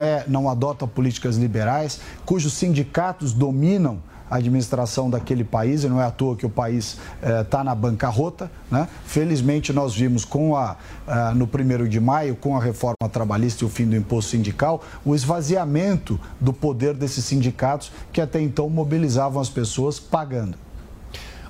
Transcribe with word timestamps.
É, 0.00 0.22
não 0.28 0.48
adota 0.48 0.86
políticas 0.86 1.36
liberais, 1.36 1.98
cujos 2.24 2.52
sindicatos 2.52 3.32
dominam 3.32 4.00
a 4.30 4.36
administração 4.36 5.10
daquele 5.10 5.42
país, 5.42 5.82
e 5.82 5.88
não 5.88 6.00
é 6.00 6.04
à 6.04 6.10
toa 6.12 6.36
que 6.36 6.46
o 6.46 6.48
país 6.48 6.96
está 7.42 7.62
eh, 7.62 7.64
na 7.64 7.74
bancarrota. 7.74 8.48
Né? 8.70 8.86
Felizmente, 9.04 9.72
nós 9.72 9.96
vimos 9.96 10.24
com 10.24 10.54
a, 10.54 10.76
a, 11.04 11.34
no 11.34 11.48
primeiro 11.48 11.88
de 11.88 11.98
maio, 11.98 12.36
com 12.36 12.56
a 12.56 12.60
reforma 12.62 13.08
trabalhista 13.10 13.64
e 13.64 13.66
o 13.66 13.68
fim 13.68 13.86
do 13.86 13.96
imposto 13.96 14.30
sindical, 14.30 14.84
o 15.04 15.16
esvaziamento 15.16 16.20
do 16.40 16.52
poder 16.52 16.94
desses 16.94 17.24
sindicatos 17.24 17.90
que 18.12 18.20
até 18.20 18.40
então 18.40 18.70
mobilizavam 18.70 19.42
as 19.42 19.48
pessoas 19.48 19.98
pagando. 19.98 20.67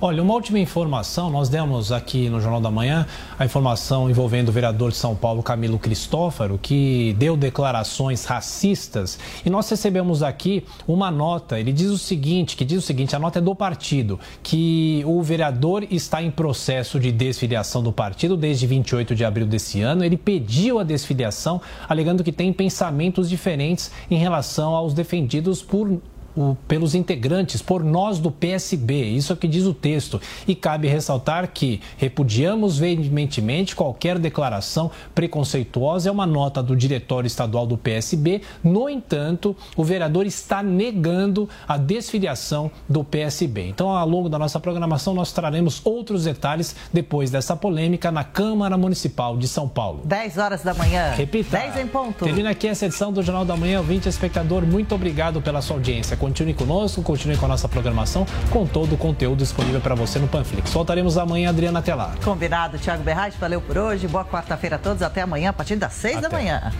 Olha, 0.00 0.22
uma 0.22 0.32
última 0.32 0.60
informação, 0.60 1.28
nós 1.28 1.48
demos 1.48 1.90
aqui 1.90 2.28
no 2.28 2.40
Jornal 2.40 2.60
da 2.60 2.70
Manhã 2.70 3.04
a 3.36 3.44
informação 3.44 4.08
envolvendo 4.08 4.48
o 4.48 4.52
vereador 4.52 4.92
de 4.92 4.96
São 4.96 5.16
Paulo, 5.16 5.42
Camilo 5.42 5.76
Cristófaro, 5.76 6.56
que 6.56 7.16
deu 7.18 7.36
declarações 7.36 8.24
racistas. 8.24 9.18
E 9.44 9.50
nós 9.50 9.68
recebemos 9.68 10.22
aqui 10.22 10.62
uma 10.86 11.10
nota, 11.10 11.58
ele 11.58 11.72
diz 11.72 11.88
o 11.88 11.98
seguinte, 11.98 12.56
que 12.56 12.64
diz 12.64 12.78
o 12.78 12.86
seguinte, 12.86 13.16
a 13.16 13.18
nota 13.18 13.40
é 13.40 13.42
do 13.42 13.56
partido, 13.56 14.20
que 14.40 15.02
o 15.04 15.20
vereador 15.20 15.84
está 15.90 16.22
em 16.22 16.30
processo 16.30 17.00
de 17.00 17.10
desfiliação 17.10 17.82
do 17.82 17.92
partido 17.92 18.36
desde 18.36 18.68
28 18.68 19.16
de 19.16 19.24
abril 19.24 19.48
desse 19.48 19.80
ano, 19.80 20.04
ele 20.04 20.16
pediu 20.16 20.78
a 20.78 20.84
desfiliação, 20.84 21.60
alegando 21.88 22.22
que 22.22 22.30
tem 22.30 22.52
pensamentos 22.52 23.28
diferentes 23.28 23.90
em 24.08 24.16
relação 24.16 24.76
aos 24.76 24.94
defendidos 24.94 25.60
por 25.60 26.00
o, 26.38 26.56
pelos 26.68 26.94
integrantes, 26.94 27.60
por 27.60 27.82
nós 27.82 28.20
do 28.20 28.30
PSB. 28.30 29.04
Isso 29.04 29.32
é 29.32 29.34
o 29.34 29.36
que 29.36 29.48
diz 29.48 29.64
o 29.64 29.74
texto. 29.74 30.20
E 30.46 30.54
cabe 30.54 30.86
ressaltar 30.86 31.48
que 31.52 31.80
repudiamos 31.96 32.78
veementemente 32.78 33.74
qualquer 33.74 34.18
declaração 34.18 34.90
preconceituosa. 35.14 36.08
É 36.08 36.12
uma 36.12 36.26
nota 36.26 36.62
do 36.62 36.76
diretório 36.76 37.26
estadual 37.26 37.66
do 37.66 37.76
PSB. 37.76 38.42
No 38.62 38.88
entanto, 38.88 39.56
o 39.76 39.82
vereador 39.82 40.26
está 40.26 40.62
negando 40.62 41.48
a 41.66 41.76
desfiliação 41.76 42.70
do 42.88 43.02
PSB. 43.02 43.68
Então, 43.68 43.90
ao 43.90 44.08
longo 44.08 44.28
da 44.28 44.38
nossa 44.38 44.60
programação, 44.60 45.14
nós 45.14 45.32
traremos 45.32 45.80
outros 45.84 46.24
detalhes 46.24 46.76
depois 46.92 47.30
dessa 47.30 47.56
polêmica 47.56 48.12
na 48.12 48.22
Câmara 48.22 48.76
Municipal 48.76 49.36
de 49.36 49.48
São 49.48 49.68
Paulo. 49.68 50.02
10 50.04 50.38
horas 50.38 50.62
da 50.62 50.72
manhã. 50.74 51.12
Repita. 51.16 51.58
10 51.58 51.78
em 51.78 51.86
ponto. 51.88 52.24
Termina 52.24 52.50
aqui 52.50 52.68
essa 52.68 52.86
edição 52.86 53.12
do 53.12 53.22
Jornal 53.22 53.44
da 53.44 53.56
Manhã. 53.56 53.78
Ouvinte 53.78 54.08
espectador, 54.08 54.64
muito 54.64 54.94
obrigado 54.94 55.40
pela 55.40 55.60
sua 55.60 55.76
audiência. 55.76 56.16
Continue 56.28 56.52
conosco, 56.52 57.02
continue 57.02 57.38
com 57.38 57.46
a 57.46 57.48
nossa 57.48 57.66
programação, 57.66 58.26
com 58.50 58.66
todo 58.66 58.94
o 58.94 58.98
conteúdo 58.98 59.38
disponível 59.38 59.80
para 59.80 59.94
você 59.94 60.18
no 60.18 60.28
Panflix. 60.28 60.70
Voltaremos 60.70 61.16
amanhã, 61.16 61.48
Adriana, 61.48 61.78
até 61.78 61.94
lá. 61.94 62.14
Combinado, 62.22 62.78
Thiago 62.78 63.02
Berrais, 63.02 63.34
valeu 63.36 63.62
por 63.62 63.78
hoje. 63.78 64.06
Boa 64.06 64.26
quarta-feira 64.26 64.76
a 64.76 64.78
todos, 64.78 65.00
até 65.02 65.22
amanhã, 65.22 65.48
a 65.48 65.52
partir 65.54 65.76
das 65.76 65.94
6 65.94 66.20
da 66.20 66.28
manhã. 66.28 66.70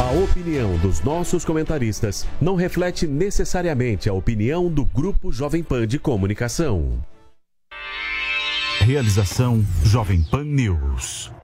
A 0.00 0.10
opinião 0.12 0.78
dos 0.78 1.02
nossos 1.02 1.44
comentaristas 1.44 2.26
não 2.40 2.54
reflete 2.54 3.06
necessariamente 3.06 4.08
a 4.08 4.14
opinião 4.14 4.70
do 4.70 4.82
Grupo 4.82 5.30
Jovem 5.30 5.62
Pan 5.62 5.86
de 5.86 5.98
Comunicação. 5.98 7.04
Realização 8.80 9.62
Jovem 9.84 10.22
Pan 10.22 10.44
News. 10.44 11.37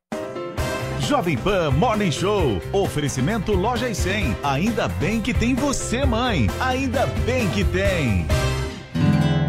Jovem 1.04 1.36
Pan 1.36 1.70
Morning 1.70 2.10
Show. 2.10 2.60
Oferecimento 2.72 3.52
Loja 3.52 3.88
e 3.88 3.94
100. 3.94 4.36
Ainda 4.42 4.88
bem 4.88 5.20
que 5.20 5.34
tem 5.34 5.54
você, 5.54 6.04
mãe. 6.06 6.48
Ainda 6.58 7.06
bem 7.26 7.46
que 7.50 7.62
tem. 7.62 8.26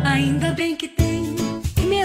Ainda 0.04 0.52
bem 0.52 0.76
que 0.76 0.90
tem. 0.90 1.05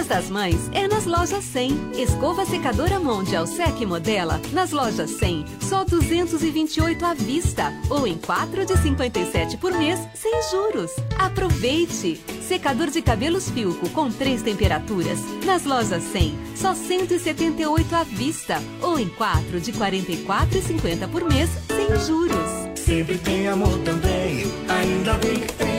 Mês 0.01 0.07
das 0.07 0.29
Mães 0.31 0.69
é 0.73 0.87
nas 0.87 1.05
lojas 1.05 1.43
100. 1.43 1.91
Escova 1.95 2.43
secadora 2.43 2.99
Mondial 2.99 3.45
Sec 3.45 3.81
Modela 3.85 4.41
nas 4.51 4.71
lojas 4.71 5.11
100. 5.11 5.45
Só 5.61 5.83
228 5.83 7.05
à 7.05 7.13
vista 7.13 7.71
ou 7.87 8.07
em 8.07 8.17
4 8.17 8.65
de 8.65 8.75
57 8.77 9.57
por 9.57 9.71
mês 9.73 9.99
sem 10.15 10.33
juros. 10.49 10.89
Aproveite! 11.19 12.19
Secador 12.41 12.87
de 12.87 12.99
cabelos 13.03 13.51
Filco 13.51 13.87
com 13.91 14.09
três 14.09 14.41
temperaturas 14.41 15.19
nas 15.45 15.65
lojas 15.65 16.01
100. 16.01 16.35
Só 16.55 16.73
178 16.73 17.95
à 17.95 18.03
vista 18.03 18.59
ou 18.81 18.97
em 18.97 19.07
4 19.07 19.61
de 19.61 19.71
44,50 19.71 21.09
por 21.11 21.25
mês 21.25 21.47
sem 21.67 21.99
juros. 22.07 22.49
Sempre 22.75 23.19
tem 23.19 23.47
amor 23.47 23.77
também. 23.85 24.45
Ainda 24.67 25.13
bem 25.19 25.41
que 25.41 25.53
tem. 25.53 25.70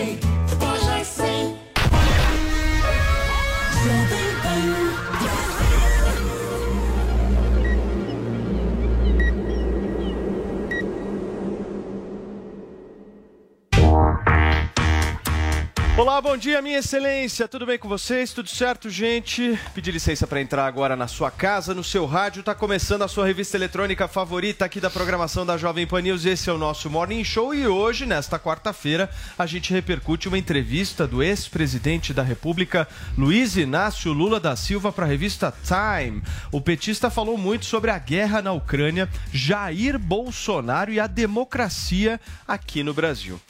Olá, 16.02 16.20
bom 16.20 16.36
dia, 16.36 16.60
minha 16.60 16.80
excelência. 16.80 17.46
Tudo 17.46 17.64
bem 17.64 17.78
com 17.78 17.88
vocês? 17.88 18.32
Tudo 18.32 18.48
certo, 18.48 18.90
gente? 18.90 19.56
Pedir 19.72 19.92
licença 19.92 20.26
para 20.26 20.40
entrar 20.40 20.66
agora 20.66 20.96
na 20.96 21.06
sua 21.06 21.30
casa, 21.30 21.76
no 21.76 21.84
seu 21.84 22.06
rádio. 22.06 22.40
Está 22.40 22.56
começando 22.56 23.02
a 23.02 23.08
sua 23.08 23.24
revista 23.24 23.56
eletrônica 23.56 24.08
favorita 24.08 24.64
aqui 24.64 24.80
da 24.80 24.90
programação 24.90 25.46
da 25.46 25.56
Jovem 25.56 25.86
Pan 25.86 26.00
News. 26.00 26.24
Esse 26.24 26.50
é 26.50 26.52
o 26.52 26.58
nosso 26.58 26.90
Morning 26.90 27.22
Show 27.22 27.54
e 27.54 27.68
hoje, 27.68 28.04
nesta 28.04 28.36
quarta-feira, 28.36 29.08
a 29.38 29.46
gente 29.46 29.72
repercute 29.72 30.26
uma 30.26 30.36
entrevista 30.36 31.06
do 31.06 31.22
ex-presidente 31.22 32.12
da 32.12 32.24
República, 32.24 32.88
Luiz 33.16 33.56
Inácio 33.56 34.12
Lula 34.12 34.40
da 34.40 34.56
Silva, 34.56 34.90
para 34.90 35.04
a 35.04 35.08
revista 35.08 35.54
Time. 35.62 36.20
O 36.50 36.60
petista 36.60 37.10
falou 37.10 37.38
muito 37.38 37.64
sobre 37.64 37.92
a 37.92 37.98
guerra 38.00 38.42
na 38.42 38.50
Ucrânia, 38.50 39.08
Jair 39.32 40.00
Bolsonaro 40.00 40.92
e 40.92 40.98
a 40.98 41.06
democracia 41.06 42.20
aqui 42.48 42.82
no 42.82 42.92
Brasil. 42.92 43.40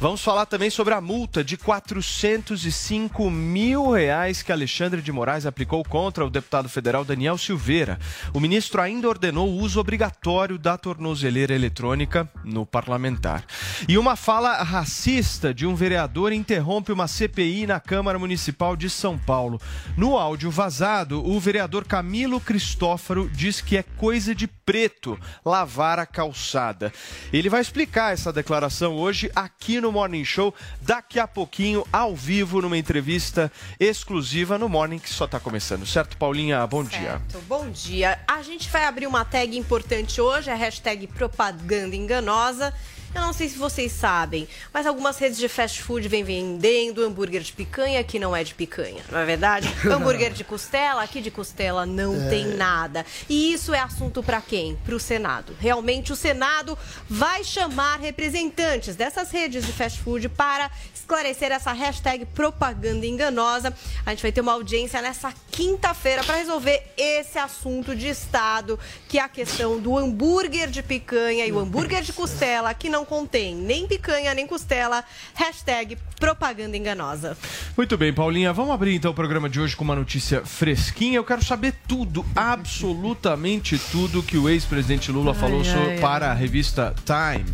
Vamos 0.00 0.22
falar 0.22 0.46
também 0.46 0.70
sobre 0.70 0.92
a 0.92 1.00
multa 1.00 1.44
de 1.44 1.56
405 2.00 3.30
mil 3.30 3.90
reais 3.90 4.42
que 4.42 4.50
Alexandre 4.50 5.02
de 5.02 5.12
Moraes 5.12 5.44
aplicou 5.44 5.84
contra 5.84 6.24
o 6.24 6.30
deputado 6.30 6.68
federal 6.68 7.04
Daniel 7.04 7.36
Silveira. 7.36 7.98
O 8.32 8.40
ministro 8.40 8.80
ainda 8.80 9.08
ordenou 9.08 9.48
o 9.48 9.58
uso 9.58 9.78
obrigatório 9.78 10.58
da 10.58 10.78
tornozeleira 10.78 11.54
eletrônica 11.54 12.28
no 12.42 12.64
parlamentar. 12.64 13.44
E 13.86 13.98
uma 13.98 14.16
fala 14.16 14.62
racista 14.62 15.52
de 15.52 15.66
um 15.66 15.74
vereador 15.74 16.32
interrompe 16.32 16.90
uma 16.90 17.06
CPI 17.06 17.66
na 17.66 17.78
Câmara 17.78 18.18
Municipal 18.18 18.74
de 18.76 18.88
São 18.88 19.18
Paulo. 19.18 19.60
No 19.96 20.16
áudio 20.16 20.50
vazado, 20.50 21.22
o 21.24 21.38
vereador 21.38 21.84
Camilo 21.84 22.40
Cristófaro 22.40 23.28
diz 23.30 23.60
que 23.60 23.76
é 23.76 23.82
coisa 23.82 24.34
de 24.34 24.46
preto 24.46 25.18
lavar 25.44 25.98
a 25.98 26.06
calçada. 26.06 26.92
Ele 27.32 27.50
vai 27.50 27.60
explicar 27.60 28.14
essa 28.14 28.32
declaração 28.32 28.94
hoje 28.94 29.30
aqui 29.34 29.80
no 29.80 29.92
Morning 29.92 30.24
Show, 30.24 30.54
daqui 30.80 31.18
a 31.18 31.28
pouquinho, 31.28 31.84
ao 31.92 32.14
vivo, 32.14 32.62
numa 32.62 32.78
entrevista 32.78 33.50
exclusiva 33.78 34.58
no 34.58 34.68
Morning, 34.68 34.98
que 34.98 35.10
só 35.10 35.24
está 35.24 35.40
começando. 35.40 35.86
Certo, 35.86 36.16
Paulinha? 36.16 36.66
Bom 36.66 36.84
certo. 36.84 36.98
dia. 37.00 37.20
Bom 37.48 37.70
dia. 37.70 38.18
A 38.26 38.42
gente 38.42 38.68
vai 38.68 38.84
abrir 38.84 39.06
uma 39.06 39.24
tag 39.24 39.56
importante 39.56 40.20
hoje, 40.20 40.50
a 40.50 40.54
hashtag 40.54 41.06
propaganda 41.06 41.96
enganosa. 41.96 42.72
Eu 43.12 43.22
não 43.22 43.32
sei 43.32 43.48
se 43.48 43.58
vocês 43.58 43.90
sabem, 43.90 44.46
mas 44.72 44.86
algumas 44.86 45.18
redes 45.18 45.36
de 45.36 45.48
fast 45.48 45.82
food 45.82 46.06
vêm 46.06 46.22
vendendo 46.22 47.04
hambúrguer 47.04 47.42
de 47.42 47.52
picanha 47.52 48.04
que 48.04 48.20
não 48.20 48.36
é 48.36 48.44
de 48.44 48.54
picanha, 48.54 49.02
não 49.10 49.18
é 49.18 49.24
verdade? 49.24 49.68
hambúrguer 49.84 50.32
de 50.32 50.44
costela, 50.44 51.02
aqui 51.02 51.20
de 51.20 51.30
costela 51.30 51.84
não 51.84 52.14
é. 52.14 52.28
tem 52.28 52.46
nada. 52.54 53.04
E 53.28 53.52
isso 53.52 53.74
é 53.74 53.80
assunto 53.80 54.22
para 54.22 54.40
quem? 54.40 54.76
Para 54.84 54.94
o 54.94 55.00
Senado. 55.00 55.56
Realmente 55.58 56.12
o 56.12 56.16
Senado 56.16 56.78
vai 57.08 57.42
chamar 57.42 57.98
representantes 57.98 58.94
dessas 58.94 59.32
redes 59.32 59.66
de 59.66 59.72
fast 59.72 60.00
food 60.00 60.28
para 60.28 60.70
esclarecer 61.10 61.50
essa 61.50 61.72
hashtag 61.72 62.24
propaganda 62.24 63.04
enganosa. 63.04 63.74
A 64.06 64.10
gente 64.10 64.22
vai 64.22 64.30
ter 64.30 64.40
uma 64.42 64.52
audiência 64.52 65.02
nessa 65.02 65.34
quinta-feira 65.50 66.22
para 66.22 66.36
resolver 66.36 66.80
esse 66.96 67.36
assunto 67.36 67.96
de 67.96 68.06
Estado, 68.06 68.78
que 69.08 69.18
é 69.18 69.22
a 69.22 69.28
questão 69.28 69.80
do 69.80 69.98
hambúrguer 69.98 70.70
de 70.70 70.84
picanha 70.84 71.44
e 71.46 71.50
o 71.52 71.58
hambúrguer 71.58 72.02
de 72.02 72.12
costela 72.12 72.72
que 72.72 72.88
não 72.88 73.04
contém 73.04 73.56
nem 73.56 73.88
picanha, 73.88 74.32
nem 74.34 74.46
costela. 74.46 75.02
Hashtag 75.34 75.98
propaganda 76.20 76.76
enganosa. 76.76 77.36
Muito 77.76 77.98
bem, 77.98 78.12
Paulinha. 78.12 78.52
Vamos 78.52 78.72
abrir 78.72 78.94
então 78.94 79.10
o 79.10 79.14
programa 79.14 79.48
de 79.48 79.58
hoje 79.60 79.74
com 79.74 79.82
uma 79.82 79.96
notícia 79.96 80.44
fresquinha. 80.46 81.16
Eu 81.16 81.24
quero 81.24 81.44
saber 81.44 81.74
tudo, 81.88 82.24
absolutamente 82.36 83.76
tudo 83.90 84.22
que 84.22 84.38
o 84.38 84.48
ex-presidente 84.48 85.10
Lula 85.10 85.32
Ai, 85.32 85.38
falou 85.40 85.58
ai, 85.58 85.64
sobre- 85.64 85.90
ai. 85.94 85.98
para 85.98 86.30
a 86.30 86.34
revista 86.34 86.94
Time. 87.04 87.50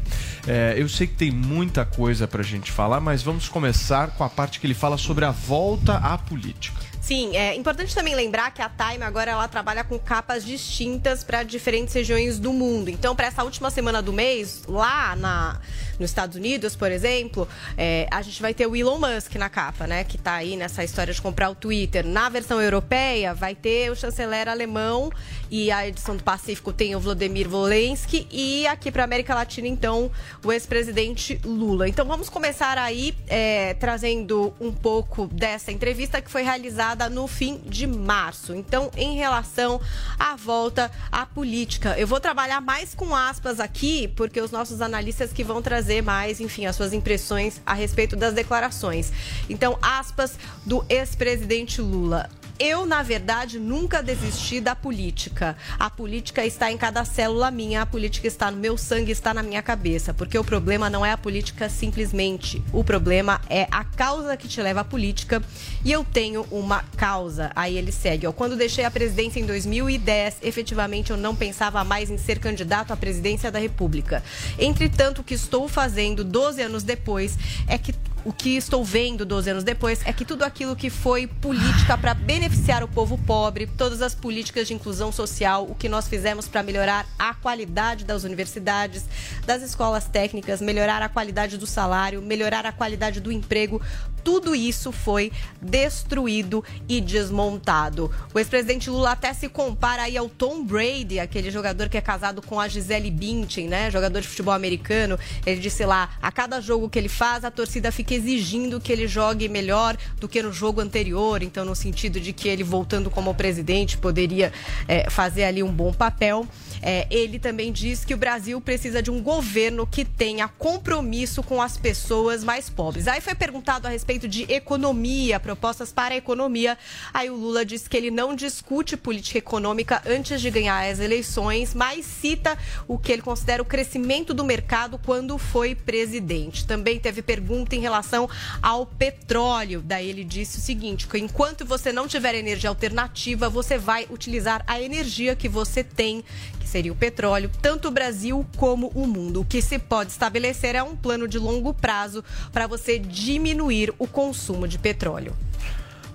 É, 0.49 0.75
eu 0.77 0.89
sei 0.89 1.09
que 1.09 1.15
tem 1.15 1.31
muita 1.31 1.85
coisa 1.85 2.29
pra 2.29 2.41
gente 2.43 2.71
falar, 2.71 3.01
mas 3.01 3.21
vamos 3.23 3.46
começar 3.51 4.11
com 4.11 4.25
a 4.25 4.29
parte 4.29 4.61
que 4.61 4.67
ele 4.67 4.75
fala 4.75 4.97
sobre 4.97 5.25
a 5.25 5.31
volta 5.31 5.97
à 5.99 6.17
política. 6.19 6.87
Sim, 7.07 7.37
é 7.37 7.55
importante 7.55 7.95
também 7.95 8.17
lembrar 8.17 8.51
que 8.51 8.61
a 8.61 8.69
Time 8.69 9.05
agora 9.05 9.31
ela 9.31 9.47
trabalha 9.47 9.85
com 9.85 9.97
capas 9.97 10.45
distintas 10.45 11.23
para 11.23 11.45
diferentes 11.45 11.95
regiões 11.95 12.37
do 12.41 12.53
mundo. 12.53 12.89
Então, 12.91 13.15
para 13.15 13.29
essa 13.29 13.45
última 13.45 13.71
semana 13.71 14.03
do 14.03 14.13
mês, 14.13 14.65
lá 14.67 15.15
na, 15.15 15.61
nos 15.99 16.11
Estados 16.11 16.37
Unidos, 16.37 16.77
por 16.77 16.91
exemplo, 16.91 17.49
é, 17.77 18.07
a 18.11 18.23
gente 18.23 18.41
vai 18.41 18.55
ter 18.55 18.67
o 18.67 18.77
Elon 18.77 18.99
Musk 18.99 19.35
na 19.37 19.49
capa, 19.49 19.87
né? 19.87 20.05
Que 20.05 20.19
tá 20.19 20.35
aí 20.35 20.57
nessa 20.57 20.85
história 20.85 21.13
de 21.13 21.21
comprar 21.21 21.51
o 21.51 21.55
Twitter. 21.55 22.07
Na 22.07 22.29
versão 22.29 22.61
europeia, 22.61 23.35
vai 23.35 23.55
ter 23.55 23.91
o 23.91 23.97
chanceler 23.97 24.49
alemão 24.49 25.11
e 25.51 25.71
a 25.71 25.87
edição 25.87 26.17
do 26.17 26.23
Pacífico 26.23 26.73
tem 26.73 26.95
o 26.97 27.01
Vladimir 27.01 27.49
Volensky 27.49 28.27
e 28.31 28.67
aqui 28.67 28.91
para 28.91 29.05
América 29.05 29.35
Latina, 29.35 29.69
então, 29.69 30.11
o 30.45 30.53
ex-presidente 30.53 31.41
Lula. 31.45 31.89
Então, 31.89 32.07
vamos 32.07 32.29
começar 32.29 32.79
aí 32.79 33.15
é, 33.29 33.75
trazendo 33.75 34.53
um 34.61 34.73
pouco 34.73 35.27
dessa 35.29 35.71
entrevista 35.71 36.21
que 36.21 36.31
foi 36.31 36.43
realizada 36.43 37.09
no 37.09 37.27
fim 37.27 37.61
de 37.65 37.87
março. 37.87 38.55
Então, 38.55 38.91
em 38.97 39.17
relação 39.17 39.81
à 40.19 40.37
volta 40.37 40.91
à 41.11 41.25
política, 41.25 41.95
eu 41.99 42.07
vou 42.07 42.21
trabalhar 42.21 42.61
mais 42.61 42.95
com 42.95 43.15
aspas 43.15 43.61
aqui, 43.61 44.09
porque 44.17 44.41
os 44.41 44.51
nossos 44.51 44.81
analistas 44.81 45.33
que 45.33 45.45
vão 45.45 45.63
trazer 45.63 45.86
mais, 46.03 46.41
enfim, 46.41 46.67
as 46.67 46.77
suas 46.77 46.93
impressões 46.93 47.61
a 47.65 47.75
respeito 47.75 48.17
das 48.17 48.35
declarações. 48.35 49.13
Então, 49.49 49.79
aspas 49.81 50.39
do 50.65 50.85
ex-presidente 50.89 51.81
Lula. 51.81 52.29
Eu, 52.59 52.87
na 52.87 53.03
verdade, 53.03 53.59
nunca 53.59 54.03
desisti 54.03 54.63
da 54.63 54.75
política. 54.75 55.57
A 55.79 55.91
política 55.91 56.45
está 56.45 56.73
em 56.73 56.79
cada 56.79 57.05
célula 57.05 57.51
minha, 57.51 57.83
a 57.83 57.87
política 57.87 58.27
está 58.27 58.51
no 58.51 58.57
meu 58.57 58.79
sangue, 58.79 59.13
está 59.13 59.35
na 59.35 59.43
minha 59.43 59.63
cabeça. 59.63 60.15
Porque 60.15 60.39
o 60.39 60.45
problema 60.45 60.89
não 60.89 61.05
é 61.05 61.13
a 61.13 61.19
política 61.19 61.69
simplesmente. 61.69 62.63
O 62.73 62.83
problema 62.83 63.43
é 63.51 63.69
a 63.71 63.85
causa 63.85 64.37
que 64.39 64.49
te 64.49 64.63
leva 64.63 64.81
à 64.81 64.85
política. 64.85 65.43
E 65.85 65.93
eu 65.93 66.03
tenho 66.03 66.47
uma 66.51 66.83
causa. 66.97 67.53
Aí 67.55 67.77
ele 67.77 67.93
segue. 67.93 68.27
Quando 68.33 68.57
deixei 68.57 68.87
a 68.87 68.91
presidência 68.91 69.39
em 69.39 69.45
2010, 69.45 70.39
efetivamente 70.43 71.11
eu 71.11 71.17
não 71.19 71.37
pensava 71.37 71.85
mais 71.85 72.11
em 72.11 72.17
ser 72.17 72.39
candidato 72.39 72.91
à 72.91 72.97
presidência 72.97 73.53
da 73.53 73.59
República. 73.59 74.25
Entretanto, 74.59 75.21
o 75.21 75.25
que 75.25 75.35
estou 75.35 75.69
fazendo 75.69 76.25
12 76.25 76.63
anos 76.63 76.83
depois 76.83 77.37
é 77.69 77.77
que 77.77 77.95
o 78.27 78.33
que 78.33 78.57
estou 78.57 78.85
vendo 78.85 79.25
12 79.25 79.51
anos 79.51 79.63
depois 79.63 80.05
é 80.05 80.13
que 80.13 80.25
tudo 80.25 80.43
aquilo 80.43 80.75
que 80.75 80.91
foi 80.91 81.29
política 81.29 81.97
para 81.97 82.13
beneficiar 82.13 82.83
o 82.83 82.89
povo 82.89 83.17
pobre, 83.17 83.69
todas 83.69 84.03
as 84.03 84.17
políticas 84.17 84.67
de 84.67 84.75
inclusão 84.75 85.13
social, 85.13 85.65
o 85.65 85.77
que 85.77 85.89
nós 85.89 86.09
fizemos 86.09 86.49
para 86.49 86.61
melhorar 86.61 87.07
a 87.17 87.35
qualidade 87.35 88.05
das 88.05 88.25
universidades, 88.25 89.05
das 89.47 89.63
escolas 89.63 90.07
técnicas, 90.07 90.61
melhorar 90.61 91.03
a 91.03 91.09
qualidade 91.09 91.57
do 91.57 91.69
salário, 91.69 92.21
melhorar 92.21 92.67
a 92.67 92.73
qualidade 92.73 93.21
do 93.21 93.31
emprego, 93.31 93.81
tudo 94.27 94.57
isso 94.57 94.91
foi 94.91 95.31
destruído 95.63 96.65
e 96.89 97.01
desmontado. 97.01 98.11
O 98.35 98.41
ex-presidente 98.41 98.91
Lula 98.91 99.13
até 99.13 99.33
se 99.33 99.49
compara 99.49 100.03
aí 100.03 100.17
ao 100.17 100.29
Tom 100.29 100.65
Brady, 100.65 101.21
aquele 101.21 101.49
jogador 101.49 101.89
que 101.89 101.97
é 101.97 102.01
casado 102.01 102.43
com 102.43 102.59
a 102.59 102.67
Gisele 102.67 103.09
Bündchen, 103.09 103.69
né, 103.69 103.89
jogador 103.89 104.21
de 104.21 104.27
futebol 104.27 104.53
americano. 104.53 105.17
Ele 105.47 105.61
disse 105.61 105.87
lá, 105.87 106.11
a 106.21 106.33
cada 106.33 106.61
jogo 106.61 106.91
que 106.91 106.99
ele 106.99 107.09
faz, 107.09 107.45
a 107.45 107.53
torcida 107.53 107.93
fica 107.93 108.15
exigindo 108.15 108.81
que 108.81 108.91
ele 108.91 109.07
jogue 109.07 109.49
melhor 109.49 109.97
do 110.19 110.29
que 110.29 110.43
no 110.43 110.53
jogo 110.53 110.81
anterior. 110.81 111.41
Então, 111.41 111.65
no 111.65 111.77
sentido 111.77 112.19
de 112.19 112.33
que 112.33 112.49
ele 112.49 112.65
voltando 112.65 113.09
como 113.09 113.33
presidente 113.33 113.97
poderia 113.97 114.53
eh, 114.89 115.09
fazer 115.09 115.45
ali 115.45 115.63
um 115.63 115.73
bom 115.73 115.93
papel. 115.93 116.49
É, 116.83 117.07
ele 117.11 117.39
também 117.39 117.73
diz 117.73 118.05
que 118.05 118.15
o 118.15 118.17
Brasil 118.17 118.61
precisa 118.61 119.03
de 119.03 119.11
um 119.11 119.23
governo 119.23 119.87
que 119.87 120.05
tenha 120.05 120.49
compromisso 120.49 121.43
com 121.43 121.61
as 121.61 121.77
pessoas 121.77 122.45
mais 122.45 122.69
pobres. 122.69 123.09
Aí 123.09 123.21
foi 123.21 123.35
perguntado 123.35 123.87
a 123.87 123.91
respeito 123.91 124.29
de 124.29 124.43
economia, 124.53 125.41
propostas 125.41 125.93
para 125.93 126.15
a 126.15 126.19
economia. 126.19 126.79
Aí 127.13 127.31
o 127.31 127.37
Lula 127.37 127.65
disse 127.65 127.89
que 127.89 127.97
ele 127.97 128.11
não 128.11 128.35
discute 128.35 128.97
política 128.97 129.39
econômica 129.39 130.03
antes 130.07 130.41
de 130.41 130.51
ganhar 130.51 130.89
as 130.89 131.01
eleições, 131.01 131.75
mas 131.75 132.05
cita 132.07 132.57
o 132.87 132.99
que 132.99 133.13
ele 133.13 133.23
considera 133.23 133.63
o 133.63 133.67
crescimento 133.67 134.33
do 134.33 134.45
mercado 134.45 134.99
quando 134.99 135.39
foi 135.39 135.75
presidente. 135.75 136.67
Também 136.67 136.99
teve 136.99 137.23
pergunta 137.23 137.75
em 137.75 137.81
relação 137.81 138.29
ao 138.63 138.87
petróleo. 138.87 139.83
Daí 139.85 140.09
ele 140.09 140.25
disse 140.25 140.59
o 140.59 140.61
seguinte: 140.61 141.07
que 141.07 141.19
enquanto 141.19 141.65
você 141.65 141.93
não 141.93 142.09
tiver 142.09 142.35
energia 142.35 142.71
alternativa, 142.71 143.49
você 143.49 143.79
vai 143.79 144.07
utilizar 144.11 144.63
a 144.67 144.81
energia 144.81 145.37
que 145.37 145.49
você 145.49 145.83
tem, 145.83 146.25
que 146.61 146.66
seria 146.67 146.93
o 146.93 146.97
petróleo, 146.97 147.51
tanto 147.63 147.89
o 147.89 147.91
Brasil 147.91 148.47
como 148.57 148.89
o 148.95 149.07
mundo. 149.07 149.41
O 149.41 149.45
que 149.45 149.63
se 149.63 149.79
pode 149.79 150.11
estabelecer 150.11 150.75
é 150.75 150.83
um 150.83 150.97
plano 150.97 151.27
de 151.27 151.39
longo 151.39 151.73
prazo 151.73 152.23
para 152.53 152.67
você 152.67 152.99
diminuir 152.99 153.93
o 153.99 154.07
consumo 154.07 154.67
de 154.67 154.79
petróleo. 154.79 155.35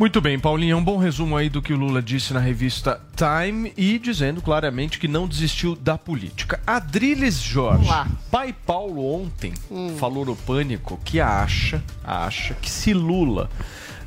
Muito 0.01 0.19
bem, 0.19 0.39
Paulinha, 0.39 0.75
um 0.75 0.83
bom 0.83 0.97
resumo 0.97 1.37
aí 1.37 1.47
do 1.47 1.61
que 1.61 1.73
o 1.73 1.77
Lula 1.77 2.01
disse 2.01 2.33
na 2.33 2.39
revista 2.39 2.99
Time 3.15 3.71
e 3.77 3.99
dizendo 3.99 4.41
claramente 4.41 4.97
que 4.97 5.07
não 5.07 5.27
desistiu 5.27 5.75
da 5.75 5.95
política. 5.95 6.59
Adriles 6.65 7.39
Jorge, 7.39 7.87
pai 8.31 8.51
Paulo 8.65 9.05
ontem 9.05 9.53
falou 9.99 10.25
no 10.25 10.35
Pânico 10.35 10.99
que 11.05 11.19
acha, 11.19 11.83
acha 12.03 12.55
que 12.55 12.67
se 12.67 12.95
Lula 12.95 13.47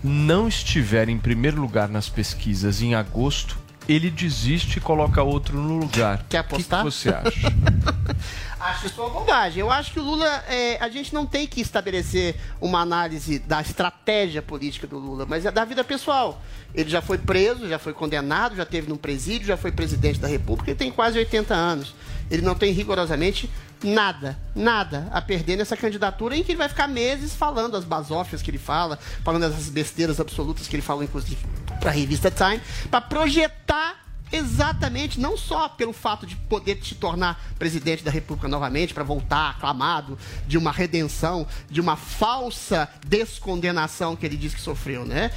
não 0.03 0.49
estiver 0.49 1.09
em 1.09 1.17
primeiro 1.17 1.61
lugar 1.61 1.89
nas 1.89 2.09
pesquisas 2.09 2.83
em 2.83 2.97
agosto, 2.97 3.57
ele 3.89 4.11
desiste 4.11 4.79
e 4.79 4.81
coloca 4.81 5.23
outro 5.23 5.57
no 5.59 5.79
lugar. 5.79 6.25
Quer 6.29 6.39
apostar? 6.39 6.87
O 6.87 6.91
que, 6.91 6.97
que 6.97 7.03
você 7.03 7.09
acha? 7.11 7.53
Acho 8.65 8.87
isso 8.87 8.99
uma 9.03 9.11
bobagem. 9.11 9.61
Eu 9.61 9.71
acho 9.71 9.93
que 9.93 10.01
o 10.01 10.03
Lula, 10.03 10.27
é, 10.49 10.79
a 10.81 10.89
gente 10.89 11.13
não 11.13 11.27
tem 11.27 11.47
que 11.47 11.61
estabelecer 11.61 12.35
uma 12.59 12.81
análise 12.81 13.39
da 13.39 13.61
estratégia 13.61 14.41
política 14.41 14.87
do 14.87 14.99
Lula, 14.99 15.27
mas 15.29 15.45
é 15.45 15.51
da 15.51 15.67
vida 15.67 15.85
pessoal. 15.85 16.41
Ele 16.75 16.89
já 16.89 17.03
foi 17.03 17.19
preso, 17.19 17.69
já 17.69 17.79
foi 17.79 17.93
condenado, 17.93 18.57
já 18.57 18.65
teve 18.65 18.89
num 18.89 18.97
presídio, 18.97 19.47
já 19.47 19.59
foi 19.59 19.71
presidente 19.71 20.19
da 20.19 20.29
República 20.29 20.71
e 20.71 20.75
tem 20.75 20.91
quase 20.91 21.19
80 21.19 21.53
anos. 21.53 21.95
Ele 22.31 22.41
não 22.41 22.55
tem 22.55 22.73
rigorosamente 22.73 23.51
nada, 23.85 24.39
nada 24.55 25.09
a 25.13 25.21
perder 25.21 25.57
nessa 25.57 25.77
candidatura 25.77 26.37
em 26.37 26.43
que 26.43 26.53
ele 26.53 26.59
vai 26.59 26.69
ficar 26.69 26.89
meses 26.89 27.35
falando 27.35 27.77
as 27.77 27.85
basófias 27.85 28.43
que 28.43 28.51
ele 28.51 28.59
fala, 28.59 28.99
falando 29.23 29.45
essas 29.45 29.69
besteiras 29.69 30.19
absolutas 30.19 30.67
que 30.67 30.75
ele 30.75 30.83
falou, 30.83 31.05
inclusive, 31.05 31.45
para 31.81 31.91
a 31.91 31.95
revista 31.95 32.31
Time, 32.31 32.61
para 32.91 33.01
projetar 33.01 34.05
exatamente, 34.33 35.21
não 35.21 35.37
só 35.37 35.69
pelo 35.69 35.93
fato 35.93 36.27
de 36.27 36.35
poder 36.35 36.81
se 36.83 36.97
tornar 36.97 37.41
presidente 37.59 38.03
da 38.03 38.11
República 38.11 38.49
novamente, 38.49 38.93
para 38.93 39.05
voltar 39.05 39.51
aclamado 39.51 40.19
de 40.47 40.59
uma 40.59 40.73
redenção, 40.73 41.47
de 41.71 41.81
uma 41.81 41.95
falsa 41.95 42.89
descondenação 43.07 44.17
que 44.17 44.27
ele 44.27 44.37
diz 44.37 44.55
que 44.55 44.61
sofreu, 44.61 45.05
né? 45.05 45.31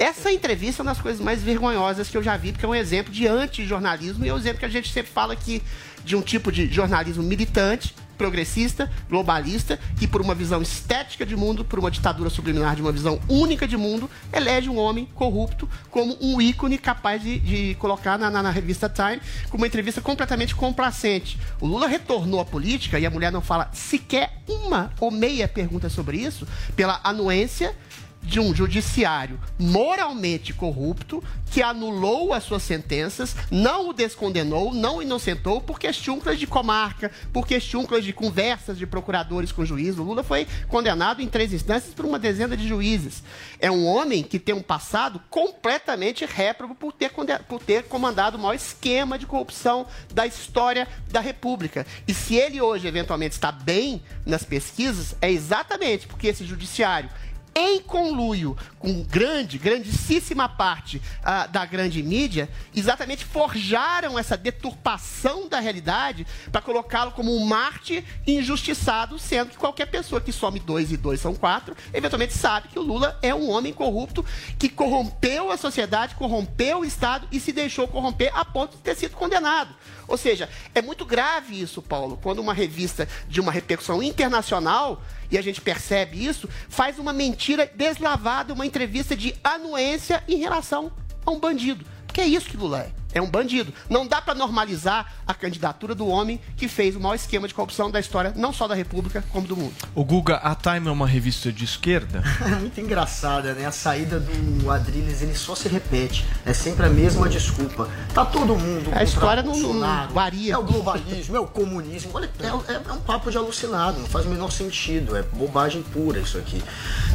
Essa 0.00 0.32
entrevista 0.32 0.80
é 0.80 0.82
uma 0.82 0.92
das 0.92 1.02
coisas 1.02 1.20
mais 1.20 1.42
vergonhosas 1.42 2.08
que 2.08 2.16
eu 2.16 2.22
já 2.22 2.34
vi, 2.34 2.52
porque 2.52 2.64
é 2.64 2.68
um 2.68 2.74
exemplo 2.74 3.12
de 3.12 3.26
antijornalismo 3.26 4.24
e 4.24 4.30
é 4.30 4.34
um 4.34 4.38
exemplo 4.38 4.60
que 4.60 4.64
a 4.64 4.68
gente 4.70 4.90
sempre 4.90 5.12
fala 5.12 5.34
aqui 5.34 5.62
de 6.02 6.16
um 6.16 6.22
tipo 6.22 6.50
de 6.50 6.72
jornalismo 6.72 7.22
militante, 7.22 7.94
progressista, 8.16 8.90
globalista, 9.10 9.78
que 9.98 10.06
por 10.06 10.22
uma 10.22 10.34
visão 10.34 10.62
estética 10.62 11.26
de 11.26 11.36
mundo, 11.36 11.66
por 11.66 11.78
uma 11.78 11.90
ditadura 11.90 12.30
subliminar 12.30 12.74
de 12.76 12.80
uma 12.80 12.92
visão 12.92 13.20
única 13.28 13.68
de 13.68 13.76
mundo, 13.76 14.08
elege 14.32 14.70
um 14.70 14.78
homem 14.78 15.06
corrupto 15.14 15.68
como 15.90 16.16
um 16.18 16.40
ícone 16.40 16.78
capaz 16.78 17.20
de, 17.20 17.38
de 17.38 17.74
colocar 17.74 18.18
na, 18.18 18.30
na, 18.30 18.42
na 18.42 18.50
revista 18.50 18.88
Time 18.88 19.20
com 19.50 19.58
uma 19.58 19.66
entrevista 19.66 20.00
completamente 20.00 20.54
complacente. 20.54 21.38
O 21.60 21.66
Lula 21.66 21.86
retornou 21.86 22.40
à 22.40 22.44
política 22.46 22.98
e 22.98 23.04
a 23.04 23.10
mulher 23.10 23.30
não 23.30 23.42
fala 23.42 23.68
sequer 23.74 24.32
uma 24.48 24.90
ou 24.98 25.10
meia 25.10 25.46
pergunta 25.46 25.90
sobre 25.90 26.16
isso, 26.16 26.48
pela 26.74 26.98
anuência 27.04 27.76
de 28.22 28.38
um 28.38 28.54
judiciário 28.54 29.40
moralmente 29.58 30.52
corrupto 30.52 31.22
que 31.50 31.62
anulou 31.62 32.32
as 32.32 32.44
suas 32.44 32.62
sentenças, 32.62 33.34
não 33.50 33.88
o 33.88 33.92
descondenou, 33.92 34.72
não 34.72 34.98
o 34.98 35.02
inocentou 35.02 35.60
por 35.60 35.80
questões 35.80 36.38
de 36.38 36.46
comarca, 36.46 37.10
por 37.32 37.46
questões 37.46 38.04
de 38.04 38.12
conversas 38.12 38.78
de 38.78 38.86
procuradores 38.86 39.50
com 39.50 39.64
juiz. 39.64 39.98
O 39.98 40.04
Lula 40.04 40.22
foi 40.22 40.46
condenado 40.68 41.20
em 41.20 41.26
três 41.26 41.52
instâncias 41.52 41.92
por 41.92 42.04
uma 42.04 42.20
dezena 42.20 42.56
de 42.56 42.68
juízes. 42.68 43.22
É 43.58 43.70
um 43.70 43.84
homem 43.84 44.22
que 44.22 44.38
tem 44.38 44.54
um 44.54 44.62
passado 44.62 45.20
completamente 45.28 46.24
réprobo 46.24 46.74
por 46.74 46.92
ter, 46.92 47.10
por 47.48 47.60
ter 47.60 47.84
comandado 47.84 48.36
o 48.36 48.40
maior 48.40 48.54
esquema 48.54 49.18
de 49.18 49.26
corrupção 49.26 49.86
da 50.14 50.26
história 50.26 50.86
da 51.10 51.20
República. 51.20 51.84
E 52.06 52.14
se 52.14 52.36
ele 52.36 52.60
hoje, 52.60 52.86
eventualmente, 52.86 53.34
está 53.34 53.50
bem 53.50 54.02
nas 54.24 54.44
pesquisas, 54.44 55.16
é 55.20 55.30
exatamente 55.30 56.06
porque 56.06 56.28
esse 56.28 56.44
judiciário 56.44 57.10
em 57.54 57.80
conluio 57.80 58.56
com 58.78 59.02
grande, 59.02 59.58
grandíssima 59.58 60.48
parte 60.48 61.02
ah, 61.22 61.46
da 61.46 61.64
grande 61.64 62.02
mídia, 62.02 62.48
exatamente 62.74 63.24
forjaram 63.24 64.18
essa 64.18 64.36
deturpação 64.36 65.48
da 65.48 65.60
realidade 65.60 66.26
para 66.50 66.62
colocá-lo 66.62 67.12
como 67.12 67.36
um 67.36 67.44
Marte 67.44 68.04
injustiçado, 68.26 69.18
sendo 69.18 69.50
que 69.50 69.58
qualquer 69.58 69.86
pessoa 69.86 70.20
que 70.20 70.32
some 70.32 70.58
dois 70.58 70.92
e 70.92 70.96
dois 70.96 71.20
são 71.20 71.34
quatro, 71.34 71.76
eventualmente 71.92 72.32
sabe 72.32 72.68
que 72.68 72.78
o 72.78 72.82
Lula 72.82 73.18
é 73.22 73.34
um 73.34 73.50
homem 73.50 73.72
corrupto 73.72 74.24
que 74.58 74.68
corrompeu 74.68 75.50
a 75.50 75.56
sociedade, 75.56 76.14
corrompeu 76.14 76.80
o 76.80 76.84
Estado 76.84 77.26
e 77.30 77.40
se 77.40 77.52
deixou 77.52 77.86
corromper 77.88 78.30
a 78.34 78.44
ponto 78.44 78.76
de 78.76 78.82
ter 78.82 78.94
sido 78.94 79.16
condenado. 79.16 79.74
Ou 80.10 80.16
seja, 80.16 80.48
é 80.74 80.82
muito 80.82 81.06
grave 81.06 81.62
isso, 81.62 81.80
Paulo, 81.80 82.18
quando 82.20 82.40
uma 82.40 82.52
revista 82.52 83.08
de 83.28 83.40
uma 83.40 83.52
repercussão 83.52 84.02
internacional 84.02 85.00
e 85.30 85.38
a 85.38 85.42
gente 85.42 85.60
percebe 85.60 86.22
isso, 86.26 86.48
faz 86.68 86.98
uma 86.98 87.12
mentira 87.12 87.70
deslavada, 87.72 88.52
uma 88.52 88.66
entrevista 88.66 89.16
de 89.16 89.36
anuência 89.42 90.22
em 90.26 90.38
relação 90.38 90.90
a 91.24 91.30
um 91.30 91.38
bandido. 91.38 91.86
Porque 92.08 92.20
é 92.20 92.26
isso 92.26 92.48
que 92.48 92.56
Lula 92.56 92.80
é 92.80 92.99
é 93.12 93.20
um 93.20 93.28
bandido. 93.28 93.72
Não 93.88 94.06
dá 94.06 94.20
para 94.20 94.34
normalizar 94.34 95.12
a 95.26 95.34
candidatura 95.34 95.94
do 95.94 96.06
homem 96.06 96.40
que 96.56 96.68
fez 96.68 96.96
o 96.96 97.00
maior 97.00 97.14
esquema 97.14 97.48
de 97.48 97.54
corrupção 97.54 97.90
da 97.90 98.00
história, 98.00 98.32
não 98.36 98.52
só 98.52 98.66
da 98.68 98.74
República, 98.74 99.24
como 99.30 99.46
do 99.46 99.56
mundo. 99.56 99.74
O 99.94 100.04
Guga, 100.04 100.36
a 100.36 100.54
Time 100.54 100.88
é 100.88 100.90
uma 100.90 101.06
revista 101.06 101.52
de 101.52 101.64
esquerda? 101.64 102.22
É 102.50 102.54
muito 102.56 102.80
engraçada, 102.80 103.54
né? 103.54 103.64
A 103.64 103.70
saída 103.70 104.18
do 104.18 104.70
Adrilles, 104.70 105.22
ele 105.22 105.34
só 105.34 105.54
se 105.54 105.68
repete. 105.68 106.26
É 106.44 106.52
sempre 106.52 106.86
a 106.86 106.88
mesma 106.88 107.28
desculpa. 107.28 107.88
Tá 108.12 108.24
todo 108.24 108.56
mundo 108.56 108.90
A 108.92 109.04
história 109.04 109.42
não, 109.42 109.56
não 109.56 110.08
varia. 110.08 110.54
É 110.54 110.58
o 110.58 110.62
globalismo, 110.62 111.36
é 111.36 111.40
o 111.40 111.46
comunismo. 111.46 112.10
Olha, 112.14 112.28
é, 112.40 112.72
é, 112.72 112.80
é, 112.88 112.92
um 112.92 113.00
papo 113.00 113.30
de 113.30 113.36
alucinado, 113.36 114.00
não 114.00 114.06
faz 114.06 114.26
o 114.26 114.30
menor 114.30 114.50
sentido. 114.50 115.16
É 115.16 115.22
bobagem 115.22 115.82
pura 115.82 116.18
isso 116.18 116.38
aqui. 116.38 116.62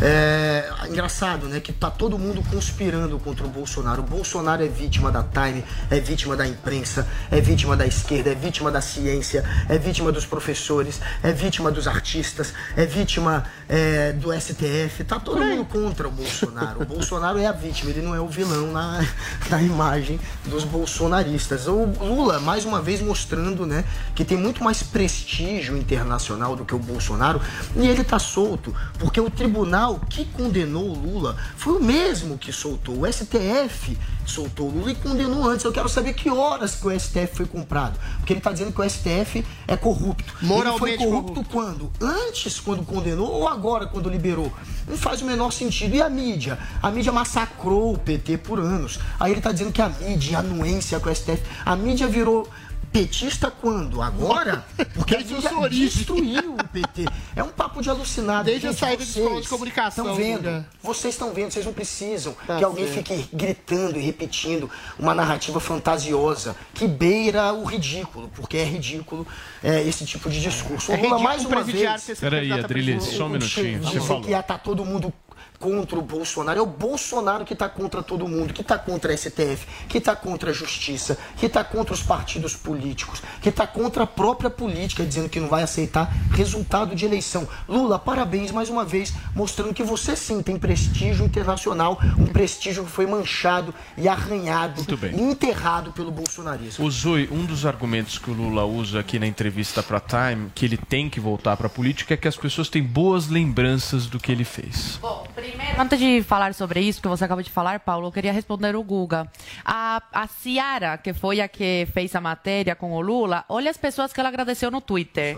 É 0.01 0.69
engraçado, 0.87 1.47
né? 1.47 1.59
Que 1.59 1.73
tá 1.73 1.89
todo 1.89 2.17
mundo 2.17 2.43
conspirando 2.49 3.19
contra 3.19 3.45
o 3.45 3.49
Bolsonaro. 3.49 4.01
O 4.01 4.05
Bolsonaro 4.05 4.63
é 4.63 4.67
vítima 4.67 5.11
da 5.11 5.23
Time, 5.23 5.63
é 5.89 5.99
vítima 5.99 6.35
da 6.35 6.47
imprensa, 6.47 7.07
é 7.31 7.39
vítima 7.39 7.75
da 7.75 7.85
esquerda, 7.85 8.31
é 8.31 8.35
vítima 8.35 8.71
da 8.71 8.81
ciência, 8.81 9.43
é 9.69 9.77
vítima 9.77 10.11
dos 10.11 10.25
professores, 10.25 10.99
é 11.23 11.31
vítima 11.31 11.71
dos 11.71 11.87
artistas, 11.87 12.53
é 12.75 12.85
vítima 12.85 13.43
é, 13.67 14.11
do 14.13 14.33
STF. 14.33 15.03
Tá 15.03 15.19
todo 15.19 15.39
mundo 15.41 15.65
contra 15.65 16.07
o 16.07 16.11
Bolsonaro. 16.11 16.81
O 16.81 16.85
Bolsonaro 16.85 17.39
é 17.39 17.45
a 17.45 17.51
vítima, 17.51 17.91
ele 17.91 18.01
não 18.01 18.15
é 18.15 18.19
o 18.19 18.27
vilão 18.27 18.71
na, 18.71 19.05
na 19.49 19.61
imagem 19.61 20.19
dos 20.45 20.63
bolsonaristas. 20.63 21.67
O 21.67 21.85
Lula, 21.99 22.39
mais 22.39 22.65
uma 22.65 22.81
vez, 22.81 23.01
mostrando 23.01 23.65
né, 23.65 23.83
que 24.13 24.23
tem 24.23 24.37
muito 24.37 24.63
mais 24.63 24.83
prestígio 24.83 25.77
internacional 25.77 26.55
do 26.55 26.65
que 26.65 26.75
o 26.75 26.79
Bolsonaro 26.79 27.41
e 27.75 27.87
ele 27.87 28.03
tá 28.03 28.19
solto, 28.19 28.75
porque 28.99 29.19
o 29.19 29.29
tribunal 29.29 29.99
que 30.09 30.25
condenou 30.25 30.89
o 30.89 30.93
Lula 30.93 31.35
foi 31.57 31.73
o 31.73 31.83
mesmo 31.83 32.37
que 32.37 32.51
soltou. 32.51 33.01
O 33.01 33.11
STF 33.11 33.97
soltou 34.31 34.69
Lula 34.69 34.91
e 34.91 34.95
condenou 34.95 35.47
antes. 35.47 35.65
Eu 35.65 35.71
quero 35.71 35.89
saber 35.89 36.13
que 36.13 36.29
horas 36.29 36.75
que 36.75 36.87
o 36.87 36.99
STF 36.99 37.27
foi 37.33 37.45
comprado. 37.45 37.99
Porque 38.17 38.33
ele 38.33 38.39
está 38.39 38.51
dizendo 38.51 38.71
que 38.71 38.81
o 38.81 38.89
STF 38.89 39.45
é 39.67 39.77
corrupto. 39.77 40.33
Moralmente 40.41 40.83
ele 40.83 40.97
foi 40.97 40.97
corrupto, 40.97 41.33
corrupto 41.33 41.53
quando? 41.53 41.91
Antes, 42.01 42.59
quando 42.59 42.83
condenou, 42.83 43.31
ou 43.31 43.47
agora, 43.47 43.85
quando 43.87 44.09
liberou? 44.09 44.51
Não 44.87 44.97
faz 44.97 45.21
o 45.21 45.25
menor 45.25 45.51
sentido. 45.51 45.95
E 45.95 46.01
a 46.01 46.09
mídia? 46.09 46.59
A 46.81 46.91
mídia 46.91 47.11
massacrou 47.11 47.93
o 47.93 47.97
PT 47.97 48.37
por 48.39 48.59
anos. 48.59 48.99
Aí 49.19 49.31
ele 49.31 49.39
está 49.39 49.51
dizendo 49.51 49.71
que 49.71 49.81
a 49.81 49.89
mídia, 49.89 50.37
a 50.37 50.39
anuência 50.41 50.99
com 50.99 51.09
o 51.09 51.15
STF, 51.15 51.41
a 51.65 51.75
mídia 51.75 52.07
virou 52.07 52.47
petista 52.95 53.51
quando? 53.51 54.01
Agora? 54.01 54.65
Porque 54.95 55.15
a 55.15 55.19
mídia 55.19 55.69
destruiu 55.69 56.44
o 56.61 56.67
PT. 56.67 57.05
É 57.35 57.43
um 57.43 57.49
papo 57.49 57.81
de 57.81 57.89
alucinado. 57.89 58.45
Desde 58.45 58.67
a 58.67 58.73
saída 58.73 59.03
de 59.03 59.19
escola 59.19 59.41
de 59.41 59.47
comunicação. 59.47 60.05
Estão 60.05 60.15
vendo? 60.15 60.49
Né? 60.49 60.65
Vocês 60.81 61.13
estão 61.13 61.33
vendo, 61.33 61.51
vocês 61.51 61.65
não 61.65 61.73
precisam 61.73 62.35
tá 62.47 62.57
que 62.57 62.63
alguém 62.63 62.87
certo. 62.87 63.13
fique 63.13 63.35
gritando 63.35 63.97
e 63.97 64.01
repetindo 64.01 64.69
uma 64.97 65.13
narrativa 65.13 65.59
fantasiosa 65.59 66.55
que 66.73 66.87
beira 66.87 67.53
o 67.53 67.63
ridículo, 67.63 68.29
porque 68.35 68.57
é 68.57 68.63
ridículo 68.63 69.25
é, 69.63 69.81
esse 69.83 70.05
tipo 70.05 70.29
de 70.29 70.41
discurso. 70.41 70.91
É 70.91 70.97
Lula, 70.97 71.19
mais 71.19 71.45
uma 71.45 71.63
vez... 71.63 72.19
Peraí, 72.19 72.51
Adriles, 72.51 73.03
só 73.03 73.25
um 73.25 73.29
minutinho. 73.29 73.81
Você 73.81 73.99
falou. 73.99 74.23
que 74.23 74.31
ia 74.31 74.39
estar 74.39 74.57
tá 74.57 74.59
todo 74.59 74.85
mundo 74.85 75.13
contra 75.59 75.97
o 75.97 76.01
Bolsonaro. 76.01 76.59
É 76.59 76.61
o 76.61 76.65
Bolsonaro 76.65 77.45
que 77.45 77.53
está 77.53 77.67
contra 77.67 78.01
todo 78.01 78.27
mundo, 78.27 78.53
que 78.53 78.61
está 78.61 78.77
contra 78.77 79.13
a 79.13 79.17
STF, 79.17 79.65
que 79.87 79.97
está 79.97 80.15
contra 80.15 80.51
a 80.51 80.53
justiça, 80.53 81.17
que 81.37 81.45
está 81.45 81.63
contra 81.63 81.93
os 81.93 82.01
partidos 82.01 82.55
políticos, 82.55 83.21
que 83.41 83.49
está 83.49 83.65
contra 83.65 84.03
a 84.03 84.07
própria 84.07 84.49
política, 84.49 85.03
dizendo 85.03 85.29
que 85.29 85.39
não 85.39 85.47
vai 85.47 85.63
aceitar 85.63 86.11
resultado 86.31 86.95
de 86.95 87.05
eleição. 87.05 87.47
Lula, 87.67 87.97
parabéns 87.97 88.51
mais 88.51 88.69
uma 88.69 88.85
vez, 88.85 89.13
mostrando 89.33 89.73
que 89.73 89.83
você 89.83 90.15
sim 90.15 90.41
tem 90.41 90.57
prestígio 90.57 91.25
internacional, 91.25 91.99
um 92.17 92.25
prestígio 92.25 92.83
que 92.83 92.91
foi 92.91 93.05
manchado 93.05 93.73
e 93.97 94.07
arranhado 94.07 94.85
e 95.13 95.21
enterrado 95.21 95.91
pelo 95.91 96.11
bolsonarismo. 96.11 96.85
O 96.85 96.91
Zui, 96.91 97.29
um 97.31 97.45
dos 97.45 97.65
argumentos 97.65 98.17
que 98.17 98.29
o 98.29 98.33
Lula 98.33 98.65
usa 98.65 98.99
aqui 98.99 99.19
na 99.19 99.27
entrevista 99.27 99.81
para 99.81 99.99
Time, 99.99 100.49
que 100.53 100.65
ele 100.65 100.77
tem 100.77 101.09
que 101.09 101.19
voltar 101.19 101.57
para 101.57 101.67
a 101.67 101.69
política, 101.69 102.13
é 102.13 102.17
que 102.17 102.27
as 102.27 102.37
pessoas 102.37 102.69
têm 102.69 102.83
boas 102.83 103.27
lembranças 103.27 104.07
do 104.07 104.19
que 104.19 104.31
ele 104.31 104.43
fez. 104.43 104.99
Bom, 105.01 105.27
Primeiro, 105.45 105.81
antes 105.81 105.99
de 105.99 106.23
falar 106.23 106.53
sobre 106.53 106.79
isso 106.81 107.01
que 107.01 107.07
você 107.07 107.25
acabou 107.25 107.43
de 107.43 107.51
falar, 107.51 107.79
Paulo, 107.79 108.07
eu 108.07 108.11
queria 108.11 108.31
responder 108.31 108.75
o 108.75 108.83
Guga. 108.83 109.29
A, 109.63 110.01
a 110.11 110.27
Ciara, 110.27 110.97
que 110.97 111.13
foi 111.13 111.41
a 111.41 111.47
que 111.47 111.87
fez 111.93 112.15
a 112.15 112.21
matéria 112.21 112.75
com 112.75 112.93
o 112.93 113.01
Lula, 113.01 113.45
olha 113.47 113.69
as 113.69 113.77
pessoas 113.77 114.11
que 114.11 114.19
ela 114.19 114.29
agradeceu 114.29 114.71
no 114.71 114.81
Twitter. 114.81 115.37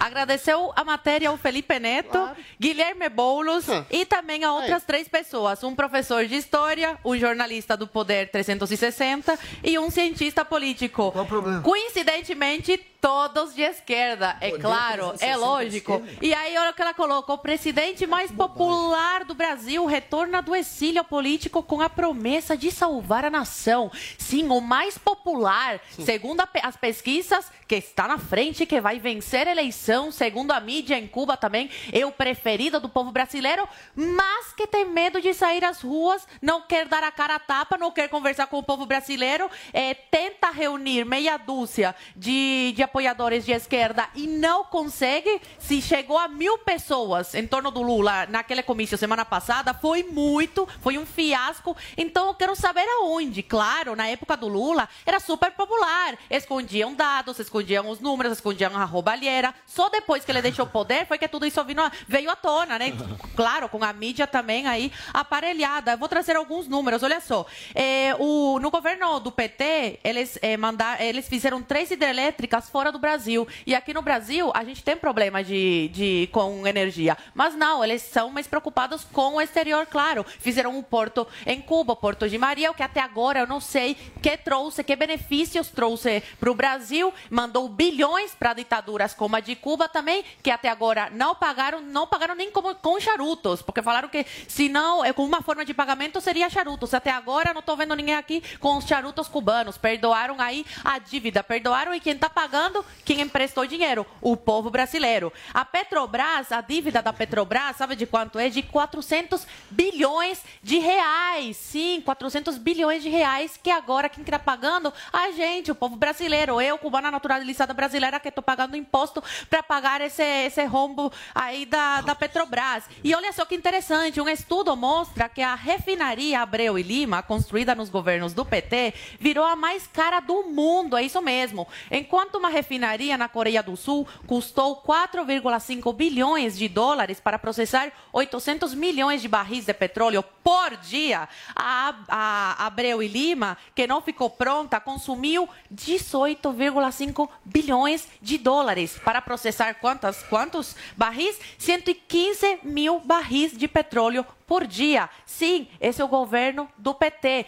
Agradeceu 0.00 0.72
a 0.76 0.84
matéria 0.84 1.28
ao 1.28 1.36
Felipe 1.36 1.78
Neto, 1.78 2.10
claro. 2.10 2.36
Guilherme 2.58 3.08
Boulos 3.08 3.66
e 3.90 4.04
também 4.06 4.44
a 4.44 4.52
outras 4.52 4.82
Aí. 4.82 4.86
três 4.86 5.08
pessoas. 5.08 5.62
Um 5.64 5.74
professor 5.74 6.24
de 6.26 6.36
história, 6.36 6.98
um 7.04 7.16
jornalista 7.16 7.76
do 7.76 7.86
Poder 7.86 8.30
360 8.30 9.38
e 9.64 9.78
um 9.78 9.90
cientista 9.90 10.44
político. 10.44 11.10
Qual 11.10 11.24
o 11.24 11.28
problema? 11.28 11.60
Coincidentemente, 11.62 12.78
todos 13.00 13.54
de 13.54 13.62
esquerda, 13.62 14.36
é 14.40 14.50
Poder 14.50 14.62
claro, 14.62 15.14
é 15.20 15.36
lógico. 15.36 16.02
E 16.20 16.34
aí, 16.34 16.56
olha 16.56 16.70
o 16.70 16.74
que 16.74 16.82
ela 16.82 16.94
colocou: 16.94 17.36
o 17.36 17.38
presidente 17.38 18.06
mais 18.06 18.30
popular 18.30 19.24
do 19.24 19.34
Brasil 19.34 19.84
retorna 19.86 20.42
do 20.42 20.54
exílio 20.54 21.04
político 21.04 21.62
com 21.62 21.80
a 21.80 21.88
promessa 21.88 22.56
de 22.56 22.70
salvar 22.70 23.24
a 23.24 23.30
nação. 23.30 23.90
Sim, 24.18 24.48
o 24.48 24.60
mais 24.60 24.98
popular, 24.98 25.80
segundo 25.98 26.42
as 26.62 26.76
pesquisas, 26.76 27.50
que 27.66 27.76
está 27.76 28.08
na 28.08 28.18
frente, 28.18 28.66
que 28.66 28.80
vai 28.80 28.98
vencer 28.98 29.46
a 29.46 29.50
eleição, 29.50 30.10
segundo 30.10 30.52
a 30.52 30.60
mídia 30.60 30.98
em 30.98 31.06
Cuba 31.06 31.36
também, 31.36 31.70
é 31.92 32.04
o 32.04 32.12
preferido 32.12 32.80
do 32.80 32.88
povo 32.88 33.12
brasileiro, 33.12 33.68
mas 33.94 34.52
que 34.52 34.66
tem 34.66 34.84
medo 34.84 35.20
de 35.20 35.32
sair 35.34 35.64
às 35.64 35.80
ruas, 35.80 36.26
não 36.40 36.62
quer 36.62 36.86
dar 36.86 37.04
a 37.04 37.12
cara 37.12 37.36
a 37.36 37.38
tapa, 37.38 37.76
não 37.76 37.90
quer 37.90 38.08
conversar 38.08 38.46
com 38.46 38.58
o 38.58 38.62
povo 38.62 38.86
brasileiro, 38.86 39.50
é, 39.72 39.94
tenta 39.94 40.50
reunir 40.50 41.04
meia 41.04 41.36
dúzia 41.36 41.94
de, 42.16 42.72
de 42.74 42.82
apoiadores 42.88 43.44
de 43.44 43.52
esquerda 43.52 44.08
e 44.14 44.26
não 44.26 44.64
consegue, 44.64 45.40
se 45.58 45.80
chegou 45.80 46.18
a 46.18 46.26
mil 46.26 46.58
pessoas 46.58 47.34
em 47.34 47.46
torno 47.46 47.70
do 47.70 47.82
Lula 47.82 48.26
naquele 48.26 48.62
comício 48.62 48.98
semana 48.98 49.24
passada, 49.24 49.72
foi 49.74 50.02
muito, 50.02 50.66
foi 50.80 50.98
um 50.98 51.06
fiasco. 51.06 51.76
Então 51.96 52.28
eu 52.28 52.34
quero 52.34 52.56
saber 52.56 52.86
aonde. 52.98 53.42
Claro, 53.42 53.94
na 53.94 54.08
época 54.08 54.36
do 54.36 54.48
Lula 54.48 54.88
era 55.06 55.20
super 55.20 55.52
popular. 55.52 56.18
Escondiam 56.30 56.94
dados, 56.94 57.38
escondiam 57.38 57.88
os 57.88 58.00
números, 58.00 58.32
escondiam 58.32 58.76
a 58.76 58.84
roubalheira. 58.84 59.54
Só 59.66 59.88
depois 59.88 60.24
que 60.24 60.32
ele 60.32 60.42
deixou 60.42 60.64
o 60.64 60.68
poder 60.68 61.06
foi 61.06 61.18
que 61.18 61.28
tudo 61.28 61.46
isso 61.46 61.64
veio 62.06 62.30
à 62.30 62.36
tona, 62.36 62.78
né? 62.78 62.92
Claro, 63.36 63.68
com 63.68 63.84
a 63.84 63.92
mídia 63.92 64.26
também 64.26 64.66
aí 64.66 64.90
aparelhada. 65.12 65.92
Eu 65.92 65.98
vou 65.98 66.08
trazer 66.08 66.36
alguns 66.36 66.66
números. 66.66 67.02
Olha 67.02 67.20
só, 67.20 67.46
é, 67.74 68.14
o, 68.18 68.58
no 68.58 68.70
governo 68.70 69.20
do 69.20 69.30
PT 69.30 70.00
eles 70.02 70.38
é, 70.40 70.56
mandar, 70.56 71.00
eles 71.00 71.28
fizeram 71.28 71.62
três 71.62 71.90
hidrelétricas 71.90 72.70
fora 72.78 72.92
do 72.92 72.98
Brasil. 73.00 73.44
E 73.66 73.74
aqui 73.74 73.92
no 73.92 74.02
Brasil, 74.02 74.52
a 74.54 74.62
gente 74.62 74.84
tem 74.84 74.96
problema 74.96 75.42
de, 75.42 75.88
de, 75.88 76.28
com 76.30 76.64
energia. 76.64 77.18
Mas 77.34 77.56
não, 77.56 77.82
eles 77.82 78.02
são 78.02 78.30
mais 78.30 78.46
preocupados 78.46 79.04
com 79.12 79.34
o 79.34 79.40
exterior, 79.40 79.84
claro. 79.84 80.24
Fizeram 80.38 80.78
um 80.78 80.80
porto 80.80 81.26
em 81.44 81.60
Cuba, 81.60 81.96
Porto 81.96 82.28
de 82.28 82.38
Maria, 82.38 82.70
o 82.70 82.74
que 82.74 82.82
até 82.84 83.00
agora 83.00 83.40
eu 83.40 83.48
não 83.48 83.60
sei 83.60 83.96
que 84.22 84.36
trouxe, 84.36 84.84
que 84.84 84.94
benefícios 84.94 85.70
trouxe 85.70 86.22
para 86.38 86.52
o 86.52 86.54
Brasil. 86.54 87.12
Mandou 87.28 87.68
bilhões 87.68 88.32
para 88.32 88.52
ditaduras 88.52 89.12
como 89.12 89.34
a 89.34 89.40
de 89.40 89.56
Cuba 89.56 89.88
também, 89.88 90.24
que 90.40 90.48
até 90.52 90.68
agora 90.68 91.10
não 91.10 91.34
pagaram, 91.34 91.80
não 91.80 92.06
pagaram 92.06 92.36
nem 92.36 92.48
como, 92.52 92.76
com 92.76 93.00
charutos, 93.00 93.60
porque 93.60 93.82
falaram 93.82 94.08
que 94.08 94.24
se 94.46 94.68
não, 94.68 95.04
é 95.04 95.12
com 95.12 95.24
uma 95.24 95.42
forma 95.42 95.64
de 95.64 95.74
pagamento 95.74 96.20
seria 96.20 96.48
charutos. 96.48 96.94
Até 96.94 97.10
agora 97.10 97.52
não 97.52 97.58
estou 97.58 97.76
vendo 97.76 97.96
ninguém 97.96 98.14
aqui 98.14 98.40
com 98.60 98.76
os 98.76 98.84
charutos 98.84 99.26
cubanos. 99.26 99.76
Perdoaram 99.76 100.36
aí 100.38 100.64
a 100.84 101.00
dívida, 101.00 101.42
perdoaram 101.42 101.92
e 101.92 101.98
quem 101.98 102.12
está 102.12 102.30
pagando 102.30 102.67
pagando? 102.68 102.84
Quem 103.04 103.20
emprestou 103.20 103.66
dinheiro? 103.66 104.06
O 104.20 104.36
povo 104.36 104.70
brasileiro. 104.70 105.32
A 105.52 105.64
Petrobras, 105.64 106.52
a 106.52 106.60
dívida 106.60 107.02
da 107.02 107.12
Petrobras, 107.12 107.76
sabe 107.76 107.96
de 107.96 108.06
quanto 108.06 108.38
é? 108.38 108.48
De 108.48 108.62
400 108.62 109.46
bilhões 109.70 110.42
de 110.62 110.78
reais. 110.78 111.56
Sim, 111.56 112.02
400 112.04 112.58
bilhões 112.58 113.02
de 113.02 113.08
reais 113.08 113.58
que 113.60 113.70
agora 113.70 114.08
quem 114.08 114.22
está 114.22 114.38
pagando? 114.38 114.92
A 115.12 115.30
gente, 115.32 115.70
o 115.70 115.74
povo 115.74 115.96
brasileiro. 115.96 116.60
Eu, 116.60 116.78
cubana 116.78 117.10
naturalizada 117.10 117.72
brasileira, 117.72 118.20
que 118.20 118.28
estou 118.28 118.42
pagando 118.42 118.76
imposto 118.76 119.22
para 119.48 119.62
pagar 119.62 120.00
esse, 120.00 120.22
esse 120.22 120.64
rombo 120.64 121.12
aí 121.34 121.64
da, 121.64 122.02
da 122.02 122.14
Petrobras. 122.14 122.84
E 123.02 123.14
olha 123.14 123.32
só 123.32 123.44
que 123.44 123.54
interessante, 123.54 124.20
um 124.20 124.28
estudo 124.28 124.76
mostra 124.76 125.28
que 125.28 125.40
a 125.40 125.54
refinaria 125.54 126.40
Abreu 126.40 126.78
e 126.78 126.82
Lima, 126.82 127.22
construída 127.22 127.74
nos 127.74 127.88
governos 127.88 128.34
do 128.34 128.44
PT, 128.44 128.92
virou 129.18 129.44
a 129.44 129.56
mais 129.56 129.86
cara 129.86 130.20
do 130.20 130.44
mundo, 130.44 130.96
é 130.96 131.02
isso 131.02 131.20
mesmo. 131.22 131.66
Enquanto 131.90 132.36
uma 132.36 132.50
refinaria 132.58 133.16
na 133.16 133.28
Coreia 133.28 133.62
do 133.62 133.76
Sul 133.76 134.06
custou 134.26 134.82
4,5 134.82 135.94
bilhões 135.94 136.58
de 136.58 136.68
dólares 136.68 137.20
para 137.20 137.38
processar 137.38 137.92
800 138.12 138.74
milhões 138.74 139.22
de 139.22 139.28
barris 139.28 139.64
de 139.64 139.72
petróleo 139.72 140.24
por 140.42 140.76
dia, 140.76 141.28
a, 141.54 141.94
a 142.08 142.66
Abreu 142.66 143.02
e 143.02 143.08
Lima, 143.08 143.56
que 143.74 143.86
não 143.86 144.00
ficou 144.00 144.28
pronta, 144.28 144.80
consumiu 144.80 145.48
18,5 145.72 147.28
bilhões 147.44 148.08
de 148.20 148.38
dólares 148.38 148.98
para 149.04 149.22
processar 149.22 149.74
quantos, 149.74 150.22
quantos 150.24 150.74
barris? 150.96 151.38
115 151.58 152.60
mil 152.64 153.00
barris 153.00 153.56
de 153.56 153.68
petróleo 153.68 154.26
por 154.48 154.66
dia. 154.66 155.10
Sim, 155.26 155.68
esse 155.78 156.00
é 156.00 156.04
o 156.04 156.08
governo 156.08 156.68
do 156.78 156.94
PT. 156.94 157.46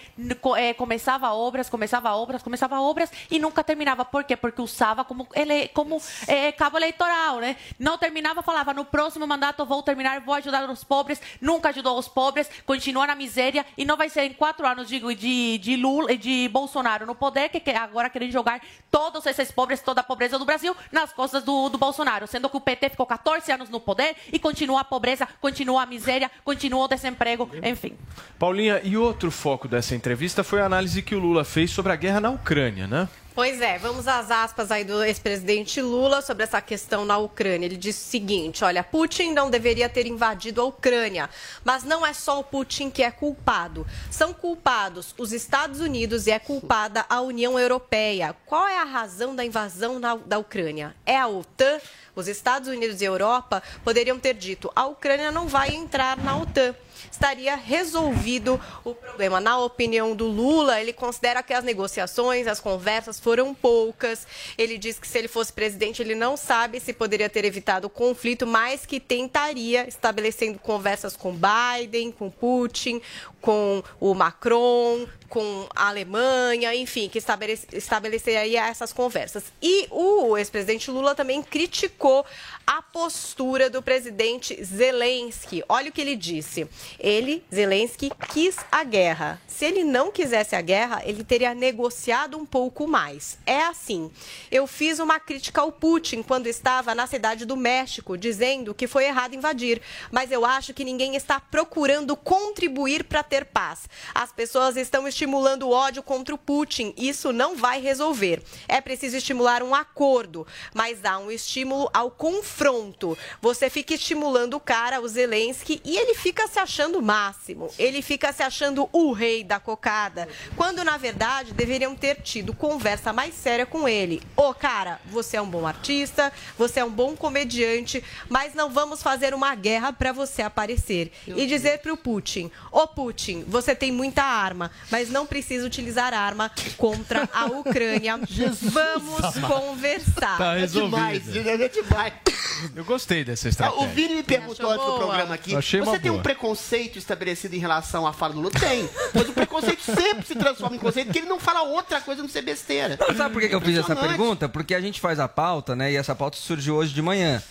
É, 0.59 0.75
começava 0.75 1.33
obras, 1.33 1.71
começava 1.71 2.15
obras, 2.15 2.43
começava 2.43 2.79
obras 2.79 3.11
e 3.31 3.39
nunca 3.39 3.65
terminava. 3.65 4.05
Por 4.05 4.23
quê? 4.23 4.37
Porque 4.37 4.61
usava 4.61 5.03
como, 5.03 5.27
ele, 5.35 5.69
como 5.69 6.01
é, 6.29 6.53
cabo 6.53 6.77
eleitoral, 6.77 7.39
né? 7.39 7.57
Não 7.79 7.97
terminava, 7.97 8.43
falava, 8.43 8.75
no 8.75 8.85
próximo 8.85 9.27
mandato 9.27 9.65
vou 9.65 9.83
terminar, 9.83 10.21
vou 10.21 10.35
ajudar 10.35 10.69
os 10.69 10.85
pobres. 10.85 11.21
Nunca 11.41 11.71
ajudou 11.71 11.99
os 11.99 12.07
pobres, 12.07 12.51
continua 12.67 13.07
na 13.07 13.15
miséria 13.15 13.65
e 13.79 13.85
não 13.87 13.97
vai 13.97 14.11
ser 14.11 14.25
em 14.25 14.35
quatro 14.35 14.67
anos 14.67 14.87
de, 14.87 15.01
de, 15.15 15.59
de 15.59 15.77
Lula, 15.77 16.15
de 16.15 16.49
Bolsonaro 16.53 17.07
no 17.07 17.15
poder, 17.15 17.49
que 17.49 17.71
agora 17.71 18.11
querem 18.11 18.31
jogar 18.31 18.61
todos 18.91 19.25
esses 19.25 19.51
pobres, 19.51 19.81
toda 19.81 20.03
a 20.03 20.05
pobreza 20.05 20.39
do 20.39 20.45
Brasil 20.45 20.77
nas 20.93 21.15
costas 21.15 21.43
do, 21.43 21.71
do 21.71 21.79
Bolsonaro. 21.79 22.27
Sendo 22.27 22.51
que 22.51 22.59
o 22.59 22.61
PT 22.61 22.91
ficou 22.91 23.07
14 23.07 23.51
anos 23.51 23.71
no 23.71 23.81
poder 23.81 24.17
e 24.31 24.39
continua 24.39 24.83
a 24.83 24.85
pobreza, 24.85 25.27
continua 25.41 25.85
a 25.85 25.87
miséria, 25.87 26.31
continua 26.45 26.90
desemprego, 26.91 27.49
enfim. 27.63 27.95
Paulinha, 28.39 28.81
e 28.83 28.97
outro 28.97 29.31
foco 29.31 29.67
dessa 29.67 29.95
entrevista 29.95 30.45
foi 30.45 30.61
a 30.61 30.67
análise 30.67 31.01
que 31.01 31.15
o 31.15 31.19
Lula 31.19 31.45
fez 31.45 31.71
sobre 31.71 31.93
a 31.93 31.97
guerra 31.97 32.21
na 32.21 32.31
Ucrânia, 32.31 32.87
né? 32.87 33.09
Pois 33.41 33.59
é, 33.63 33.79
vamos 33.79 34.07
às 34.07 34.31
aspas 34.31 34.71
aí 34.71 34.85
do 34.85 35.03
ex-presidente 35.03 35.81
Lula 35.81 36.21
sobre 36.21 36.45
essa 36.45 36.61
questão 36.61 37.07
na 37.07 37.17
Ucrânia. 37.17 37.65
Ele 37.65 37.77
disse 37.79 38.07
o 38.07 38.11
seguinte: 38.11 38.63
olha, 38.63 38.85
Putin 38.85 39.33
não 39.33 39.49
deveria 39.49 39.89
ter 39.89 40.07
invadido 40.07 40.61
a 40.61 40.65
Ucrânia, 40.65 41.31
mas 41.65 41.83
não 41.83 42.07
é 42.07 42.13
só 42.13 42.39
o 42.39 42.45
Putin 42.45 42.91
que 42.91 43.03
é 43.03 43.11
culpado. 43.11 43.87
São 44.11 44.35
culpados 44.35 45.15
os 45.17 45.33
Estados 45.33 45.81
Unidos 45.81 46.27
e 46.27 46.33
é 46.33 46.39
culpada 46.39 47.07
a 47.09 47.23
União 47.23 47.59
Europeia. 47.59 48.37
Qual 48.45 48.69
é 48.69 48.79
a 48.79 48.85
razão 48.85 49.35
da 49.35 49.43
invasão 49.43 49.99
na, 49.99 50.17
da 50.17 50.39
Ucrânia? 50.39 50.95
É 51.07 51.17
a 51.17 51.27
OTAN? 51.27 51.81
Os 52.15 52.29
Estados 52.29 52.69
Unidos 52.69 53.01
e 53.01 53.07
a 53.07 53.09
Europa 53.09 53.63
poderiam 53.83 54.19
ter 54.19 54.35
dito: 54.35 54.71
a 54.77 54.85
Ucrânia 54.85 55.33
não 55.33 55.49
vai 55.49 55.75
entrar 55.75 56.19
na 56.19 56.37
OTAN 56.37 56.75
estaria 57.11 57.55
resolvido 57.57 58.61
o 58.85 58.95
problema. 58.95 59.41
Na 59.41 59.59
opinião 59.59 60.15
do 60.15 60.27
Lula, 60.27 60.81
ele 60.81 60.93
considera 60.93 61.43
que 61.43 61.53
as 61.53 61.65
negociações, 61.65 62.47
as 62.47 62.61
conversas 62.61 63.21
foram 63.21 63.55
poucas. 63.55 64.27
Ele 64.57 64.79
diz 64.79 64.99
que 64.99 65.07
se 65.07 65.19
ele 65.19 65.29
fosse 65.29 65.53
presidente, 65.53 66.03
ele 66.03 66.15
não 66.15 66.37
sabe 66.37 66.81
se 66.81 66.93
poderia 66.93 67.29
ter 67.29 67.45
evitado 67.45 67.87
o 67.87 67.91
conflito, 67.91 68.47
mas 68.47 68.85
que 68.87 68.99
tentaria 68.99 69.87
estabelecendo 69.89 70.59
conversas 70.59 71.17
com 71.17 71.33
Biden, 71.35 72.11
com 72.13 72.31
Putin, 72.31 73.01
com 73.41 73.83
o 73.99 74.15
Macron, 74.15 75.07
com 75.29 75.67
a 75.75 75.89
Alemanha, 75.89 76.75
enfim, 76.75 77.09
que 77.09 77.19
estabelece, 77.19 77.67
estabeleceria 77.73 78.67
essas 78.67 78.93
conversas. 78.93 79.45
E 79.63 79.87
o 79.91 80.37
ex-presidente 80.37 80.91
Lula 80.91 81.15
também 81.15 81.43
criticou 81.43 82.27
a 82.73 82.81
postura 82.81 83.69
do 83.69 83.83
presidente 83.83 84.63
Zelensky. 84.63 85.65
Olha 85.69 85.91
o 85.91 85.93
que 85.93 86.01
ele 86.01 86.15
disse. 86.15 86.69
Ele, 87.01 87.43
Zelensky, 87.53 88.13
quis 88.29 88.57
a 88.71 88.85
guerra. 88.85 89.43
Se 89.49 89.65
ele 89.65 89.83
não 89.83 90.13
quisesse 90.13 90.55
a 90.55 90.61
guerra, 90.61 91.03
ele 91.05 91.25
teria 91.25 91.53
negociado 91.53 92.39
um 92.39 92.47
pouco 92.47 92.87
mais. 92.87 93.37
É 93.45 93.65
assim. 93.65 94.09
Eu 94.53 94.69
fiz 94.69 95.01
uma 95.01 95.19
crítica 95.19 95.63
ao 95.63 95.73
Putin 95.73 96.23
quando 96.23 96.47
estava 96.47 96.95
na 96.95 97.09
cidade 97.09 97.45
do 97.45 97.57
México, 97.57 98.17
dizendo 98.17 98.73
que 98.73 98.87
foi 98.87 99.07
errado 99.07 99.35
invadir. 99.35 99.83
Mas 100.13 100.31
eu 100.31 100.45
acho 100.45 100.73
que 100.73 100.85
ninguém 100.85 101.17
está 101.17 101.41
procurando 101.41 102.17
contribuir 102.17 103.03
para 103.03 103.25
ter 103.25 103.47
paz. 103.47 103.89
As 104.15 104.31
pessoas 104.31 104.77
estão 104.77 105.09
estimulando 105.09 105.65
o 105.65 105.73
ódio 105.73 106.05
contra 106.05 106.37
o 106.37 106.39
Putin. 106.39 106.95
Isso 106.97 107.33
não 107.33 107.57
vai 107.57 107.81
resolver. 107.81 108.41
É 108.69 108.81
preciso 108.81 109.17
estimular 109.17 109.61
um 109.61 109.75
acordo, 109.75 110.47
mas 110.73 111.01
dá 111.01 111.19
um 111.19 111.33
estímulo 111.33 111.91
ao 111.93 112.13
confronto. 112.61 113.17
Você 113.41 113.71
fica 113.71 113.95
estimulando 113.95 114.55
o 114.55 114.61
cara, 114.61 115.01
o 115.01 115.09
Zelensky, 115.09 115.81
e 115.83 115.97
ele 115.97 116.15
fica 116.15 116.47
se 116.47 116.59
achando 116.59 116.99
o 116.99 117.03
máximo. 117.03 117.71
Ele 117.79 118.03
fica 118.03 118.33
se 118.33 118.43
achando 118.43 118.89
o 118.93 119.13
rei 119.13 119.43
da 119.43 119.59
cocada, 119.59 120.29
quando 120.57 120.85
na 120.85 120.99
verdade 120.99 121.53
deveriam 121.53 121.95
ter 121.95 122.21
tido 122.21 122.53
conversa 122.53 123.13
mais 123.13 123.35
séria 123.35 123.65
com 123.65 123.89
ele. 123.89 124.23
Ô, 124.37 124.49
oh, 124.49 124.55
cara, 124.55 125.01
você 125.07 125.39
é 125.39 125.43
um 125.43 125.49
bom 125.49 125.67
artista, 125.67 126.31
você 126.59 126.81
é 126.81 126.85
um 126.85 126.91
bom 126.91 127.17
comediante, 127.17 128.05
mas 128.29 128.55
não 128.55 128.71
vamos 128.71 129.03
fazer 129.03 129.33
uma 129.33 129.55
guerra 129.55 129.93
para 129.93 130.13
você 130.13 130.43
aparecer. 130.43 131.13
E 131.27 131.47
dizer 131.47 131.79
para 131.79 131.93
o 131.93 131.97
Putin: 131.97 132.51
Ô, 132.71 132.81
oh, 132.81 132.89
Putin, 132.89 133.45
você 133.47 133.75
tem 133.75 133.91
muita 133.91 134.23
arma, 134.23 134.71
mas 134.91 135.09
não 135.09 135.27
precisa 135.27 135.67
utilizar 135.67 136.13
arma 136.13 136.51
contra 136.77 137.29
a 137.33 137.47
Ucrânia. 137.61 138.19
Vamos 138.63 139.39
conversar. 139.47 140.37
Tá 140.37 140.55
resolvido. 140.55 140.97
É 140.97 141.19
demais, 141.19 141.61
é 141.61 141.69
demais. 141.69 142.50
Eu 142.75 142.85
gostei 142.85 143.25
dessa 143.25 143.49
estratégia. 143.49 143.85
O 143.85 143.89
Vini 143.89 144.15
me 144.17 144.23
perguntou 144.23 144.71
antes 144.71 144.87
do 144.87 144.97
programa 144.97 145.35
aqui. 145.35 145.55
Você 145.55 145.81
tem 145.99 146.11
boa. 146.11 146.19
um 146.19 146.23
preconceito 146.23 146.99
estabelecido 146.99 147.55
em 147.55 147.59
relação 147.59 148.07
à 148.07 148.13
fala 148.13 148.35
do 148.35 148.41
Lula? 148.41 148.53
Tem. 148.59 148.89
Mas 149.15 149.29
o 149.29 149.33
preconceito 149.33 149.83
sempre 149.83 150.27
se 150.27 150.35
transforma 150.35 150.77
em 150.77 150.79
conceito, 150.79 151.07
porque 151.07 151.21
ele 151.21 151.29
não 151.29 151.41
fala 151.41 151.63
outra 151.63 152.01
coisa 152.01 152.23
não 152.23 152.29
ser 152.29 152.43
besteira. 152.43 152.99
Não, 153.01 153.17
sabe 153.17 153.33
por 153.33 153.43
que 153.43 153.55
eu 153.55 153.61
fiz 153.61 153.79
essa 153.79 153.97
pergunta? 153.97 154.49
Porque 154.49 154.75
a 154.75 154.81
gente 154.81 155.01
faz 155.01 155.19
a 155.19 155.29
pauta, 155.29 155.75
né? 155.75 155.93
E 155.93 155.97
essa 155.97 156.15
pauta 156.15 156.37
surgiu 156.37 156.77
hoje 156.77 156.93
de 156.93 157.03
manhã. 157.03 157.43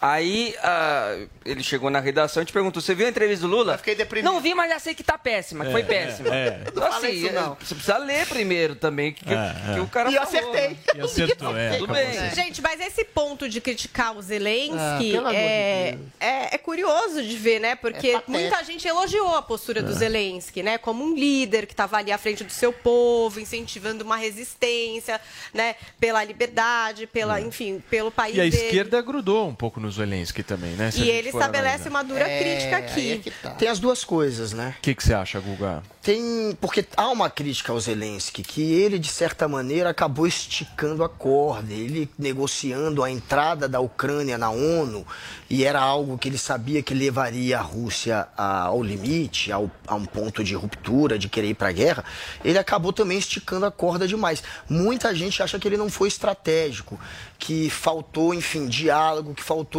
Aí 0.00 0.54
uh, 0.58 1.28
ele 1.44 1.62
chegou 1.62 1.88
na 1.88 2.00
redação 2.00 2.42
e 2.42 2.46
te 2.46 2.52
perguntou: 2.52 2.82
Você 2.82 2.94
viu 2.94 3.06
a 3.06 3.08
entrevista 3.10 3.46
do 3.46 3.50
Lula? 3.54 3.74
Eu 3.74 3.78
fiquei 3.78 3.94
deprimido. 3.94 4.30
Não 4.30 4.40
vi, 4.40 4.54
mas 4.54 4.70
já 4.70 4.78
sei 4.78 4.94
que 4.94 5.02
tá 5.02 5.16
péssima, 5.16 5.64
que 5.64 5.70
É, 5.70 5.72
foi 5.72 5.80
é, 5.80 5.84
péssima. 5.84 6.34
é. 6.36 6.60
Então, 6.66 6.82
Não 6.88 6.96
assim, 6.98 7.08
isso, 7.10 7.32
não. 7.32 7.54
você 7.60 7.74
precisa 7.74 7.96
ler 7.98 8.26
primeiro 8.26 8.74
também, 8.76 9.12
que, 9.12 9.24
que- 9.24 9.32
É, 9.32 9.54
que 9.74 9.78
é. 9.78 9.82
o 9.82 9.86
cara 9.86 10.10
E 10.10 10.14
falou, 10.14 10.28
acertei. 10.28 10.68
né? 10.68 10.76
E 10.96 11.00
acertou, 11.00 11.56
é. 11.56 11.78
Tudo 11.78 11.92
bem. 11.92 12.30
Gente, 12.34 12.60
mas 12.60 12.78
esse 12.80 13.04
ponto 13.04 13.48
de 13.48 13.60
criticar 13.60 14.14
o 14.14 14.18
Ah, 14.18 14.22
Zelensky 14.22 15.10
de 15.12 15.16
é, 15.34 15.98
é, 16.20 16.54
é 16.54 16.58
curioso 16.58 17.22
de 17.22 17.36
ver, 17.36 17.58
né? 17.60 17.74
Porque 17.74 18.08
É 18.08 18.22
muita 18.26 18.62
gente 18.64 18.86
elogiou 18.86 19.34
a 19.34 19.40
postura 19.42 19.80
É. 19.80 19.82
do 19.82 19.92
Zelensky, 19.94 20.62
né? 20.62 20.76
Como 20.78 21.04
um 21.04 21.14
líder 21.14 21.66
que 21.66 21.72
estava 21.72 21.96
ali 21.96 22.12
à 22.12 22.18
frente 22.18 22.44
do 22.44 22.52
seu 22.52 22.72
povo, 22.72 23.40
incentivando 23.40 24.04
uma 24.04 24.16
resistência, 24.16 25.20
né? 25.54 25.74
Pela 25.98 26.22
liberdade, 26.22 27.06
pela, 27.06 27.40
enfim, 27.40 27.82
pelo 27.90 28.10
país 28.10 28.34
É. 28.36 28.44
E 28.44 28.48
a 28.48 28.50
dele. 28.50 28.64
esquerda 28.64 29.00
grudou 29.00 29.48
um 29.48 29.54
pouco 29.54 29.80
no 29.80 29.85
Zelensky 29.90 30.42
também, 30.42 30.72
né? 30.72 30.90
Se 30.90 31.02
a 31.02 31.04
E 31.04 31.10
ele 31.10 31.28
estabelece 31.28 31.88
analisar. 31.88 31.90
uma 31.90 32.02
dura 32.04 32.28
É, 32.28 32.38
crítica 32.38 32.76
aí 32.76 32.84
aqui. 32.84 33.12
é 33.12 33.18
que 33.18 33.30
tá. 33.30 33.50
Tem 33.50 33.68
as 33.68 33.78
duas 33.78 34.04
coisas, 34.04 34.52
né? 34.52 34.74
O 34.78 34.82
que, 34.82 34.94
que 34.94 35.02
você 35.02 35.14
acha, 35.14 35.38
Guga? 35.40 35.82
Tem. 36.02 36.56
Porque 36.60 36.86
há 36.96 37.08
uma 37.10 37.28
crítica 37.28 37.72
ao 37.72 37.80
Zelensky, 37.80 38.42
que 38.42 38.62
ele, 38.74 38.98
de 38.98 39.08
certa 39.08 39.48
maneira, 39.48 39.90
acabou 39.90 40.26
esticando 40.26 41.02
a 41.02 41.08
corda. 41.08 41.72
Ele 41.72 42.08
negociando 42.18 43.02
a 43.02 43.10
entrada 43.10 43.68
da 43.68 43.80
Ucrânia 43.80 44.38
na 44.38 44.50
ONU, 44.50 45.04
e 45.50 45.64
era 45.64 45.80
algo 45.80 46.16
que 46.16 46.28
ele 46.28 46.38
sabia 46.38 46.82
que 46.82 46.94
levaria 46.94 47.58
a 47.58 47.62
Rússia 47.62 48.28
a- 48.36 48.62
ao 48.66 48.82
limite, 48.82 49.50
ao- 49.50 49.70
a 49.86 49.94
um 49.96 50.04
ponto 50.04 50.44
de 50.44 50.54
ruptura, 50.54 51.18
de 51.18 51.28
querer 51.28 51.48
ir 51.50 51.54
para 51.54 51.68
a 51.68 51.72
guerra. 51.72 52.04
Ele 52.44 52.58
acabou 52.58 52.92
também 52.92 53.18
esticando 53.18 53.66
a 53.66 53.70
corda 53.70 54.06
demais. 54.06 54.42
Muita 54.68 55.12
gente 55.14 55.42
acha 55.42 55.58
que 55.58 55.66
ele 55.66 55.76
não 55.76 55.88
foi 55.90 56.06
estratégico, 56.08 56.98
que 57.38 57.68
faltou, 57.68 58.32
enfim, 58.32 58.66
diálogo, 58.68 59.34
que 59.34 59.42
faltou, 59.42 59.75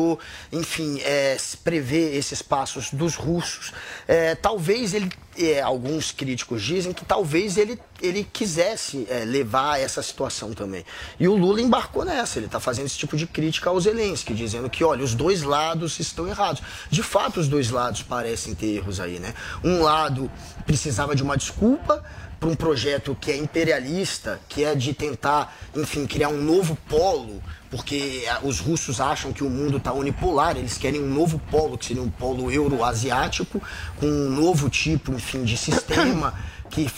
enfim, 0.52 1.00
é, 1.02 1.38
prever 1.64 2.16
esses 2.16 2.42
passos 2.42 2.92
dos 2.92 3.16
russos. 3.16 3.72
É, 4.08 4.36
talvez 4.36 4.94
ele 4.94 5.10
é, 5.38 5.62
alguns 5.62 6.12
críticos 6.12 6.64
dizem 6.64 6.92
que 6.92 7.06
talvez 7.06 7.58
ele, 7.58 7.80
ele 8.02 8.28
quisesse 8.32 9.08
é, 9.10 9.24
levar 9.24 9.80
essa 9.80 10.02
situação 10.02 10.52
também. 10.52 10.84
E 11.20 11.28
o 11.28 11.36
Lula 11.36 11.62
embarcou 11.62 12.04
nessa, 12.04 12.40
ele 12.40 12.48
está 12.48 12.60
fazendo 12.60 12.88
esse 12.88 12.98
tipo 12.98 13.16
de 13.16 13.28
crítica 13.28 13.70
ao 13.70 13.80
Zelensky, 13.80 14.34
dizendo 14.34 14.70
que, 14.70 14.84
olha, 14.84 15.04
os 15.04 15.14
dois 15.14 15.44
lados 15.44 16.00
estão 16.00 16.28
errados. 16.28 16.62
De 16.90 17.04
fato, 17.04 17.40
os 17.40 17.48
dois 17.48 17.70
lados 17.70 18.02
parecem 18.02 18.56
ter 18.56 18.78
erros 18.78 19.00
aí, 19.00 19.20
né? 19.20 19.34
Um 19.64 19.82
lado 19.82 20.30
precisava 20.66 21.16
de 21.16 21.22
uma 21.22 21.38
desculpa 21.38 22.04
para 22.40 22.50
um 22.50 22.56
projeto 22.56 23.18
que 23.20 23.32
é 23.32 23.38
imperialista, 23.38 24.40
que 24.48 24.64
é 24.64 24.76
de 24.76 24.94
tentar, 24.94 25.56
enfim, 25.76 26.06
criar 26.06 26.30
um 26.30 26.42
novo 26.42 26.78
polo, 26.88 27.42
porque 27.70 28.26
ah, 28.30 28.40
os 28.44 28.60
russos 28.60 29.02
acham 29.02 29.34
que 29.34 29.44
o 29.44 29.50
mundo 29.50 29.78
está 29.78 29.92
unipolar, 29.94 30.56
eles 30.58 30.78
querem 30.78 31.02
um 31.02 31.08
novo 31.08 31.42
polo, 31.52 31.78
que 31.78 31.86
seria 31.86 32.02
um 32.02 32.10
polo 32.10 32.52
euroasiático, 32.52 33.62
com 33.98 34.06
um 34.06 34.30
novo 34.30 34.70
tipo, 34.70 35.12
enfim, 35.12 35.44
de 35.44 35.58
sistema, 35.58 36.34
que, 36.70 36.90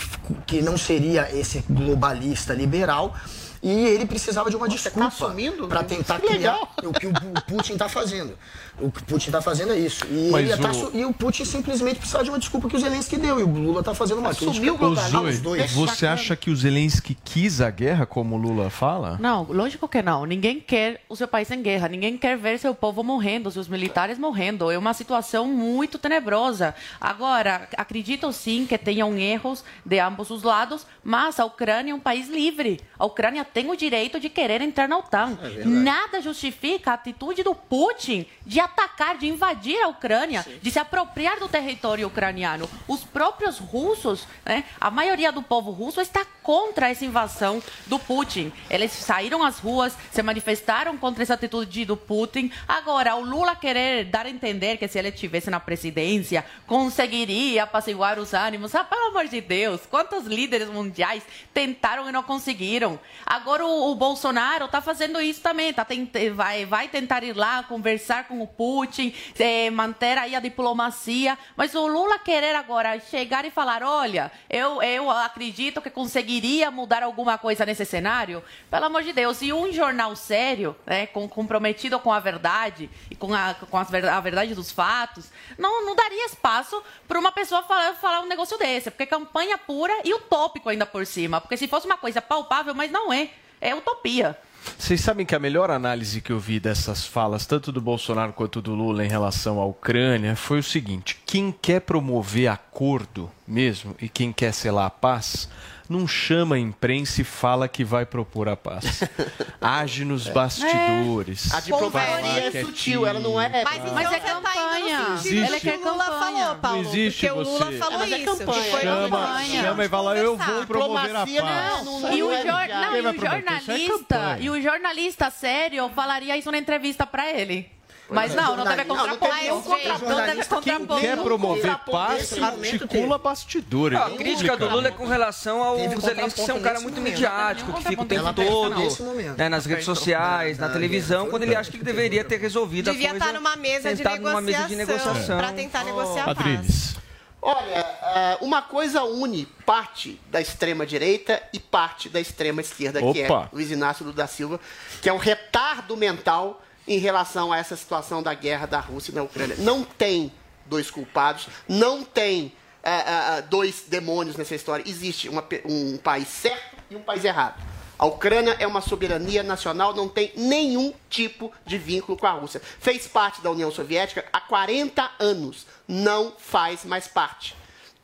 que 0.46 0.62
não 0.62 0.78
seria 0.78 1.30
esse 1.36 1.64
globalista 1.70 2.54
liberal. 2.54 3.16
E 3.62 3.70
ele 3.70 4.06
precisava 4.06 4.50
de 4.50 4.56
uma 4.56 4.68
Você 4.68 4.90
tá 4.90 5.00
desculpa 5.02 5.08
assumindo? 5.08 5.68
para 5.68 5.84
tentar 5.84 6.20
Que 6.20 6.28
criar 6.28 6.60
o 6.84 6.94
que 6.94 7.08
o 7.08 7.14
Putin 7.48 7.74
está 7.74 7.90
fazendo. 7.90 8.38
O 8.80 8.90
que 8.90 9.02
o 9.02 9.06
Putin 9.06 9.26
está 9.28 9.42
fazendo 9.42 9.74
é 9.74 9.78
isso. 9.78 10.06
E, 10.06 10.32
tá 10.58 10.70
o- 10.70 10.74
su- 10.74 10.92
e 10.94 11.04
o 11.04 11.12
Putin 11.12 11.44
simplesmente 11.44 11.98
precisava 11.98 12.24
de 12.24 12.30
uma 12.30 12.40
desculpa 12.40 12.70
que 12.70 12.78
o 12.78 12.80
Zelensky 12.80 13.18
deu. 13.18 13.38
E 13.40 13.44
o 13.44 13.48
Lula 13.50 13.82
está 13.82 13.94
fazendo 13.94 14.20
uma 14.20 14.34
crítica 14.34 14.72
Ô, 14.86 14.96
Zoe, 14.96 15.28
aos 15.28 15.40
dois. 15.42 15.72
você 15.74 16.08
acha 16.08 16.34
que 16.38 16.50
o 16.50 16.56
Zelensky 16.56 17.18
quis 17.26 17.60
a 17.60 17.70
guerra, 17.70 18.06
como 18.06 18.36
o 18.36 18.40
Lula 18.40 18.70
fala? 18.70 19.18
Não, 19.20 19.44
lógico 19.50 19.88
que 19.90 20.02
não. 20.02 20.26
Ninguém 20.26 20.62
quer 20.62 21.02
o 21.10 21.16
seu 21.18 21.28
país 21.28 21.52
em 21.52 21.62
guerra. 21.62 21.90
Ninguém 21.90 22.18
quer 22.18 22.38
ver 22.38 22.58
seu 22.58 22.74
povo 22.74 23.04
morrendo, 23.04 23.52
seus 23.52 23.68
militares 23.68 24.18
morrendo. 24.18 24.72
É 24.72 24.78
uma 24.78 24.94
situação 24.94 25.46
muito 25.48 25.98
tenebrosa. 25.98 26.74
Agora, 27.02 27.68
acredito 27.76 28.32
sim 28.32 28.66
que 28.66 28.78
tenham 28.78 29.18
erros 29.18 29.64
de 29.86 30.00
ambos 30.00 30.30
os 30.30 30.44
lados, 30.44 30.86
mas 31.04 31.38
a 31.40 31.44
Ucrânia 31.46 31.92
é 31.92 31.96
um 31.96 32.00
país 32.00 32.30
livre. 32.30 32.80
A 32.98 33.06
Ucrânia 33.06 33.44
tem 33.54 33.70
o 33.70 33.76
direito 33.76 34.20
de 34.20 34.30
querer 34.30 34.62
entrar 34.62 34.88
na 34.88 34.98
OTAN. 34.98 35.38
É. 35.42 35.66
Nada 35.66 36.22
justifica 36.22 36.92
a 36.92 36.94
atitude 36.94 37.44
do 37.44 37.54
Putin 37.56 38.26
de 38.46 38.60
atacar, 38.60 39.18
de 39.18 39.28
invadir 39.28 39.80
a 39.82 39.88
Ucrânia, 39.88 40.46
de 40.62 40.72
se 40.72 40.80
apropriar 40.80 41.40
do 41.40 41.48
território 41.48 42.08
ucraniano. 42.08 42.70
Os 42.88 43.04
próprios 43.04 43.60
russos, 43.60 44.28
né, 44.46 44.64
a 44.80 44.90
maioria 44.90 45.32
do 45.32 45.42
povo 45.42 45.72
russo 45.72 46.02
está 46.02 46.26
contra 46.44 46.90
essa 46.90 47.06
invasão 47.06 47.62
do 47.86 48.00
Putin. 48.00 48.52
Eles 48.70 48.92
saíram 48.92 49.44
às 49.44 49.60
ruas, 49.60 49.96
se 50.12 50.22
manifestaram 50.24 50.98
contra 50.98 51.24
essa 51.24 51.36
atitude 51.36 51.86
do 51.86 51.96
Putin. 51.96 52.52
Agora, 52.68 53.16
o 53.16 53.24
Lula 53.24 53.56
querer 53.56 54.06
dar 54.06 54.26
a 54.26 54.30
entender 54.30 54.78
que 54.78 54.88
se 54.88 54.98
ele 54.98 55.10
estivesse 55.10 55.50
na 55.50 55.60
presidência, 55.60 56.44
conseguiria 56.66 57.64
apaciguar 57.64 58.18
os 58.18 58.34
ânimos. 58.34 58.74
Ah, 58.74 58.84
pelo 58.84 59.10
amor 59.10 59.28
de 59.28 59.42
Deus, 59.42 59.82
quantos 59.86 60.26
líderes 60.26 60.70
mundiais 60.70 61.24
tentaram 61.54 62.10
e 62.10 62.12
não 62.12 62.24
conseguiram? 62.24 63.00
Agora 63.26 63.39
o, 63.46 63.92
o 63.92 63.96
Bolsonaro 63.96 64.66
está 64.66 64.82
fazendo 64.82 65.22
isso 65.22 65.42
também, 65.42 65.74
tá 65.74 65.86
vai, 66.34 66.66
vai 66.66 66.88
tentar 66.88 67.24
ir 67.24 67.36
lá 67.36 67.64
conversar 67.64 68.28
com 68.28 68.42
o 68.42 68.48
Putin, 68.48 69.14
eh, 69.38 69.70
manter 69.70 70.18
aí 70.18 70.36
a 70.36 70.40
diplomacia, 70.40 71.38
mas 71.56 71.74
o 71.76 71.88
Lula 71.88 72.20
querer 72.20 72.56
agora 72.56 73.00
chegar 73.00 73.46
e 73.46 73.52
falar, 73.52 73.84
olha, 73.84 74.32
eu, 74.50 74.82
eu 74.82 75.10
acredito 75.10 75.82
que 75.82 75.90
conseguiria 75.90 76.70
mudar 76.72 77.04
alguma 77.04 77.38
coisa 77.38 77.66
nesse 77.66 77.86
cenário, 77.86 78.44
pelo 78.70 78.86
amor 78.86 79.04
de 79.04 79.14
Deus, 79.14 79.42
e 79.42 79.52
um 79.54 79.72
jornal 79.72 80.16
sério, 80.16 80.76
né, 80.86 81.08
com- 81.08 81.28
comprometido 81.28 82.00
com 82.00 82.12
a 82.12 82.20
verdade 82.20 82.90
e 83.10 83.16
com, 83.16 83.34
a, 83.34 83.54
com 83.54 83.78
as 83.78 83.94
a 83.94 84.20
verdade 84.20 84.54
dos 84.56 84.72
fatos, 84.72 85.32
não, 85.58 85.86
não 85.86 85.96
daria 85.96 86.26
espaço 86.26 86.82
para 87.08 87.20
uma 87.20 87.32
pessoa 87.32 87.64
falar, 87.64 87.94
falar 87.96 88.22
um 88.22 88.28
negócio 88.28 88.58
desse, 88.58 88.92
porque 88.92 89.06
campanha 89.06 89.58
pura 89.58 89.94
e 90.04 90.14
utópico 90.14 90.70
ainda 90.70 90.86
por 90.86 91.06
cima, 91.06 91.42
porque 91.42 91.58
se 91.58 91.68
fosse 91.68 91.86
uma 91.86 91.98
coisa 91.98 92.22
palpável, 92.22 92.74
mas 92.76 92.92
não 92.92 93.12
é, 93.12 93.29
é 93.62 93.74
utopia. 93.74 94.38
Vocês 94.78 95.02
sabem 95.02 95.26
que 95.26 95.36
a 95.36 95.40
melhor 95.40 95.72
análise 95.72 96.22
que 96.22 96.32
eu 96.32 96.40
vi 96.40 96.60
dessas 96.60 97.06
falas, 97.06 97.46
tanto 97.46 97.72
do 97.72 97.82
Bolsonaro 97.82 98.34
quanto 98.34 98.62
do 98.62 98.76
Lula 98.76 99.06
em 99.06 99.10
relação 99.10 99.60
à 99.60 99.66
Ucrânia, 99.66 100.36
foi 100.36 100.60
o 100.60 100.64
seguinte: 100.64 101.20
quem 101.26 101.52
quer 101.52 101.82
promover 101.82 102.48
acordo 102.48 103.30
mesmo 103.48 103.96
e 104.02 104.10
quem 104.10 104.32
quer 104.32 104.54
selar 104.54 104.86
a 104.86 104.90
paz, 104.90 105.50
não 105.90 106.08
chama 106.08 106.56
a 106.56 106.60
imprensa 106.60 107.22
e 107.22 107.24
fala 107.24 107.68
que 107.68 107.84
vai 107.84 108.06
propor 108.06 108.48
a 108.48 108.56
paz. 108.56 109.02
Age 109.60 110.06
nos 110.06 110.28
bastidores. 110.28 111.52
A 111.54 111.60
diplomacia 111.60 112.48
é 112.60 112.64
sutil, 112.64 113.06
ela 113.08 113.20
não 113.20 113.42
é. 113.42 113.64
Mas 113.64 113.78
então 113.80 113.94
Mas 113.96 114.06
é 114.06 114.10
você 114.10 114.20
tá 114.20 114.30
indo 114.32 114.42
campanha. 114.44 115.18
sentido 115.18 115.44
Existe. 115.46 115.60
que 115.72 115.78
o 115.78 115.92
Lula 115.92 116.06
falou, 116.06 116.56
Paulo. 116.58 116.78
Não 116.84 116.90
existe 116.90 117.28
porque 117.28 117.40
o 117.40 117.44
Lula 117.44 117.66
você- 117.66 117.78
falou 117.78 118.02
é 118.04 118.08
isso. 118.08 118.38
campanha. 118.38 118.82
Chama, 118.82 119.18
campanha. 119.20 119.62
chama 119.64 119.86
e 119.86 119.90
fala, 119.90 120.18
eu 120.18 120.38
vou 120.38 120.66
promover 120.68 121.16
a 121.16 121.20
paz. 121.26 121.86
não- 121.86 122.00
não- 122.02 122.14
E 122.14 122.24
o, 122.24 122.32
é 122.32 122.42
jor- 122.44 122.68
não, 122.70 122.96
e 122.96 123.02
o 123.02 123.10
é 123.10 123.14
jornalista, 123.14 124.38
e 124.40 124.50
o 124.50 124.62
jornalista 124.62 125.30
sério 125.32 125.90
falaria 125.96 126.38
isso 126.38 126.52
na 126.52 126.58
entrevista 126.58 127.06
para 127.08 127.30
ele. 127.32 127.70
Mas 128.10 128.34
é. 128.34 128.36
não, 128.36 128.56
não 128.58 128.64
deve 128.64 128.84
Não, 128.86 128.96
não 128.96 129.18
contrapor. 129.18 129.30
tem 129.30 129.52
Mas 129.52 129.80
jeito. 129.80 130.06
não 130.06 130.16
deve 130.26 130.46
contrapor. 130.46 131.00
Quer 131.00 131.18
promover 131.18 131.78
paz, 131.80 132.34
articula 132.42 133.18
bastidores. 133.18 134.00
A 134.00 134.10
crítica 134.12 134.58
do 134.58 134.68
Lula 134.70 134.88
é 134.88 134.92
com 134.92 135.06
relação 135.06 135.64
ao 135.64 135.78
um 135.78 136.00
Zelensky 136.02 136.42
ser 136.42 136.52
um 136.54 136.56
contraponto 136.56 136.62
cara 136.64 136.80
muito 136.80 136.96
momento. 136.98 137.14
midiático, 137.14 137.74
que 137.74 137.84
fica 137.84 138.02
o 138.02 138.06
tempo 138.06 138.34
todo 138.34 138.76
nesse 138.80 139.02
momento. 139.04 139.38
né, 139.38 139.50
nas 139.50 139.66
redes 139.66 139.86
sociais, 139.86 140.58
na 140.58 140.70
televisão, 140.70 141.30
quando 141.30 141.44
ele 141.44 141.56
acha 141.56 141.70
que 141.70 141.78
ele 141.78 141.84
deveria 141.84 142.24
ter 142.24 142.40
resolvido 142.40 142.90
a 142.90 142.94
Devia 142.94 143.10
coisa. 143.12 143.26
estar 143.26 143.34
numa 143.38 143.56
mesa 143.56 143.90
de 143.92 143.98
sentado 143.98 144.22
numa 144.22 144.42
mesa 144.42 144.64
de 144.68 144.76
negociação 144.76 145.38
para 145.38 145.52
tentar 145.54 145.84
negociar 145.84 146.24
a 146.30 146.36
paz. 146.36 146.40
Adriles. 146.40 146.96
Olha, 147.42 147.86
ah, 148.02 148.38
uma 148.42 148.62
coisa 148.62 149.04
une 149.04 149.46
parte 149.66 150.20
da 150.30 150.42
extrema 150.42 150.86
direita 150.86 151.42
e 151.54 151.60
parte 151.60 152.10
da 152.10 152.20
extrema 152.20 152.60
esquerda, 152.60 153.00
que 153.14 153.22
é. 153.22 153.28
Luiz 153.54 153.72
Inácio 153.72 154.04
Lula 154.04 154.18
da 154.18 154.28
Silva, 154.28 154.60
que 155.02 155.08
é 155.08 155.14
um 155.14 155.18
retardo 155.18 155.96
mental 155.96 156.62
em 156.90 156.98
relação 156.98 157.54
a 157.54 157.58
essa 157.58 157.78
situação 157.78 158.24
da 158.24 158.34
guerra 158.34 158.66
da 158.66 158.80
Rússia 158.80 159.14
da 159.14 159.22
Ucrânia. 159.22 159.56
Não 159.60 159.84
tem 159.84 160.34
dois 160.66 160.90
culpados, 160.90 161.48
não 161.68 162.04
tem 162.04 162.52
ah, 162.84 162.90
ah, 162.90 163.36
ah, 163.38 163.42
dois 163.42 163.84
demônios 163.88 164.36
nessa 164.36 164.56
história. 164.56 164.84
Existe 164.90 165.30
uma 165.30 165.46
um 165.66 165.98
país 165.98 166.28
certo 166.28 166.78
e 166.90 166.96
um 166.96 167.02
país 167.02 167.24
errado. 167.24 167.62
A 167.98 168.06
Ucrânia 168.06 168.56
é 168.60 168.66
uma 168.66 168.82
soberania 168.82 169.44
nacional, 169.44 169.94
não 169.94 170.08
tem 170.08 170.32
nenhum 170.36 170.94
tipo 171.10 171.52
de 171.66 171.78
vínculo 171.78 172.18
com 172.18 172.26
a 172.26 172.32
Rússia. 172.32 172.62
Fez 172.80 173.08
parte 173.08 173.42
da 173.42 173.52
União 173.52 173.70
Soviética 173.70 174.26
há 174.32 174.40
40 174.40 175.12
anos, 175.20 175.68
não 175.88 176.34
faz 176.38 176.86
mais 176.86 177.08
parte. 177.08 177.56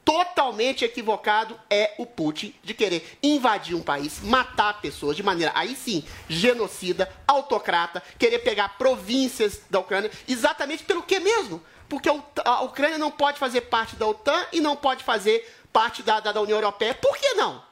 Totalmente 0.06 0.86
equivocado 0.86 1.60
é 1.68 1.96
o 1.98 2.06
Putin 2.06 2.54
de 2.64 2.76
querer 2.76 3.18
invadir 3.24 3.76
um 3.76 3.82
país, 3.82 4.22
matar 4.22 4.80
pessoas 4.80 5.18
de 5.18 5.24
maneira, 5.24 5.52
aí 5.56 5.76
sim, 5.76 6.06
genocida, 6.30 7.12
autocrata, 7.28 8.04
querer 8.20 8.40
pegar 8.40 8.78
províncias 8.78 9.62
da 9.68 9.80
Ucrânia, 9.80 10.12
exatamente 10.28 10.84
pelo 10.84 11.02
que 11.02 11.20
mesmo? 11.20 11.60
Porque 11.90 12.08
a 12.08 12.62
Ucrânia 12.62 13.00
não 13.00 13.10
pode 13.10 13.40
fazer 13.40 13.62
parte 13.62 13.96
da 13.96 14.06
OTAN 14.06 14.46
e 14.54 14.62
não 14.62 14.76
pode 14.76 15.04
fazer 15.04 15.52
parte 15.74 16.04
da, 16.04 16.20
da, 16.20 16.32
da 16.32 16.42
União 16.42 16.58
Europeia. 16.58 16.94
Por 16.94 17.18
que 17.18 17.34
não? 17.34 17.64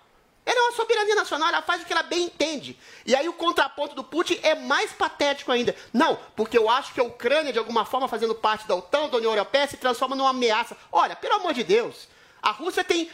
Ela 0.45 0.59
é 0.59 0.61
uma 0.63 0.75
soberania 0.75 1.15
nacional, 1.15 1.49
ela 1.49 1.61
faz 1.61 1.81
o 1.81 1.85
que 1.85 1.93
ela 1.93 2.03
bem 2.03 2.23
entende. 2.23 2.77
E 3.05 3.15
aí 3.15 3.29
o 3.29 3.33
contraponto 3.33 3.95
do 3.95 4.03
Putin 4.03 4.39
é 4.41 4.55
mais 4.55 4.91
patético 4.91 5.51
ainda. 5.51 5.75
Não, 5.93 6.17
porque 6.35 6.57
eu 6.57 6.69
acho 6.69 6.93
que 6.93 6.99
a 6.99 7.03
Ucrânia, 7.03 7.53
de 7.53 7.59
alguma 7.59 7.85
forma, 7.85 8.07
fazendo 8.07 8.35
parte 8.35 8.67
da 8.67 8.75
OTAN, 8.75 9.07
da 9.07 9.17
União 9.17 9.31
Europeia, 9.31 9.67
se 9.67 9.77
transforma 9.77 10.15
numa 10.15 10.31
ameaça. 10.31 10.75
Olha, 10.91 11.15
pelo 11.15 11.35
amor 11.35 11.53
de 11.53 11.63
Deus, 11.63 12.07
a 12.43 12.51
Rússia 12.51 12.84
tem 12.84 13.10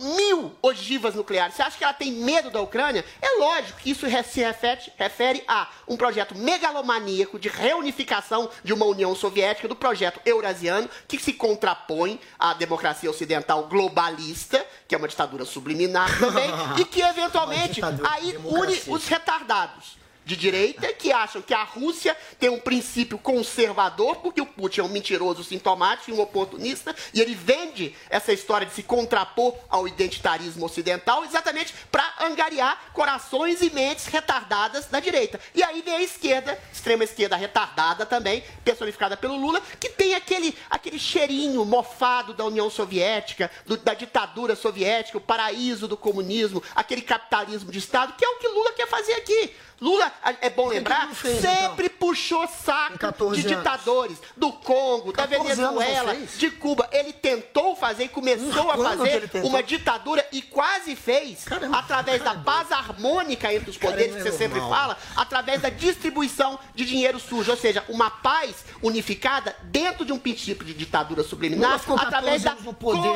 mil 0.00 0.52
ogivas 0.60 1.14
nucleares. 1.14 1.54
Você 1.54 1.62
acha 1.62 1.78
que 1.78 1.84
ela 1.84 1.92
tem 1.92 2.12
medo 2.12 2.50
da 2.50 2.60
Ucrânia? 2.60 3.04
É 3.22 3.38
lógico 3.38 3.78
que 3.78 3.90
isso 3.90 4.06
se 4.24 4.40
refere, 4.40 4.92
refere 4.96 5.44
a 5.48 5.68
um 5.88 5.96
projeto 5.96 6.36
megalomaníaco 6.36 7.38
de 7.38 7.48
reunificação 7.48 8.50
de 8.62 8.72
uma 8.72 8.84
União 8.84 9.14
Soviética, 9.14 9.66
do 9.66 9.76
projeto 9.76 10.20
eurasiano, 10.24 10.88
que 11.08 11.18
se 11.18 11.32
contrapõe 11.32 12.20
à 12.38 12.54
democracia 12.54 13.10
ocidental 13.10 13.66
globalista, 13.66 14.64
que 14.86 14.94
é 14.94 14.98
uma 14.98 15.08
ditadura 15.08 15.44
subliminar 15.44 16.18
também, 16.18 16.50
e 16.78 16.84
que 16.84 17.00
eventualmente 17.00 17.80
aí 17.82 18.36
une 18.44 18.82
os 18.88 19.06
retardados 19.06 20.03
de 20.24 20.36
direita 20.36 20.92
que 20.94 21.12
acham 21.12 21.42
que 21.42 21.52
a 21.52 21.62
Rússia 21.64 22.16
tem 22.38 22.48
um 22.48 22.58
princípio 22.58 23.18
conservador, 23.18 24.16
porque 24.16 24.40
o 24.40 24.46
Putin 24.46 24.80
é 24.80 24.84
um 24.84 24.88
mentiroso 24.88 25.44
sintomático 25.44 26.10
e 26.10 26.14
um 26.14 26.20
oportunista, 26.20 26.94
e 27.12 27.20
ele 27.20 27.34
vende 27.34 27.94
essa 28.08 28.32
história 28.32 28.66
de 28.66 28.72
se 28.72 28.82
contrapor 28.82 29.54
ao 29.68 29.86
identitarismo 29.86 30.64
ocidental 30.64 31.24
exatamente 31.24 31.74
para 31.90 32.04
angariar 32.20 32.78
corações 32.92 33.60
e 33.60 33.70
mentes 33.70 34.06
retardadas 34.06 34.86
da 34.86 35.00
direita. 35.00 35.38
E 35.54 35.62
aí 35.62 35.82
vem 35.82 35.96
a 35.96 36.02
esquerda, 36.02 36.58
extrema 36.72 37.04
esquerda 37.04 37.36
retardada 37.36 38.06
também, 38.06 38.42
personificada 38.64 39.16
pelo 39.16 39.36
Lula, 39.36 39.60
que 39.78 39.90
tem 39.90 40.14
aquele, 40.14 40.56
aquele 40.70 40.98
cheirinho 40.98 41.64
mofado 41.64 42.32
da 42.32 42.44
União 42.44 42.70
Soviética, 42.70 43.50
do- 43.66 43.76
da 43.76 43.92
ditadura 43.94 44.56
soviética, 44.56 45.18
o 45.18 45.20
paraíso 45.20 45.86
do 45.86 45.96
comunismo, 45.96 46.62
aquele 46.74 47.02
capitalismo 47.02 47.70
de 47.70 47.78
Estado, 47.78 48.14
que 48.16 48.24
é 48.24 48.28
o 48.28 48.38
que 48.38 48.48
Lula 48.48 48.72
quer 48.72 48.88
fazer 48.88 49.12
aqui. 49.14 49.54
Lula, 49.80 50.10
é 50.40 50.50
bom 50.50 50.68
lembrar, 50.68 51.08
fez, 51.14 51.40
sempre 51.40 51.88
puxou 51.88 52.46
saco 52.46 52.98
14 52.98 53.40
de 53.40 53.46
anos. 53.46 53.58
ditadores 53.58 54.18
do 54.36 54.52
Congo, 54.52 55.12
da 55.12 55.26
14 55.26 55.44
anos 55.44 55.58
não 55.58 55.78
Venezuela, 55.78 56.16
de 56.36 56.50
Cuba. 56.50 56.88
Ele 56.92 57.12
tentou 57.12 57.76
fazer 57.76 58.04
e 58.04 58.08
começou 58.08 58.70
a 58.70 58.76
fazer 58.76 59.30
uma 59.42 59.62
ditadura 59.62 60.26
e 60.32 60.42
quase 60.42 60.96
fez 60.96 61.44
através 61.72 62.22
da 62.22 62.34
paz 62.34 62.70
harmônica 62.72 63.52
entre 63.52 63.70
os 63.70 63.76
poderes 63.76 64.12
Cara, 64.12 64.16
que 64.16 64.22
você 64.30 64.34
é 64.34 64.38
sempre 64.38 64.60
fala, 64.60 64.96
através 65.16 65.62
da 65.62 65.68
distribuição 65.70 66.58
de 66.74 66.84
dinheiro 66.84 67.18
sujo, 67.18 67.50
ou 67.50 67.56
seja, 67.56 67.84
uma 67.88 68.10
paz 68.10 68.64
unificada 68.82 69.54
dentro 69.64 70.04
de 70.04 70.12
um 70.12 70.18
princípio 70.18 70.64
de 70.64 70.74
ditadura 70.74 71.22
subliminar, 71.22 71.78
ficou 71.78 71.96
14 71.96 72.16
através 72.16 72.42
da 72.42 72.52
anos 72.52 72.64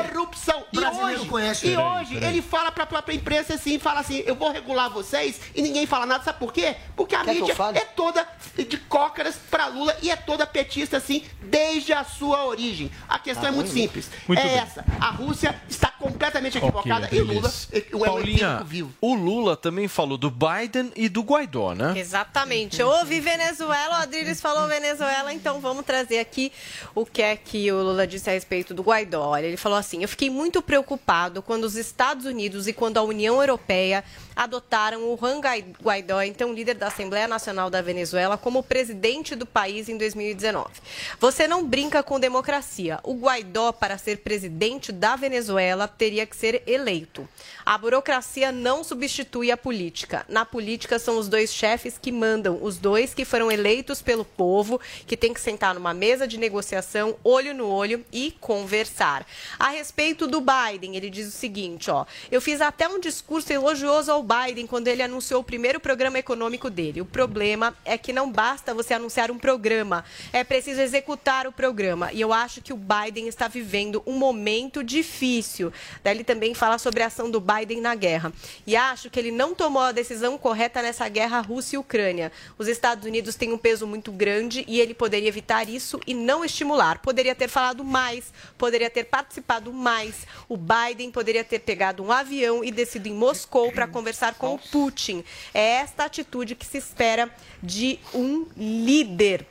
corrupção. 0.09 0.65
E 0.73 0.79
hoje, 0.79 1.27
conhece. 1.27 1.67
e 1.67 1.71
Peraí, 1.77 2.01
hoje 2.01 2.15
peraí. 2.15 2.31
ele 2.31 2.43
fala 2.43 2.71
para 2.71 2.85
a 2.85 2.87
própria 2.87 3.15
imprensa 3.15 3.55
assim, 3.55 3.79
fala 3.79 4.01
assim, 4.01 4.23
eu 4.27 4.35
vou 4.35 4.51
regular 4.51 4.89
vocês 4.89 5.41
e 5.55 5.63
ninguém 5.63 5.87
fala 5.87 6.07
nada, 6.07 6.25
sabe 6.25 6.39
por 6.39 6.53
quê? 6.53 6.77
Porque 6.97 7.15
a 7.15 7.25
Quer 7.25 7.35
mídia 7.35 7.55
é 7.75 7.81
toda 7.81 8.27
de 8.57 8.77
cócaras 8.77 9.37
para 9.51 9.67
Lula 9.67 9.97
e 10.03 10.11
é 10.11 10.17
toda 10.17 10.47
petista 10.47 10.97
assim 10.97 11.23
desde 11.43 11.93
a 11.93 12.05
sua 12.05 12.45
origem. 12.45 12.91
A 13.09 13.19
questão 13.19 13.47
Ah, 13.47 13.49
é 13.49 13.53
muito 13.53 13.71
simples. 13.71 14.11
Muito 14.27 14.41
é 14.41 14.45
bem. 14.45 14.57
essa. 14.59 14.85
A 15.01 15.11
Rússia 15.11 15.61
está 15.69 15.91
completamente 15.91 16.59
equivocada 16.59 17.09
e 17.13 17.21
Lula 17.21 17.53
é 17.73 17.97
um 17.97 17.99
Paulinha, 18.01 18.63
vivo. 18.65 18.93
o 19.01 19.15
Lula 19.15 19.57
também 19.57 19.87
falou 19.89 20.19
do 20.19 20.31
Biden 20.31 20.93
e 20.97 21.09
do 21.09 21.23
Guaidó, 21.23 21.75
né? 21.75 21.95
Exatamente. 21.97 22.81
Eu 22.81 22.89
ouvi 22.89 23.21
Venezuela, 23.21 23.99
o 23.99 24.03
Adriles 24.03 24.41
falou 24.41 24.67
Venezuela, 24.69 25.33
então 25.33 25.61
vamos 25.61 25.85
trazer 25.85 26.19
aqui 26.19 26.53
o 26.95 27.07
que 27.07 27.23
é 27.23 27.37
que 27.37 27.71
o 27.73 27.77
Lula 27.83 28.07
disse 28.07 28.29
a 28.29 28.33
respeito 28.33 28.75
do 28.75 28.83
Guaidó. 28.83 29.29
Olha, 29.29 29.47
ele 29.47 29.57
falou 29.57 29.79
assim: 29.79 30.03
Eu 30.03 30.09
fiquei 30.09 30.31
muito 30.31 30.61
preocupado 30.63 31.43
quando 31.43 31.65
os 31.65 31.77
Estados 31.77 32.27
Unidos 32.27 32.67
e 32.69 32.73
quando 32.73 32.99
a 32.99 33.03
União 33.03 33.41
Europeia 33.41 34.05
adotaram 34.39 35.13
o 35.13 35.19
Juan 35.21 35.41
Guaidó, 35.83 36.23
então 36.23 36.53
líder 36.53 36.75
da 36.75 36.87
Assembleia 36.87 37.27
Nacional 37.27 37.69
da 37.69 37.83
Venezuela, 37.83 38.39
como 38.39 38.63
presidente 38.63 39.35
do 39.35 39.45
país 39.45 39.89
em 39.89 39.99
2019. 39.99 40.71
Você 41.19 41.49
não 41.49 41.67
brinca 41.67 42.05
com 42.05 42.21
democracia. 42.21 43.01
O 43.03 43.15
Guaidó, 43.15 43.73
para 43.73 43.99
ser 43.99 44.19
presidente 44.19 44.93
da 44.93 45.17
Venezuela, 45.17 45.89
teria 45.89 46.25
que 46.25 46.37
ser 46.37 46.63
eleito. 46.69 47.29
A 47.67 47.77
burocracia 47.77 48.53
não 48.53 48.85
substitui 48.85 49.51
a 49.51 49.57
política. 49.57 50.25
Na 50.29 50.45
política 50.45 51.01
são 51.01 51.19
os 51.19 51.29
dois 51.29 51.53
chefes 51.53 51.99
que 52.01 52.13
mandam, 52.13 52.61
os 52.63 52.79
dois 52.79 53.13
que 53.13 53.25
foram 53.25 53.51
eleitos 53.51 54.01
pelo 54.01 54.25
povo, 54.25 54.81
que 55.05 55.17
tem 55.17 55.35
que 55.35 55.41
sentar 55.41 55.75
numa 55.75 55.93
mesa 55.93 56.29
de 56.29 56.39
negociação, 56.39 57.17
olho 57.25 57.53
no 57.53 57.67
olho 57.67 58.05
e 58.13 58.31
conversar. 58.41 59.27
A 59.59 59.71
respeito 59.71 60.29
do 60.29 60.41
Biden, 60.41 60.95
ele 60.95 61.11
diz 61.11 61.27
o 61.27 61.37
seguinte, 61.37 61.91
ó: 61.91 62.07
"Eu 62.31 62.41
fiz 62.41 62.61
até 62.61 62.87
um 62.87 63.01
discurso 63.01 63.53
elogioso 63.53 64.13
ao 64.13 64.28
Biden 64.29 64.67
quando 64.67 64.89
ele 64.89 65.03
anunciou 65.03 65.41
o 65.41 65.45
primeiro 65.45 65.81
programa 65.81 66.19
econômico 66.19 66.69
dele. 66.69 67.01
O 67.01 67.07
problema 67.07 67.75
é 67.83 67.97
que 67.97 68.13
não 68.13 68.31
basta 68.31 68.75
você 68.75 68.93
anunciar 68.93 69.31
um 69.31 69.39
programa, 69.39 70.05
é 70.35 70.45
preciso 70.45 70.83
executar 70.83 71.47
o 71.47 71.53
programa. 71.53 72.13
E 72.13 72.21
eu 72.21 72.31
acho 72.31 72.61
que 72.61 72.73
o 72.73 72.77
Biden 72.77 73.27
está 73.27 73.49
vivendo 73.49 74.03
um 74.07 74.19
momento 74.19 74.85
difícil. 74.85 75.73
Daí 76.05 76.15
ele 76.15 76.25
também 76.25 76.53
fala 76.53 76.77
sobre 76.77 77.03
a 77.03 77.07
ação 77.07 77.31
do 77.31 77.41
Biden 77.41 77.81
na 77.81 77.95
guerra. 77.95 78.31
E 78.67 78.77
acho 78.77 79.09
que 79.09 79.19
ele 79.19 79.31
não 79.31 79.55
tomou 79.55 79.81
a 79.81 79.93
decisão 79.93 80.37
correta 80.37 80.83
nessa 80.83 81.09
guerra 81.09 81.41
Rússia 81.41 81.77
e 81.77 81.79
Ucrânia. 81.79 82.31
Os 82.59 82.69
Estados 82.69 83.07
Unidos 83.07 83.35
têm 83.35 83.51
um 83.53 83.59
peso 83.59 83.87
muito 83.87 84.13
grande 84.13 84.63
e 84.69 84.79
ele 84.79 84.93
poderia 84.93 85.29
evitar 85.29 85.71
isso 85.71 85.99
e 86.07 86.13
não 86.13 86.45
estimular. 86.45 86.99
Poderia 86.99 87.35
ter 87.35 87.49
falado 87.49 87.83
mais, 87.83 88.31
poderia 88.59 88.91
ter 88.91 89.05
participado 89.05 89.73
mais. 89.73 90.27
O 90.49 90.57
Biden 90.59 91.11
poderia 91.11 91.45
ter 91.45 91.61
pegado 91.61 92.03
um 92.03 92.13
avião 92.13 92.63
e 92.63 92.71
descido 92.71 93.09
em 93.09 93.15
Moscou 93.15 93.73
para 93.73 93.87
conversar 93.87 94.18
com 94.35 94.55
o 94.55 94.59
Putin. 94.59 95.25
É 95.55 95.77
esta 95.77 96.05
atitude 96.05 96.55
que 96.55 96.67
se 96.67 96.79
espera 96.79 97.31
de 97.63 97.99
um 98.15 98.47
líder. 98.57 99.47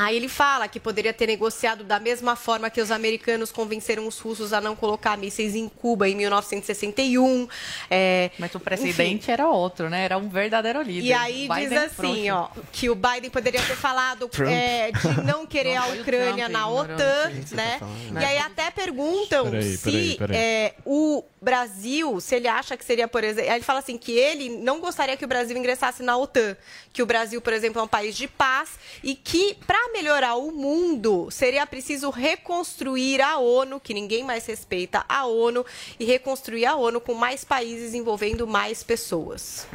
Aí 0.00 0.16
ele 0.16 0.28
fala 0.28 0.66
que 0.66 0.80
poderia 0.80 1.12
ter 1.12 1.26
negociado 1.26 1.84
da 1.84 2.00
mesma 2.00 2.34
forma 2.34 2.70
que 2.70 2.80
os 2.80 2.90
americanos 2.90 3.52
convenceram 3.52 4.06
os 4.06 4.18
russos 4.18 4.52
a 4.52 4.60
não 4.60 4.74
colocar 4.74 5.16
mísseis 5.18 5.54
em 5.54 5.68
Cuba 5.68 6.08
em 6.08 6.14
1961. 6.14 7.46
É, 7.90 8.30
Mas 8.38 8.54
o 8.54 8.60
presidente 8.60 9.24
enfim. 9.24 9.32
era 9.32 9.48
outro, 9.48 9.90
né? 9.90 10.04
Era 10.04 10.16
um 10.16 10.28
verdadeiro 10.28 10.80
líder. 10.80 11.06
E 11.06 11.12
aí 11.12 11.48
Biden 11.48 11.68
diz 11.68 11.78
assim, 11.78 12.30
ó, 12.30 12.48
que 12.72 12.88
o 12.88 12.94
Biden 12.94 13.28
poderia 13.30 13.62
ter 13.62 13.76
falado 13.76 14.30
é, 14.48 14.90
de 14.90 15.20
não 15.24 15.46
querer 15.46 15.74
Não, 15.74 15.82
a 15.82 15.86
Ucrânia 15.88 16.48
Trump, 16.48 16.52
na. 16.52 16.68
OTAN, 16.70 17.30
né? 17.52 17.78
tá? 17.78 18.20
E 18.20 18.24
aí 18.24 18.38
até 18.38 18.70
perguntam 18.70 19.50
Peraí, 19.50 19.76
se 19.76 19.90
peraí, 19.90 20.16
peraí. 20.16 20.36
é, 20.36 20.74
o 20.86 21.22
Brasil, 21.42 22.20
se 22.20 22.36
ele 22.36 22.48
acha 22.48 22.76
que 22.76 22.84
seria, 22.84 23.08
por 23.08 23.24
exemplo, 23.24 23.50
aí 23.50 23.56
ele 23.56 23.64
fala 23.64 23.78
assim 23.78 23.96
que 23.98 24.12
ele 24.12 24.48
não 24.48 24.80
gostaria 24.80 25.16
que 25.16 25.24
o 25.24 25.28
Brasil 25.28 25.56
ingressasse 25.56 26.02
na 26.02 26.16
OTAN, 26.16 26.56
que 26.92 27.02
o 27.02 27.06
Brasil, 27.06 27.40
por 27.40 27.52
exemplo, 27.52 27.80
é 27.80 27.84
um 27.84 27.88
país 27.88 28.16
de 28.16 28.28
paz 28.28 28.78
e 29.02 29.14
que 29.14 29.56
melhorar 29.92 30.36
o 30.36 30.52
mundo 30.52 31.30
seria 31.30 31.66
preciso 31.66 32.10
reconstruir 32.10 33.20
a 33.20 33.38
ONU, 33.38 33.80
que 33.80 33.94
ninguém 33.94 34.24
mais 34.24 34.46
respeita 34.46 35.04
a 35.08 35.26
ONU 35.26 35.64
e 35.98 36.04
reconstruir 36.04 36.66
a 36.66 36.74
ONU 36.74 37.00
com 37.00 37.14
mais 37.14 37.44
países 37.44 37.94
envolvendo 37.94 38.46
mais 38.46 38.82
pessoas. 38.82 39.66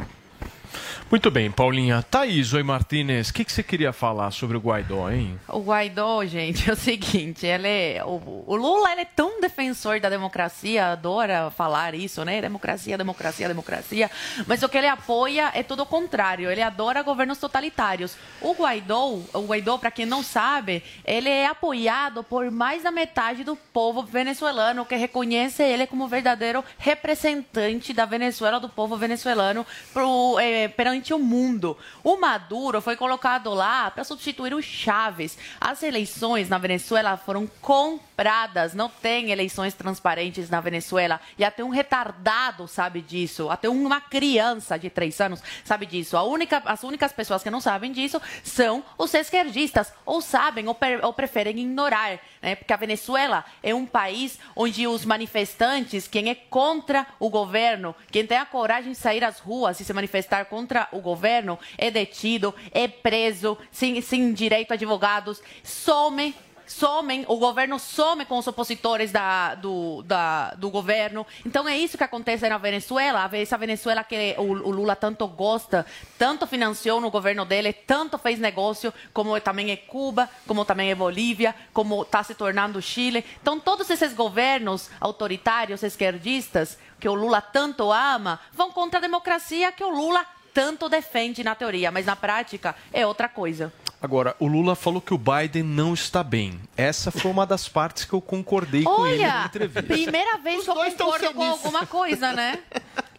Muito 1.09 1.29
bem, 1.29 1.51
Paulinha. 1.51 2.01
Thaís, 2.01 2.51
oi 2.51 2.63
Martinez, 2.63 3.29
o 3.29 3.33
que, 3.33 3.45
que 3.45 3.51
você 3.51 3.61
queria 3.61 3.93
falar 3.93 4.31
sobre 4.31 4.57
o 4.57 4.59
Guaidó, 4.59 5.11
hein? 5.11 5.39
O 5.47 5.59
Guaidó, 5.59 6.25
gente, 6.25 6.67
é 6.67 6.73
o 6.73 6.75
seguinte, 6.75 7.45
ele 7.45 7.67
é, 7.67 8.03
o, 8.03 8.43
o 8.47 8.55
Lula 8.55 8.91
ele 8.91 9.01
é 9.01 9.05
tão 9.05 9.39
defensor 9.39 9.99
da 9.99 10.09
democracia, 10.09 10.87
adora 10.87 11.51
falar 11.51 11.93
isso, 11.93 12.25
né? 12.25 12.41
Democracia, 12.41 12.97
democracia, 12.97 13.47
democracia. 13.47 14.09
Mas 14.47 14.63
o 14.63 14.67
que 14.67 14.79
ele 14.79 14.87
apoia 14.87 15.51
é 15.53 15.61
tudo 15.61 15.83
o 15.83 15.85
contrário. 15.85 16.49
Ele 16.49 16.61
adora 16.61 17.03
governos 17.03 17.37
totalitários. 17.37 18.17
O 18.41 18.53
Guaidó, 18.53 19.19
o 19.33 19.45
Guaidó, 19.45 19.77
para 19.77 19.91
quem 19.91 20.07
não 20.07 20.23
sabe, 20.23 20.81
ele 21.05 21.29
é 21.29 21.45
apoiado 21.45 22.23
por 22.23 22.49
mais 22.49 22.81
da 22.81 22.91
metade 22.91 23.43
do 23.43 23.55
povo 23.55 24.01
venezuelano 24.03 24.85
que 24.85 24.95
reconhece 24.95 25.61
ele 25.61 25.85
como 25.85 26.07
verdadeiro 26.07 26.63
representante 26.79 27.93
da 27.93 28.05
Venezuela, 28.05 28.59
do 28.59 28.69
povo 28.69 28.97
venezuelano, 28.97 29.65
pro, 29.93 30.39
eh, 30.39 30.67
perante 30.69 30.94
o 31.13 31.19
mundo. 31.19 31.77
O 32.03 32.17
Maduro 32.17 32.81
foi 32.81 32.95
colocado 32.95 33.53
lá 33.53 33.89
para 33.91 34.03
substituir 34.03 34.53
o 34.53 34.61
Chávez. 34.61 35.37
As 35.59 35.83
eleições 35.83 36.49
na 36.49 36.57
Venezuela 36.57 37.17
foram 37.17 37.47
compradas. 37.61 38.73
Não 38.73 38.89
tem 38.89 39.31
eleições 39.31 39.73
transparentes 39.73 40.49
na 40.49 40.61
Venezuela. 40.61 41.19
E 41.37 41.43
até 41.43 41.63
um 41.63 41.69
retardado 41.69 42.67
sabe 42.67 43.01
disso. 43.01 43.49
Até 43.49 43.69
uma 43.69 44.01
criança 44.01 44.77
de 44.77 44.89
três 44.89 45.19
anos 45.19 45.41
sabe 45.63 45.85
disso. 45.85 46.17
Única, 46.17 46.61
as 46.65 46.83
únicas 46.83 47.11
pessoas 47.11 47.43
que 47.43 47.49
não 47.49 47.61
sabem 47.61 47.91
disso 47.91 48.21
são 48.43 48.83
os 48.97 49.13
esquerdistas. 49.13 49.93
Ou 50.05 50.21
sabem 50.21 50.67
ou, 50.67 50.77
ou 51.03 51.13
preferem 51.13 51.59
ignorar. 51.59 52.19
Né? 52.41 52.55
Porque 52.55 52.73
a 52.73 52.77
Venezuela 52.77 53.43
é 53.61 53.73
um 53.73 53.85
país 53.85 54.39
onde 54.55 54.87
os 54.87 55.05
manifestantes, 55.05 56.07
quem 56.07 56.29
é 56.29 56.35
contra 56.35 57.07
o 57.19 57.29
governo, 57.29 57.95
quem 58.11 58.25
tem 58.25 58.37
a 58.37 58.45
coragem 58.45 58.91
de 58.91 58.97
sair 58.97 59.23
às 59.23 59.39
ruas 59.39 59.79
e 59.79 59.85
se 59.85 59.93
manifestar 59.93 60.45
contra 60.45 60.84
o 60.91 60.99
governo, 60.99 61.59
é 61.77 61.91
detido, 61.91 62.53
é 62.71 62.87
preso, 62.87 63.57
sem, 63.71 64.01
sem 64.01 64.33
direito 64.33 64.71
a 64.71 64.75
advogados, 64.75 65.41
some. 65.63 66.35
Somem, 66.67 67.23
o 67.27 67.37
governo 67.37 67.77
some 67.77 68.25
com 68.25 68.39
os 68.39 68.47
opositores 68.47 69.11
da, 69.11 69.53
do, 69.53 70.01
da, 70.01 70.55
do 70.55 70.71
governo. 70.71 71.25
Então 71.45 71.67
é 71.67 71.77
isso 71.77 71.95
que 71.95 72.03
acontece 72.03 72.49
na 72.49 72.57
Venezuela. 72.57 73.29
Essa 73.33 73.55
Venezuela 73.55 74.03
que 74.03 74.35
o, 74.37 74.41
o 74.41 74.71
Lula 74.71 74.95
tanto 74.95 75.27
gosta, 75.27 75.85
tanto 76.17 76.47
financiou 76.47 76.99
no 76.99 77.11
governo 77.11 77.45
dele, 77.45 77.71
tanto 77.71 78.17
fez 78.17 78.39
negócio, 78.39 78.91
como 79.13 79.39
também 79.41 79.69
é 79.69 79.77
Cuba, 79.77 80.27
como 80.47 80.65
também 80.65 80.89
é 80.89 80.95
Bolívia, 80.95 81.53
como 81.71 82.01
está 82.01 82.23
se 82.23 82.33
tornando 82.33 82.81
Chile. 82.81 83.23
Então 83.39 83.59
todos 83.59 83.87
esses 83.91 84.13
governos 84.13 84.89
autoritários, 84.99 85.83
esquerdistas, 85.83 86.79
que 86.99 87.07
o 87.07 87.13
Lula 87.13 87.41
tanto 87.41 87.91
ama, 87.91 88.39
vão 88.51 88.71
contra 88.71 88.97
a 88.97 89.01
democracia 89.01 89.71
que 89.71 89.83
o 89.83 89.89
Lula 89.89 90.25
tanto 90.55 90.87
defende 90.89 91.43
na 91.43 91.53
teoria, 91.53 91.91
mas 91.91 92.05
na 92.05 92.15
prática 92.15 92.73
é 92.93 93.05
outra 93.05 93.27
coisa. 93.29 93.71
Agora, 94.01 94.35
o 94.39 94.47
Lula 94.47 94.75
falou 94.75 95.01
que 95.01 95.13
o 95.13 95.17
Biden 95.17 95.63
não 95.63 95.93
está 95.93 96.23
bem. 96.23 96.59
Essa 96.77 97.11
foi 97.11 97.29
uma 97.29 97.45
das 97.45 97.67
partes 97.67 98.05
que 98.05 98.13
eu 98.13 98.21
concordei 98.21 98.83
com 98.83 99.05
ele 99.07 99.23
na 99.25 99.35
Olha, 99.39 99.45
entrevista. 99.47 99.83
primeira 99.83 100.37
vez 100.37 100.63
que 100.63 100.69
eu 100.69 100.75
concordo 100.75 101.33
com 101.33 101.43
alguma 101.43 101.85
coisa, 101.85 102.31
né? 102.31 102.59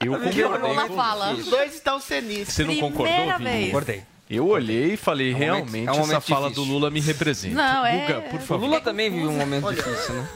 Eu 0.01 0.13
o 0.15 0.21
concordei 0.21 0.45
Lula 0.71 0.89
fala. 0.89 1.33
Os 1.35 1.47
dois 1.47 1.75
estão 1.75 2.01
cenistas. 2.01 2.55
Você 2.55 2.65
não 2.65 2.77
concordou, 2.77 3.15
Primeira 3.15 3.39
Vini? 3.39 3.51
vez. 3.51 3.67
Concordei. 3.67 4.03
Eu 4.29 4.49
olhei 4.49 4.95
e 4.95 4.97
falei, 4.97 5.31
um 5.31 5.33
momento- 5.35 5.53
realmente, 5.55 5.89
é 5.89 5.93
um 5.93 6.01
essa 6.03 6.21
fala 6.21 6.49
difícil. 6.49 6.65
do 6.67 6.73
Lula 6.73 6.91
me 6.91 7.01
representa. 7.01 7.55
Não, 7.55 7.87
é- 7.87 8.07
Guga, 8.07 8.21
por 8.23 8.41
O 8.41 8.43
favor. 8.43 8.65
Lula 8.67 8.81
também 8.81 9.09
vive 9.11 9.27
um 9.27 9.37
momento 9.37 9.67
Olha, 9.67 9.77
difícil, 9.77 10.15
né? 10.15 10.29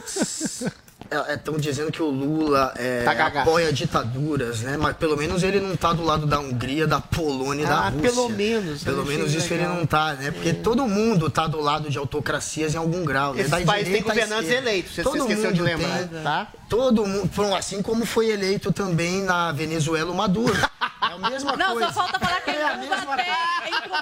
Estão 1.33 1.57
dizendo 1.57 1.91
que 1.91 2.01
o 2.01 2.09
Lula 2.09 2.73
é, 2.77 3.03
Tá 3.03 3.41
apoia 3.41 3.73
ditaduras, 3.73 4.61
né? 4.61 4.77
Mas 4.77 4.95
pelo 4.95 5.17
menos 5.17 5.43
ele 5.43 5.59
não 5.59 5.75
tá 5.75 5.91
do 5.91 6.03
lado 6.03 6.25
da 6.25 6.39
Hungria, 6.39 6.87
da 6.87 7.01
Polônia 7.01 7.63
e 7.63 7.67
da 7.67 7.79
Ah, 7.79 7.89
Rússia. 7.89 8.09
pelo 8.09 8.29
menos, 8.29 8.83
Pelo 8.83 8.97
eu 8.97 9.03
achei 9.03 9.17
menos 9.17 9.33
isso 9.33 9.53
ele 9.53 9.61
legal. 9.63 9.75
não 9.75 9.85
tá, 9.85 10.13
né? 10.13 10.31
Porque 10.31 10.53
todo 10.53 10.87
mundo 10.87 11.29
tá 11.29 11.47
do 11.47 11.59
lado 11.59 11.89
de 11.89 11.97
autocracias 11.97 12.73
em 12.73 12.77
algum 12.77 13.03
grau. 13.03 13.33
né? 13.33 13.41
Esse 13.41 13.49
Da 13.51 13.59
país 13.61 13.89
tem 13.89 14.01
governantes 14.01 14.49
eleitos, 14.49 14.95
você 14.95 15.03
Todo 15.03 15.17
esqueceu 15.17 15.51
de 15.51 15.61
lembrar, 15.61 16.07
tem. 16.07 16.23
tá? 16.23 16.47
Todo 16.69 17.05
mundo, 17.05 17.29
assim 17.57 17.81
como 17.81 18.05
foi 18.05 18.29
eleito 18.29 18.71
também 18.71 19.21
na 19.23 19.51
Venezuela 19.51 20.09
o 20.11 20.15
Maduro. 20.15 20.57
a 21.01 21.29
mesma 21.29 21.57
Não, 21.57 21.73
coisa. 21.73 21.87
só 21.91 21.93
falta 22.07 22.19
falar 22.19 22.39
que 22.41 22.51
É 22.51 22.63
a 22.63 22.77
mesma 22.77 23.05
coisa. 23.05 23.21
em 23.67 23.81
Cuba. 23.89 24.01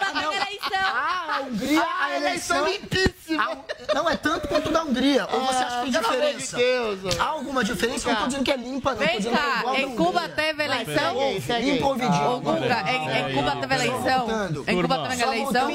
Ah, 0.81 1.37
a 1.37 1.41
Hungria, 1.41 1.81
Ah, 1.81 2.05
a 2.05 2.17
eleição... 2.17 2.67
limpíssima. 2.67 3.43
A- 3.43 3.93
Não, 3.93 4.09
é 4.09 4.15
tanto 4.15 4.47
quanto 4.47 4.69
da 4.71 4.83
Hungria. 4.83 5.27
Ou 5.31 5.39
você 5.41 5.63
acha 5.63 5.85
que 5.85 5.91
tem 5.91 6.01
pelo 6.01 6.05
amor 6.13 6.19
de 6.31 6.37
diferença? 6.37 6.57
Deus. 6.57 7.19
Há 7.19 7.23
alguma 7.23 7.63
diferença? 7.63 8.09
Eu 8.09 8.13
não 8.13 8.21
tô 8.21 8.27
dizendo 8.27 8.43
que 8.43 8.51
é 8.51 8.57
limpa, 8.57 8.91
não. 8.91 8.97
Vem 8.97 9.07
é 9.07 9.21
cá, 9.21 9.57
igual 9.59 9.73
da 9.75 9.81
em. 9.81 9.95
Cuba 9.95 10.29
teve 10.29 10.63
eleição? 10.63 11.15
Limpa 11.61 11.85
ou 11.85 11.95
Guga, 11.95 12.05
em, 12.91 13.33
Cuba 13.33 13.55
teve 13.55 13.73
eleição? 13.75 14.27
Em 14.67 14.81
Cuba 14.81 15.07
teve 15.09 15.23
eleição? 15.23 15.69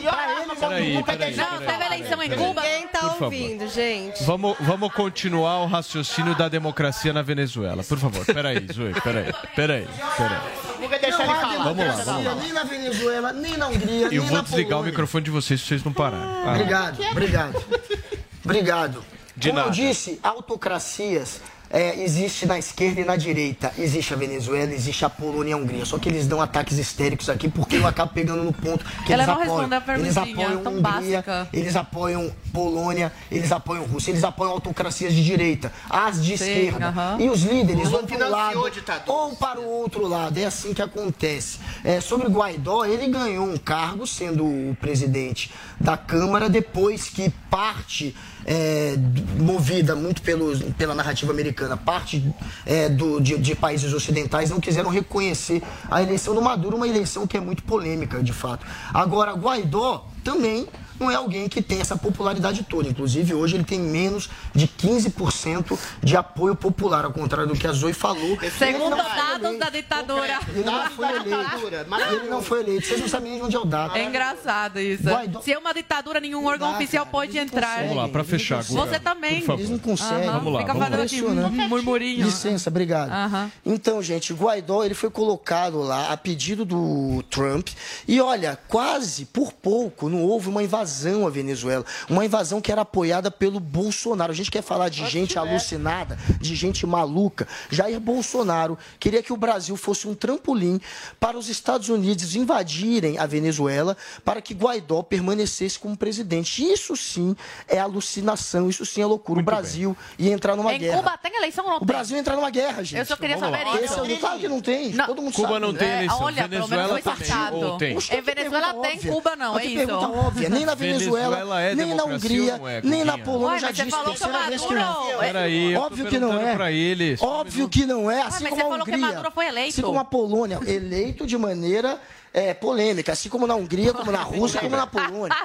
Peraí, 0.59 1.03
peraí. 1.05 1.37
Não, 1.37 1.59
teve 1.59 1.85
eleição 1.85 2.23
em 2.23 2.31
Cuba? 2.31 2.63
Ninguém 2.63 2.89
tá 2.89 3.17
ouvindo, 3.21 3.69
gente. 3.69 4.23
Vamos, 4.25 4.57
vamos 4.61 4.93
continuar 4.93 5.61
o 5.63 5.67
raciocínio 5.67 6.35
da 6.35 6.49
democracia 6.49 7.13
na 7.13 7.23
Venezuela. 7.23 7.83
Por 7.85 7.99
favor, 7.99 8.25
peraí, 8.27 8.65
Zui, 8.73 8.93
peraí, 9.01 9.33
peraí, 9.55 9.87
peraí. 10.17 10.41
Vou 10.79 10.89
deixar 10.89 11.07
ele 11.07 11.27
Não 11.27 11.33
há 11.33 11.41
falar. 11.41 11.65
Vamos 11.65 11.65
lá, 11.65 11.73
democracia 11.73 12.05
vamos 12.13 12.25
lá. 12.27 12.35
nem 12.35 12.53
na 12.53 12.65
Venezuela, 12.65 13.33
nem 13.33 13.57
na 13.57 13.69
Hungria, 13.69 14.05
Eu 14.07 14.11
nem 14.11 14.21
vou 14.21 14.37
na 14.37 14.43
desligar 14.43 14.69
o 14.79 14.83
Polônia. 14.83 14.93
Microfone 14.95 15.25
de 15.25 15.31
vocês 15.31 15.61
se 15.61 15.67
vocês 15.67 15.85
não 15.85 15.93
pararem. 15.93 16.27
Ah. 16.47 16.53
Obrigado, 16.53 17.03
obrigado. 17.11 17.65
Obrigado. 18.45 19.03
De 19.37 19.49
Como 19.49 19.59
nada. 19.61 19.71
eu 19.71 19.73
disse, 19.73 20.21
autocracias 20.23 21.41
é, 21.71 22.03
existe 22.03 22.47
na 22.47 22.59
esquerda 22.59 23.01
e 23.01 23.05
na 23.05 23.17
direita. 23.17 23.73
Existe 23.79 24.15
a 24.15 24.17
Venezuela, 24.17 24.73
existe 24.73 25.05
a 25.05 25.11
Polônia 25.11 25.51
e 25.51 25.53
a 25.55 25.57
Hungria. 25.57 25.85
Só 25.85 25.99
que 25.99 26.09
eles 26.09 26.27
dão 26.27 26.41
ataques 26.41 26.79
histéricos 26.79 27.29
aqui 27.29 27.49
porque 27.49 27.77
eu 27.77 27.87
acabo 27.87 28.13
pegando 28.13 28.45
no 28.45 28.53
ponto 28.53 28.85
que 29.05 29.13
Ela 29.13 29.25
eles 29.25 29.35
não 29.35 29.43
apoiam. 29.43 29.99
eles 29.99 30.17
apoiam 30.17 30.63
tão 30.63 30.73
Hungria, 30.73 30.83
básica. 31.23 31.49
eles 31.53 31.77
apoiam 31.77 32.33
Polônia, 32.53 33.13
eles 33.31 33.51
apoiam 33.51 33.85
Rússia, 33.85 34.11
eles 34.13 34.23
apoiam 34.25 34.53
autocracias 34.53 35.13
de 35.13 35.25
direita, 35.25 35.73
as 35.91 36.23
de 36.25 36.39
Sim, 36.39 36.45
esquerda. 36.45 36.87
aham. 36.89 37.17
E 37.21 37.29
os 37.29 37.43
líderes 37.43 37.89
vão 37.89 38.07
para 38.07 38.27
um 38.27 38.31
lado 38.31 38.71
ou 39.07 39.37
para 39.37 39.61
o 39.61 39.69
outro 39.69 40.07
lado. 40.07 40.39
É 40.39 40.45
assim 40.45 40.73
que 40.73 40.83
acontece. 40.83 41.59
É, 41.83 42.01
sobre 42.01 42.29
Guaidó, 42.29 42.85
ele 42.85 43.09
ganhou 43.09 43.47
um 43.47 43.57
cargo 43.57 44.07
sendo 44.07 44.45
o 44.45 44.77
presidente 44.81 45.51
da 45.81 45.97
Câmara 45.97 46.49
depois 46.49 47.09
que 47.09 47.31
parte, 47.51 48.15
é, 48.47 48.95
movida 49.39 49.95
muito 49.95 50.23
pelo, 50.23 50.59
pela 50.75 50.95
narrativa 50.95 51.33
americana, 51.33 51.77
parte 51.77 52.25
é, 52.67 52.89
do, 52.89 53.21
de, 53.21 53.39
de 53.39 53.55
países 53.55 53.93
ocidentais 53.93 54.51
não 54.51 54.61
quiseram 54.61 54.91
reconhecer 54.91 55.63
a 55.91 56.03
eleição 56.03 56.35
do 56.35 56.43
Maduro, 56.43 56.77
uma 56.77 56.89
eleição 56.89 57.27
que 57.27 57.37
é 57.37 57.41
muito 57.41 57.63
polêmica, 57.63 58.23
de 58.23 58.33
fato. 58.33 58.67
Agora, 58.93 59.33
Guaidó 59.33 60.09
também 60.23 60.67
não 60.99 61.11
é 61.11 61.15
alguém 61.15 61.49
que 61.49 61.61
tem 61.63 61.81
essa 61.81 61.97
popularidade 61.97 62.63
toda. 62.69 62.89
Inclusive, 62.89 63.35
hoje 63.35 63.57
ele 63.57 63.65
tem 63.65 63.79
menos 63.81 64.29
de 64.55 64.67
15% 64.67 65.79
de 66.03 66.17
apoio 66.17 66.55
popular, 66.55 67.05
ao 67.05 67.13
contrário 67.13 67.49
do 67.53 67.59
que 67.59 67.67
a 67.67 67.73
Zoe 67.73 67.93
falou. 67.93 68.39
Segundo 68.59 68.97
dados 68.97 69.43
eleito. 69.45 69.59
da 69.59 69.71
ditadura. 69.71 70.39
Ele 70.49 70.65
não 70.65 70.91
foi 70.91 71.09
eleito. 71.15 72.15
Ele 72.15 72.29
não 72.31 72.43
foi 72.43 72.61
eleito. 72.61 72.87
Vocês 72.87 73.01
não 73.01 73.09
sabem 73.09 73.31
nem 73.33 73.41
de 73.41 73.47
onde 73.47 73.57
é 73.57 73.59
o 73.61 73.65
dado. 73.65 73.97
É 73.97 74.05
engraçado 74.05 74.79
isso. 74.81 75.05
Guaidó- 75.05 75.41
Se 75.41 75.53
é 75.53 75.59
uma 75.59 75.73
ditadura, 75.75 76.21
nenhum 76.21 76.45
órgão 76.47 76.71
Dá, 76.71 76.77
oficial 76.79 77.05
cara, 77.05 77.13
pode 77.13 77.39
entrar. 77.39 77.81
Vamos 77.83 77.97
lá, 77.97 78.09
pra 78.09 78.25
fechar, 78.25 78.63
Guga. 78.65 78.81
Você 78.87 79.01
também. 79.01 79.41
Por 79.41 79.47
favor. 79.47 79.61
Eles 79.61 79.71
não 79.71 79.79
conseguem. 79.79 80.29
Aham, 80.29 80.39
Vamos 80.39 80.53
lá, 80.53 80.61
Fica 80.61 80.73
vamos 80.73 80.87
falando 80.89 80.99
lá. 81.01 81.05
aqui, 81.05 81.23
um 81.23 81.69
murmurinho. 81.69 82.25
Licença, 82.27 82.71
obrigado. 82.71 83.11
Aham. 83.11 83.51
Então, 83.65 84.03
gente, 84.03 84.33
Guaidó 84.33 84.85
ele 84.85 84.95
foi 84.95 85.11
colocado 85.11 85.79
lá 85.81 86.13
a 86.13 86.17
pedido 86.17 86.65
do 86.65 87.23
Trump 87.31 87.69
e 88.07 88.21
olha, 88.21 88.59
quase 88.69 89.25
por 89.27 89.53
pouco 89.53 90.09
não 90.09 90.23
houve 90.23 90.49
uma 90.49 90.63
invasão 90.63 90.84
à 90.85 91.31
Venezuela, 91.31 91.85
uma 92.09 92.25
invasão 92.25 92.61
que 92.61 92.71
era 92.71 92.83
apoiada 92.83 93.31
pelo 93.31 93.59
Bolsonaro. 93.61 94.33
A 94.33 94.35
gente 94.35 94.51
quer 94.51 94.63
falar 94.63 94.89
de 94.89 95.07
gente 95.09 95.39
alucinada, 95.39 96.19
de 96.41 96.55
gente 96.55 96.87
maluca. 96.87 97.47
Jair 97.71 97.99
Bolsonaro 98.01 98.79
queria 98.99 99.23
que 99.23 99.33
o 99.33 99.37
Brasil 99.37 99.77
fosse 99.77 100.07
um 100.07 100.15
trampolim 100.15 100.81
para 101.19 101.39
os 101.39 101.49
Estados 101.49 101.89
Unidos 101.89 102.35
invadirem 102.37 103.19
a 103.19 103.27
Venezuela 103.27 103.97
para 104.25 104.41
que 104.43 104.55
Guaidó 104.55 105.03
permanecesse 105.03 105.79
como 105.79 105.97
presidente. 105.97 106.63
Isso 106.65 106.97
sim 106.97 107.35
é 107.69 107.79
alucinação, 107.79 108.69
isso 108.69 108.85
sim 108.85 109.01
é 109.01 109.07
loucura. 109.07 109.41
o 109.41 109.43
Brasil 109.43 109.97
ia 110.19 110.33
entrar 110.33 110.57
numa 110.57 110.75
Em 110.75 110.79
guerra. 110.79 110.99
Cuba 110.99 111.19
tem 111.19 111.37
eleição 111.37 111.65
ou 111.65 111.71
não 111.71 111.77
O 111.77 111.81
tem? 111.81 111.87
Brasil 111.87 112.17
ia 112.17 112.21
entrar 112.21 112.37
numa 112.37 112.51
guerra, 112.51 112.83
gente. 112.85 112.99
Eu 112.99 113.07
só 113.07 113.17
queria 113.17 113.37
Vamos 113.37 113.57
saber 113.59 113.65
lá. 113.71 113.75
isso. 113.77 113.85
Esse 113.85 113.99
é 114.13 114.17
o 114.17 114.19
claro 114.21 114.39
que 114.39 114.49
não 114.49 114.61
tem. 114.61 114.91
Não. 114.93 115.07
Todo 115.07 115.23
mundo 115.23 115.35
Cuba 115.35 115.49
sabe. 115.49 115.61
não 115.61 115.75
tem 115.75 115.89
É, 115.89 115.95
eleição. 115.97 116.23
olha, 116.23 116.49
pelo 116.49 116.51
menos 116.51 116.69
Venezuela 116.71 116.89
foi 116.89 117.03
também. 117.03 117.29
passado. 117.29 117.57
Ou 117.57 117.79
tem? 117.79 117.95
Poxa, 117.95 118.17
Em 118.17 118.21
Venezuela 118.23 118.75
tem, 118.75 118.95
óbvia. 118.97 119.13
Cuba 119.13 119.37
não, 119.37 119.59
é 119.59 119.65
isso? 119.65 119.93
óbvia. 119.93 120.49
Nem 120.49 120.65
na 120.65 120.74
Venezuela, 120.75 121.37
Venezuela 121.37 121.61
é 121.63 121.75
nem 121.75 121.95
na 121.95 122.05
Hungria, 122.05 122.61
é, 122.67 122.83
nem 122.83 123.05
na? 123.05 123.19
Polônia. 123.19 123.55
Ué, 123.55 123.61
já 123.61 123.71
disse 123.71 123.91
falou 123.91 124.05
que 124.05 124.11
o 124.11 124.27
terceira 124.27 124.49
vez 124.49 124.63
que 124.63 124.75
não. 124.75 125.19
Peraí, 125.19 125.77
Óbvio 125.77 126.07
que 126.07 126.19
não 126.19 126.41
é. 126.41 126.73
ele. 126.73 127.19
Óbvio 127.21 127.69
que 127.69 127.87
não 127.87 128.11
é, 128.11 128.23
assim 128.23 128.45
mas 128.45 128.51
como 128.51 128.57
você 128.57 128.67
a 128.67 128.71
falou 128.71 128.85
que 128.85 128.91
Hungria. 128.93 129.07
Maduro 129.07 129.31
foi 129.31 129.47
eleito. 129.47 129.71
Assim 129.71 129.83
como 129.83 129.99
a 129.99 130.05
Polônia, 130.05 130.61
eleito 130.67 131.27
de 131.27 131.39
maneira 131.39 131.99
é, 132.33 132.53
polêmica, 132.53 133.13
assim 133.13 133.29
como 133.29 133.47
na 133.47 133.55
Hungria, 133.55 133.95
como 133.95 134.11
na 134.11 134.23
Rússia, 134.23 134.61
como 134.61 134.77
na 134.77 134.87
Polônia. 134.87 135.37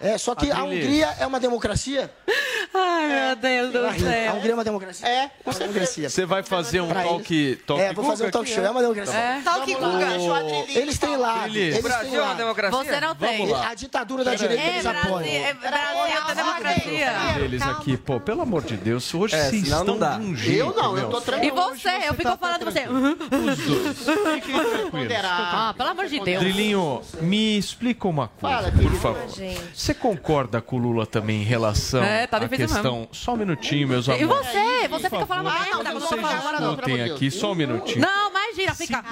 É, 0.00 0.16
só 0.18 0.34
que 0.34 0.50
a. 0.50 0.64
Hungria 0.64 1.14
é 1.20 1.26
uma 1.26 1.38
democracia? 1.38 2.10
Ai, 2.74 3.06
meu 3.06 3.36
Deus 3.36 3.72
do 3.72 3.86
A 3.86 3.94
céu. 3.98 4.34
Hungria 4.34 4.50
é 4.52 4.54
uma 4.54 4.64
democracia? 4.64 5.08
É, 5.08 5.24
é 5.24 5.30
uma 5.44 5.54
democracia. 5.58 6.10
Você 6.10 6.26
vai 6.26 6.42
fazer 6.42 6.80
um 6.80 6.88
talk, 6.88 7.56
talk 7.66 7.80
É, 7.82 7.92
vou 7.92 8.04
fazer 8.04 8.26
um 8.26 8.30
talk 8.30 8.48
show, 8.48 8.64
é 8.64 8.70
uma 8.70 8.80
democracia. 8.80 9.14
É. 9.18 9.40
Talk 9.42 9.74
Guga. 9.74 10.06
Eles 10.68 10.98
têm 10.98 11.14
Adriles. 11.14 11.56
eles 11.56 11.72
têm 11.74 11.82
Brasil 11.82 12.20
é 12.20 12.22
uma 12.24 12.34
democracia? 12.34 12.78
Você 12.84 13.00
não 13.00 13.14
tem. 13.14 13.46
Lá. 13.48 13.68
A 13.70 13.74
ditadura 13.74 14.24
da 14.24 14.34
direita 14.34 14.62
É 14.62 14.68
eles 14.70 14.82
Brasil, 14.82 15.00
apoiam. 15.02 15.28
é 15.44 15.54
Brasil 15.54 16.26
da 16.26 16.34
democracia. 16.34 17.12
Eles 17.44 17.62
aqui, 17.62 17.96
pô, 17.96 18.20
pelo 18.20 18.42
amor 18.42 18.62
de 18.62 18.76
Deus, 18.76 19.12
hoje 19.14 19.34
É, 19.34 19.48
vocês 19.48 19.62
estão 19.64 19.84
não 19.84 19.98
dá. 19.98 20.18
de 20.18 20.26
um 20.26 20.36
jeito. 20.36 20.58
Eu 20.60 20.74
não, 20.74 20.96
eu 20.98 21.08
tô 21.08 21.18
E 21.18 21.22
tranquilo. 21.22 21.56
você? 21.56 21.88
Eu 22.06 22.14
fico 22.14 22.36
falando 22.36 22.64
você. 22.64 22.80
Uhum. 22.88 23.12
Os 23.12 23.58
dois. 23.58 23.98
Fiquem 24.42 24.60
tranquilos. 24.64 25.14
Ah, 25.24 25.74
pelo 25.76 25.88
amor 25.90 26.06
de 26.06 26.20
Deus. 26.20 26.40
Drilinho, 26.42 27.02
me 27.20 27.58
explica 27.58 28.06
uma 28.08 28.28
coisa, 28.28 28.56
Fala, 28.56 28.72
por 28.72 28.92
favor. 28.94 29.28
gente. 29.28 29.60
Você 29.74 29.94
concorda 29.94 30.60
com 30.60 30.76
o 30.76 30.78
Lula 30.78 31.06
também 31.06 31.40
em 31.42 31.44
relação 31.44 32.02
É, 32.02 32.26
tá 32.26 32.36
à 32.36 32.40
questão... 32.66 33.08
Só 33.12 33.34
um 33.34 33.36
minutinho, 33.36 33.88
meus 33.88 34.06
E 34.06 34.12
amores. 34.12 34.46
você? 34.46 34.88
Você 34.88 35.10
fica 35.10 35.26
falando 35.26 35.48
Ah, 35.48 35.64
Vocês 35.92 36.10
tô 36.10 36.16
falando. 36.18 36.38
agora 36.38 36.60
não, 36.60 36.68
amor 36.72 36.84
de 36.84 37.02
aqui, 37.02 37.30
só 37.30 37.52
um 37.52 37.54
minutinho. 37.54 38.00
Não, 38.00 38.30
imagina, 38.30 38.74
fica. 38.74 39.04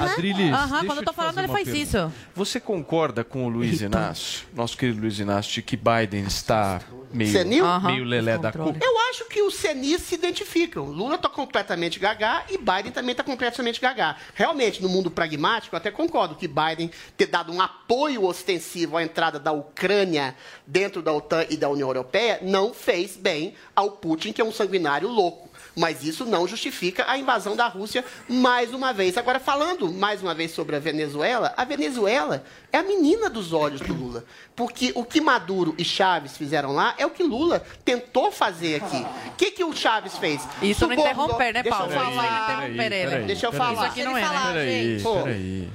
Adrilis, 0.00 0.50
quando 0.86 0.98
eu 0.98 1.04
tô 1.04 1.12
falando, 1.12 1.38
ele 1.38 1.48
faz 1.48 1.64
pergunta. 1.68 1.82
isso. 1.98 2.12
Você 2.34 2.60
concorda 2.60 3.24
com 3.24 3.46
o 3.46 3.48
Luiz 3.48 3.80
Inácio, 3.80 4.46
nosso 4.54 4.76
querido 4.76 5.00
Luiz 5.00 5.18
Inácio, 5.18 5.52
de 5.52 5.62
que 5.62 5.76
Biden 5.76 6.24
está 6.24 6.80
meio, 7.12 7.32
Senil? 7.32 7.64
meio 7.80 8.04
lelé 8.04 8.38
da 8.38 8.50
cuca? 8.52 8.78
Eu 8.82 8.98
acho 9.10 9.24
que 9.26 9.42
os 9.42 9.54
senis 9.54 10.02
se 10.02 10.14
identificam. 10.14 10.84
Lula 10.86 11.16
está 11.16 11.28
completamente 11.28 11.98
gagá 11.98 12.44
e 12.48 12.58
Biden 12.58 12.92
também 12.92 13.12
está 13.12 13.22
completamente 13.22 13.80
gagá. 13.80 14.16
Realmente, 14.34 14.82
no 14.82 14.88
mundo 14.88 15.10
pragmático, 15.10 15.74
eu 15.74 15.78
até 15.78 15.90
concordo 15.90 16.34
que 16.34 16.48
Biden 16.48 16.90
ter 17.16 17.26
dado 17.26 17.52
um 17.52 17.60
apoio 17.60 18.24
ostensivo 18.24 18.96
à 18.96 19.02
entrada 19.02 19.38
da 19.38 19.52
Ucrânia 19.52 20.34
dentro 20.66 21.02
da 21.02 21.12
OTAN 21.12 21.46
e 21.50 21.56
da 21.56 21.68
União 21.68 21.88
Europeia 21.88 22.38
não 22.42 22.72
fez 22.72 23.16
bem 23.16 23.54
ao 23.76 23.92
Putin, 23.92 24.32
que 24.32 24.40
é 24.40 24.44
um 24.44 24.52
sanguinário 24.52 25.08
louco. 25.08 25.51
Mas 25.74 26.04
isso 26.04 26.26
não 26.26 26.46
justifica 26.46 27.04
a 27.08 27.16
invasão 27.16 27.56
da 27.56 27.66
Rússia 27.66 28.04
mais 28.28 28.74
uma 28.74 28.92
vez. 28.92 29.16
Agora, 29.16 29.40
falando 29.40 29.90
mais 29.90 30.20
uma 30.22 30.34
vez 30.34 30.50
sobre 30.50 30.76
a 30.76 30.78
Venezuela, 30.78 31.54
a 31.56 31.64
Venezuela 31.64 32.44
é 32.70 32.76
a 32.78 32.82
menina 32.82 33.30
dos 33.30 33.54
olhos 33.54 33.80
do 33.80 33.94
Lula. 33.94 34.22
Porque 34.54 34.92
o 34.94 35.02
que 35.02 35.18
Maduro 35.18 35.74
e 35.78 35.84
Chaves 35.84 36.36
fizeram 36.36 36.72
lá 36.72 36.94
é 36.98 37.06
o 37.06 37.10
que 37.10 37.22
Lula 37.22 37.64
tentou 37.86 38.30
fazer 38.30 38.82
aqui. 38.82 38.98
O 39.28 39.34
que, 39.36 39.50
que 39.50 39.64
o 39.64 39.74
Chaves 39.74 40.18
fez? 40.18 40.42
Isso 40.60 40.86
não 40.86 40.94
Subornou- 40.94 41.06
interromper, 41.06 41.54
né, 41.54 41.62
Deixa 41.62 41.78
eu 41.78 41.88
Paulo? 41.88 41.92
falar. 41.94 42.10
Isso 42.10 42.20
aí 42.20 42.26
não 42.30 42.34
interromper 42.44 42.92
ele. 42.92 43.10
peraí, 43.10 43.24
Deixa 43.26 43.46
eu 43.46 43.50
peraí. 43.50 43.66
falar. 43.66 43.82
Isso 43.88 43.92
aqui 43.92 44.04
não 44.04 44.16
é, 44.16 44.20
né? 44.20 44.52
Peraí, 44.52 45.02
peraí. 45.02 45.68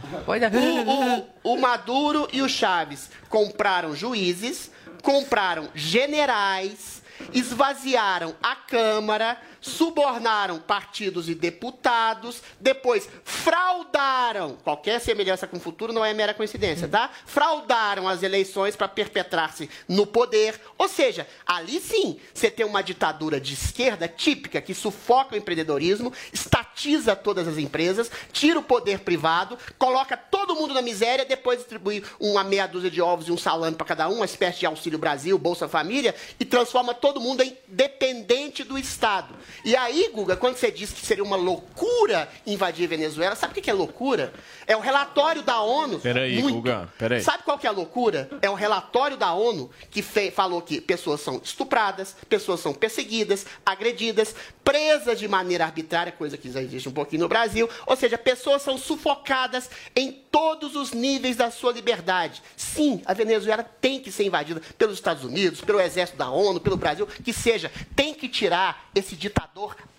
É. 0.85 0.85
O, 0.85 1.51
o- 1.51 1.53
o 1.55 1.57
Maduro 1.59 2.27
e 2.31 2.41
o 2.43 2.47
Chaves 2.49 3.09
compraram 3.29 3.95
juízes, 3.95 4.69
compraram 5.01 5.69
generais, 5.73 7.01
esvaziaram 7.33 8.35
a 8.43 8.55
Câmara, 8.55 9.37
subornaram 9.67 10.59
partidos 10.59 11.29
e 11.29 11.35
deputados, 11.35 12.41
depois 12.59 13.07
fraudaram. 13.23 14.57
Qualquer 14.63 14.99
semelhança 14.99 15.47
com 15.47 15.57
o 15.57 15.59
futuro 15.59 15.93
não 15.93 16.03
é 16.03 16.13
mera 16.13 16.33
coincidência, 16.33 16.87
tá? 16.87 17.09
Fraudaram 17.25 18.07
as 18.07 18.23
eleições 18.23 18.75
para 18.75 18.87
perpetrar-se 18.87 19.69
no 19.87 20.07
poder. 20.07 20.59
Ou 20.77 20.87
seja, 20.87 21.27
ali 21.45 21.79
sim 21.79 22.19
você 22.33 22.49
tem 22.49 22.65
uma 22.65 22.81
ditadura 22.81 23.39
de 23.39 23.53
esquerda 23.53 24.07
típica 24.07 24.61
que 24.61 24.73
sufoca 24.73 25.35
o 25.35 25.37
empreendedorismo, 25.37 26.13
estatiza 26.31 27.15
todas 27.15 27.47
as 27.47 27.57
empresas, 27.57 28.09
tira 28.31 28.59
o 28.59 28.63
poder 28.63 28.99
privado, 28.99 29.57
coloca 29.77 30.15
todo 30.15 30.55
mundo 30.55 30.73
na 30.73 30.81
miséria, 30.81 31.25
depois 31.25 31.59
distribui 31.59 32.03
uma 32.19 32.43
meia 32.43 32.67
dúzia 32.67 32.89
de 32.89 33.01
ovos 33.01 33.27
e 33.27 33.31
um 33.31 33.37
salame 33.37 33.75
para 33.75 33.85
cada 33.85 34.09
um, 34.09 34.15
uma 34.15 34.25
espécie 34.25 34.59
de 34.59 34.65
Auxílio 34.65 34.99
Brasil, 34.99 35.37
Bolsa 35.37 35.67
Família, 35.67 36.15
e 36.39 36.45
transforma 36.45 36.93
todo 36.93 37.19
mundo 37.19 37.41
em 37.41 37.57
dependente 37.67 38.63
do 38.63 38.77
Estado. 38.77 39.35
E 39.63 39.75
aí, 39.75 40.09
Guga, 40.13 40.35
quando 40.37 40.55
você 40.57 40.71
diz 40.71 40.91
que 40.91 41.05
seria 41.05 41.23
uma 41.23 41.35
loucura 41.35 42.29
invadir 42.45 42.85
a 42.85 42.89
Venezuela, 42.89 43.35
sabe 43.35 43.57
o 43.59 43.61
que 43.61 43.69
é 43.69 43.73
loucura? 43.73 44.33
É 44.65 44.75
o 44.75 44.79
relatório 44.79 45.41
da 45.41 45.61
ONU. 45.61 45.99
Peraí, 45.99 46.41
muito- 46.41 46.55
Guga, 46.57 46.89
peraí. 46.97 47.21
Sabe 47.21 47.43
qual 47.43 47.57
que 47.57 47.65
é 47.65 47.69
a 47.69 47.73
loucura? 47.73 48.29
É 48.41 48.49
o 48.49 48.53
relatório 48.53 49.17
da 49.17 49.33
ONU 49.33 49.69
que 49.89 50.01
fe- 50.01 50.31
falou 50.31 50.61
que 50.61 50.79
pessoas 50.81 51.21
são 51.21 51.41
estupradas, 51.43 52.15
pessoas 52.29 52.59
são 52.59 52.73
perseguidas, 52.73 53.45
agredidas, 53.65 54.35
presas 54.63 55.17
de 55.19 55.27
maneira 55.27 55.65
arbitrária, 55.65 56.11
coisa 56.11 56.37
que 56.37 56.51
já 56.51 56.61
existe 56.61 56.89
um 56.89 56.91
pouquinho 56.91 57.21
no 57.23 57.29
Brasil. 57.29 57.69
Ou 57.85 57.95
seja, 57.95 58.17
pessoas 58.17 58.61
são 58.61 58.77
sufocadas 58.77 59.69
em 59.95 60.11
todos 60.31 60.75
os 60.75 60.91
níveis 60.91 61.35
da 61.35 61.49
sua 61.49 61.71
liberdade. 61.71 62.41
Sim, 62.55 63.01
a 63.05 63.13
Venezuela 63.13 63.63
tem 63.63 63.99
que 63.99 64.11
ser 64.11 64.25
invadida 64.25 64.61
pelos 64.77 64.95
Estados 64.95 65.23
Unidos, 65.23 65.61
pelo 65.61 65.79
exército 65.79 66.17
da 66.17 66.29
ONU, 66.29 66.59
pelo 66.59 66.77
Brasil, 66.77 67.07
que 67.07 67.31
seja. 67.33 67.71
Tem 67.95 68.13
que 68.13 68.27
tirar 68.29 68.89
esse 68.93 69.15
ditador 69.15 69.36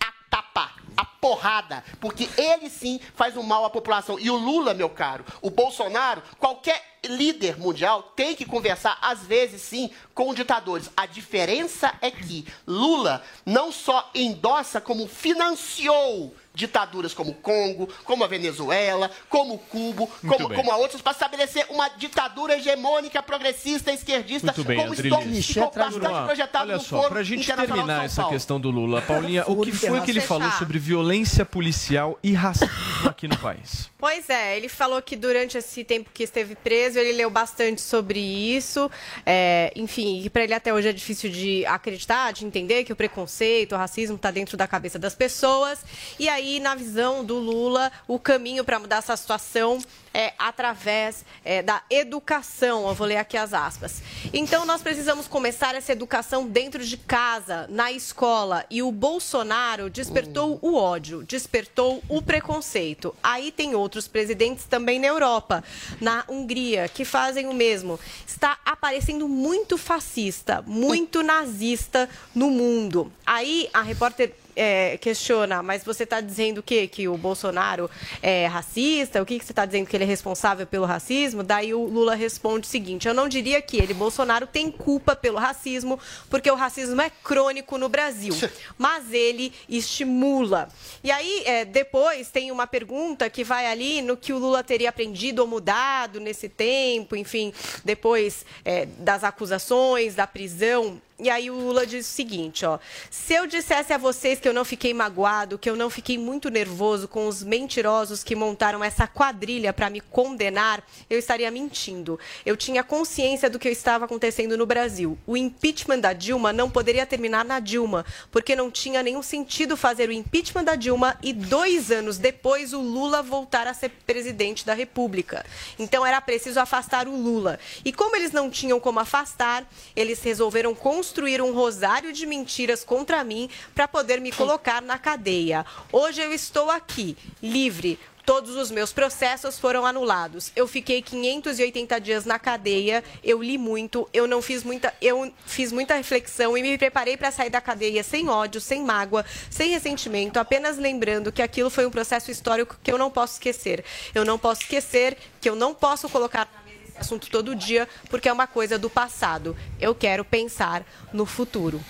a 0.00 0.10
tapa, 0.30 0.70
a 0.98 1.04
porrada, 1.04 1.84
porque 2.00 2.28
ele 2.36 2.68
sim 2.68 2.98
faz 3.14 3.36
um 3.36 3.42
mal 3.44 3.64
à 3.64 3.70
população. 3.70 4.18
E 4.18 4.28
o 4.28 4.36
Lula, 4.36 4.74
meu 4.74 4.90
caro, 4.90 5.24
o 5.40 5.48
Bolsonaro, 5.48 6.20
qualquer 6.40 6.82
líder 7.06 7.56
mundial 7.56 8.02
tem 8.16 8.34
que 8.34 8.44
conversar, 8.44 8.98
às 9.00 9.22
vezes 9.24 9.62
sim, 9.62 9.90
com 10.12 10.34
ditadores. 10.34 10.90
A 10.96 11.06
diferença 11.06 11.94
é 12.00 12.10
que 12.10 12.44
Lula 12.66 13.22
não 13.46 13.70
só 13.70 14.10
endossa, 14.12 14.80
como 14.80 15.06
financiou 15.06 16.34
ditaduras 16.58 17.14
como 17.14 17.30
o 17.30 17.34
Congo, 17.34 17.88
como 18.04 18.24
a 18.24 18.26
Venezuela, 18.26 19.08
como 19.28 19.54
o 19.54 19.58
Cubo, 19.58 20.10
como, 20.26 20.52
como 20.52 20.72
a 20.72 20.76
outras, 20.76 21.00
para 21.00 21.12
estabelecer 21.12 21.64
uma 21.70 21.88
ditadura 21.88 22.56
hegemônica, 22.56 23.22
progressista, 23.22 23.92
esquerdista, 23.92 24.48
Muito 24.48 24.64
bem, 24.64 24.76
como 24.76 24.92
Adriles. 24.92 25.46
ficou 25.46 25.70
bastante 25.70 26.24
projetado 26.24 26.64
Olha 26.64 26.74
no 26.76 26.82
só, 26.82 26.96
Foro 26.98 27.10
pra 27.10 27.22
gente 27.22 27.44
Internacional 27.44 27.76
de 27.76 27.86
terminar 27.86 28.04
essa 28.04 28.24
questão 28.24 28.58
do 28.58 28.70
Lula, 28.70 29.00
Paulinha, 29.02 29.44
o 29.46 29.62
que 29.62 29.70
foi 29.70 30.00
que 30.00 30.10
ele 30.10 30.20
falou 30.20 30.50
sobre 30.52 30.80
violência 30.88 31.44
policial 31.44 32.18
e 32.22 32.32
racismo 32.32 32.72
aqui 33.04 33.28
no 33.28 33.36
país? 33.36 33.90
Pois 33.98 34.30
é, 34.30 34.56
ele 34.56 34.68
falou 34.68 35.02
que 35.02 35.16
durante 35.16 35.58
esse 35.58 35.84
tempo 35.84 36.08
que 36.14 36.22
esteve 36.22 36.54
preso, 36.54 36.98
ele 36.98 37.12
leu 37.12 37.28
bastante 37.28 37.82
sobre 37.82 38.18
isso. 38.18 38.90
É, 39.26 39.70
enfim, 39.76 40.22
que 40.22 40.30
para 40.30 40.44
ele 40.44 40.54
até 40.54 40.72
hoje 40.72 40.88
é 40.88 40.92
difícil 40.92 41.30
de 41.30 41.66
acreditar, 41.66 42.32
de 42.32 42.46
entender 42.46 42.84
que 42.84 42.92
o 42.92 42.96
preconceito, 42.96 43.74
o 43.74 43.76
racismo 43.76 44.16
está 44.16 44.30
dentro 44.30 44.56
da 44.56 44.66
cabeça 44.66 44.98
das 44.98 45.14
pessoas. 45.14 45.80
E 46.18 46.26
aí, 46.26 46.58
na 46.58 46.74
visão 46.74 47.22
do 47.22 47.38
Lula, 47.38 47.92
o 48.06 48.18
caminho 48.18 48.64
para 48.64 48.78
mudar 48.78 48.98
essa 48.98 49.16
situação 49.16 49.78
é 50.18 50.34
através 50.36 51.24
é, 51.44 51.62
da 51.62 51.80
educação. 51.88 52.88
Eu 52.88 52.94
vou 52.94 53.06
ler 53.06 53.18
aqui 53.18 53.36
as 53.36 53.54
aspas. 53.54 54.02
Então, 54.32 54.66
nós 54.66 54.82
precisamos 54.82 55.28
começar 55.28 55.76
essa 55.76 55.92
educação 55.92 56.44
dentro 56.44 56.84
de 56.84 56.96
casa, 56.96 57.68
na 57.70 57.92
escola. 57.92 58.66
E 58.68 58.82
o 58.82 58.90
Bolsonaro 58.90 59.88
despertou 59.88 60.58
o 60.60 60.74
ódio, 60.74 61.22
despertou 61.22 62.02
o 62.08 62.20
preconceito. 62.20 63.14
Aí 63.22 63.52
tem 63.52 63.76
outros 63.76 64.08
presidentes 64.08 64.64
também 64.64 64.98
na 64.98 65.06
Europa, 65.06 65.62
na 66.00 66.24
Hungria, 66.28 66.88
que 66.88 67.04
fazem 67.04 67.46
o 67.46 67.54
mesmo. 67.54 68.00
Está 68.26 68.58
aparecendo 68.64 69.28
muito 69.28 69.78
fascista, 69.78 70.64
muito 70.66 71.22
nazista 71.22 72.08
no 72.34 72.50
mundo. 72.50 73.12
Aí 73.24 73.70
a 73.72 73.82
repórter 73.82 74.34
é, 74.58 74.98
questiona, 74.98 75.62
mas 75.62 75.84
você 75.84 76.02
está 76.02 76.20
dizendo 76.20 76.58
o 76.58 76.62
quê? 76.62 76.88
Que 76.88 77.06
o 77.06 77.16
Bolsonaro 77.16 77.88
é 78.20 78.46
racista? 78.46 79.22
O 79.22 79.26
que, 79.26 79.38
que 79.38 79.44
você 79.44 79.52
está 79.52 79.64
dizendo 79.64 79.86
que 79.86 79.96
ele 79.96 80.04
é 80.04 80.06
responsável 80.06 80.66
pelo 80.66 80.84
racismo? 80.84 81.44
Daí 81.44 81.72
o 81.72 81.84
Lula 81.84 82.16
responde 82.16 82.66
o 82.66 82.70
seguinte: 82.70 83.06
eu 83.06 83.14
não 83.14 83.28
diria 83.28 83.62
que 83.62 83.76
ele, 83.76 83.94
Bolsonaro, 83.94 84.46
tem 84.46 84.70
culpa 84.70 85.14
pelo 85.14 85.38
racismo, 85.38 85.98
porque 86.28 86.50
o 86.50 86.56
racismo 86.56 87.00
é 87.00 87.10
crônico 87.22 87.78
no 87.78 87.88
Brasil, 87.88 88.34
mas 88.76 89.12
ele 89.12 89.52
estimula. 89.68 90.68
E 91.04 91.10
aí, 91.10 91.42
é, 91.46 91.64
depois 91.64 92.28
tem 92.28 92.50
uma 92.50 92.66
pergunta 92.66 93.30
que 93.30 93.44
vai 93.44 93.66
ali 93.66 94.02
no 94.02 94.16
que 94.16 94.32
o 94.32 94.38
Lula 94.38 94.64
teria 94.64 94.88
aprendido 94.88 95.38
ou 95.38 95.46
mudado 95.46 96.18
nesse 96.18 96.48
tempo, 96.48 97.14
enfim, 97.14 97.52
depois 97.84 98.44
é, 98.64 98.86
das 98.86 99.22
acusações, 99.22 100.16
da 100.16 100.26
prisão. 100.26 101.00
E 101.20 101.28
aí 101.28 101.50
o 101.50 101.58
Lula 101.58 101.84
diz 101.84 102.06
o 102.06 102.10
seguinte, 102.10 102.64
ó: 102.64 102.78
"Se 103.10 103.34
eu 103.34 103.44
dissesse 103.44 103.92
a 103.92 103.98
vocês 103.98 104.38
que 104.38 104.48
eu 104.48 104.54
não 104.54 104.64
fiquei 104.64 104.94
magoado, 104.94 105.58
que 105.58 105.68
eu 105.68 105.74
não 105.74 105.90
fiquei 105.90 106.16
muito 106.16 106.48
nervoso 106.48 107.08
com 107.08 107.26
os 107.26 107.42
mentirosos 107.42 108.22
que 108.22 108.36
montaram 108.36 108.84
essa 108.84 109.04
quadrilha 109.08 109.72
para 109.72 109.90
me 109.90 110.00
condenar, 110.00 110.80
eu 111.10 111.18
estaria 111.18 111.50
mentindo. 111.50 112.20
Eu 112.46 112.56
tinha 112.56 112.84
consciência 112.84 113.50
do 113.50 113.58
que 113.58 113.68
estava 113.68 114.04
acontecendo 114.04 114.56
no 114.56 114.64
Brasil. 114.64 115.18
O 115.26 115.36
impeachment 115.36 115.98
da 115.98 116.12
Dilma 116.12 116.52
não 116.52 116.70
poderia 116.70 117.04
terminar 117.04 117.44
na 117.44 117.58
Dilma, 117.58 118.06
porque 118.30 118.54
não 118.54 118.70
tinha 118.70 119.02
nenhum 119.02 119.22
sentido 119.22 119.76
fazer 119.76 120.08
o 120.08 120.12
impeachment 120.12 120.62
da 120.62 120.76
Dilma 120.76 121.18
e 121.20 121.32
dois 121.32 121.90
anos 121.90 122.16
depois 122.16 122.72
o 122.72 122.80
Lula 122.80 123.24
voltar 123.24 123.66
a 123.66 123.74
ser 123.74 123.88
presidente 124.06 124.64
da 124.64 124.72
República. 124.72 125.44
Então 125.80 126.06
era 126.06 126.20
preciso 126.20 126.60
afastar 126.60 127.08
o 127.08 127.16
Lula. 127.16 127.58
E 127.84 127.92
como 127.92 128.14
eles 128.14 128.30
não 128.30 128.48
tinham 128.48 128.78
como 128.78 129.00
afastar, 129.00 129.68
eles 129.96 130.22
resolveram 130.22 130.76
construir 130.76 131.07
um 131.42 131.52
rosário 131.52 132.12
de 132.12 132.26
mentiras 132.26 132.84
contra 132.84 133.24
mim 133.24 133.48
para 133.74 133.88
poder 133.88 134.20
me 134.20 134.32
colocar 134.32 134.82
na 134.82 134.98
cadeia. 134.98 135.64
Hoje 135.92 136.20
eu 136.20 136.32
estou 136.32 136.70
aqui, 136.70 137.16
livre. 137.42 137.98
Todos 138.28 138.56
os 138.56 138.70
meus 138.70 138.92
processos 138.92 139.58
foram 139.58 139.86
anulados. 139.86 140.52
Eu 140.54 140.68
fiquei 140.68 141.00
580 141.00 141.98
dias 141.98 142.26
na 142.26 142.38
cadeia, 142.38 143.02
eu 143.24 143.42
li 143.42 143.56
muito, 143.56 144.06
eu 144.12 144.26
não 144.26 144.42
fiz 144.42 144.62
muita, 144.62 144.92
eu 145.00 145.32
fiz 145.46 145.72
muita 145.72 145.94
reflexão 145.94 146.56
e 146.56 146.60
me 146.60 146.76
preparei 146.76 147.16
para 147.16 147.30
sair 147.30 147.48
da 147.48 147.58
cadeia 147.58 148.04
sem 148.04 148.28
ódio, 148.28 148.60
sem 148.60 148.82
mágoa, 148.82 149.24
sem 149.48 149.70
ressentimento, 149.70 150.38
apenas 150.38 150.76
lembrando 150.76 151.32
que 151.32 151.40
aquilo 151.40 151.70
foi 151.70 151.86
um 151.86 151.90
processo 151.90 152.30
histórico 152.30 152.76
que 152.82 152.92
eu 152.92 152.98
não 152.98 153.10
posso 153.10 153.32
esquecer. 153.32 153.82
Eu 154.14 154.26
não 154.26 154.38
posso 154.38 154.60
esquecer 154.60 155.16
que 155.40 155.48
eu 155.48 155.56
não 155.56 155.74
posso 155.74 156.06
colocar 156.10 156.57
assunto 156.98 157.30
todo 157.30 157.54
dia, 157.54 157.88
porque 158.10 158.28
é 158.28 158.32
uma 158.32 158.46
coisa 158.46 158.78
do 158.78 158.90
passado. 158.90 159.56
Eu 159.80 159.94
quero 159.94 160.24
pensar 160.24 160.84
no 161.12 161.24
futuro. 161.26 161.80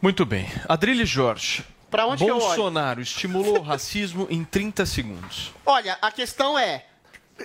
Muito 0.00 0.24
bem. 0.24 0.48
Adriles 0.68 1.08
Jorge. 1.08 1.64
Pra 1.90 2.06
onde 2.06 2.24
que 2.24 2.30
eu 2.30 2.36
olho? 2.36 2.44
Bolsonaro 2.44 3.00
estimulou 3.00 3.58
o 3.58 3.62
racismo 3.62 4.26
em 4.28 4.44
30 4.44 4.84
segundos. 4.84 5.52
Olha, 5.64 5.96
a 6.02 6.10
questão 6.10 6.58
é 6.58 6.84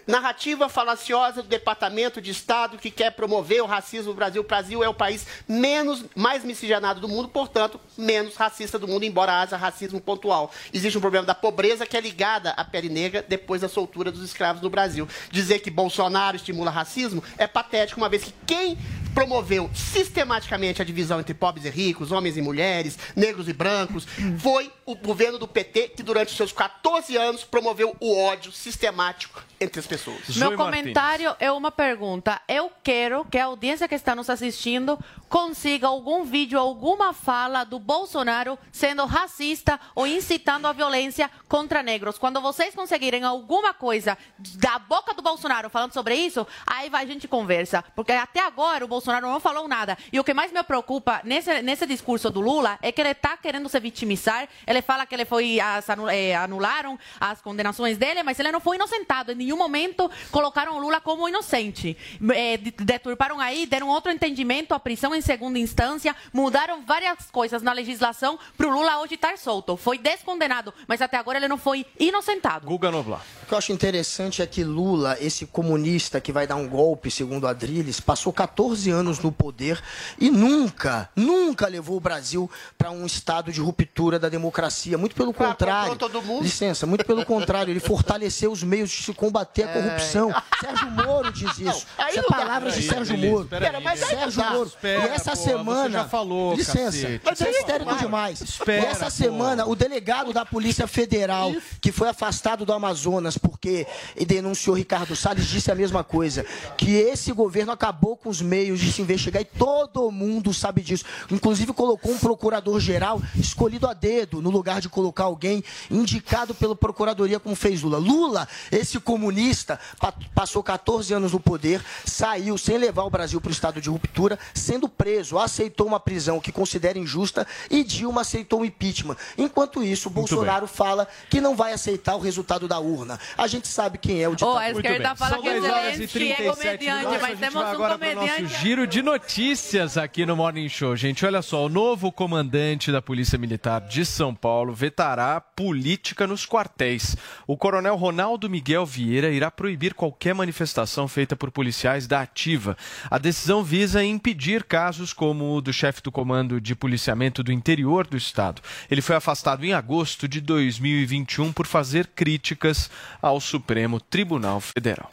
narrativa 0.05 0.69
falaciosa 0.69 1.41
do 1.41 1.47
Departamento 1.47 2.21
de 2.21 2.31
Estado 2.31 2.77
que 2.77 2.91
quer 2.91 3.11
promover 3.11 3.61
o 3.61 3.65
racismo 3.65 4.09
no 4.09 4.15
Brasil. 4.15 4.41
O 4.41 4.45
Brasil 4.45 4.83
é 4.83 4.89
o 4.89 4.93
país 4.93 5.25
menos 5.47 6.05
mais 6.15 6.43
miscigenado 6.43 6.99
do 6.99 7.07
mundo, 7.07 7.27
portanto, 7.27 7.79
menos 7.97 8.35
racista 8.35 8.77
do 8.77 8.87
mundo, 8.87 9.03
embora 9.03 9.41
haja 9.41 9.57
racismo 9.57 9.99
pontual. 9.99 10.51
Existe 10.73 10.97
um 10.97 11.01
problema 11.01 11.25
da 11.25 11.35
pobreza 11.35 11.85
que 11.85 11.97
é 11.97 12.01
ligada 12.01 12.51
à 12.51 12.63
pele 12.63 12.89
negra 12.89 13.25
depois 13.27 13.61
da 13.61 13.69
soltura 13.69 14.11
dos 14.11 14.23
escravos 14.23 14.61
no 14.61 14.69
Brasil. 14.69 15.07
Dizer 15.31 15.59
que 15.59 15.71
Bolsonaro 15.71 16.37
estimula 16.37 16.71
racismo 16.71 17.23
é 17.37 17.47
patético, 17.47 17.99
uma 17.99 18.09
vez 18.09 18.23
que 18.23 18.33
quem 18.45 18.77
promoveu 19.13 19.69
sistematicamente 19.73 20.81
a 20.81 20.85
divisão 20.85 21.19
entre 21.19 21.33
pobres 21.33 21.65
e 21.65 21.69
ricos, 21.69 22.11
homens 22.11 22.37
e 22.37 22.41
mulheres, 22.41 22.97
negros 23.15 23.47
e 23.49 23.53
brancos, 23.53 24.05
foi 24.37 24.71
o 24.85 24.95
governo 24.95 25.37
do 25.37 25.47
PT 25.47 25.89
que 25.89 26.03
durante 26.03 26.29
os 26.29 26.37
seus 26.37 26.51
14 26.51 27.15
anos 27.17 27.43
promoveu 27.43 27.95
o 27.99 28.17
ódio 28.17 28.51
sistemático 28.51 29.43
entre 29.59 29.79
as 29.79 29.87
pessoas. 29.87 30.35
Meu 30.37 30.55
comentário 30.55 31.35
é 31.39 31.51
uma 31.51 31.71
pergunta. 31.71 32.41
Eu 32.47 32.71
quero 32.83 33.25
que 33.25 33.37
a 33.37 33.45
audiência 33.45 33.87
que 33.87 33.95
está 33.95 34.15
nos 34.15 34.29
assistindo 34.29 34.97
consiga 35.27 35.87
algum 35.87 36.23
vídeo, 36.23 36.57
alguma 36.57 37.13
fala 37.13 37.63
do 37.63 37.77
Bolsonaro 37.77 38.57
sendo 38.71 39.05
racista 39.05 39.79
ou 39.93 40.07
incitando 40.07 40.65
a 40.65 40.73
violência 40.73 41.29
contra 41.47 41.83
negros. 41.83 42.17
Quando 42.17 42.41
vocês 42.41 42.73
conseguirem 42.73 43.23
alguma 43.23 43.73
coisa 43.73 44.17
da 44.55 44.79
boca 44.79 45.13
do 45.13 45.21
Bolsonaro 45.21 45.69
falando 45.69 45.93
sobre 45.93 46.15
isso, 46.15 46.47
aí 46.65 46.89
vai 46.89 46.99
a 47.03 47.07
gente 47.07 47.27
conversa. 47.27 47.83
Porque 47.95 48.11
até 48.11 48.39
agora 48.39 48.85
o 48.85 48.87
Bolsonaro 48.87 48.98
não 49.05 49.39
falou 49.39 49.67
nada. 49.67 49.97
E 50.11 50.19
o 50.19 50.23
que 50.23 50.33
mais 50.33 50.51
me 50.51 50.61
preocupa 50.63 51.21
nesse, 51.23 51.61
nesse 51.61 51.85
discurso 51.85 52.29
do 52.29 52.39
Lula 52.39 52.77
é 52.81 52.91
que 52.91 53.01
ele 53.01 53.09
está 53.11 53.37
querendo 53.37 53.67
se 53.69 53.79
vitimizar. 53.79 54.47
Ele 54.65 54.81
fala 54.81 55.05
que 55.05 55.15
ele 55.15 55.25
foi 55.25 55.59
as, 55.59 55.85
eh, 56.11 56.35
anularam 56.35 56.97
as 57.19 57.41
condenações 57.41 57.97
dele, 57.97 58.23
mas 58.23 58.39
ele 58.39 58.51
não 58.51 58.59
foi 58.59 58.75
inocentado. 58.75 59.31
Em 59.31 59.35
nenhum 59.35 59.57
momento 59.57 60.09
colocaram 60.31 60.75
o 60.77 60.79
Lula 60.79 60.99
como 61.01 61.27
inocente. 61.27 61.97
De- 62.19 62.71
deturparam 62.83 63.39
aí, 63.39 63.65
deram 63.65 63.87
outro 63.87 64.11
entendimento 64.11 64.73
à 64.73 64.79
prisão 64.79 65.13
em 65.15 65.21
segunda 65.21 65.57
instância, 65.59 66.15
mudaram 66.33 66.83
várias 66.85 67.29
coisas 67.31 67.61
na 67.61 67.71
legislação 67.73 68.37
para 68.57 68.67
o 68.67 68.71
Lula 68.71 68.99
hoje 69.01 69.15
estar 69.15 69.37
solto. 69.37 69.77
Foi 69.77 69.97
descondenado, 69.97 70.73
mas 70.87 71.01
até 71.01 71.17
agora 71.17 71.37
ele 71.37 71.47
não 71.47 71.57
foi 71.57 71.85
inocentado. 71.99 72.65
Guga 72.67 72.91
Noblar. 72.91 73.21
O 73.43 73.45
que 73.47 73.53
eu 73.53 73.57
acho 73.57 73.71
interessante 73.71 74.41
é 74.41 74.47
que 74.47 74.63
Lula, 74.63 75.17
esse 75.19 75.45
comunista 75.45 76.21
que 76.21 76.31
vai 76.31 76.45
dar 76.45 76.55
um 76.55 76.67
golpe, 76.67 77.09
segundo 77.09 77.47
Adrilles, 77.47 77.99
passou 77.99 78.31
14 78.31 78.88
14 78.89 78.91
anos 78.91 79.19
no 79.19 79.31
poder 79.31 79.81
e 80.19 80.29
nunca, 80.29 81.09
nunca 81.15 81.67
levou 81.67 81.97
o 81.97 81.99
Brasil 81.99 82.49
para 82.77 82.91
um 82.91 83.05
estado 83.05 83.51
de 83.51 83.61
ruptura 83.61 84.17
da 84.19 84.29
democracia. 84.29 84.97
Muito 84.97 85.15
pelo 85.15 85.33
contrário. 85.33 85.97
Licença, 86.41 86.85
muito 86.85 87.05
pelo 87.05 87.25
contrário, 87.25 87.71
ele 87.71 87.79
fortaleceu 87.79 88.51
os 88.51 88.63
meios 88.63 88.89
de 88.89 89.03
se 89.03 89.13
combater 89.13 89.63
a 89.63 89.67
corrupção. 89.73 90.33
Sérgio 90.59 90.91
Moro 90.91 91.31
diz 91.31 91.57
isso. 91.59 91.85
aí 91.97 92.09
Isso 92.11 92.19
é 92.19 92.21
não 92.21 92.29
palavras 92.29 92.75
de 92.75 92.83
Sérgio 92.83 93.15
Beleza, 93.15 93.33
Moro. 93.33 93.83
Mas. 93.83 93.99
Sérgio 93.99 94.39
Tá, 94.41 94.51
Moro. 94.51 94.67
espera, 94.67 95.05
e 95.05 95.09
essa 95.09 95.35
semana. 95.35 95.89
já 95.89 96.05
falou, 96.05 96.55
Licença. 96.55 97.19
Mas 97.23 97.41
é 97.41 97.49
histérico 97.51 97.95
demais. 97.95 98.41
Espera, 98.41 98.83
e 98.83 98.85
essa 98.85 99.09
semana, 99.09 99.65
o 99.65 99.75
delegado 99.75 100.31
da 100.33 100.45
Polícia 100.45 100.87
Federal, 100.87 101.53
que 101.81 101.91
foi 101.91 102.07
afastado 102.09 102.65
do 102.65 102.73
Amazonas 102.73 103.37
porque 103.37 103.85
denunciou 104.27 104.75
Ricardo 104.75 105.15
Salles, 105.15 105.45
disse 105.47 105.71
a 105.71 105.75
mesma 105.75 106.03
coisa. 106.03 106.45
Que 106.77 106.91
esse 106.95 107.31
governo 107.31 107.71
acabou 107.71 108.15
com 108.15 108.29
os 108.29 108.41
meios 108.41 108.78
de 108.79 108.91
se 108.91 109.01
investigar 109.01 109.41
e 109.41 109.45
todo 109.45 110.09
mundo 110.11 110.53
sabe 110.53 110.81
disso. 110.81 111.03
Inclusive 111.31 111.73
colocou 111.73 112.11
um 112.11 112.17
procurador-geral 112.17 113.21
escolhido 113.35 113.87
a 113.87 113.93
dedo, 113.93 114.41
no 114.41 114.49
lugar 114.49 114.81
de 114.81 114.89
colocar 114.89 115.25
alguém 115.25 115.63
indicado 115.89 116.53
pela 116.55 116.75
Procuradoria, 116.75 117.39
como 117.39 117.55
fez 117.55 117.81
Lula. 117.81 117.97
Lula, 117.97 118.47
esse 118.71 118.99
comunista, 118.99 119.79
pa- 119.99 120.13
passou 120.33 120.63
14 120.63 121.13
anos 121.13 121.31
no 121.33 121.39
poder, 121.39 121.81
saiu 122.05 122.57
sem 122.57 122.77
levar 122.77 123.03
o 123.03 123.09
Brasil 123.09 123.39
para 123.41 123.49
o 123.49 123.51
estado 123.51 123.81
de 123.81 123.89
ruptura, 123.89 124.37
sendo 124.53 124.87
preso, 124.89 125.37
aceitou 125.37 125.87
uma 125.87 125.99
prisão 125.99 126.39
que 126.39 126.51
considera 126.51 126.97
injusta 126.97 127.45
e 127.69 127.83
Dilma 127.83 128.21
aceitou 128.21 128.61
o 128.61 128.65
impeachment. 128.65 129.15
Enquanto 129.37 129.83
isso, 129.83 130.09
Bolsonaro 130.09 130.67
fala 130.67 131.07
que 131.29 131.41
não 131.41 131.55
vai 131.55 131.73
aceitar 131.73 132.15
o 132.15 132.19
resultado 132.19 132.67
da 132.67 132.79
urna. 132.79 133.19
A 133.37 133.47
gente 133.47 133.67
sabe 133.67 133.97
quem 133.97 134.21
é 134.21 134.27
o 134.29 134.35
ditador. 134.35 134.55
Oh, 134.55 134.57
a 134.57 134.69
esquerda 134.71 135.15
fala 135.15 135.31
São 135.35 135.41
que 135.41 135.49
10 135.49 135.63
horas 135.63 135.81
Zelensky 135.95 136.03
é 136.03 136.35
37 136.35 136.49
comediante, 136.55 137.05
mas 137.05 137.23
A 137.23 137.27
gente 137.27 137.39
temos 137.39 137.63
um 137.63 137.75
comediante. 137.89 138.59
Giro 138.69 138.85
de 138.85 139.01
notícias 139.01 139.97
aqui 139.97 140.27
no 140.27 140.35
Morning 140.35 140.69
Show. 140.69 140.95
Gente, 140.95 141.25
olha 141.25 141.41
só, 141.41 141.65
o 141.65 141.69
novo 141.69 142.11
comandante 142.11 142.91
da 142.91 143.01
Polícia 143.01 143.35
Militar 143.35 143.81
de 143.81 144.05
São 144.05 144.35
Paulo 144.35 144.75
vetará 144.75 145.41
política 145.41 146.27
nos 146.27 146.45
quartéis. 146.45 147.17
O 147.47 147.57
coronel 147.57 147.95
Ronaldo 147.95 148.47
Miguel 148.47 148.85
Vieira 148.85 149.31
irá 149.31 149.49
proibir 149.49 149.95
qualquer 149.95 150.35
manifestação 150.35 151.07
feita 151.07 151.35
por 151.35 151.49
policiais 151.49 152.05
da 152.05 152.21
ativa. 152.21 152.77
A 153.09 153.17
decisão 153.17 153.63
visa 153.63 154.03
impedir 154.03 154.63
casos 154.63 155.13
como 155.13 155.55
o 155.55 155.61
do 155.61 155.73
chefe 155.73 156.03
do 156.03 156.11
comando 156.11 156.61
de 156.61 156.75
policiamento 156.75 157.41
do 157.41 157.51
interior 157.51 158.05
do 158.05 158.17
estado. 158.17 158.61
Ele 158.91 159.01
foi 159.01 159.15
afastado 159.15 159.65
em 159.65 159.73
agosto 159.73 160.27
de 160.27 160.39
2021 160.39 161.51
por 161.53 161.65
fazer 161.65 162.05
críticas 162.05 162.87
ao 163.19 163.41
Supremo 163.41 163.99
Tribunal 163.99 164.61
Federal. 164.61 165.09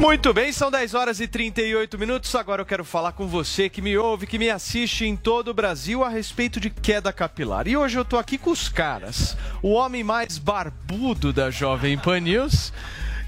Muito 0.00 0.32
bem, 0.32 0.50
são 0.50 0.70
10 0.70 0.94
horas 0.94 1.20
e 1.20 1.28
38 1.28 1.98
minutos. 1.98 2.34
Agora 2.34 2.62
eu 2.62 2.66
quero 2.66 2.86
falar 2.86 3.12
com 3.12 3.26
você 3.28 3.68
que 3.68 3.82
me 3.82 3.98
ouve, 3.98 4.26
que 4.26 4.38
me 4.38 4.48
assiste 4.48 5.04
em 5.04 5.14
todo 5.14 5.48
o 5.48 5.54
Brasil 5.54 6.02
a 6.02 6.08
respeito 6.08 6.58
de 6.58 6.70
queda 6.70 7.12
capilar. 7.12 7.68
E 7.68 7.76
hoje 7.76 7.98
eu 7.98 8.04
tô 8.04 8.16
aqui 8.16 8.38
com 8.38 8.50
os 8.50 8.66
caras. 8.66 9.36
O 9.62 9.72
homem 9.72 10.02
mais 10.02 10.38
barbudo 10.38 11.34
da 11.34 11.50
Jovem 11.50 11.98
Pan 11.98 12.18
News 12.18 12.72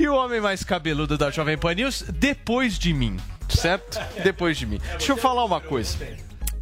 e 0.00 0.08
o 0.08 0.14
homem 0.14 0.40
mais 0.40 0.64
cabeludo 0.64 1.18
da 1.18 1.30
Jovem 1.30 1.58
Pan 1.58 1.74
News 1.74 2.04
depois 2.08 2.78
de 2.78 2.94
mim, 2.94 3.18
certo? 3.50 4.00
Depois 4.24 4.56
de 4.56 4.64
mim. 4.64 4.80
Deixa 4.92 5.12
eu 5.12 5.16
falar 5.18 5.44
uma 5.44 5.60
coisa. 5.60 5.98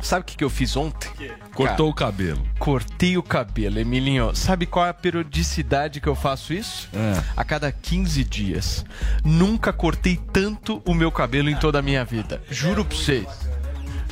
Sabe 0.02 0.22
o 0.22 0.24
que, 0.24 0.36
que 0.36 0.44
eu 0.44 0.50
fiz 0.50 0.76
ontem? 0.76 1.10
Cortou 1.54 1.90
o 1.90 1.94
cabelo. 1.94 2.46
Cortei 2.58 3.16
o 3.18 3.22
cabelo, 3.22 3.78
Emilinho. 3.78 4.34
Sabe 4.34 4.66
qual 4.66 4.86
é 4.86 4.90
a 4.90 4.94
periodicidade 4.94 6.00
que 6.00 6.08
eu 6.08 6.14
faço 6.14 6.52
isso? 6.52 6.88
É. 6.94 7.22
A 7.36 7.44
cada 7.44 7.70
15 7.70 8.24
dias. 8.24 8.84
Nunca 9.24 9.72
cortei 9.72 10.18
tanto 10.32 10.82
o 10.86 10.94
meu 10.94 11.12
cabelo 11.12 11.50
em 11.50 11.56
toda 11.56 11.78
a 11.78 11.82
minha 11.82 12.04
vida. 12.04 12.42
Juro 12.50 12.84
pra 12.84 12.96
vocês. 12.96 13.26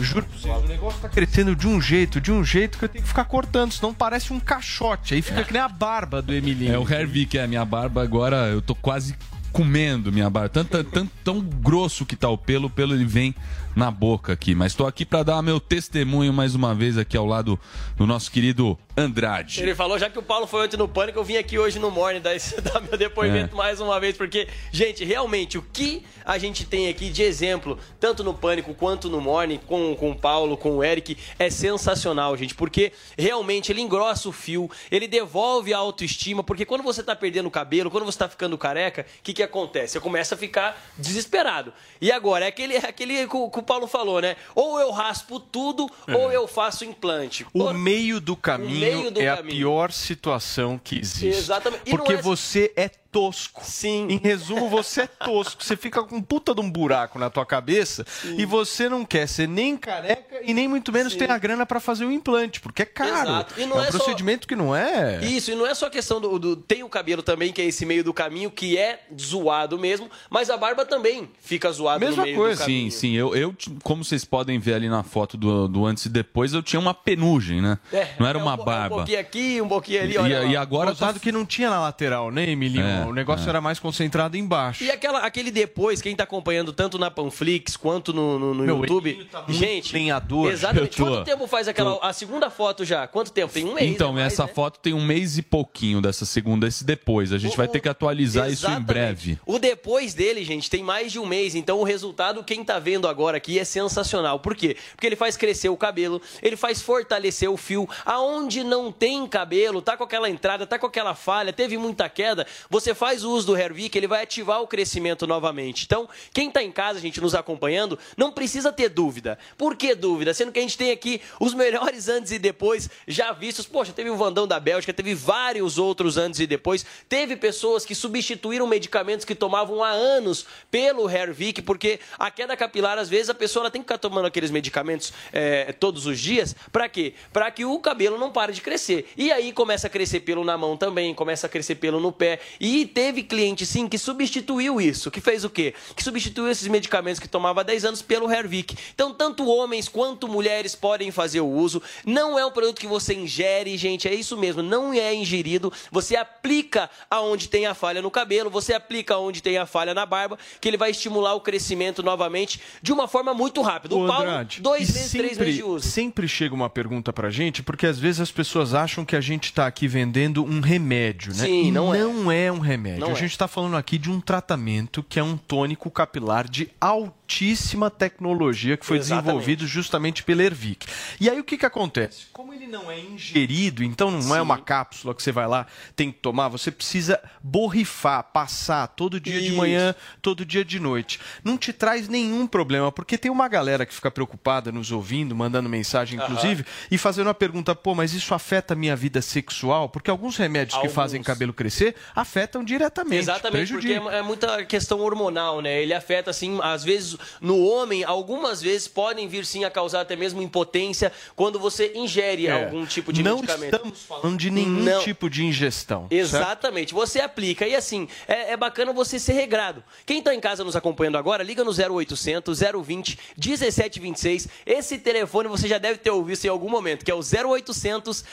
Juro 0.01 0.25
pra 0.27 0.39
vocês, 0.39 0.65
o 0.65 0.69
negócio 0.69 1.01
tá 1.01 1.09
crescendo 1.09 1.57
de 1.57 1.67
um 1.67 1.81
jeito, 1.81 2.21
de 2.21 2.31
um 2.31 2.45
jeito 2.45 2.79
que 2.79 2.85
eu 2.85 2.89
tenho 2.89 3.03
que 3.03 3.09
ficar 3.09 3.25
cortando, 3.25 3.73
senão 3.73 3.93
parece 3.93 4.33
um 4.33 4.39
caixote. 4.39 5.15
Aí 5.15 5.23
fica 5.23 5.43
que 5.43 5.53
nem 5.53 5.61
a 5.61 5.69
barba 5.69 6.23
do 6.23 6.33
Emilinho. 6.33 6.73
É 6.73 6.79
o 6.79 6.89
Hervik, 6.89 7.37
é 7.37 7.43
a 7.43 7.49
minha 7.49 7.65
barba 7.65 8.03
agora, 8.03 8.47
eu 8.49 8.63
tô 8.63 8.75
quase 8.75 9.17
comendo 9.53 10.13
minha 10.13 10.29
barba. 10.29 10.49
Tanto, 10.49 10.85
tanto, 10.85 11.11
tão 11.25 11.41
grosso 11.41 12.07
que 12.07 12.17
tá 12.17 12.29
o 12.29 12.39
pelo, 12.39 12.67
o 12.67 12.71
pelo 12.71 12.95
ele 12.95 13.05
vem 13.05 13.35
na 13.75 13.91
boca 13.91 14.33
aqui. 14.33 14.55
Mas 14.55 14.75
tô 14.75 14.87
aqui 14.87 15.05
para 15.05 15.23
dar 15.23 15.43
meu 15.43 15.61
testemunho 15.61 16.33
mais 16.33 16.55
uma 16.55 16.75
vez 16.75 16.99
aqui 16.99 17.17
ao 17.17 17.27
lado 17.27 17.59
do 17.97 18.07
nosso 18.07 18.31
querido 18.31 18.79
Andrade. 18.99 19.63
Ele 19.63 19.75
falou, 19.75 19.99
já 19.99 20.11
que 20.11 20.19
o 20.19 20.23
Paulo 20.23 20.47
foi 20.47 20.65
ontem 20.67 20.77
no 20.77 20.89
Pânico, 20.89 21.19
eu 21.19 21.25
vim 21.25 21.37
aqui 21.37 21.59
hoje 21.59 21.79
no 21.79 21.91
Morning 21.91 22.21
dar, 22.21 22.35
esse- 22.35 22.61
dar 22.61 22.81
meu 22.81 22.97
depoimento 22.99 23.55
É. 23.55 23.57
mais 23.57 23.81
uma 23.81 23.99
vez, 24.01 24.17
porque, 24.17 24.49
gente, 24.73 25.05
realmente, 25.05 25.57
o 25.57 25.63
que 25.63 26.05
a 26.25 26.37
gente 26.39 26.65
tem 26.67 26.89
aqui 26.89 27.09
de 27.11 27.23
exemplo, 27.23 27.79
tanto 28.01 28.25
no 28.25 28.35
Pânico 28.35 28.75
quanto 28.75 29.09
no 29.09 29.21
Morning, 29.21 29.59
com, 29.67 29.95
com 29.97 30.11
o 30.11 30.17
Paulo, 30.17 30.57
com 30.57 30.77
o 30.79 30.85
Eric, 30.85 31.17
é 31.39 31.49
sensacional, 31.49 32.37
gente, 32.37 32.55
porque 32.55 32.93
realmente 33.17 33.71
ele 33.73 33.81
engrossa 33.81 34.29
o 34.29 34.33
fio, 34.33 34.71
ele 34.91 35.07
devolve 35.07 35.73
a 35.73 35.79
autoestima, 35.79 36.43
porque 36.43 36.65
quando 36.65 36.83
você 36.83 37.03
tá 37.03 37.15
perdendo 37.15 37.47
o 37.47 37.51
cabelo, 37.51 37.91
quando 37.91 38.05
você 38.05 38.19
tá 38.19 38.29
ficando 38.29 38.59
careca, 38.59 39.07
o 39.21 39.23
que 39.23 39.33
que 39.33 39.43
acontece? 39.43 39.93
Você 39.95 40.01
começa 40.01 40.35
a 40.35 40.39
ficar 40.39 40.81
desesperado. 40.99 41.73
E 42.01 42.11
agora, 42.13 42.45
é 42.45 42.49
aquele, 42.49 42.75
é 42.75 42.87
aquele 42.87 43.27
que 43.27 43.37
o, 43.37 43.49
que 43.51 43.59
o 43.59 43.63
Paulo 43.63 43.87
falou, 43.87 44.21
né? 44.21 44.37
Ou 44.55 44.79
eu 44.81 44.91
raspo 44.91 45.39
tudo, 45.41 45.89
ou 46.09 46.31
eu 46.33 46.47
faço 46.49 46.85
implante. 46.85 47.47
O 47.55 47.73
meio 47.73 48.21
do 48.21 48.37
caminho 48.37 48.79
meio 48.97 49.11
do 49.11 49.21
é 49.21 49.29
a 49.29 49.37
caminho. 49.37 49.57
pior 49.57 49.93
situação 49.93 50.79
que 50.83 50.99
existe. 50.99 51.27
Exatamente. 51.27 51.83
E 51.87 51.91
Porque 51.91 52.15
é- 52.15 52.23
você 52.23 52.73
é 52.77 52.89
tosco. 53.11 53.63
Sim. 53.65 54.07
Em 54.11 54.19
resumo, 54.19 54.69
você 54.69 55.03
é 55.03 55.07
tosco. 55.07 55.65
Você 55.65 55.77
fica 55.77 56.03
com 56.03 56.17
um 56.17 56.23
puta 56.23 56.55
de 56.55 56.61
um 56.61 56.71
buraco 56.71 57.19
na 57.19 57.31
tua 57.31 57.45
cabeça 57.47 58.05
e 58.37 58.45
você 58.45 58.89
não 58.89 59.05
quer 59.05 59.27
ser 59.27 59.49
nem 59.49 59.77
careca 59.77 60.41
e 60.45 60.53
nem 60.55 60.69
muito 60.69 60.93
menos 60.93 61.13
Sim. 61.15 61.19
tem 61.21 61.31
a 61.31 61.39
grana 61.39 61.65
pra 61.67 61.81
fazer 61.81 62.05
o 62.05 62.13
implante, 62.13 62.61
porque 62.61 62.83
é 62.83 62.87
caro. 62.87 63.11
Exato. 63.31 63.55
E 63.61 63.67
não 63.67 63.77
é 63.77 63.81
um 63.81 63.83
é 63.85 63.91
só- 63.91 63.99
procedimento 63.99 64.47
que 64.47 64.55
não 64.57 64.75
é. 64.75 65.21
Isso, 65.25 65.51
e 65.51 65.55
não 65.55 65.67
é 65.67 65.75
só 65.75 65.89
questão 65.91 66.21
do, 66.21 66.39
do- 66.39 66.57
Tem 66.57 66.83
o 66.83 66.89
cabelo 66.89 67.23
também, 67.23 67.53
que 67.53 67.61
é 67.63 67.65
esse 67.65 67.85
meio 67.87 68.05
do 68.05 68.13
caminho, 68.13 68.51
que 68.51 68.77
é 68.77 69.01
zoado 69.19 69.79
mesmo, 69.79 70.11
mas 70.31 70.51
a 70.51 70.57
barba 70.57 70.85
também 70.85 71.29
fica 71.41 71.71
zoada 71.73 72.11
no 72.11 72.17
meio 72.23 72.37
do 72.37 72.51
Sim, 72.53 72.57
caminho. 72.57 72.91
sim. 72.93 73.13
Eu, 73.17 73.35
eu, 73.35 73.53
t- 73.53 73.71
como 73.83 74.05
vocês 74.05 74.25
podem 74.25 74.59
ver 74.59 74.75
ali 74.75 74.89
na 74.89 75.03
foto 75.03 75.37
do, 75.37 75.67
do 75.69 75.87
antes 75.87 76.05
e 76.07 76.09
depois, 76.09 76.53
eu 76.53 76.63
tinha 76.63 76.79
uma 76.81 76.93
penugem, 76.95 77.61
né? 77.63 77.79
É, 77.93 78.09
não 78.19 78.27
era 78.27 78.39
é 78.39 78.43
uma 78.43 78.55
um, 78.55 78.57
po- 78.59 78.65
barba. 78.65 78.95
Um 78.95 78.99
pouquinho 78.99 79.21
aqui, 79.21 79.61
um 79.63 79.69
pouquinho 79.69 80.03
ali, 80.03 80.15
E- 80.15 80.19
olha 80.19 80.45
e 80.45 80.57
agora 80.57 80.91
Gozado 80.91 81.21
que 81.21 81.33
não 81.33 81.45
tinha 81.47 81.71
na 81.71 81.81
lateral, 81.81 82.31
né, 82.31 82.49
Emilinho? 82.51 82.85
É, 82.87 83.05
o 83.09 83.13
negócio 83.13 83.47
é. 83.47 83.49
era 83.49 83.61
mais 83.61 83.79
concentrado 83.79 84.37
embaixo. 84.37 84.85
E 84.85 84.91
aquela, 84.91 85.21
aquele 85.21 85.51
depois, 85.51 86.01
quem 86.03 86.15
tá 86.15 86.25
acompanhando 86.25 86.73
tanto 86.73 86.99
na 86.99 87.11
Panflix 87.11 87.77
quanto 87.77 88.13
no, 88.13 88.39
no, 88.39 88.55
no 88.55 88.65
Meu, 88.65 88.81
YouTube. 88.81 89.27
Tá 89.31 89.45
gente, 89.49 89.93
lenhador. 89.93 90.51
exatamente. 90.51 90.97
Quanto 90.97 91.25
tempo 91.25 91.47
faz 91.47 91.69
aquela. 91.69 91.97
Tô. 91.97 92.05
A 92.05 92.13
segunda 92.13 92.51
foto 92.51 92.85
já? 92.85 93.07
Quanto 93.07 93.33
tempo? 93.33 93.53
Tem 93.53 93.65
um 93.65 93.75
mês. 93.75 93.91
Então, 93.91 94.13
né? 94.13 94.23
Mais, 94.23 94.33
essa 94.33 94.47
né? 94.47 94.53
foto 94.53 94.79
tem 94.81 94.95
um 94.95 95.05
mês 95.05 95.39
e 95.39 95.43
pouquinho 95.43 96.01
dessa 96.01 96.25
segunda, 96.25 96.67
esse 96.67 96.85
depois. 96.85 97.33
A 97.33 97.39
gente 97.39 97.57
vai 97.57 97.69
ter 97.69 97.81
que 97.81 97.89
atualizar 97.89 98.51
isso 98.51 98.67
em 98.67 98.71
Exatamente. 98.71 98.87
breve. 98.87 99.39
O 99.47 99.59
depois 99.59 100.15
dele, 100.15 100.45
gente, 100.45 100.71
tem 100.71 100.83
mais 100.83 101.13
de 101.13 101.19
um 101.19 101.27
mês. 101.27 101.55
Então 101.55 101.79
o 101.79 101.85
resultado, 101.85 102.45
quem 102.45 102.65
tá 102.65 102.79
vendo 102.79 103.09
agora 103.09 103.37
aqui, 103.37 103.59
é 103.59 103.65
sensacional. 103.65 104.41
Por 104.41 104.55
quê? 104.55 104.77
Porque 104.95 105.07
ele 105.07 105.17
faz 105.17 105.37
crescer 105.37 105.69
o 105.69 105.77
cabelo, 105.77 106.21
ele 106.43 106.57
faz 106.57 106.83
fortalecer 106.83 107.51
o 107.51 107.57
fio. 107.57 107.89
Aonde 108.05 108.63
não 108.63 108.93
tem 108.93 109.27
cabelo, 109.27 109.81
tá 109.81 109.97
com 109.97 110.05
aquela 110.05 110.29
entrada, 110.29 110.67
tá 110.67 110.79
com 110.79 110.87
aquela 110.87 111.15
falha, 111.15 111.53
teve 111.53 111.77
muita 111.79 112.09
queda, 112.09 112.47
você 112.69 112.88
faz 112.95 113.25
o 113.25 113.31
uso 113.31 113.49
do 113.49 113.57
Hervik, 113.57 113.97
ele 113.97 114.07
vai 114.07 114.23
ativar 114.23 114.61
o 114.63 114.67
crescimento 114.67 115.27
novamente. 115.27 115.85
Então, 115.85 116.09
quem 116.33 116.51
tá 116.51 116.63
em 116.63 116.73
casa, 116.73 117.01
gente, 117.01 117.21
nos 117.21 117.35
acompanhando, 117.35 117.99
não 118.17 118.33
precisa 118.33 118.73
ter 118.73 118.89
dúvida. 118.89 119.39
Por 119.57 119.77
que 119.77 119.95
dúvida? 119.95 120.35
Sendo 120.35 120.53
que 120.53 120.59
a 120.59 120.63
gente 120.63 120.77
tem 120.77 120.91
aqui 120.91 121.21
os 121.41 121.55
melhores 121.55 122.09
antes 122.09 122.33
e 122.33 122.39
depois 122.39 122.89
já 123.07 123.33
vistos. 123.33 123.67
Poxa, 123.67 123.93
teve 123.93 124.11
o 124.11 124.17
Vandão 124.17 124.47
da 124.47 124.59
Bélgica, 124.59 124.93
teve 124.93 125.15
vários 125.15 125.79
outros 125.79 126.17
antes 126.17 126.41
e 126.41 126.47
depois. 126.47 126.85
Teve 127.09 127.37
pessoas 127.37 127.85
que 127.85 127.95
substituíram 127.95 128.67
medicamentos 128.67 129.25
que 129.25 129.35
tomavam 129.35 129.83
há 129.83 129.91
anos 129.91 130.47
pelo 130.71 131.09
Hervik, 131.09 131.63
porque 131.63 132.01
a 132.19 132.31
queda 132.31 132.57
capilar, 132.57 132.99
às 132.99 133.09
vezes, 133.09 133.31
a 133.31 133.35
pessoa 133.35 133.71
tem 133.71 133.83
que 133.83 133.87
ficar 133.87 133.99
tomando 133.99 134.27
aqueles 134.27 134.51
medicamentos 134.51 135.13
é, 135.33 135.73
todos 135.73 136.07
os 136.07 136.19
dias. 136.19 136.55
Pra 136.73 136.89
quê? 136.89 137.15
Pra 137.33 137.51
que 137.51 137.65
o 137.65 137.79
cabelo 137.79 138.19
não 138.19 138.31
pare 138.31 138.53
de 138.53 138.61
crescer. 138.61 139.11
E 139.17 139.31
aí 139.31 139.53
começa 139.53 139.87
a 139.87 139.91
crescer 139.91 140.21
pelo 140.21 140.45
na 140.45 140.57
mão 140.57 140.77
também, 140.77 141.15
começa 141.15 141.47
a 141.47 141.51
crescer 141.51 141.77
pelo 141.77 142.01
no 142.01 142.13
pé. 142.13 142.41
E 142.61 142.78
teve 142.87 143.23
cliente, 143.23 143.65
sim, 143.67 143.89
que 143.89 143.99
substituiu 143.99 144.81
isso. 144.81 145.11
Que 145.11 145.21
fez 145.21 145.45
o 145.45 145.51
quê? 145.51 145.75
Que 145.97 146.03
substituiu 146.03 146.51
esses 146.51 146.67
medicamentos 146.69 147.21
que 147.21 147.29
tomava 147.29 147.61
há 147.61 147.65
10 147.65 147.85
anos 147.85 148.03
pelo 148.03 148.31
Hervik. 148.31 148.77
Então, 148.95 149.13
tanto 149.15 149.47
homens 149.47 149.89
quanto 149.89 150.29
mulheres 150.29 150.75
podem 150.75 151.11
fazer 151.11 151.41
o 151.41 151.47
uso. 151.49 151.83
Não 152.05 152.39
é 152.39 152.45
um 152.45 152.51
produto 152.51 152.81
que 152.81 152.87
você 152.87 153.15
ingere, 153.15 153.77
gente, 153.77 154.09
é 154.09 154.15
isso 154.15 154.37
mesmo, 154.37 154.63
não 154.63 154.93
é 154.93 155.15
ingerido. 155.15 155.73
Você 155.91 156.17
aplica 156.17 156.89
aonde 157.11 157.49
tem 157.49 157.67
a 157.67 157.75
falha 157.75 158.01
no 158.03 158.11
cabelo, 158.11 158.51
você 158.51 158.73
aplica 158.75 159.15
aonde 159.15 159.43
tem 159.43 159.59
a 159.59 159.67
falha 159.67 159.95
na 159.95 160.07
barba, 160.07 160.39
que 160.61 160.69
ele 160.69 160.77
vai 160.77 160.91
estimular 160.91 161.35
o 161.35 161.41
crescimento 161.41 162.03
novamente 162.03 162.61
de 162.83 162.93
uma 162.93 163.09
forma 163.09 163.33
muito 163.35 163.61
rápida. 163.63 163.95
O 163.95 164.05
Ô, 164.05 164.07
Paulo, 164.07 164.29
Andrade, 164.29 164.61
dois 164.61 164.89
e 164.89 164.93
meses, 164.93 165.11
três 165.11 165.29
sempre- 165.31 165.45
meses 165.47 165.57
de 165.57 165.63
uso. 165.65 165.89
Sempre 165.89 166.29
chega 166.29 166.55
uma 166.55 166.71
pergunta 166.71 167.13
pra 167.13 167.31
gente, 167.31 167.63
porque 167.63 167.87
às 167.87 167.99
vezes 167.99 168.21
as 168.21 168.31
pessoas 168.31 168.75
acham 168.75 169.05
que 169.05 169.17
a 169.17 169.21
gente 169.21 169.53
tá 169.53 169.67
aqui 169.67 169.89
vendendo 169.89 170.45
um 170.45 170.61
remédio, 170.61 171.35
né? 171.35 171.45
Sim, 171.45 171.67
e 171.69 171.71
não 171.71 171.95
é. 171.95 172.01
é 172.01 172.07
um 172.07 172.59
remédio. 172.59 172.68
Não 172.99 173.09
a 173.09 173.13
é. 173.13 173.15
gente 173.15 173.37
tá 173.37 173.49
falando 173.49 173.77
aqui 173.77 173.99
de 173.99 174.11
um 174.11 174.21
tratamento 174.21 175.03
que 175.03 175.19
é 175.19 175.23
um 175.23 175.37
tônico 175.37 175.91
capilar 175.91 176.49
de 176.49 176.71
altíssima 176.81 177.18
altíssima 177.29 177.91
tecnologia 177.91 178.77
que 178.79 178.87
foi 178.87 178.97
Exatamente. 178.97 179.25
desenvolvido 179.25 179.67
justamente 179.67 180.23
pela 180.23 180.43
Ervic. 180.43 180.87
E 181.21 181.29
aí 181.29 181.39
o 181.39 181.45
que, 181.45 181.59
que 181.59 181.67
acontece? 181.67 182.27
Como 182.33 182.55
ele 182.55 182.67
não 182.67 182.91
é 182.91 182.99
ingerido, 182.99 183.85
então 183.85 184.11
não 184.11 184.35
é 184.35 184.41
uma 184.41 184.57
cápsula 184.57 185.15
que 185.15 185.23
você 185.23 185.31
vai 185.31 185.47
lá, 185.47 185.67
tem 185.95 186.11
que 186.11 186.19
tomar, 186.19 186.49
você 186.49 186.71
precisa 186.71 187.21
borrifar, 187.43 188.25
passar 188.33 188.87
todo 188.89 189.21
dia 189.21 189.39
de 189.39 189.49
Isso. 189.49 189.57
manhã, 189.57 189.95
todo 190.23 190.45
dia 190.45 190.65
de 190.65 190.81
noite. 190.81 191.21
Não 191.45 191.59
te 191.59 191.71
traz 191.71 192.09
nenhum 192.09 192.47
problema, 192.47 192.91
porque 192.91 193.19
tem 193.19 193.31
uma 193.31 193.47
galera 193.47 193.85
que 193.85 193.93
fica 193.93 194.11
preocupada 194.11 194.73
nos 194.73 194.91
ouvindo, 194.91 195.37
mandando 195.37 195.69
mensagem, 195.69 196.19
inclusive, 196.19 196.65
e 196.91 196.97
fazendo 196.97 197.29
a 197.29 197.35
pergunta, 197.35 197.75
pô, 197.75 197.95
mas 197.95 198.15
isso 198.15 198.33
afeta 198.35 198.73
a 198.73 198.77
minha 198.77 198.97
vida 198.97 199.21
sexual? 199.21 199.91
Porque 199.91 200.11
alguns 200.11 200.37
remédios 200.39 200.75
que 200.75 200.87
Alguns. 200.87 200.95
fazem 200.95 201.23
cabelo 201.23 201.53
crescer 201.53 201.95
afetam 202.17 202.65
diretamente. 202.65 203.21
Exatamente, 203.21 203.73
porque 203.73 203.93
é, 203.93 204.19
é 204.19 204.23
muita 204.23 204.65
questão 204.65 205.01
hormonal, 205.01 205.61
né? 205.61 205.83
Ele 205.83 205.93
afeta, 205.93 206.31
assim, 206.31 206.59
às 206.63 206.83
vezes, 206.83 207.18
no 207.41 207.63
homem, 207.65 208.05
algumas 208.05 208.61
vezes 208.63 208.89
podem 208.89 209.27
vir 209.29 209.45
sim 209.45 209.65
a 209.65 209.71
causar 209.71 210.01
até 210.01 210.17
mesmo 210.17 210.41
impotência 210.43 211.13
quando 211.37 211.59
você 211.59 211.93
ingere 211.95 212.47
É. 212.47 212.65
algum 212.65 212.85
tipo 212.87 213.13
de 213.13 213.23
não 213.23 213.37
medicamento. 213.37 213.75
estamos 213.75 214.03
falando 214.03 214.39
de 214.39 214.51
nenhum 214.51 214.83
Não. 214.83 215.01
tipo 215.03 215.29
de 215.29 215.45
ingestão. 215.45 216.03
certo? 216.09 216.13
Exatamente, 216.13 216.95
você 216.95 217.21
aplica. 217.21 217.67
E 217.67 217.75
assim, 217.77 218.09
é, 218.27 218.53
é 218.53 218.57
bacana 218.57 218.93
você 218.93 219.19
ser 219.19 219.33
regrado. 219.33 219.83
Quem 220.07 220.19
está 220.19 220.35
em 220.35 220.41
casa 220.41 220.63
nos 220.65 220.77
acompanhando 220.77 221.19
agora, 221.19 221.43
liga 221.43 221.65
no 221.65 221.73
0800 221.73 222.59
020 222.85 223.19
1726. 223.37 224.49
Esse 224.67 224.99
telefone 224.99 225.49
você 225.49 225.67
já 225.69 225.79
deve 225.79 225.99
ter 225.99 226.11
ouvido 226.11 226.39
em 226.45 226.49
algum 226.49 226.69
momento, 226.69 227.05
que 227.05 227.11
é 227.11 227.15
o 227.15 227.21
0800 227.21 228.25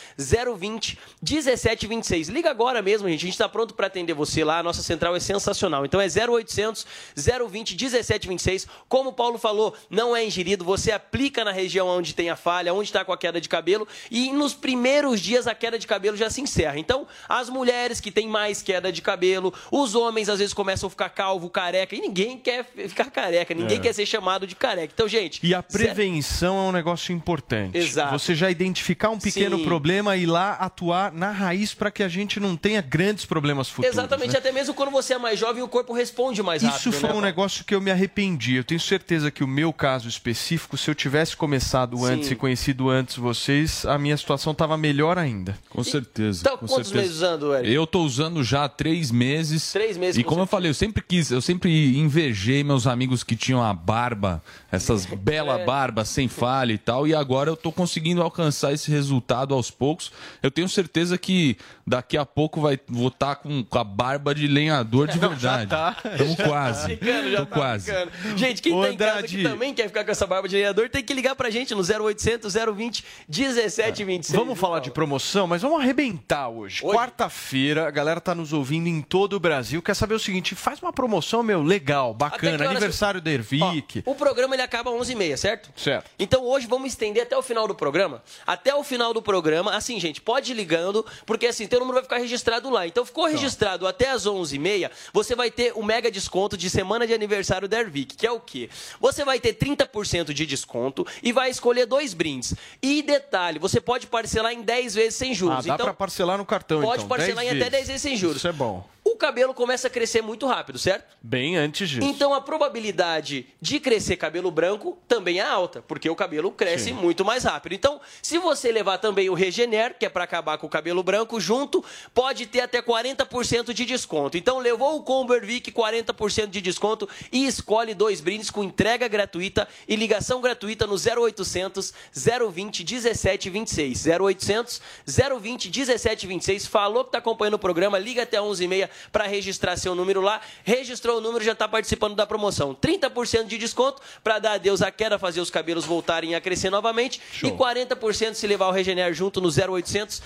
020 0.57 0.97
1726. 1.21 2.29
Liga 2.29 2.49
agora 2.49 2.81
mesmo, 2.81 3.07
gente. 3.09 3.19
A 3.21 3.25
gente 3.25 3.33
está 3.33 3.47
pronto 3.49 3.73
para 3.73 3.87
atender 3.87 4.13
você 4.13 4.43
lá. 4.43 4.59
A 4.59 4.63
nossa 4.63 4.83
central 4.83 5.15
é 5.15 5.19
sensacional. 5.19 5.85
Então 5.85 5.99
é 6.01 6.07
0800 6.07 6.85
020 7.15 7.71
1726. 7.75 8.67
Como 8.87 9.09
o 9.09 9.13
Paulo 9.13 9.37
falou, 9.37 9.73
não 9.89 10.15
é 10.15 10.25
ingerido. 10.25 10.63
Você 10.65 10.91
aplica 10.91 11.43
na 11.43 11.51
região 11.51 11.87
onde 11.87 12.13
tem 12.13 12.29
a 12.29 12.35
falha, 12.35 12.73
onde 12.73 12.89
está 12.89 13.03
com 13.03 13.11
a 13.11 13.17
queda 13.17 13.39
de 13.41 13.49
cabelo. 13.49 13.87
E 14.09 14.31
nos 14.31 14.53
primeiros 14.53 15.19
dias 15.19 15.47
a 15.47 15.55
queda 15.55 15.77
de 15.79 15.87
cabelo 15.87 16.15
já 16.17 16.29
se 16.29 16.41
encerra. 16.41 16.77
Então, 16.77 17.07
as 17.27 17.49
mulheres 17.49 17.99
que 17.99 18.11
têm 18.11 18.27
mais 18.27 18.61
queda 18.61 18.91
de 18.91 19.01
cabelo, 19.01 19.53
os 19.71 19.95
homens 19.95 20.29
às 20.29 20.39
vezes 20.39 20.53
começam 20.53 20.87
a 20.87 20.89
ficar 20.89 21.09
calvo, 21.09 21.49
careca. 21.49 21.95
E 21.95 22.01
ninguém 22.01 22.37
quer 22.37 22.65
ficar 22.87 23.09
careca, 23.11 23.53
ninguém 23.53 23.77
É. 23.77 23.81
quer 23.81 23.93
ser 23.93 24.05
chamado 24.05 24.45
de 24.47 24.55
careca. 24.55 24.91
Então, 24.93 25.07
gente. 25.07 25.39
E 25.45 25.53
a 25.53 25.61
prevenção 25.63 26.57
é 26.57 26.69
um 26.69 26.71
negócio 26.71 27.13
importante. 27.13 27.77
Exato. 27.77 28.17
Você 28.17 28.35
já 28.35 28.49
identificar 28.49 29.09
um 29.09 29.19
pequeno 29.19 29.57
Sim. 29.57 29.63
problema 29.63 30.15
e 30.17 30.25
lá 30.25 30.53
atuar 30.53 31.11
na 31.11 31.31
raiz 31.31 31.73
para 31.73 31.89
que 31.91 32.03
a 32.03 32.07
gente 32.07 32.39
não 32.39 32.55
tenha 32.55 32.81
grandes 32.81 33.25
problemas 33.25 33.69
futuros. 33.69 33.91
Exatamente, 33.95 34.33
né? 34.33 34.39
até 34.39 34.51
mesmo 34.51 34.73
quando 34.73 34.91
você 34.91 35.13
é 35.13 35.17
mais 35.17 35.39
jovem, 35.39 35.63
o 35.63 35.67
corpo 35.67 35.93
responde 35.93 36.41
mais 36.43 36.61
rápido. 36.63 36.79
Isso 36.79 36.91
foi 36.91 37.09
né, 37.09 37.15
um 37.15 37.21
negócio 37.21 37.63
que 37.63 37.73
eu 37.73 37.81
me 37.81 37.91
arrependi. 37.91 38.55
Eu 38.55 38.63
tenho 38.65 38.79
certeza 38.79 39.31
que 39.31 39.43
o 39.43 39.47
meu 39.47 39.71
caso 39.71 40.09
específico, 40.09 40.77
se 40.77 40.89
eu 40.89 40.95
tivesse 40.95 41.37
começado 41.37 41.97
Sim. 41.97 42.05
antes 42.05 42.31
e 42.31 42.35
conhecido 42.35 42.89
antes 42.89 43.15
vocês, 43.15 43.85
a 43.85 43.97
minha 43.97 44.17
situação 44.17 44.51
estava 44.51 44.77
melhor 44.77 45.17
ainda. 45.17 45.57
Com 45.69 45.83
certeza. 45.83 46.39
Então, 46.41 46.57
com 46.57 46.67
quantos 46.67 46.87
certeza. 46.89 46.95
meses 47.01 47.15
usando, 47.15 47.55
Eric? 47.55 47.71
Eu 47.71 47.87
tô 47.87 48.01
usando 48.03 48.43
já 48.43 48.65
há 48.65 48.69
três 48.69 49.11
meses. 49.11 49.71
Três 49.71 49.95
meses, 49.97 50.17
E 50.17 50.23
com 50.23 50.31
como 50.31 50.41
eu 50.41 50.47
falei, 50.47 50.69
eu 50.69 50.73
sempre 50.73 51.01
quis, 51.01 51.31
eu 51.31 51.41
sempre 51.41 51.97
invejei 51.97 52.63
meus 52.63 52.85
amigos 52.87 53.23
que 53.23 53.35
tinham 53.35 53.63
a 53.63 53.73
barba, 53.73 54.43
essas 54.71 55.05
bela 55.15 55.59
É. 55.61 55.65
barbas 55.65 56.09
sem 56.09 56.27
falha 56.27 56.73
e 56.73 56.77
tal. 56.77 57.07
E 57.07 57.15
agora 57.15 57.49
eu 57.49 57.55
tô 57.55 57.71
conseguindo 57.71 58.21
alcançar 58.21 58.73
esse 58.73 58.89
resultado 58.91 59.53
aos 59.53 59.71
poucos. 59.71 60.11
Eu 60.43 60.51
tenho 60.51 60.67
certeza 60.67 61.17
que 61.17 61.57
daqui 61.87 62.17
a 62.17 62.25
pouco 62.25 62.59
vai 62.61 62.79
vou 62.87 63.07
estar 63.09 63.35
com, 63.37 63.63
com 63.63 63.77
a 63.79 63.83
barba 63.83 64.33
de 64.35 64.47
lenhador 64.47 65.07
de 65.07 65.19
Não, 65.21 65.29
verdade. 65.29 65.63
já 65.69 65.93
tá. 65.93 65.97
Estamos 66.11 66.35
Já 66.35 66.43
quase. 66.47 66.81
tá 66.81 66.87
ficando, 66.89 67.31
já 67.31 67.37
Tô 67.39 67.45
tá 67.45 67.55
quase. 67.55 67.85
ficando. 67.91 68.11
Gente, 68.37 68.54
quem 68.61 68.73
Ô, 68.73 68.81
tá 68.81 68.89
em 68.89 68.97
casa 68.97 69.11
Andrade. 69.11 69.37
que 69.37 69.43
também 69.43 69.73
quer 69.73 69.87
ficar 69.87 70.03
com 70.03 70.11
essa 70.11 70.25
barba 70.27 70.47
de 70.47 70.55
lenhador, 70.55 70.89
tem 70.89 71.03
que 71.03 71.13
ligar 71.13 71.35
pra 71.35 71.49
gente 71.49 71.73
no 71.73 71.81
0800 71.81 72.53
020 72.53 73.03
1726. 73.27 74.37
Vamos 74.37 74.59
falar 74.59 74.79
de 74.79 74.91
promoção, 74.91 75.47
mas 75.47 75.61
vamos 75.61 75.79
arrebentar 75.79 76.49
hoje. 76.49 76.81
Quarta-feira, 76.81 77.87
a 77.87 77.91
galera 77.91 78.19
tá 78.19 78.35
nos 78.35 78.53
ouvindo 78.53 78.87
em 78.87 79.01
todo 79.01 79.33
o 79.33 79.39
Brasil. 79.39 79.81
Quer 79.81 79.93
saber 79.95 80.15
o 80.15 80.19
seguinte? 80.19 80.55
Faz 80.55 80.81
uma 80.81 80.91
promoção, 80.91 81.43
meu, 81.43 81.61
legal, 81.61 82.13
bacana. 82.13 82.65
Aniversário 82.69 83.21
da 83.21 83.31
Ervic. 83.31 84.03
O 84.05 84.15
programa 84.15 84.55
ele 84.55 84.61
acaba 84.61 84.91
às 84.91 85.07
11h30, 85.07 85.37
certo? 85.37 85.69
Certo. 85.75 86.09
Então 86.17 86.43
hoje 86.43 86.67
vamos 86.67 86.89
estender 86.89 87.23
até 87.23 87.37
o 87.37 87.41
final 87.41 87.67
do 87.67 87.75
programa. 87.75 88.23
Até 88.45 88.73
o 88.75 88.83
final 88.83 89.13
do 89.13 89.21
programa, 89.21 89.75
assim, 89.75 89.99
gente, 89.99 90.21
pode 90.21 90.51
ir 90.51 90.55
ligando, 90.55 91.05
porque 91.25 91.47
assim, 91.47 91.67
teu 91.67 91.79
número 91.79 91.95
vai 91.95 92.03
ficar 92.03 92.17
registrado 92.17 92.69
lá. 92.69 92.87
Então 92.87 93.05
ficou 93.05 93.25
registrado 93.25 93.87
até 93.87 94.09
as 94.11 94.25
11h30, 94.25 94.89
você 95.13 95.35
vai 95.35 95.51
ter 95.51 95.73
o 95.75 95.83
mega 95.83 96.09
desconto 96.11 96.57
de 96.57 96.69
semana 96.69 97.05
de 97.07 97.13
aniversário 97.13 97.67
da 97.67 97.79
Ervic, 97.79 98.15
que 98.15 98.25
é 98.25 98.31
o 98.31 98.39
quê? 98.45 98.69
Você 98.99 99.25
vai 99.25 99.39
ter 99.39 99.53
30% 99.55 100.31
de 100.33 100.45
desconto 100.45 101.05
e 101.21 101.31
vai 101.31 101.49
escolher 101.49 101.85
dois 101.85 102.13
brindes. 102.13 102.53
E 102.81 103.01
detalhe, 103.01 103.59
você 103.59 103.81
pode 103.81 104.07
parcelar 104.07 104.53
em 104.53 104.61
10 104.61 104.95
vezes 104.95 105.15
sem 105.15 105.33
juros. 105.33 105.65
Ah, 105.65 105.67
dá 105.69 105.73
então, 105.73 105.85
pra 105.87 105.93
parcelar 105.93 106.37
no 106.37 106.45
cartão, 106.45 106.81
Pode 106.81 107.03
então. 107.03 107.09
parcelar 107.09 107.43
10 107.43 107.53
em 107.55 107.61
até 107.61 107.69
10 107.69 107.87
vezes 107.87 108.01
sem 108.01 108.15
juros. 108.15 108.37
Isso 108.37 108.47
é 108.47 108.53
bom. 108.53 108.87
O 109.15 109.17
cabelo 109.17 109.53
começa 109.53 109.87
a 109.87 109.89
crescer 109.89 110.21
muito 110.21 110.45
rápido, 110.45 110.77
certo? 110.77 111.05
Bem 111.21 111.55
antes 111.55 111.89
disso. 111.89 112.05
Então 112.05 112.33
a 112.33 112.41
probabilidade 112.41 113.47
de 113.61 113.79
crescer 113.79 114.17
cabelo 114.17 114.51
branco 114.51 114.97
também 115.07 115.39
é 115.39 115.41
alta, 115.41 115.81
porque 115.81 116.09
o 116.09 116.15
cabelo 116.17 116.51
cresce 116.51 116.89
Sim. 116.89 116.95
muito 116.95 117.23
mais 117.23 117.45
rápido. 117.45 117.71
Então, 117.71 118.01
se 118.21 118.37
você 118.37 118.73
levar 118.73 118.97
também 118.97 119.29
o 119.29 119.33
Regener, 119.33 119.97
que 119.97 120.05
é 120.05 120.09
para 120.09 120.25
acabar 120.25 120.57
com 120.57 120.67
o 120.67 120.69
cabelo 120.69 121.01
branco, 121.01 121.39
junto, 121.39 121.81
pode 122.13 122.45
ter 122.45 122.59
até 122.59 122.81
40% 122.81 123.71
de 123.71 123.85
desconto. 123.85 124.37
Então, 124.37 124.59
levou 124.59 124.97
o 124.97 125.03
Combo 125.03 125.33
Ervic 125.33 125.71
40% 125.71 126.47
de 126.47 126.59
desconto 126.59 127.07
e 127.31 127.47
escolhe 127.47 127.93
dois 127.93 128.19
brindes 128.19 128.49
com 128.49 128.65
entrega 128.65 129.07
gratuita 129.07 129.65
e 129.87 129.95
ligação 129.95 130.41
gratuita 130.41 130.85
no 130.85 130.95
0800 130.95 131.93
020 132.13 132.83
1726. 132.83 134.07
0800 134.07 134.81
020 135.07 135.69
1726. 135.69 136.67
Falou 136.67 137.05
que 137.05 137.09
está 137.09 137.19
acompanhando 137.19 137.53
o 137.53 137.59
programa, 137.59 137.97
liga 137.97 138.23
até 138.23 138.39
11h30 138.39 138.89
para 139.11 139.25
registrar 139.25 139.77
seu 139.77 139.95
número 139.95 140.21
lá. 140.21 140.41
Registrou 140.63 141.17
o 141.17 141.21
número, 141.21 141.43
já 141.43 141.51
está 141.53 141.67
participando 141.67 142.15
da 142.15 142.25
promoção. 142.25 142.75
30% 142.75 143.45
de 143.47 143.57
desconto 143.57 144.01
para 144.23 144.39
dar 144.39 144.53
adeus 144.53 144.81
à 144.81 144.91
queda, 144.91 145.17
fazer 145.19 145.41
os 145.41 145.49
cabelos 145.49 145.85
voltarem 145.85 146.35
a 146.35 146.41
crescer 146.41 146.69
novamente. 146.69 147.21
E 147.43 147.51
40% 147.51 148.33
se 148.33 148.47
levar 148.47 148.67
o 148.67 148.71
Regener 148.71 149.13
junto 149.13 149.39
no 149.41 149.49
0800 149.49 150.21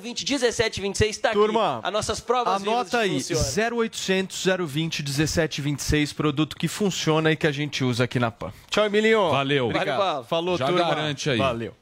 020 0.00 0.24
1726. 0.24 1.16
Está 1.16 1.30
Turma, 1.32 1.78
aqui 1.78 1.86
as 1.86 1.92
nossas 1.92 2.20
provas 2.20 2.62
Anota 2.62 2.98
aí, 2.98 3.20
funcionam. 3.22 3.78
0800 3.78 4.44
020 4.66 5.02
1726, 5.02 6.12
produto 6.12 6.56
que 6.56 6.68
funciona 6.68 7.32
e 7.32 7.36
que 7.36 7.46
a 7.46 7.52
gente 7.52 7.82
usa 7.84 8.04
aqui 8.04 8.18
na 8.18 8.30
PAN. 8.30 8.52
Tchau, 8.70 8.86
Emilinho. 8.86 9.30
Valeu. 9.30 9.66
Obrigado. 9.66 9.98
Valeu. 9.98 10.24
Falou, 10.24 10.58
Já 10.58 10.66
turma. 10.66 10.88
garante 10.88 11.30
aí. 11.30 11.38
Valeu. 11.38 11.74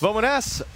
Vamos 0.00 0.22
nessa? 0.22 0.66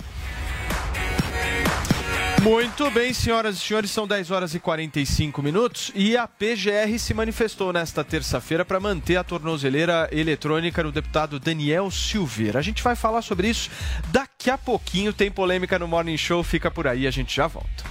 Muito 2.42 2.88
bem, 2.90 3.12
senhoras 3.12 3.56
e 3.56 3.58
senhores, 3.58 3.90
são 3.90 4.06
10 4.06 4.30
horas 4.30 4.54
e 4.54 4.60
45 4.60 5.42
minutos 5.42 5.90
e 5.94 6.16
a 6.16 6.26
PGR 6.26 6.96
se 6.98 7.12
manifestou 7.12 7.72
nesta 7.72 8.04
terça-feira 8.04 8.64
para 8.64 8.78
manter 8.78 9.16
a 9.16 9.24
tornozeleira 9.24 10.08
eletrônica 10.12 10.82
no 10.82 10.92
deputado 10.92 11.40
Daniel 11.40 11.90
Silveira. 11.90 12.60
A 12.60 12.62
gente 12.62 12.82
vai 12.82 12.94
falar 12.94 13.22
sobre 13.22 13.48
isso 13.48 13.70
daqui 14.12 14.50
a 14.50 14.56
pouquinho. 14.56 15.12
Tem 15.12 15.30
polêmica 15.30 15.78
no 15.78 15.88
Morning 15.88 16.16
Show, 16.16 16.44
fica 16.44 16.70
por 16.70 16.86
aí, 16.86 17.06
a 17.06 17.10
gente 17.10 17.34
já 17.34 17.48
volta. 17.48 17.84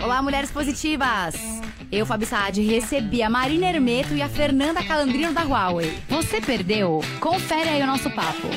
Olá, 0.00 0.20
mulheres 0.20 0.50
positivas! 0.50 1.61
Eu, 1.92 2.06
Fabi 2.06 2.24
Saad, 2.24 2.58
recebi 2.62 3.22
a 3.22 3.28
Marina 3.28 3.66
Hermeto 3.68 4.14
e 4.14 4.22
a 4.22 4.28
Fernanda 4.28 4.82
Calandrino 4.82 5.32
da 5.34 5.42
Huawei. 5.42 5.92
Você 6.08 6.40
perdeu? 6.40 7.02
Confere 7.20 7.68
aí 7.68 7.82
o 7.82 7.86
nosso 7.86 8.08
papo. 8.10 8.48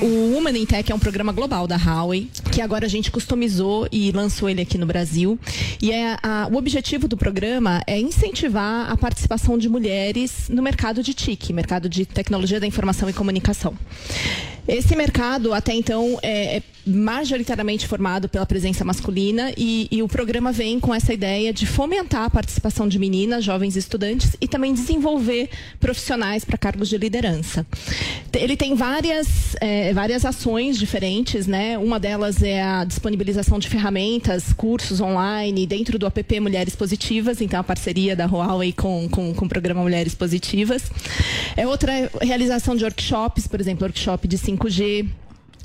O 0.00 0.34
Woman 0.34 0.56
in 0.58 0.64
Tech 0.66 0.90
é 0.90 0.94
um 0.94 0.98
programa 0.98 1.32
global 1.32 1.66
da 1.66 1.76
Huawei, 1.76 2.30
que 2.52 2.60
agora 2.60 2.86
a 2.86 2.88
gente 2.88 3.10
customizou 3.10 3.88
e 3.90 4.12
lançou 4.12 4.48
ele 4.48 4.60
aqui 4.60 4.78
no 4.78 4.86
Brasil. 4.86 5.36
E 5.82 5.90
é 5.90 6.16
a- 6.22 6.48
o 6.50 6.56
objetivo 6.56 7.08
do 7.08 7.16
programa 7.16 7.82
é 7.88 7.98
incentivar 7.98 8.88
a 8.90 8.96
participação 8.96 9.58
de 9.58 9.68
mulheres 9.68 10.48
no 10.48 10.62
mercado 10.62 11.02
de 11.02 11.12
TIC, 11.12 11.52
mercado 11.52 11.88
de 11.88 12.06
tecnologia 12.06 12.60
da 12.60 12.66
informação 12.66 13.08
e 13.08 13.12
comunicação. 13.12 13.74
Esse 14.68 14.94
mercado, 14.94 15.52
até 15.52 15.74
então, 15.74 16.18
é, 16.22 16.56
é 16.58 16.62
majoritariamente 16.86 17.86
formado 17.86 18.28
pela 18.28 18.44
presença 18.44 18.84
masculina 18.84 19.52
e, 19.56 19.88
e 19.90 20.02
o 20.02 20.08
programa 20.08 20.52
vem 20.52 20.78
com 20.78 20.94
essa 20.94 21.12
ideia 21.12 21.52
de 21.52 21.66
fomentar 21.66 22.24
a 22.24 22.30
participação 22.30 22.86
de 22.86 22.98
meninas, 22.98 23.44
jovens 23.44 23.76
estudantes 23.76 24.36
e 24.40 24.46
também 24.46 24.74
desenvolver 24.74 25.48
profissionais 25.80 26.44
para 26.44 26.58
cargos 26.58 26.88
de 26.88 26.98
liderança. 26.98 27.66
Ele 28.32 28.56
tem 28.56 28.74
várias, 28.74 29.56
é, 29.60 29.92
várias 29.92 30.24
ações 30.24 30.76
diferentes, 30.78 31.46
né? 31.46 31.78
Uma 31.78 31.98
delas 31.98 32.42
é 32.42 32.62
a 32.62 32.84
disponibilização 32.84 33.58
de 33.58 33.68
ferramentas, 33.68 34.52
cursos 34.52 35.00
online 35.00 35.66
dentro 35.66 35.98
do 35.98 36.06
app 36.06 36.40
Mulheres 36.40 36.74
Positivas, 36.74 37.40
então 37.40 37.60
a 37.60 37.64
parceria 37.64 38.16
da 38.16 38.26
Huawei 38.26 38.72
com, 38.72 39.08
com, 39.08 39.32
com 39.32 39.44
o 39.44 39.48
programa 39.48 39.82
Mulheres 39.82 40.14
Positivas. 40.14 40.82
É 41.56 41.66
outra 41.66 42.10
realização 42.20 42.76
de 42.76 42.84
workshops, 42.84 43.46
por 43.46 43.60
exemplo, 43.60 43.84
workshop 43.84 44.26
de 44.26 44.36
5G 44.36 45.06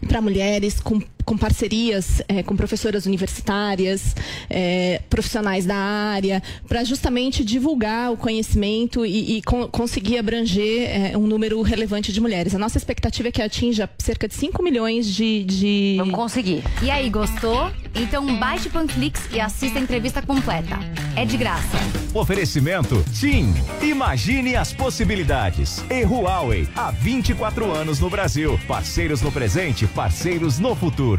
para 0.07 0.21
mulheres 0.21 0.79
com 0.79 1.01
com 1.29 1.37
parcerias 1.37 2.23
é, 2.27 2.41
com 2.41 2.55
professoras 2.55 3.05
universitárias, 3.05 4.15
é, 4.49 4.99
profissionais 5.11 5.63
da 5.63 5.75
área, 5.75 6.41
para 6.67 6.83
justamente 6.83 7.45
divulgar 7.45 8.11
o 8.11 8.17
conhecimento 8.17 9.05
e, 9.05 9.37
e 9.37 9.41
con 9.43 9.67
conseguir 9.67 10.17
abranger 10.17 10.89
é, 10.89 11.15
um 11.15 11.27
número 11.27 11.61
relevante 11.61 12.11
de 12.11 12.19
mulheres. 12.19 12.55
A 12.55 12.57
nossa 12.57 12.79
expectativa 12.79 13.27
é 13.27 13.31
que 13.31 13.43
atinja 13.43 13.87
cerca 13.99 14.27
de 14.27 14.33
5 14.33 14.63
milhões 14.63 15.05
de. 15.05 15.43
de... 15.43 15.95
Vamos 15.99 16.15
conseguir. 16.15 16.63
E 16.81 16.89
aí, 16.89 17.07
gostou? 17.11 17.71
Então 17.93 18.35
baixe 18.37 18.67
o 18.67 18.71
Panflix 18.71 19.21
e 19.31 19.39
assista 19.39 19.77
a 19.77 19.81
entrevista 19.81 20.23
completa. 20.23 20.79
É 21.15 21.25
de 21.25 21.37
graça. 21.37 21.77
Oferecimento 22.13 23.03
TIM. 23.13 23.53
Imagine 23.81 24.55
as 24.55 24.73
possibilidades. 24.73 25.83
E 25.89 26.03
Huawei, 26.03 26.67
há 26.75 26.89
24 26.89 27.71
anos 27.71 27.99
no 27.99 28.09
Brasil. 28.09 28.59
Parceiros 28.67 29.21
no 29.21 29.31
presente, 29.31 29.85
parceiros 29.85 30.59
no 30.59 30.75
futuro. 30.75 31.18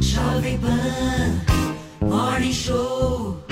Jovem 0.00 0.58
Pan 0.60 1.40
Morning 2.00 2.52
Show. 2.52 3.47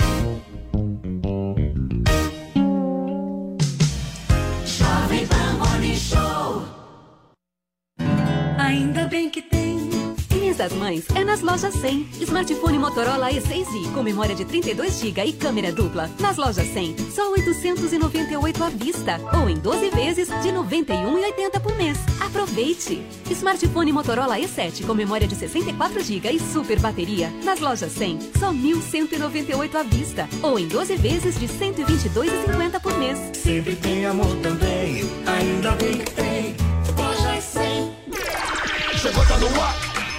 Das 10.66 10.72
Mães 10.72 11.04
é 11.14 11.24
nas 11.24 11.42
lojas 11.42 11.74
100. 11.74 12.08
Smartphone 12.22 12.78
Motorola 12.78 13.30
E6i 13.30 13.92
com 13.94 14.02
memória 14.02 14.34
de 14.34 14.44
32 14.44 14.98
GB 14.98 15.24
e 15.24 15.32
câmera 15.32 15.70
dupla. 15.70 16.10
Nas 16.18 16.36
lojas 16.36 16.66
100, 16.66 16.96
só 17.14 17.30
898 17.30 18.64
à 18.64 18.68
vista 18.70 19.20
ou 19.40 19.48
em 19.48 19.54
12 19.54 19.90
vezes 19.90 20.28
de 20.28 20.48
91,80 20.48 21.60
por 21.60 21.76
mês. 21.76 21.96
Aproveite! 22.20 23.00
Smartphone 23.30 23.92
Motorola 23.92 24.38
E7 24.38 24.84
com 24.84 24.94
memória 24.94 25.28
de 25.28 25.36
64 25.36 26.02
GB 26.02 26.32
e 26.32 26.40
super 26.40 26.80
bateria. 26.80 27.30
Nas 27.44 27.60
lojas 27.60 27.92
100, 27.92 28.18
só 28.40 28.52
1.198 28.52 29.74
à 29.76 29.82
vista 29.84 30.28
ou 30.42 30.58
em 30.58 30.66
12 30.66 30.96
vezes 30.96 31.38
de 31.38 31.46
122,50 31.46 32.80
por 32.80 32.98
mês. 32.98 33.18
Sempre 33.34 33.76
tem 33.76 34.04
amor 34.04 34.34
também. 34.42 35.08
Ainda 35.26 35.70
bem 35.72 35.98
que 35.98 36.10
tem. 36.10 36.56
Loja 36.98 37.40
100. 37.40 37.96
Chegou, 38.98 39.24
tá 39.26 39.38
no 39.38 39.60
ar, 39.60 39.95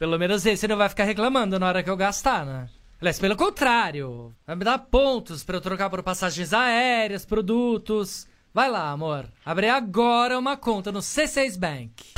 Pelo 0.00 0.18
menos 0.18 0.46
esse 0.46 0.66
não 0.66 0.78
vai 0.78 0.88
ficar 0.88 1.04
reclamando 1.04 1.58
na 1.58 1.66
hora 1.68 1.82
que 1.82 1.90
eu 1.90 1.96
gastar, 1.96 2.46
né? 2.46 2.66
Aliás, 3.02 3.18
pelo 3.18 3.36
contrário, 3.36 4.34
vai 4.46 4.56
me 4.56 4.64
dar 4.64 4.78
pontos 4.78 5.44
pra 5.44 5.58
eu 5.58 5.60
trocar 5.60 5.90
por 5.90 6.02
passagens 6.02 6.54
aéreas, 6.54 7.26
produtos. 7.26 8.26
Vai 8.52 8.70
lá, 8.70 8.90
amor. 8.90 9.26
Abre 9.44 9.68
agora 9.68 10.38
uma 10.38 10.56
conta 10.56 10.90
no 10.90 11.00
C6 11.00 11.58
Bank. 11.58 12.14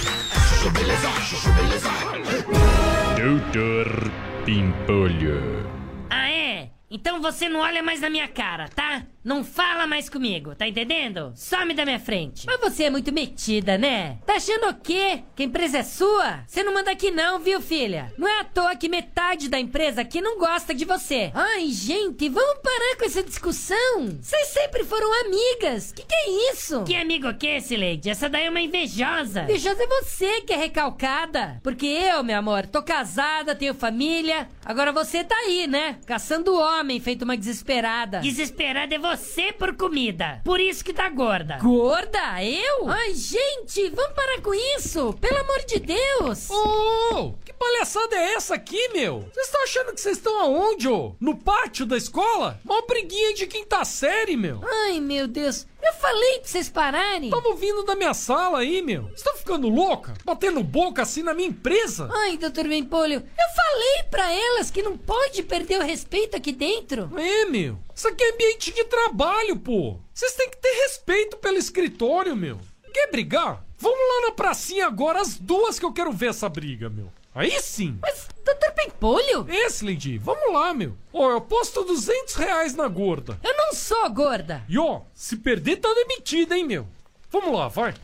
Doutor 3.20 4.12
Pimpolho. 4.44 5.68
Ah, 6.08 6.30
é? 6.30 6.70
Então 6.88 7.20
você 7.20 7.48
não 7.48 7.58
olha 7.58 7.82
mais 7.82 8.00
na 8.00 8.08
minha 8.08 8.28
cara, 8.28 8.68
tá? 8.68 9.02
Não 9.24 9.44
fala 9.44 9.86
mais 9.86 10.08
comigo, 10.08 10.52
tá 10.52 10.66
entendendo? 10.66 11.32
Some 11.36 11.74
da 11.74 11.84
minha 11.84 12.00
frente. 12.00 12.44
Mas 12.44 12.58
você 12.58 12.84
é 12.84 12.90
muito 12.90 13.12
metida, 13.12 13.78
né? 13.78 14.18
Tá 14.26 14.34
achando 14.34 14.68
o 14.70 14.74
quê? 14.74 15.22
Que 15.36 15.44
a 15.44 15.46
empresa 15.46 15.78
é 15.78 15.82
sua? 15.84 16.40
Você 16.44 16.64
não 16.64 16.74
manda 16.74 16.90
aqui 16.90 17.12
não, 17.12 17.38
viu, 17.38 17.60
filha? 17.60 18.12
Não 18.18 18.26
é 18.26 18.40
à 18.40 18.44
toa 18.44 18.74
que 18.74 18.88
metade 18.88 19.48
da 19.48 19.60
empresa 19.60 20.00
aqui 20.00 20.20
não 20.20 20.40
gosta 20.40 20.74
de 20.74 20.84
você. 20.84 21.30
Ai, 21.34 21.68
gente, 21.68 22.28
vamos 22.28 22.62
parar 22.64 22.96
com 22.98 23.04
essa 23.04 23.22
discussão. 23.22 24.18
Vocês 24.20 24.48
sempre 24.48 24.82
foram 24.82 25.08
amigas. 25.24 25.92
Que 25.92 26.02
que 26.02 26.14
é 26.14 26.52
isso? 26.52 26.82
Que 26.82 26.96
amigo 26.96 27.28
o 27.28 27.34
que, 27.34 27.60
Sileide? 27.60 28.10
Essa 28.10 28.28
daí 28.28 28.46
é 28.46 28.50
uma 28.50 28.60
invejosa. 28.60 29.42
Invejosa 29.42 29.84
é 29.84 29.86
você 29.86 30.40
que 30.40 30.52
é 30.52 30.56
recalcada. 30.56 31.60
Porque 31.62 31.86
eu, 31.86 32.24
meu 32.24 32.38
amor, 32.38 32.66
tô 32.66 32.82
casada, 32.82 33.54
tenho 33.54 33.72
família. 33.72 34.48
Agora 34.64 34.90
você 34.90 35.22
tá 35.22 35.36
aí, 35.36 35.68
né? 35.68 36.00
Caçando 36.06 36.56
homem, 36.56 36.98
feito 36.98 37.22
uma 37.22 37.36
desesperada. 37.36 38.18
Desesperada 38.18 38.92
é 38.92 38.98
você 38.98 39.11
por 39.58 39.76
comida. 39.76 40.40
Por 40.44 40.60
isso 40.60 40.84
que 40.84 40.92
tá 40.92 41.08
gorda. 41.08 41.58
Gorda? 41.58 42.42
Eu? 42.42 42.88
Ai, 42.88 43.14
gente, 43.14 43.88
vamos 43.90 44.14
parar 44.14 44.40
com 44.40 44.54
isso. 44.76 45.12
Pelo 45.14 45.38
amor 45.38 45.64
de 45.64 45.78
Deus. 45.78 46.50
Ô, 46.50 47.34
que 47.44 47.52
palhaçada 47.52 48.16
é 48.16 48.34
essa 48.34 48.54
aqui, 48.54 48.88
meu? 48.88 49.20
Vocês 49.32 49.46
estão 49.46 49.62
achando 49.62 49.94
que 49.94 50.00
vocês 50.00 50.16
estão 50.16 50.40
aonde, 50.40 50.88
ô? 50.88 51.14
No 51.20 51.36
pátio 51.36 51.86
da 51.86 51.96
escola? 51.96 52.60
Mó 52.64 52.82
briguinha 52.82 53.34
de 53.34 53.46
quinta 53.46 53.84
série, 53.84 54.36
meu. 54.36 54.60
Ai, 54.86 55.00
meu 55.00 55.26
Deus. 55.26 55.66
Eu 55.82 55.92
falei 55.94 56.38
pra 56.38 56.48
vocês 56.48 56.68
pararem. 56.68 57.30
Tava 57.30 57.54
vindo 57.54 57.82
da 57.84 57.96
minha 57.96 58.14
sala 58.14 58.60
aí, 58.60 58.80
meu. 58.80 59.08
Você 59.08 59.24
tá 59.24 59.34
ficando 59.34 59.68
louca? 59.68 60.14
Batendo 60.24 60.62
boca 60.62 61.02
assim 61.02 61.22
na 61.22 61.34
minha 61.34 61.48
empresa? 61.48 62.08
Ai, 62.12 62.36
doutor 62.36 62.68
Bempolho, 62.68 63.14
eu 63.14 63.54
falei 63.56 64.02
pra 64.10 64.32
elas 64.32 64.70
que 64.70 64.82
não 64.82 64.96
pode 64.96 65.42
perder 65.42 65.80
o 65.80 65.84
respeito 65.84 66.36
aqui 66.36 66.52
dentro. 66.52 67.10
É, 67.18 67.46
meu. 67.46 67.78
Isso 67.94 68.06
aqui 68.06 68.22
é 68.22 68.32
ambiente 68.32 68.72
de 68.72 68.84
trabalho, 68.84 69.56
pô. 69.58 69.98
Vocês 70.14 70.32
têm 70.34 70.48
que 70.50 70.58
ter 70.58 70.72
respeito 70.82 71.36
pelo 71.38 71.58
escritório, 71.58 72.36
meu. 72.36 72.58
Quer 72.92 73.10
brigar? 73.10 73.64
Vamos 73.78 73.98
lá 73.98 74.28
na 74.28 74.32
pracinha 74.32 74.86
agora, 74.86 75.20
as 75.20 75.36
duas 75.36 75.78
que 75.78 75.84
eu 75.84 75.92
quero 75.92 76.12
ver 76.12 76.30
essa 76.30 76.48
briga, 76.48 76.88
meu. 76.88 77.10
Aí 77.34 77.58
sim. 77.60 77.98
Mas, 78.02 78.28
doutor 78.44 78.72
Pimpolho? 78.72 79.46
Esse, 79.48 79.84
Lady, 79.84 80.18
vamos 80.18 80.52
lá, 80.52 80.74
meu. 80.74 80.94
Ó, 81.12 81.30
eu 81.30 81.40
posto 81.40 81.82
200 81.82 82.34
reais 82.34 82.74
na 82.74 82.86
gorda. 82.88 83.38
Eu 83.42 83.56
não 83.56 83.72
sou 83.72 84.08
gorda. 84.10 84.62
E 84.68 84.78
ó, 84.78 85.00
se 85.14 85.36
perder 85.36 85.76
tá 85.76 85.88
demitida, 85.94 86.56
hein, 86.56 86.64
meu. 86.66 86.86
Vamos 87.30 87.58
lá, 87.58 87.68
vai. 87.68 87.94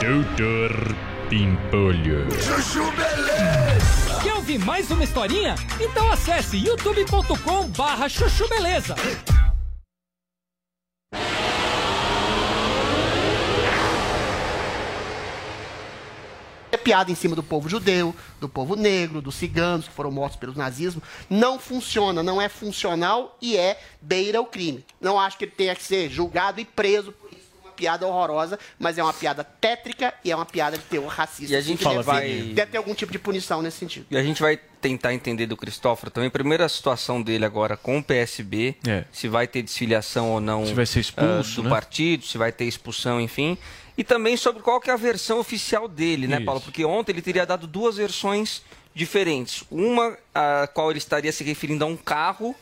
Doutor 0.00 0.70
Pimpolho. 1.28 2.30
Chuchu 2.40 2.90
Beleza. 2.92 4.20
Quer 4.22 4.34
ouvir 4.34 4.58
mais 4.58 4.88
uma 4.90 5.02
historinha? 5.02 5.56
Então 5.80 6.10
acesse 6.10 6.56
youtube.com 6.56 7.68
barra 7.68 8.08
chuchu 8.08 8.48
beleza. 8.48 8.94
É 16.70 16.76
piada 16.76 17.10
em 17.10 17.14
cima 17.14 17.34
do 17.34 17.42
povo 17.42 17.68
judeu, 17.68 18.14
do 18.40 18.48
povo 18.48 18.76
negro, 18.76 19.20
dos 19.22 19.34
ciganos 19.34 19.88
que 19.88 19.94
foram 19.94 20.10
mortos 20.10 20.38
pelo 20.38 20.54
nazismo. 20.54 21.02
Não 21.30 21.58
funciona, 21.58 22.22
não 22.22 22.40
é 22.40 22.48
funcional 22.48 23.36
e 23.40 23.56
é 23.56 23.78
beira 24.02 24.40
o 24.40 24.46
crime. 24.46 24.84
Não 25.00 25.18
acho 25.18 25.38
que 25.38 25.44
ele 25.44 25.52
tenha 25.52 25.74
que 25.74 25.82
ser 25.82 26.08
julgado 26.10 26.60
e 26.60 26.64
preso 26.64 27.12
por 27.12 27.30
isso, 27.32 27.40
por 27.52 27.68
uma 27.68 27.72
piada 27.72 28.06
horrorosa, 28.06 28.58
mas 28.78 28.98
é 28.98 29.02
uma 29.02 29.12
piada 29.14 29.42
tétrica 29.44 30.12
e 30.24 30.30
é 30.30 30.36
uma 30.36 30.44
piada 30.44 30.76
de 30.76 30.84
teor 30.84 31.06
racista. 31.08 31.52
E 31.52 31.56
a 31.56 31.60
gente 31.60 31.78
que 31.78 31.88
deve, 31.88 32.02
vai- 32.02 32.28
deve 32.54 32.70
ter 32.72 32.78
algum 32.78 32.94
tipo 32.94 33.12
de 33.12 33.18
punição 33.18 33.62
nesse 33.62 33.78
sentido. 33.78 34.06
E 34.10 34.16
a 34.16 34.22
gente 34.22 34.40
vai 34.42 34.56
tentar 34.80 35.14
entender 35.14 35.46
do 35.46 35.56
Cristóforo 35.56 36.10
também. 36.10 36.28
Primeiro, 36.30 36.62
a 36.64 36.68
situação 36.68 37.20
dele 37.22 37.44
agora 37.44 37.76
com 37.76 37.98
o 37.98 38.02
PSB. 38.02 38.76
Se 39.10 39.26
vai 39.26 39.46
ter 39.46 39.62
desfiliação 39.62 40.30
ou 40.32 40.40
não 40.40 40.66
Se 40.66 40.74
vai 40.74 40.86
ser 40.86 41.00
expulso, 41.00 41.52
ah, 41.60 41.62
do 41.62 41.62
né? 41.64 41.70
partido, 41.70 42.24
se 42.26 42.36
vai 42.38 42.52
ter 42.52 42.64
expulsão, 42.66 43.20
enfim. 43.20 43.56
E 43.98 44.04
também 44.04 44.36
sobre 44.36 44.62
qual 44.62 44.80
que 44.80 44.90
é 44.90 44.92
a 44.92 44.96
versão 44.96 45.40
oficial 45.40 45.88
dele, 45.88 46.28
né, 46.28 46.36
Isso. 46.36 46.44
Paulo? 46.44 46.60
Porque 46.60 46.84
ontem 46.84 47.10
ele 47.10 47.20
teria 47.20 47.44
dado 47.44 47.66
duas 47.66 47.96
versões 47.96 48.62
diferentes. 48.94 49.64
Uma, 49.68 50.16
a 50.32 50.68
qual 50.72 50.90
ele 50.90 50.98
estaria 50.98 51.32
se 51.32 51.42
referindo 51.42 51.84
a 51.84 51.88
um 51.88 51.96
carro 51.96 52.54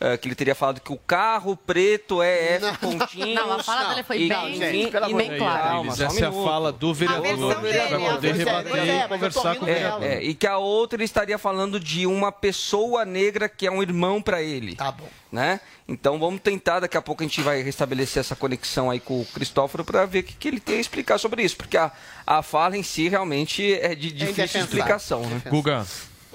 eh, 0.00 0.16
que 0.16 0.28
ele 0.28 0.34
teria 0.34 0.54
falado 0.54 0.80
que 0.80 0.92
o 0.92 0.96
carro 0.96 1.56
preto 1.56 2.22
é 2.22 2.54
F 2.56 2.78
pontinhos. 2.78 3.34
Não, 3.34 3.52
a 3.52 3.62
fala 3.62 3.88
dele 3.90 4.02
foi 4.02 4.22
E- 4.22 4.28
bem- 4.28 4.90
pelo 4.90 5.10
e 5.10 5.14
bem 5.14 5.36
clara. 5.38 5.62
Calma, 5.62 5.92
essa 5.92 6.24
é 6.24 6.26
a 6.26 6.32
fala 6.32 6.72
do 6.72 6.94
vereador. 6.94 7.54
Vai 7.54 8.10
poder 8.14 8.34
rebater 8.34 9.04
e 9.04 9.08
conversar 9.08 9.56
com 9.56 9.62
o 9.62 9.66
vereador. 9.66 10.02
É, 10.02 10.14
é, 10.14 10.22
e 10.22 10.34
que 10.34 10.46
a 10.46 10.58
outra 10.58 10.96
ele 10.96 11.04
estaria 11.04 11.38
falando 11.38 11.80
de 11.80 12.06
uma 12.06 12.30
pessoa 12.32 13.04
negra 13.04 13.48
que 13.48 13.66
é 13.66 13.70
um 13.70 13.82
irmão 13.82 14.22
para 14.22 14.42
ele. 14.42 14.74
Tá 14.76 14.92
bom. 14.92 15.08
Né? 15.30 15.60
Então 15.86 16.18
vamos 16.18 16.40
tentar, 16.40 16.80
daqui 16.80 16.96
a 16.96 17.02
pouco 17.02 17.22
a 17.22 17.26
gente 17.26 17.42
vai 17.42 17.60
restabelecer 17.62 18.20
essa 18.20 18.34
conexão 18.34 18.88
aí 18.90 18.98
com 18.98 19.20
o 19.20 19.26
Cristóforo 19.26 19.84
para 19.84 20.06
ver 20.06 20.20
o 20.20 20.22
que, 20.22 20.32
que 20.32 20.48
ele 20.48 20.58
tem 20.58 20.78
a 20.78 20.80
explicar 20.80 21.18
sobre 21.18 21.42
isso, 21.42 21.54
porque 21.54 21.76
a, 21.76 21.92
a 22.26 22.42
fala 22.42 22.78
em 22.78 22.82
si 22.82 23.08
realmente 23.10 23.74
é 23.74 23.94
de 23.94 24.10
difícil 24.10 24.30
indefensável. 24.30 24.64
explicação. 24.64 25.20
Né? 25.22 25.42
Guga. 25.50 25.86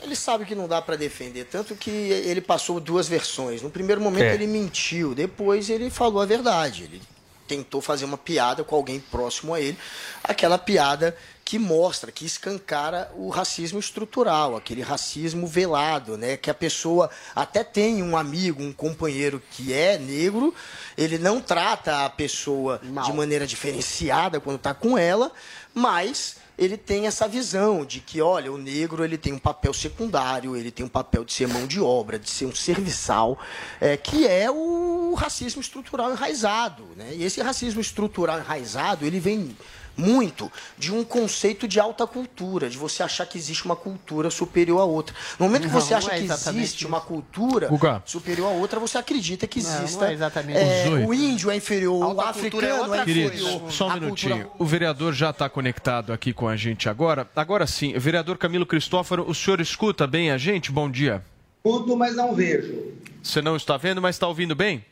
Ele 0.03 0.15
sabe 0.15 0.45
que 0.45 0.53
não 0.53 0.67
dá 0.67 0.81
pra 0.81 0.95
defender, 0.97 1.45
tanto 1.45 1.75
que 1.75 1.89
ele 1.89 2.41
passou 2.41 2.79
duas 2.79 3.07
versões. 3.07 3.61
No 3.61 3.69
primeiro 3.69 4.01
momento 4.01 4.23
É. 4.25 4.33
ele 4.33 4.47
mentiu, 4.47 5.15
depois 5.15 5.69
ele 5.69 5.89
falou 5.89 6.21
a 6.21 6.25
verdade. 6.25 6.83
Ele 6.83 7.01
tentou 7.47 7.81
fazer 7.81 8.05
uma 8.05 8.17
piada 8.17 8.63
com 8.63 8.75
alguém 8.75 8.99
próximo 8.99 9.53
a 9.53 9.59
ele, 9.61 9.77
aquela 10.23 10.57
piada 10.57 11.15
que 11.45 11.59
mostra, 11.59 12.11
que 12.11 12.25
escancara 12.25 13.11
o 13.15 13.29
racismo 13.29 13.79
estrutural, 13.79 14.55
aquele 14.55 14.81
racismo 14.81 15.45
velado, 15.45 16.17
né? 16.17 16.37
Que 16.37 16.49
a 16.49 16.53
pessoa 16.53 17.09
até 17.35 17.63
tem 17.63 18.01
um 18.01 18.15
amigo, 18.15 18.63
um 18.63 18.71
companheiro 18.71 19.41
que 19.51 19.73
é 19.73 19.97
negro, 19.97 20.53
ele 20.97 21.17
não 21.17 21.41
trata 21.41 22.05
a 22.05 22.09
pessoa 22.09 22.79
de 22.81 23.13
maneira 23.13 23.45
diferenciada 23.45 24.39
quando 24.39 24.55
está 24.57 24.73
com 24.73 24.97
ela, 24.97 25.31
mas 25.73 26.37
ele 26.57 26.77
tem 26.77 27.07
essa 27.07 27.27
visão 27.27 27.85
de 27.85 27.99
que, 27.99 28.21
olha, 28.21 28.51
o 28.51 28.57
negro 28.57 29.03
ele 29.03 29.17
tem 29.17 29.33
um 29.33 29.39
papel 29.39 29.73
secundário, 29.73 30.55
ele 30.55 30.71
tem 30.71 30.85
um 30.85 30.89
papel 30.89 31.25
de 31.25 31.33
ser 31.33 31.47
mão 31.47 31.65
de 31.65 31.79
obra, 31.81 32.19
de 32.19 32.29
ser 32.29 32.45
um 32.45 32.53
serviçal, 32.53 33.37
é, 33.81 33.97
que 33.97 34.27
é 34.27 34.49
o 34.51 35.13
racismo 35.15 35.61
estrutural 35.61 36.11
enraizado. 36.11 36.83
Né? 36.95 37.11
E 37.15 37.23
esse 37.23 37.41
racismo 37.41 37.81
estrutural 37.81 38.39
enraizado, 38.39 39.05
ele 39.05 39.19
vem 39.19 39.55
muito 39.95 40.51
de 40.77 40.91
um 40.93 41.03
conceito 41.03 41.67
de 41.67 41.79
alta 41.79 42.05
cultura, 42.07 42.69
de 42.69 42.77
você 42.77 43.03
achar 43.03 43.25
que 43.25 43.37
existe 43.37 43.65
uma 43.65 43.75
cultura 43.75 44.29
superior 44.29 44.79
à 44.81 44.83
outra. 44.85 45.15
No 45.39 45.45
momento 45.45 45.63
que 45.67 45.73
Não, 45.73 45.79
você 45.81 45.93
acha 45.93 46.07
não 46.07 46.13
é 46.15 46.19
que 46.19 46.25
existe 46.31 46.85
uma 46.87 46.99
cultura 47.01 47.67
Guga. 47.67 48.01
superior 48.05 48.47
a 48.47 48.51
outra, 48.55 48.79
você 48.79 48.97
acredita 48.97 49.45
que 49.47 49.61
Não, 49.61 49.69
não 49.71 49.83
exista. 49.83 50.07
é 50.09 50.13
exatamente 50.13 50.57
é, 50.57 50.83
isso. 50.99 51.07
O 51.07 51.13
índio 51.13 51.51
é 51.51 51.55
inferior, 51.55 51.95
o 51.99 52.03
Alta 52.19 52.33
cultura 52.39 52.67
é 52.67 52.71
africano 52.71 52.75
é, 52.75 52.81
outra 52.81 53.01
inferior. 53.03 53.31
Queridos, 53.31 53.73
só 53.75 53.87
um 53.87 53.91
a 53.91 53.93
minutinho. 53.95 54.35
cultura- 54.37 54.55
O 54.59 54.65
vereador 54.65 55.13
já 55.13 55.29
está 55.29 55.47
conectado 55.49 56.11
aqui 56.11 56.33
com 56.33 56.47
a 56.47 56.55
gente 56.55 56.89
agora. 56.89 57.29
Agora 57.35 57.67
sim, 57.67 57.93
vereador 57.97 58.37
Camilo 58.37 58.65
Cristófaro, 58.65 59.29
o 59.29 59.35
senhor 59.35 59.61
escuta 59.61 60.07
bem 60.07 60.31
a 60.31 60.37
gente? 60.37 60.71
Bom 60.71 60.89
dia. 60.89 61.23
Escuto, 61.65 61.95
mas 61.95 62.15
não 62.15 62.33
vejo. 62.35 62.93
Você 63.21 63.41
não 63.41 63.55
está 63.55 63.77
vendo, 63.77 64.01
mas 64.01 64.15
está 64.15 64.27
ouvindo 64.27 64.53
bem? 64.55 64.83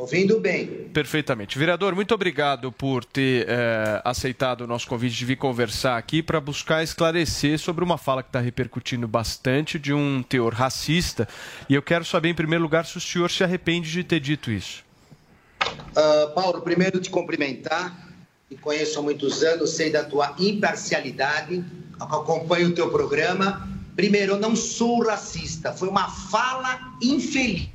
Ouvindo 0.00 0.40
bem. 0.40 0.66
Perfeitamente. 0.94 1.58
Vereador, 1.58 1.94
muito 1.94 2.14
obrigado 2.14 2.72
por 2.72 3.04
ter 3.04 3.46
eh, 3.46 4.00
aceitado 4.02 4.62
o 4.62 4.66
nosso 4.66 4.86
convite 4.86 5.14
de 5.14 5.26
vir 5.26 5.36
conversar 5.36 5.98
aqui 5.98 6.22
para 6.22 6.40
buscar 6.40 6.82
esclarecer 6.82 7.58
sobre 7.58 7.84
uma 7.84 7.98
fala 7.98 8.22
que 8.22 8.30
está 8.30 8.40
repercutindo 8.40 9.06
bastante 9.06 9.78
de 9.78 9.92
um 9.92 10.22
teor 10.22 10.54
racista. 10.54 11.28
E 11.68 11.74
eu 11.74 11.82
quero 11.82 12.02
saber, 12.02 12.30
em 12.30 12.34
primeiro 12.34 12.62
lugar, 12.62 12.86
se 12.86 12.96
o 12.96 13.00
senhor 13.00 13.30
se 13.30 13.44
arrepende 13.44 13.92
de 13.92 14.02
ter 14.02 14.20
dito 14.20 14.50
isso. 14.50 14.82
Ah, 15.94 16.32
Paulo, 16.34 16.62
primeiro 16.62 16.98
te 16.98 17.10
cumprimentar. 17.10 18.08
Te 18.48 18.56
conheço 18.56 18.98
há 18.98 19.02
muitos 19.02 19.42
anos, 19.42 19.68
sei 19.68 19.90
da 19.90 20.02
tua 20.02 20.34
imparcialidade, 20.38 21.62
acompanho 22.00 22.70
o 22.70 22.74
teu 22.74 22.90
programa. 22.90 23.68
Primeiro, 23.94 24.32
eu 24.32 24.40
não 24.40 24.56
sou 24.56 25.06
racista, 25.06 25.74
foi 25.74 25.88
uma 25.88 26.08
fala 26.08 26.96
infeliz. 27.02 27.68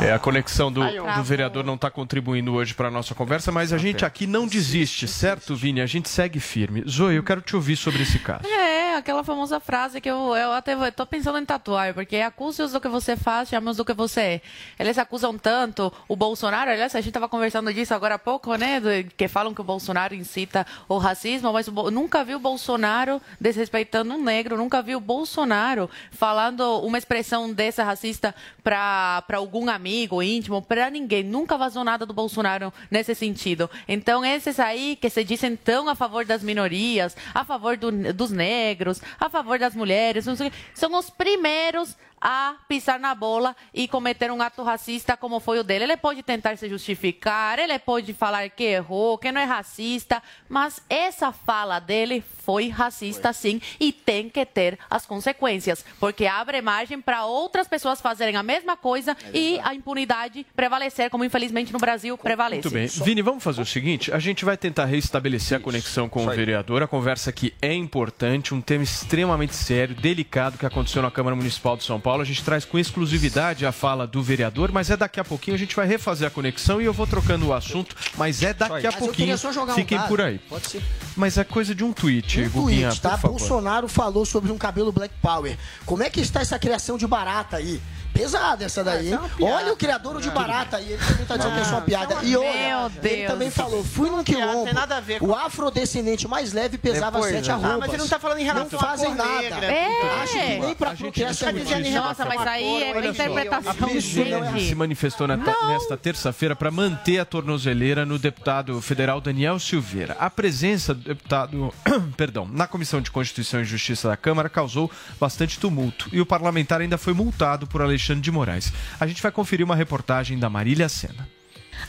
É, 0.00 0.12
a 0.12 0.18
conexão 0.18 0.70
do, 0.70 0.80
do 0.80 1.24
vereador 1.24 1.64
não 1.64 1.74
está 1.74 1.90
contribuindo 1.90 2.54
hoje 2.54 2.74
para 2.74 2.88
a 2.88 2.90
nossa 2.90 3.14
conversa, 3.14 3.50
mas 3.50 3.72
a 3.72 3.78
gente 3.78 4.04
aqui 4.04 4.26
não 4.26 4.46
desiste, 4.46 5.08
certo, 5.08 5.56
Vini? 5.56 5.80
A 5.80 5.86
gente 5.86 6.08
segue 6.08 6.38
firme. 6.40 6.84
Zoe, 6.88 7.16
eu 7.16 7.22
quero 7.22 7.40
te 7.40 7.56
ouvir 7.56 7.76
sobre 7.76 8.02
esse 8.02 8.18
caso. 8.18 8.46
É, 8.46 8.87
aquela 8.98 9.24
famosa 9.24 9.58
frase 9.60 10.00
que 10.00 10.10
eu, 10.10 10.34
eu 10.36 10.52
até 10.52 10.90
tô 10.90 11.06
pensando 11.06 11.38
em 11.38 11.44
tatuar, 11.44 11.94
porque 11.94 12.16
acuse-os 12.16 12.72
do 12.72 12.80
que 12.80 12.88
você 12.88 13.16
faz, 13.16 13.48
chame-os 13.48 13.76
do 13.76 13.84
que 13.84 13.92
você 13.94 14.20
é. 14.20 14.40
Eles 14.78 14.98
acusam 14.98 15.36
tanto 15.38 15.92
o 16.08 16.16
Bolsonaro, 16.16 16.70
aliás, 16.70 16.94
a 16.94 17.00
gente 17.00 17.08
estava 17.10 17.28
conversando 17.28 17.72
disso 17.72 17.94
agora 17.94 18.14
há 18.14 18.18
pouco, 18.18 18.54
né, 18.56 18.80
que 19.16 19.28
falam 19.28 19.52
que 19.54 19.60
o 19.60 19.64
Bolsonaro 19.64 20.14
incita 20.14 20.66
o 20.88 20.98
racismo, 20.98 21.52
mas 21.52 21.68
o 21.68 21.90
nunca 21.90 22.24
vi 22.24 22.34
o 22.34 22.38
Bolsonaro 22.40 23.20
desrespeitando 23.40 24.14
um 24.14 24.22
negro, 24.22 24.56
nunca 24.56 24.80
vi 24.82 24.96
o 24.96 25.00
Bolsonaro 25.00 25.90
falando 26.10 26.80
uma 26.80 26.96
expressão 26.98 27.52
dessa 27.52 27.84
racista 27.84 28.34
para 28.64 29.22
algum 29.34 29.68
amigo 29.68 30.22
íntimo, 30.22 30.62
para 30.62 30.88
ninguém. 30.88 31.22
Nunca 31.22 31.58
vazou 31.58 31.84
nada 31.84 32.06
do 32.06 32.14
Bolsonaro 32.14 32.72
nesse 32.90 33.14
sentido. 33.14 33.68
Então, 33.86 34.24
esses 34.24 34.58
aí 34.58 34.96
que 34.96 35.10
se 35.10 35.22
dizem 35.22 35.56
tão 35.56 35.88
a 35.88 35.94
favor 35.94 36.24
das 36.24 36.42
minorias, 36.42 37.14
a 37.34 37.44
favor 37.44 37.76
do- 37.76 38.12
dos 38.14 38.30
negros, 38.30 38.87
a 39.20 39.28
favor 39.28 39.58
das 39.58 39.74
mulheres, 39.74 40.26
são 40.74 40.98
os 40.98 41.10
primeiros 41.10 41.96
a 42.20 42.56
pisar 42.68 42.98
na 42.98 43.14
bola 43.14 43.54
e 43.72 43.86
cometer 43.86 44.30
um 44.30 44.42
ato 44.42 44.62
racista 44.62 45.16
como 45.16 45.40
foi 45.40 45.58
o 45.58 45.64
dele. 45.64 45.84
Ele 45.84 45.96
pode 45.96 46.22
tentar 46.22 46.56
se 46.56 46.68
justificar, 46.68 47.58
ele 47.58 47.78
pode 47.78 48.12
falar 48.12 48.48
que 48.50 48.64
errou, 48.64 49.18
que 49.18 49.30
não 49.30 49.40
é 49.40 49.44
racista, 49.44 50.22
mas 50.48 50.80
essa 50.88 51.32
fala 51.32 51.78
dele 51.78 52.24
foi 52.44 52.68
racista 52.68 53.32
sim 53.32 53.60
e 53.78 53.92
tem 53.92 54.28
que 54.28 54.44
ter 54.46 54.78
as 54.88 55.04
consequências, 55.04 55.84
porque 56.00 56.26
abre 56.26 56.62
margem 56.62 57.00
para 57.00 57.26
outras 57.26 57.68
pessoas 57.68 58.00
fazerem 58.00 58.36
a 58.36 58.42
mesma 58.42 58.76
coisa 58.76 59.16
e 59.34 59.60
a 59.62 59.74
impunidade 59.74 60.46
prevalecer, 60.56 61.10
como 61.10 61.24
infelizmente 61.24 61.72
no 61.72 61.78
Brasil 61.78 62.16
prevalece. 62.16 62.62
Muito 62.62 62.70
bem. 62.70 62.86
Vini, 63.04 63.22
vamos 63.22 63.44
fazer 63.44 63.60
o 63.60 63.66
seguinte: 63.66 64.12
a 64.12 64.18
gente 64.18 64.44
vai 64.44 64.56
tentar 64.56 64.86
restabelecer 64.86 65.58
a 65.58 65.60
conexão 65.60 66.08
com 66.08 66.24
o 66.24 66.30
vereador. 66.30 66.82
A 66.82 66.86
conversa 66.86 67.30
aqui 67.30 67.54
é 67.60 67.74
importante, 67.74 68.54
um 68.54 68.60
tema 68.60 68.82
extremamente 68.82 69.54
sério, 69.54 69.94
delicado 69.94 70.56
que 70.56 70.66
aconteceu 70.66 71.02
na 71.02 71.10
Câmara 71.10 71.36
Municipal 71.36 71.76
de 71.76 71.84
São 71.84 72.00
Paulo. 72.00 72.07
A 72.22 72.24
gente 72.24 72.42
traz 72.42 72.64
com 72.64 72.78
exclusividade 72.78 73.64
a 73.66 73.72
fala 73.72 74.06
do 74.06 74.22
vereador, 74.22 74.72
mas 74.72 74.90
é 74.90 74.96
daqui 74.96 75.20
a 75.20 75.24
pouquinho 75.24 75.54
a 75.54 75.58
gente 75.58 75.76
vai 75.76 75.86
refazer 75.86 76.26
a 76.26 76.30
conexão 76.30 76.80
e 76.80 76.84
eu 76.84 76.92
vou 76.92 77.06
trocando 77.06 77.46
o 77.46 77.52
assunto, 77.54 77.94
mas 78.16 78.42
é 78.42 78.52
daqui 78.54 78.72
a 78.72 78.74
Mas 78.74 78.84
eu 78.84 78.92
pouquinho. 78.92 79.12
queria 79.14 79.36
só 79.36 79.52
jogar 79.52 79.72
um 79.72 79.76
Fiquem 79.76 79.98
dado. 79.98 80.08
por 80.08 80.20
aí. 80.20 80.38
Pode 80.48 80.68
ser. 80.68 80.82
Mas 81.16 81.36
é 81.36 81.44
coisa 81.44 81.74
de 81.74 81.84
um 81.84 81.92
tweet, 81.92 82.40
Um 82.42 82.50
Guguinha, 82.50 82.88
tweet, 82.88 83.00
tá? 83.02 83.16
Bolsonaro 83.16 83.88
falou 83.88 84.24
sobre 84.24 84.50
um 84.50 84.56
cabelo 84.58 84.90
Black 84.90 85.14
Power. 85.20 85.56
Como 85.84 86.02
é 86.02 86.08
que 86.10 86.20
está 86.20 86.40
essa 86.40 86.58
criação 86.58 86.96
de 86.96 87.06
barata 87.06 87.56
aí? 87.58 87.80
Pesada 88.18 88.64
essa 88.64 88.82
daí, 88.82 89.12
hein? 89.12 89.18
Olha 89.40 89.72
o 89.72 89.76
criador 89.76 90.20
de 90.20 90.30
barata 90.30 90.76
aí, 90.78 90.92
ele 90.92 90.98
também 90.98 91.26
tá 91.26 91.36
dizendo 91.36 91.54
que 91.54 91.60
é 91.60 91.64
só 91.64 91.74
uma 91.76 91.80
piada. 91.82 92.16
E 92.22 92.30
Meu 92.30 92.40
olha, 92.40 92.90
ele 93.02 93.16
Deus. 93.16 93.30
também 93.32 93.50
falou, 93.50 93.84
fui 93.84 94.10
num 94.10 94.24
quilombo, 94.24 94.64
tem 94.64 94.74
nada 94.74 94.96
a 94.96 95.00
ver 95.00 95.22
o 95.22 95.34
afrodescendente 95.34 96.26
mais 96.26 96.52
leve 96.52 96.76
pesava 96.78 97.12
Depois, 97.18 97.32
sete 97.32 97.48
né? 97.48 97.54
arrobas. 97.54 97.72
Ah, 97.74 97.78
mas 97.78 97.88
ele 97.90 98.02
não 98.02 98.08
tá 98.08 98.18
falando 98.18 98.38
em 98.40 98.44
relação 98.44 98.68
Não 98.72 98.78
fazem 98.88 99.06
cor 99.14 99.16
nada. 99.16 99.40
negra. 99.42 99.66
É. 99.66 100.22
Acho 100.22 100.32
que 100.32 100.58
nem 100.58 100.74
pra 100.74 100.90
procriar 100.94 101.34
tá 101.36 101.52
dizendo 101.52 101.86
em 101.86 101.94
Nossa, 101.94 102.24
mas 102.24 102.46
aí 102.46 102.82
é 102.82 103.06
interpretação 103.08 103.70
a 103.70 103.74
PGR 103.74 104.00
se 104.00 104.24
gente. 104.60 104.74
manifestou 104.74 105.26
na- 105.28 105.36
nesta 105.36 105.96
terça-feira 105.96 106.56
para 106.56 106.70
manter 106.70 107.18
a 107.20 107.24
tornozeleira 107.24 108.04
no 108.04 108.18
deputado 108.18 108.80
federal 108.82 109.20
Daniel 109.20 109.58
Silveira. 109.58 110.16
A 110.18 110.28
presença 110.28 110.92
do 110.94 111.02
deputado, 111.02 111.72
perdão, 112.16 112.48
na 112.50 112.66
Comissão 112.66 113.00
de 113.00 113.10
Constituição 113.10 113.60
e 113.60 113.64
Justiça 113.64 114.08
da 114.08 114.16
Câmara 114.16 114.48
causou 114.48 114.90
bastante 115.20 115.58
tumulto 115.58 116.08
e 116.12 116.20
o 116.20 116.26
parlamentar 116.26 116.80
ainda 116.80 116.98
foi 116.98 117.12
multado 117.12 117.66
por 117.66 117.80
Alexandre 117.82 118.07
de 118.14 118.30
Moraes. 118.30 118.72
A 118.98 119.06
gente 119.06 119.22
vai 119.22 119.32
conferir 119.32 119.64
uma 119.64 119.76
reportagem 119.76 120.38
da 120.38 120.48
Marília 120.48 120.88
Sena. 120.88 121.28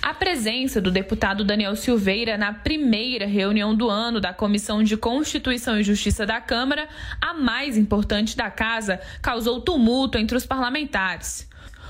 A 0.01 0.13
presença 0.13 0.79
do 0.79 0.91
deputado 0.91 1.43
Daniel 1.43 1.75
Silveira 1.75 2.37
na 2.37 2.53
primeira 2.53 3.25
reunião 3.25 3.75
do 3.75 3.89
ano 3.89 4.21
da 4.21 4.33
Comissão 4.33 4.83
de 4.83 4.95
Constituição 4.95 5.79
e 5.79 5.83
Justiça 5.83 6.25
da 6.25 6.39
Câmara, 6.39 6.87
a 7.19 7.33
mais 7.33 7.75
importante 7.75 8.37
da 8.37 8.49
casa, 8.49 8.99
causou 9.21 9.61
tumulto 9.61 10.17
entre 10.17 10.37
os 10.37 10.45
parlamentares. 10.45 11.49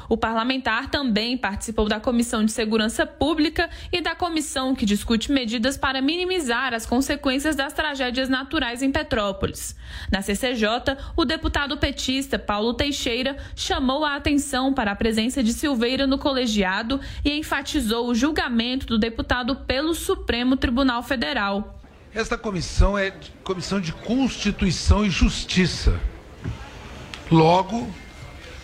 O 0.10 0.18
parlamentar 0.18 0.90
também 0.90 1.38
participou 1.38 1.88
da 1.88 2.00
Comissão 2.00 2.44
de 2.44 2.52
Segurança 2.52 3.06
Pública 3.06 3.70
e 3.92 4.02
da 4.02 4.16
comissão 4.16 4.74
que 4.74 4.84
discute 4.84 5.32
medidas 5.32 5.78
para 5.78 6.02
minimizar 6.02 6.74
as 6.74 6.84
consequências 6.84 7.56
das 7.56 7.74
tragédias 7.74 8.28
naturais 8.28 8.82
em 8.82 8.92
Petrópolis. 8.92 9.76
Na 10.12 10.24
CCJ, 10.24 10.98
o 11.16 11.24
deputado 11.24 11.78
petista 11.78 12.40
Paulo 12.40 12.74
Teixeira 12.74 13.38
chamou 13.56 14.04
a 14.04 14.16
atenção 14.16 14.74
para 14.74 14.92
a 14.92 14.96
presença 14.96 15.44
de 15.44 15.54
Silveira 15.54 16.08
no 16.08 16.18
colegiado 16.18 17.00
e 17.24 17.38
enfatizou 17.38 18.08
o 18.08 18.16
julgamento 18.16 18.88
do 18.88 18.98
deputado 18.98 19.56
pelo 19.58 19.94
Supremo 19.94 20.58
Tribunal 20.58 21.04
Federal. 21.04 21.80
Esta 22.16 22.36
comissão 22.36 22.98
é 22.98 23.14
comissão 23.44 23.80
de 23.80 23.94
Constituição 23.94 25.06
e 25.06 25.12
Justiça. 25.12 26.00
Logo, 27.32 27.88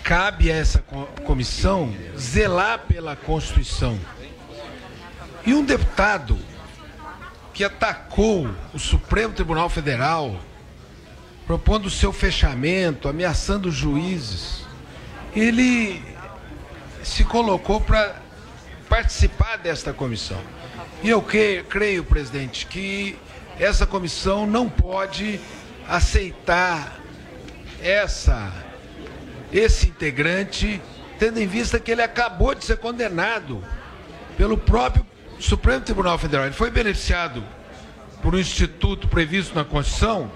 cabe 0.05 0.51
a 0.51 0.55
essa 0.55 0.79
co- 0.83 1.07
comissão 1.25 1.91
zelar 2.15 2.77
pela 2.87 3.15
Constituição. 3.15 3.99
E 5.43 5.51
um 5.55 5.65
deputado 5.65 6.37
que 7.51 7.63
atacou 7.63 8.47
o 8.71 8.77
Supremo 8.77 9.33
Tribunal 9.33 9.67
Federal 9.67 10.39
propondo 11.47 11.87
o 11.87 11.89
seu 11.89 12.13
fechamento, 12.13 13.07
ameaçando 13.07 13.69
os 13.69 13.75
juízes. 13.75 14.63
Ele 15.35 16.03
se 17.03 17.23
colocou 17.23 17.81
para 17.81 18.21
participar 18.87 19.57
desta 19.57 19.91
comissão. 19.91 20.39
E 21.03 21.09
eu 21.09 21.21
que- 21.21 21.63
creio, 21.67 22.03
presidente, 22.03 22.67
que 22.67 23.17
essa 23.59 23.87
comissão 23.87 24.45
não 24.45 24.69
pode 24.69 25.39
aceitar 25.87 26.99
essa 27.81 28.51
esse 29.57 29.87
integrante, 29.87 30.81
tendo 31.17 31.39
em 31.39 31.47
vista 31.47 31.79
que 31.79 31.91
ele 31.91 32.01
acabou 32.01 32.53
de 32.53 32.65
ser 32.65 32.77
condenado 32.77 33.63
pelo 34.37 34.57
próprio 34.57 35.05
Supremo 35.39 35.81
Tribunal 35.81 36.17
Federal. 36.17 36.45
Ele 36.45 36.53
foi 36.53 36.69
beneficiado 36.69 37.41
por 38.21 38.35
um 38.35 38.39
instituto 38.39 39.07
previsto 39.07 39.55
na 39.55 39.63
Constituição, 39.63 40.29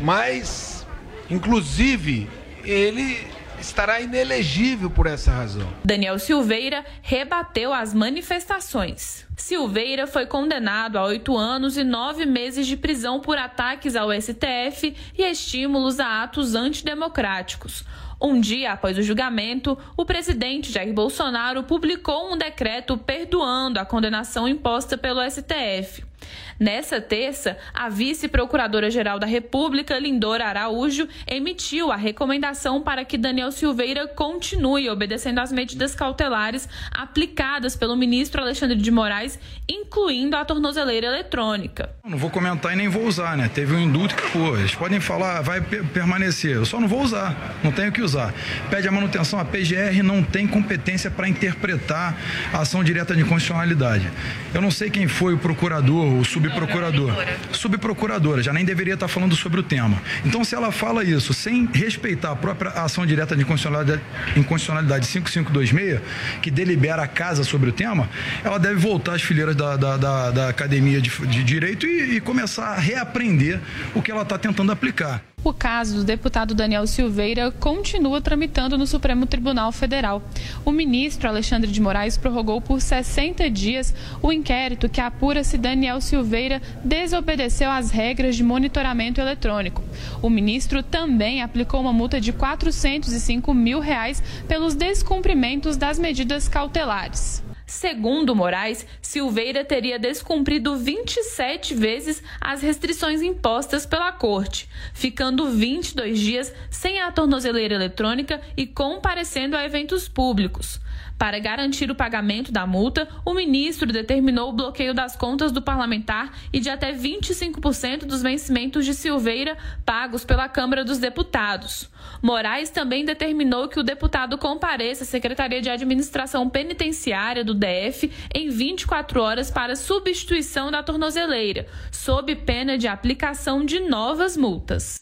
mas, 0.00 0.86
inclusive, 1.28 2.30
ele 2.64 3.26
estará 3.58 4.00
inelegível 4.00 4.90
por 4.90 5.06
essa 5.06 5.30
razão. 5.30 5.68
Daniel 5.84 6.18
Silveira 6.18 6.84
rebateu 7.00 7.72
as 7.72 7.94
manifestações. 7.94 9.26
Silveira 9.36 10.06
foi 10.06 10.26
condenado 10.26 10.98
a 10.98 11.04
oito 11.04 11.36
anos 11.36 11.76
e 11.76 11.84
nove 11.84 12.26
meses 12.26 12.66
de 12.66 12.76
prisão 12.76 13.20
por 13.20 13.38
ataques 13.38 13.96
ao 13.96 14.10
STF 14.12 14.96
e 15.16 15.22
estímulos 15.22 16.00
a 16.00 16.22
atos 16.22 16.54
antidemocráticos. 16.54 17.84
Um 18.22 18.40
dia 18.40 18.70
após 18.70 18.96
o 18.96 19.02
julgamento, 19.02 19.76
o 19.96 20.04
presidente 20.04 20.70
Jair 20.70 20.94
Bolsonaro 20.94 21.64
publicou 21.64 22.32
um 22.32 22.38
decreto 22.38 22.96
perdoando 22.96 23.80
a 23.80 23.84
condenação 23.84 24.46
imposta 24.46 24.96
pelo 24.96 25.20
STF. 25.28 26.11
Nessa 26.58 27.00
terça, 27.00 27.56
a 27.74 27.88
vice-procuradora-geral 27.88 29.18
da 29.18 29.26
República, 29.26 29.98
Lindora 29.98 30.46
Araújo, 30.46 31.08
emitiu 31.26 31.90
a 31.90 31.96
recomendação 31.96 32.80
para 32.80 33.04
que 33.04 33.18
Daniel 33.18 33.50
Silveira 33.50 34.06
continue 34.06 34.88
obedecendo 34.88 35.38
às 35.40 35.50
medidas 35.50 35.94
cautelares 35.94 36.68
aplicadas 36.92 37.74
pelo 37.76 37.96
ministro 37.96 38.40
Alexandre 38.42 38.76
de 38.76 38.90
Moraes, 38.90 39.38
incluindo 39.68 40.36
a 40.36 40.44
tornozeleira 40.44 41.06
eletrônica. 41.08 41.90
Não 42.04 42.16
vou 42.18 42.30
comentar 42.30 42.72
e 42.72 42.76
nem 42.76 42.88
vou 42.88 43.04
usar, 43.06 43.36
né? 43.36 43.50
Teve 43.52 43.74
um 43.74 43.80
indulto 43.80 44.14
que, 44.14 44.30
pô, 44.30 44.56
eles 44.56 44.74
podem 44.74 45.00
falar, 45.00 45.40
vai 45.42 45.60
pe- 45.60 45.82
permanecer. 45.82 46.56
Eu 46.56 46.64
só 46.64 46.80
não 46.80 46.88
vou 46.88 47.02
usar, 47.02 47.56
não 47.62 47.72
tenho 47.72 47.90
que 47.92 48.02
usar. 48.02 48.32
Pede 48.70 48.86
a 48.86 48.92
manutenção, 48.92 49.38
a 49.38 49.44
PGR 49.44 50.02
não 50.02 50.22
tem 50.22 50.46
competência 50.46 51.10
para 51.10 51.28
interpretar 51.28 52.16
a 52.52 52.60
ação 52.60 52.84
direta 52.84 53.14
de 53.16 53.24
constitucionalidade. 53.24 54.08
Eu 54.54 54.60
não 54.60 54.70
sei 54.70 54.90
quem 54.90 55.08
foi 55.08 55.34
o 55.34 55.38
procurador, 55.38 56.11
o 56.18 56.24
subprocurador. 56.24 57.12
Subprocuradora, 57.52 58.42
já 58.42 58.52
nem 58.52 58.64
deveria 58.64 58.94
estar 58.94 59.08
falando 59.08 59.34
sobre 59.36 59.60
o 59.60 59.62
tema. 59.62 60.00
Então, 60.24 60.44
se 60.44 60.54
ela 60.54 60.70
fala 60.72 61.04
isso 61.04 61.32
sem 61.34 61.66
respeitar 61.72 62.32
a 62.32 62.36
própria 62.36 62.70
ação 62.70 63.06
direta 63.06 63.34
de 63.36 63.42
inconstitucionalidade, 63.42 64.00
inconstitucionalidade 64.36 65.06
5526, 65.06 66.00
que 66.40 66.50
delibera 66.50 67.02
a 67.02 67.06
casa 67.08 67.44
sobre 67.44 67.70
o 67.70 67.72
tema, 67.72 68.08
ela 68.44 68.58
deve 68.58 68.76
voltar 68.76 69.14
às 69.14 69.22
fileiras 69.22 69.54
da, 69.56 69.76
da, 69.76 69.96
da- 69.96 70.30
da 70.30 70.48
academia 70.48 71.00
de, 71.00 71.10
de 71.26 71.42
direito 71.44 71.86
e, 71.86 72.16
e 72.16 72.20
começar 72.20 72.66
a 72.68 72.78
reaprender 72.78 73.60
o 73.94 74.02
que 74.02 74.10
ela 74.10 74.22
está 74.22 74.38
tentando 74.38 74.72
aplicar. 74.72 75.22
O 75.44 75.52
caso 75.52 75.96
do 75.96 76.04
deputado 76.04 76.54
Daniel 76.54 76.86
Silveira 76.86 77.50
continua 77.50 78.20
tramitando 78.20 78.78
no 78.78 78.86
Supremo 78.86 79.26
Tribunal 79.26 79.72
Federal. 79.72 80.22
O 80.64 80.70
ministro 80.70 81.28
Alexandre 81.28 81.68
de 81.68 81.80
Moraes 81.80 82.16
prorrogou 82.16 82.60
por 82.60 82.80
60 82.80 83.50
dias 83.50 83.92
o 84.22 84.32
inquérito 84.32 84.88
que 84.88 85.00
apura 85.00 85.42
se 85.42 85.58
Daniel 85.58 86.00
Silveira 86.00 86.62
desobedeceu 86.84 87.68
às 87.72 87.90
regras 87.90 88.36
de 88.36 88.44
monitoramento 88.44 89.20
eletrônico. 89.20 89.82
O 90.22 90.30
ministro 90.30 90.80
também 90.80 91.42
aplicou 91.42 91.80
uma 91.80 91.92
multa 91.92 92.20
de 92.20 92.32
405 92.32 93.52
mil 93.52 93.80
reais 93.80 94.22
pelos 94.46 94.76
descumprimentos 94.76 95.76
das 95.76 95.98
medidas 95.98 96.46
cautelares. 96.46 97.42
Segundo 97.72 98.36
Moraes, 98.36 98.86
Silveira 99.00 99.64
teria 99.64 99.98
descumprido 99.98 100.76
27 100.76 101.74
vezes 101.74 102.22
as 102.38 102.60
restrições 102.60 103.22
impostas 103.22 103.86
pela 103.86 104.12
corte, 104.12 104.68
ficando 104.92 105.48
22 105.48 106.20
dias 106.20 106.54
sem 106.70 107.00
a 107.00 107.10
tornozeleira 107.10 107.74
eletrônica 107.74 108.42
e 108.58 108.66
comparecendo 108.66 109.56
a 109.56 109.64
eventos 109.64 110.06
públicos. 110.06 110.82
Para 111.18 111.38
garantir 111.38 111.90
o 111.90 111.94
pagamento 111.94 112.50
da 112.50 112.66
multa, 112.66 113.08
o 113.24 113.32
ministro 113.34 113.92
determinou 113.92 114.50
o 114.50 114.52
bloqueio 114.52 114.92
das 114.92 115.14
contas 115.16 115.52
do 115.52 115.62
parlamentar 115.62 116.32
e 116.52 116.60
de 116.60 116.68
até 116.68 116.92
25% 116.92 118.04
dos 118.04 118.22
vencimentos 118.22 118.84
de 118.84 118.94
Silveira 118.94 119.56
pagos 119.84 120.24
pela 120.24 120.48
Câmara 120.48 120.84
dos 120.84 120.98
Deputados. 120.98 121.90
Moraes 122.20 122.70
também 122.70 123.04
determinou 123.04 123.68
que 123.68 123.78
o 123.78 123.82
deputado 123.82 124.36
compareça 124.38 125.04
à 125.04 125.06
Secretaria 125.06 125.60
de 125.60 125.70
Administração 125.70 126.48
Penitenciária 126.48 127.44
do 127.44 127.54
DF 127.54 128.10
em 128.34 128.48
24 128.48 129.20
horas 129.20 129.50
para 129.50 129.76
substituição 129.76 130.70
da 130.70 130.82
tornozeleira, 130.82 131.66
sob 131.90 132.34
pena 132.36 132.76
de 132.76 132.88
aplicação 132.88 133.64
de 133.64 133.80
novas 133.80 134.36
multas. 134.36 135.00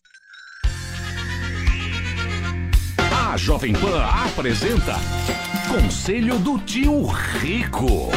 A 3.30 3.36
Jovem 3.36 3.72
Pan 3.72 4.02
apresenta 4.02 4.94
Conselho 5.70 6.36
do 6.40 6.58
Tio 6.58 7.06
Rico. 7.06 8.10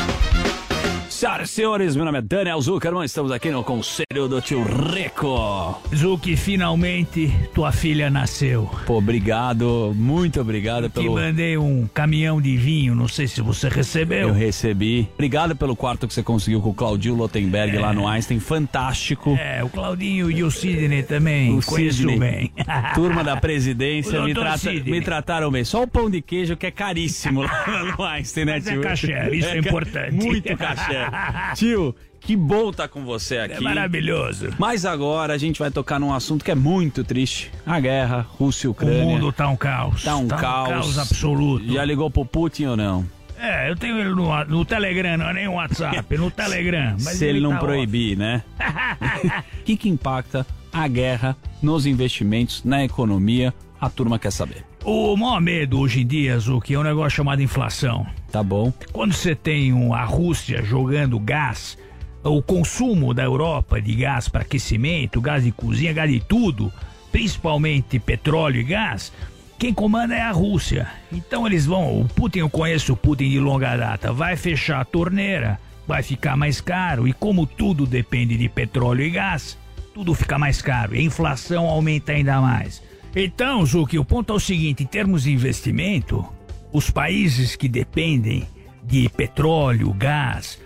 Senhoras 1.24 1.50
e 1.52 1.54
senhores, 1.54 1.96
meu 1.96 2.04
nome 2.04 2.18
é 2.18 2.22
Daniel 2.22 2.60
Zuckerman, 2.60 3.06
estamos 3.06 3.32
aqui 3.32 3.50
no 3.50 3.64
Conselho 3.64 4.28
do 4.28 4.42
Tio 4.42 4.62
Rico. 4.62 5.82
Zuki, 5.96 6.36
finalmente 6.36 7.32
tua 7.56 7.72
filha 7.72 8.10
nasceu. 8.10 8.70
Pô, 8.86 8.98
obrigado, 8.98 9.94
muito 9.96 10.42
obrigado 10.42 10.90
Te 10.90 10.96
pelo... 10.96 11.14
mandei 11.14 11.58
um 11.58 11.88
caminhão 11.94 12.42
de 12.42 12.58
vinho, 12.58 12.94
não 12.94 13.08
sei 13.08 13.26
se 13.26 13.40
você 13.40 13.70
recebeu. 13.70 14.28
Eu 14.28 14.34
recebi. 14.34 15.08
Obrigado 15.14 15.56
pelo 15.56 15.78
quarto 15.78 16.10
que 16.10 16.14
você 16.14 16.22
conseguiu 16.22 16.60
com 16.60 16.72
o 16.72 16.74
Claudio 16.74 17.16
Lotenberg 17.16 17.78
lá 17.78 17.94
no 17.94 18.06
Einstein, 18.06 18.42
fantástico. 18.42 19.38
É, 19.40 19.64
o 19.64 19.70
Claudinho 19.70 20.30
e 20.30 20.44
o 20.44 20.52
Sidney 20.52 21.04
também, 21.04 21.58
O 21.58 21.62
conheço 21.66 22.00
Sidney. 22.00 22.20
bem. 22.20 22.52
Turma 22.96 23.24
da 23.24 23.38
presidência 23.38 24.22
me, 24.26 24.34
trata- 24.34 24.58
Sidney. 24.58 24.92
me 24.92 25.00
trataram 25.00 25.50
bem. 25.50 25.64
Só 25.64 25.84
o 25.84 25.88
pão 25.88 26.10
de 26.10 26.22
queijo 26.22 26.58
que 26.58 26.66
é 26.66 26.72
caríssimo 26.72 27.44
lá 27.44 27.96
no 27.98 28.04
Einstein, 28.04 28.44
né, 28.44 28.54
Mas 28.56 28.68
é 28.68 28.72
tio? 28.74 28.82
caché, 28.82 29.30
isso 29.34 29.48
é 29.48 29.52
ca- 29.62 29.70
importante. 29.70 30.12
Muito 30.26 30.58
caché. 30.58 31.13
Tio, 31.56 31.96
que 32.20 32.36
bom 32.36 32.70
estar 32.70 32.88
com 32.88 33.04
você 33.04 33.38
aqui. 33.38 33.56
É 33.56 33.60
maravilhoso. 33.60 34.50
Mas 34.58 34.86
agora 34.86 35.34
a 35.34 35.38
gente 35.38 35.60
vai 35.60 35.70
tocar 35.72 36.00
num 36.00 36.14
assunto 36.14 36.44
que 36.44 36.52
é 36.52 36.56
muito 36.56 37.04
triste. 37.04 37.52
A 37.66 37.80
guerra, 37.80 38.26
Rússia 38.38 38.68
e 38.68 38.70
Ucrânia. 38.70 39.04
O 39.04 39.10
mundo 39.10 39.32
tá 39.32 39.48
um 39.48 39.56
caos. 39.56 40.04
Tá 40.04 40.16
um 40.16 40.28
Tá 40.28 40.36
um 40.36 40.40
caos. 40.40 40.70
caos 40.70 40.98
absoluto. 41.00 41.74
Já 41.74 41.84
ligou 41.84 42.10
pro 42.10 42.26
Putin 42.26 42.66
ou 42.66 42.78
não? 42.78 43.06
É, 43.38 43.70
eu 43.70 43.76
tenho 43.76 44.00
ele 44.00 44.12
no, 44.12 44.46
no 44.46 44.64
Telegram, 44.64 45.18
não 45.18 45.30
é 45.30 45.34
nem 45.34 45.46
no 45.48 45.54
WhatsApp, 45.56 46.18
no 46.18 46.32
Telegram. 46.32 46.92
Mas 46.92 47.18
Se 47.18 47.26
ele, 47.26 47.42
não 47.42 47.52
tá 47.52 47.58
proibir, 47.60 48.18
né? 48.18 48.42
O 49.60 49.64
que, 49.66 49.76
que 49.76 49.90
impacta 49.90 50.46
a 50.72 50.88
guerra 50.88 51.36
nos 51.62 51.86
investimentos, 51.86 52.64
na 52.64 52.84
economia? 52.86 53.54
A 53.82 53.90
turma 53.90 54.18
quer 54.18 54.32
saber. 54.32 54.64
O 54.86 55.16
maior 55.18 55.42
medo 55.42 55.80
hoje 55.80 56.02
em 56.02 56.08
dia, 56.08 56.40
Zuki, 56.40 56.74
é 56.74 56.80
um 56.80 56.84
negócio 56.84 57.12
chamado 57.18 57.42
inflação. 57.42 58.06
Tá 58.34 58.42
bom. 58.42 58.74
Quando 58.92 59.14
você 59.14 59.36
tem 59.36 59.72
a 59.94 60.04
Rússia 60.06 60.64
jogando 60.64 61.20
gás, 61.20 61.78
o 62.24 62.42
consumo 62.42 63.14
da 63.14 63.22
Europa 63.22 63.80
de 63.80 63.94
gás 63.94 64.28
para 64.28 64.42
aquecimento, 64.42 65.22
gás 65.22 65.44
de 65.44 65.52
cozinha, 65.52 65.94
gás 65.94 66.10
de 66.10 66.20
tudo, 66.20 66.74
principalmente 67.12 68.00
petróleo 68.00 68.60
e 68.60 68.64
gás, 68.64 69.14
quem 69.60 69.72
comanda 69.72 70.16
é 70.16 70.22
a 70.22 70.32
Rússia. 70.32 70.88
Então 71.12 71.46
eles 71.46 71.68
vão, 71.68 72.02
o 72.02 72.08
Putin, 72.08 72.40
eu 72.40 72.50
conheço 72.50 72.94
o 72.94 72.98
Putin 72.98 73.30
de 73.30 73.40
longa 73.40 73.78
data, 73.78 74.12
vai 74.12 74.36
fechar 74.36 74.82
a 74.82 74.86
torneira, 74.86 75.60
vai 75.88 76.02
ficar 76.02 76.36
mais 76.36 76.60
caro, 76.60 77.08
e 77.08 77.14
como 77.14 77.46
tudo 77.46 77.86
depende 77.86 78.36
de 78.36 78.50
petróleo 78.50 79.04
e 79.04 79.12
gás, 79.12 79.60
tudo 79.94 80.16
fica 80.16 80.40
mais 80.40 80.60
caro, 80.60 80.96
e 80.96 81.02
a 81.02 81.04
inflação 81.04 81.68
aumenta 81.68 82.14
ainda 82.14 82.42
mais. 82.42 82.82
Então, 83.16 83.64
Zuki, 83.64 84.00
o 84.00 84.04
ponto 84.04 84.34
é 84.34 84.36
o 84.36 84.40
seguinte: 84.40 84.82
em 84.82 84.88
termos 84.88 85.22
de 85.22 85.32
investimento, 85.32 86.28
os 86.74 86.90
países 86.90 87.56
que 87.56 87.70
dependem 87.70 88.46
de 88.84 89.08
petróleo, 89.08 89.94
gás, 89.94 90.60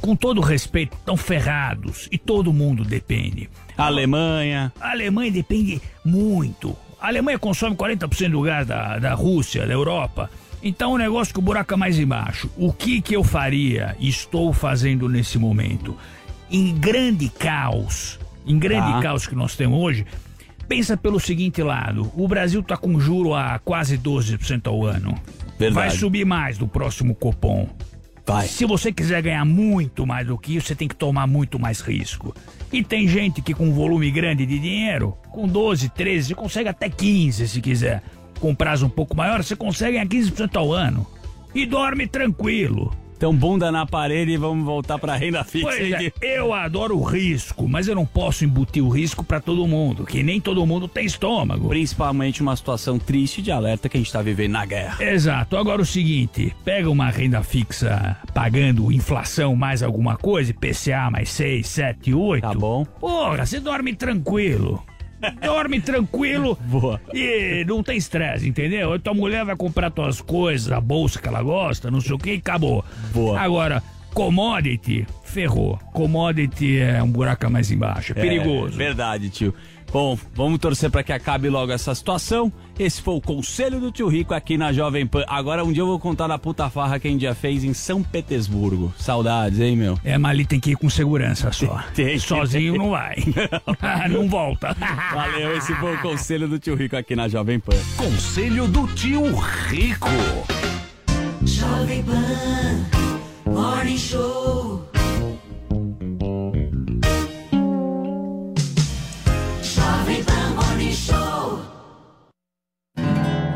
com 0.00 0.14
todo 0.14 0.40
respeito, 0.40 0.96
estão 0.96 1.16
ferrados 1.16 2.08
e 2.12 2.18
todo 2.18 2.52
mundo 2.52 2.84
depende. 2.84 3.50
A 3.76 3.86
Alemanha. 3.86 4.72
A 4.80 4.90
Alemanha 4.90 5.32
depende 5.32 5.80
muito. 6.04 6.76
A 7.00 7.08
Alemanha 7.08 7.38
consome 7.38 7.74
40% 7.74 8.30
do 8.30 8.42
gás 8.42 8.66
da, 8.66 8.98
da 8.98 9.14
Rússia, 9.14 9.66
da 9.66 9.72
Europa. 9.72 10.30
Então 10.62 10.92
o 10.92 10.98
negócio 10.98 11.32
que 11.32 11.40
o 11.40 11.42
buraco 11.42 11.72
é 11.72 11.76
mais 11.76 11.98
embaixo. 11.98 12.50
O 12.56 12.72
que 12.72 13.00
que 13.00 13.16
eu 13.16 13.24
faria 13.24 13.96
e 13.98 14.08
estou 14.08 14.52
fazendo 14.52 15.08
nesse 15.08 15.38
momento? 15.38 15.96
Em 16.50 16.74
grande 16.74 17.28
caos, 17.30 18.18
em 18.46 18.58
grande 18.58 18.92
Tá. 18.92 19.00
caos 19.02 19.26
que 19.26 19.34
nós 19.34 19.56
temos 19.56 19.78
hoje, 19.80 20.04
pensa 20.70 20.96
pelo 20.96 21.18
seguinte 21.18 21.64
lado. 21.64 22.12
O 22.14 22.28
Brasil 22.28 22.60
está 22.60 22.76
com 22.76 23.00
juro 23.00 23.34
a 23.34 23.58
quase 23.58 23.98
12% 23.98 24.68
ao 24.68 24.86
ano. 24.86 25.20
Verdade. 25.58 25.74
Vai 25.74 25.90
subir 25.90 26.24
mais 26.24 26.56
do 26.56 26.68
próximo 26.68 27.12
Copom. 27.12 27.68
Vai. 28.24 28.46
Se 28.46 28.64
você 28.64 28.92
quiser 28.92 29.20
ganhar 29.20 29.44
muito 29.44 30.06
mais 30.06 30.28
do 30.28 30.38
que 30.38 30.54
isso, 30.54 30.68
você 30.68 30.76
tem 30.76 30.86
que 30.86 30.94
tomar 30.94 31.26
muito 31.26 31.58
mais 31.58 31.80
risco. 31.80 32.32
E 32.72 32.84
tem 32.84 33.08
gente 33.08 33.42
que 33.42 33.52
com 33.52 33.66
um 33.66 33.72
volume 33.72 34.08
grande 34.12 34.46
de 34.46 34.60
dinheiro, 34.60 35.18
com 35.32 35.48
12, 35.48 35.88
13, 35.88 36.28
você 36.28 36.34
consegue 36.36 36.68
até 36.68 36.88
15 36.88 37.48
se 37.48 37.60
quiser. 37.60 38.00
Com 38.38 38.54
prazo 38.54 38.86
um 38.86 38.90
pouco 38.90 39.16
maior, 39.16 39.42
você 39.42 39.56
consegue 39.56 39.98
a 39.98 40.06
15% 40.06 40.54
ao 40.54 40.72
ano. 40.72 41.04
E 41.52 41.66
dorme 41.66 42.06
tranquilo. 42.06 42.96
Então, 43.20 43.36
bunda 43.36 43.70
na 43.70 43.84
parede 43.84 44.30
e 44.30 44.38
vamos 44.38 44.64
voltar 44.64 44.98
pra 44.98 45.14
renda 45.14 45.44
fixa. 45.44 45.66
Pois 45.66 45.92
é, 45.92 46.10
eu 46.22 46.54
adoro 46.54 46.96
o 46.96 47.02
risco, 47.02 47.68
mas 47.68 47.86
eu 47.86 47.94
não 47.94 48.06
posso 48.06 48.46
embutir 48.46 48.82
o 48.82 48.88
risco 48.88 49.22
pra 49.22 49.38
todo 49.38 49.66
mundo, 49.66 50.06
que 50.06 50.22
nem 50.22 50.40
todo 50.40 50.64
mundo 50.64 50.88
tem 50.88 51.04
estômago. 51.04 51.68
Principalmente 51.68 52.40
uma 52.40 52.56
situação 52.56 52.98
triste 52.98 53.42
de 53.42 53.52
alerta 53.52 53.90
que 53.90 53.98
a 53.98 54.00
gente 54.00 54.10
tá 54.10 54.22
vivendo 54.22 54.52
na 54.52 54.64
guerra. 54.64 55.04
Exato. 55.04 55.58
Agora 55.58 55.82
o 55.82 55.84
seguinte, 55.84 56.56
pega 56.64 56.88
uma 56.88 57.10
renda 57.10 57.42
fixa 57.42 58.16
pagando 58.32 58.90
inflação 58.90 59.54
mais 59.54 59.82
alguma 59.82 60.16
coisa, 60.16 60.54
PCA 60.54 61.10
mais 61.10 61.28
6, 61.28 61.68
7, 61.68 62.14
8. 62.14 62.40
Tá 62.40 62.54
bom. 62.54 62.86
Porra, 62.86 63.44
você 63.44 63.60
dorme 63.60 63.94
tranquilo. 63.94 64.82
Dorme 65.42 65.80
tranquilo 65.80 66.56
Boa. 66.66 67.00
e 67.12 67.64
não 67.66 67.82
tem 67.82 67.96
estresse, 67.96 68.48
entendeu? 68.48 68.98
Tua 68.98 69.14
mulher 69.14 69.44
vai 69.44 69.56
comprar 69.56 69.90
tuas 69.90 70.20
coisas, 70.20 70.70
a 70.72 70.80
bolsa 70.80 71.20
que 71.20 71.28
ela 71.28 71.42
gosta, 71.42 71.90
não 71.90 72.00
sei 72.00 72.14
o 72.14 72.18
que, 72.18 72.34
e 72.34 72.36
acabou. 72.36 72.84
Boa. 73.12 73.38
Agora, 73.40 73.82
commodity, 74.14 75.06
ferrou. 75.24 75.78
Commodity 75.92 76.78
é 76.78 77.02
um 77.02 77.10
buraco 77.10 77.50
mais 77.50 77.70
embaixo, 77.70 78.12
é 78.12 78.14
perigoso. 78.20 78.74
É, 78.74 78.76
verdade, 78.76 79.30
tio. 79.30 79.54
Bom, 79.92 80.16
vamos 80.34 80.60
torcer 80.60 80.88
pra 80.88 81.02
que 81.02 81.12
acabe 81.12 81.48
logo 81.48 81.72
essa 81.72 81.94
situação. 81.94 82.52
Esse 82.78 83.02
foi 83.02 83.14
o 83.14 83.20
conselho 83.20 83.80
do 83.80 83.90
tio 83.90 84.08
Rico 84.08 84.32
aqui 84.32 84.56
na 84.56 84.72
Jovem 84.72 85.06
Pan. 85.06 85.24
Agora 85.26 85.64
um 85.64 85.72
dia 85.72 85.82
eu 85.82 85.86
vou 85.86 85.98
contar 85.98 86.28
da 86.28 86.38
puta 86.38 86.70
farra 86.70 86.98
que 86.98 87.08
a 87.08 87.10
gente 87.10 87.22
já 87.22 87.34
fez 87.34 87.64
em 87.64 87.74
São 87.74 88.02
Petersburgo. 88.02 88.94
Saudades, 88.96 89.58
hein, 89.58 89.76
meu? 89.76 89.98
É, 90.04 90.16
mas 90.16 90.30
ali 90.30 90.44
tem 90.44 90.60
que 90.60 90.70
ir 90.70 90.76
com 90.76 90.88
segurança 90.88 91.50
só. 91.50 91.82
Tem, 91.92 92.18
Sozinho 92.18 92.76
não 92.76 92.90
vai. 92.90 93.16
não 94.08 94.28
volta. 94.28 94.76
Valeu, 95.12 95.56
esse 95.56 95.74
foi 95.74 95.94
o 95.94 95.98
conselho 96.00 96.46
do 96.46 96.58
tio 96.58 96.76
Rico 96.76 96.96
aqui 96.96 97.16
na 97.16 97.28
Jovem 97.28 97.58
Pan. 97.58 97.76
Conselho 97.96 98.68
do 98.68 98.86
tio 98.88 99.34
Rico. 99.68 100.08
Jovem 101.42 102.02
Pan 102.04 103.50
Morning 103.50 103.98
Show. 103.98 104.89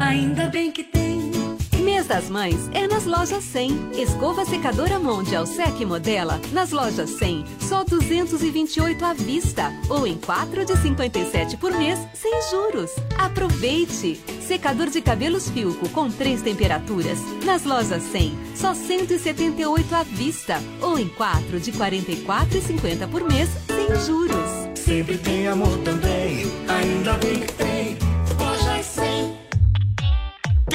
Ainda 0.05 0.49
bem 0.49 0.71
que 0.71 0.85
tem. 0.85 1.33
Mês 1.83 2.07
das 2.07 2.29
Mães 2.29 2.69
é 2.75 2.87
nas 2.87 3.07
lojas 3.07 3.43
100. 3.43 3.93
Escova 4.03 4.45
secadora 4.45 4.99
Mondial 4.99 5.47
Sec 5.47 5.81
Modela 5.81 6.39
nas 6.53 6.73
lojas 6.73 7.09
100, 7.09 7.45
só 7.59 7.83
228 7.85 9.03
à 9.03 9.15
vista 9.15 9.73
ou 9.89 10.07
em 10.07 10.19
4 10.19 10.67
de 10.67 10.77
57 10.77 11.57
por 11.57 11.73
mês 11.73 11.99
sem 12.13 12.33
juros. 12.51 12.91
Aproveite! 13.19 14.21
Secador 14.43 14.91
de 14.91 15.01
cabelos 15.01 15.49
Filco 15.49 15.89
com 15.89 16.11
três 16.11 16.43
temperaturas 16.43 17.19
nas 17.43 17.65
lojas 17.65 18.03
100, 18.03 18.39
só 18.55 18.75
178 18.75 19.95
à 19.95 20.03
vista 20.03 20.63
ou 20.83 20.99
em 20.99 21.09
4 21.09 21.59
de 21.59 21.73
44,50 21.73 23.09
por 23.11 23.25
mês 23.25 23.49
sem 23.67 24.05
juros. 24.05 24.51
Sempre 24.75 25.17
tem 25.17 25.49
amor 25.49 25.79
também. 25.79 26.45
Ainda 26.69 27.15
bem 27.15 27.41
que 27.41 27.53
tem. 27.55 28.04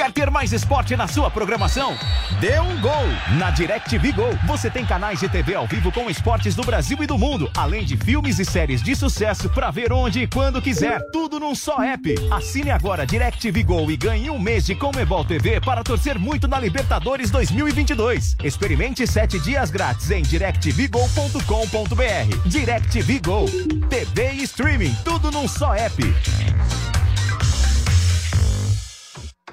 Quer 0.00 0.12
ter 0.12 0.30
mais 0.30 0.52
esporte 0.52 0.96
na 0.96 1.06
sua 1.06 1.30
programação? 1.30 1.96
Dê 2.40 2.58
um 2.58 2.80
gol! 2.80 3.06
Na 3.38 3.50
DirecTV 3.50 4.12
Go, 4.12 4.38
você 4.46 4.70
tem 4.70 4.86
canais 4.86 5.20
de 5.20 5.28
TV 5.28 5.54
ao 5.54 5.66
vivo 5.66 5.92
com 5.92 6.08
esportes 6.08 6.54
do 6.54 6.62
Brasil 6.62 6.96
e 7.02 7.06
do 7.06 7.18
mundo, 7.18 7.50
além 7.56 7.84
de 7.84 7.96
filmes 7.96 8.38
e 8.38 8.44
séries 8.44 8.82
de 8.82 8.96
sucesso 8.96 9.48
para 9.50 9.70
ver 9.70 9.92
onde 9.92 10.20
e 10.20 10.26
quando 10.26 10.62
quiser. 10.62 11.00
Tudo 11.12 11.38
num 11.38 11.54
só 11.54 11.82
app. 11.82 12.14
Assine 12.30 12.70
agora 12.70 13.06
DirecTV 13.06 13.62
Go 13.62 13.90
e 13.90 13.96
ganhe 13.96 14.30
um 14.30 14.38
mês 14.38 14.64
de 14.64 14.74
Comebol 14.74 15.24
TV 15.24 15.60
para 15.60 15.82
torcer 15.82 16.18
muito 16.18 16.48
na 16.48 16.58
Libertadores 16.58 17.30
2022. 17.30 18.36
Experimente 18.42 19.06
sete 19.06 19.38
dias 19.38 19.70
grátis 19.70 20.10
em 20.10 20.22
directvgo.com.br. 20.22 22.46
DirecTV 22.46 23.20
Go. 23.20 23.44
TV 23.88 24.32
e 24.32 24.42
streaming, 24.44 24.94
tudo 25.04 25.30
num 25.30 25.46
só 25.46 25.74
app. 25.74 26.02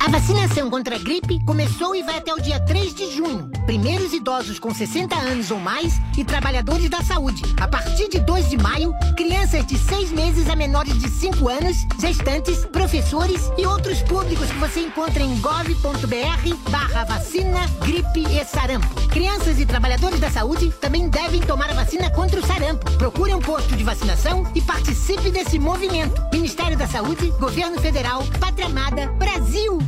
A 0.00 0.10
vacinação 0.10 0.70
contra 0.70 0.94
a 0.94 0.98
gripe 0.98 1.44
começou 1.44 1.94
e 1.94 2.02
vai 2.02 2.18
até 2.18 2.32
o 2.32 2.40
dia 2.40 2.60
3 2.60 2.94
de 2.94 3.16
junho. 3.16 3.50
Primeiros 3.66 4.12
idosos 4.12 4.58
com 4.58 4.72
60 4.72 5.14
anos 5.14 5.50
ou 5.50 5.58
mais 5.58 6.00
e 6.16 6.24
trabalhadores 6.24 6.88
da 6.88 7.02
saúde. 7.02 7.42
A 7.60 7.66
partir 7.66 8.08
de 8.08 8.20
2 8.20 8.48
de 8.48 8.56
maio, 8.56 8.94
crianças 9.16 9.66
de 9.66 9.76
6 9.76 10.12
meses 10.12 10.48
a 10.48 10.54
menores 10.54 10.96
de 10.98 11.10
5 11.10 11.48
anos, 11.48 11.76
gestantes, 12.00 12.64
professores 12.66 13.50
e 13.58 13.66
outros 13.66 14.00
públicos 14.02 14.48
que 14.48 14.58
você 14.58 14.80
encontra 14.80 15.22
em 15.22 15.38
gov.br 15.40 16.70
barra 16.70 17.04
vacina, 17.04 17.66
gripe 17.84 18.24
e 18.30 18.44
sarampo. 18.44 18.88
Crianças 19.08 19.58
e 19.58 19.66
trabalhadores 19.66 20.20
da 20.20 20.30
saúde 20.30 20.72
também 20.80 21.08
devem 21.08 21.40
tomar 21.40 21.70
a 21.70 21.74
vacina 21.74 22.08
contra 22.10 22.40
o 22.40 22.46
sarampo. 22.46 22.90
Procure 22.92 23.34
um 23.34 23.40
posto 23.40 23.76
de 23.76 23.82
vacinação 23.82 24.44
e 24.54 24.62
participe 24.62 25.30
desse 25.30 25.58
movimento. 25.58 26.22
Ministério 26.32 26.78
da 26.78 26.86
Saúde, 26.86 27.30
Governo 27.38 27.80
Federal, 27.80 28.24
Pátria 28.38 28.66
Amada, 28.66 29.08
Brasil. 29.18 29.87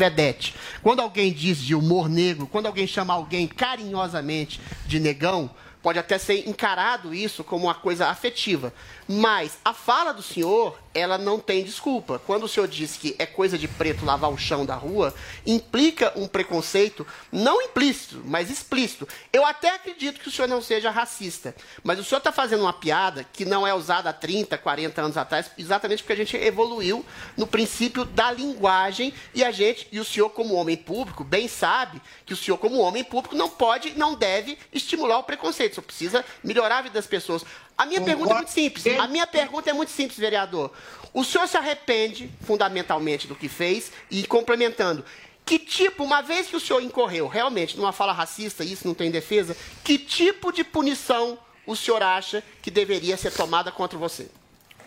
Vedete. 0.00 0.54
Quando 0.82 1.00
alguém 1.00 1.30
diz 1.30 1.58
de 1.58 1.74
humor 1.74 2.08
negro, 2.08 2.46
quando 2.46 2.66
alguém 2.66 2.86
chama 2.86 3.12
alguém 3.12 3.46
carinhosamente 3.46 4.58
de 4.86 4.98
negão, 4.98 5.50
pode 5.82 5.98
até 5.98 6.18
ser 6.18 6.48
encarado 6.48 7.14
isso 7.14 7.42
como 7.42 7.66
uma 7.66 7.74
coisa 7.74 8.08
afetiva. 8.08 8.72
Mas 9.08 9.58
a 9.64 9.72
fala 9.72 10.12
do 10.12 10.22
senhor, 10.22 10.78
ela 10.94 11.18
não 11.18 11.38
tem 11.38 11.64
desculpa. 11.64 12.20
Quando 12.24 12.44
o 12.44 12.48
senhor 12.48 12.68
diz 12.68 12.96
que 12.96 13.16
é 13.18 13.26
coisa 13.26 13.58
de 13.58 13.66
preto 13.66 14.04
lavar 14.04 14.30
o 14.30 14.38
chão 14.38 14.64
da 14.64 14.74
rua, 14.74 15.12
implica 15.44 16.12
um 16.14 16.28
preconceito 16.28 17.06
não 17.32 17.60
implícito, 17.60 18.22
mas 18.24 18.50
explícito. 18.50 19.08
Eu 19.32 19.44
até 19.44 19.74
acredito 19.74 20.20
que 20.20 20.28
o 20.28 20.30
senhor 20.30 20.46
não 20.46 20.62
seja 20.62 20.90
racista, 20.90 21.54
mas 21.82 21.98
o 21.98 22.04
senhor 22.04 22.18
está 22.18 22.30
fazendo 22.30 22.62
uma 22.62 22.72
piada 22.72 23.26
que 23.32 23.44
não 23.44 23.66
é 23.66 23.74
usada 23.74 24.10
há 24.10 24.12
30, 24.12 24.56
40 24.58 25.00
anos 25.00 25.16
atrás, 25.16 25.50
exatamente 25.58 26.02
porque 26.02 26.12
a 26.12 26.16
gente 26.24 26.36
evoluiu 26.36 27.04
no 27.36 27.46
princípio 27.46 28.04
da 28.04 28.30
linguagem 28.30 29.12
e 29.34 29.42
a 29.42 29.50
gente, 29.50 29.88
e 29.90 29.98
o 29.98 30.04
senhor 30.04 30.30
como 30.30 30.54
homem 30.54 30.76
público, 30.76 31.24
bem 31.24 31.48
sabe 31.48 32.00
que 32.24 32.32
o 32.32 32.36
senhor 32.36 32.58
como 32.58 32.78
homem 32.78 33.02
público 33.02 33.34
não 33.34 33.48
pode, 33.48 33.98
não 33.98 34.14
deve 34.14 34.56
estimular 34.72 35.18
o 35.18 35.24
preconceito. 35.24 35.69
O 35.72 35.74
senhor 35.74 35.84
precisa 35.84 36.24
melhorar 36.42 36.78
a 36.78 36.82
vida 36.82 36.94
das 36.94 37.06
pessoas. 37.06 37.44
A 37.76 37.86
minha 37.86 38.00
pergunta 38.00 38.32
é 38.32 38.36
muito 38.36 38.50
simples. 38.50 38.86
A 38.98 39.06
minha 39.06 39.26
pergunta 39.26 39.70
é 39.70 39.72
muito 39.72 39.90
simples, 39.90 40.18
vereador. 40.18 40.72
O 41.12 41.24
senhor 41.24 41.46
se 41.48 41.56
arrepende 41.56 42.30
fundamentalmente 42.42 43.26
do 43.26 43.34
que 43.34 43.48
fez 43.48 43.90
e 44.10 44.26
complementando. 44.26 45.04
Que 45.44 45.58
tipo, 45.58 46.04
uma 46.04 46.20
vez 46.20 46.46
que 46.46 46.56
o 46.56 46.60
senhor 46.60 46.82
incorreu 46.82 47.26
realmente 47.26 47.76
numa 47.76 47.92
fala 47.92 48.12
racista, 48.12 48.62
isso 48.62 48.86
não 48.86 48.94
tem 48.94 49.10
defesa, 49.10 49.56
que 49.82 49.98
tipo 49.98 50.52
de 50.52 50.62
punição 50.62 51.38
o 51.66 51.74
senhor 51.74 52.02
acha 52.02 52.42
que 52.62 52.70
deveria 52.70 53.16
ser 53.16 53.32
tomada 53.32 53.72
contra 53.72 53.98
você? 53.98 54.28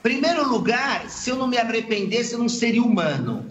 Primeiro 0.01 0.47
lugar, 0.47 1.09
se 1.09 1.29
eu 1.29 1.35
não 1.35 1.47
me 1.47 1.57
arrependesse, 1.57 2.33
eu 2.33 2.39
não 2.39 2.49
seria 2.49 2.83
humano. 2.83 3.49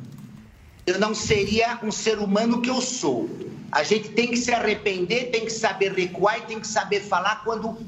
Eu 0.84 0.98
não 0.98 1.14
seria 1.14 1.78
um 1.82 1.92
ser 1.92 2.18
humano 2.18 2.60
que 2.60 2.68
eu 2.68 2.80
sou. 2.80 3.30
A 3.70 3.84
gente 3.84 4.10
tem 4.10 4.28
que 4.28 4.36
se 4.36 4.52
arrepender, 4.52 5.30
tem 5.30 5.44
que 5.44 5.52
saber 5.52 5.92
recuar 5.92 6.38
e 6.38 6.42
tem 6.42 6.60
que 6.60 6.66
saber 6.66 7.00
falar 7.00 7.42
quando 7.44 7.78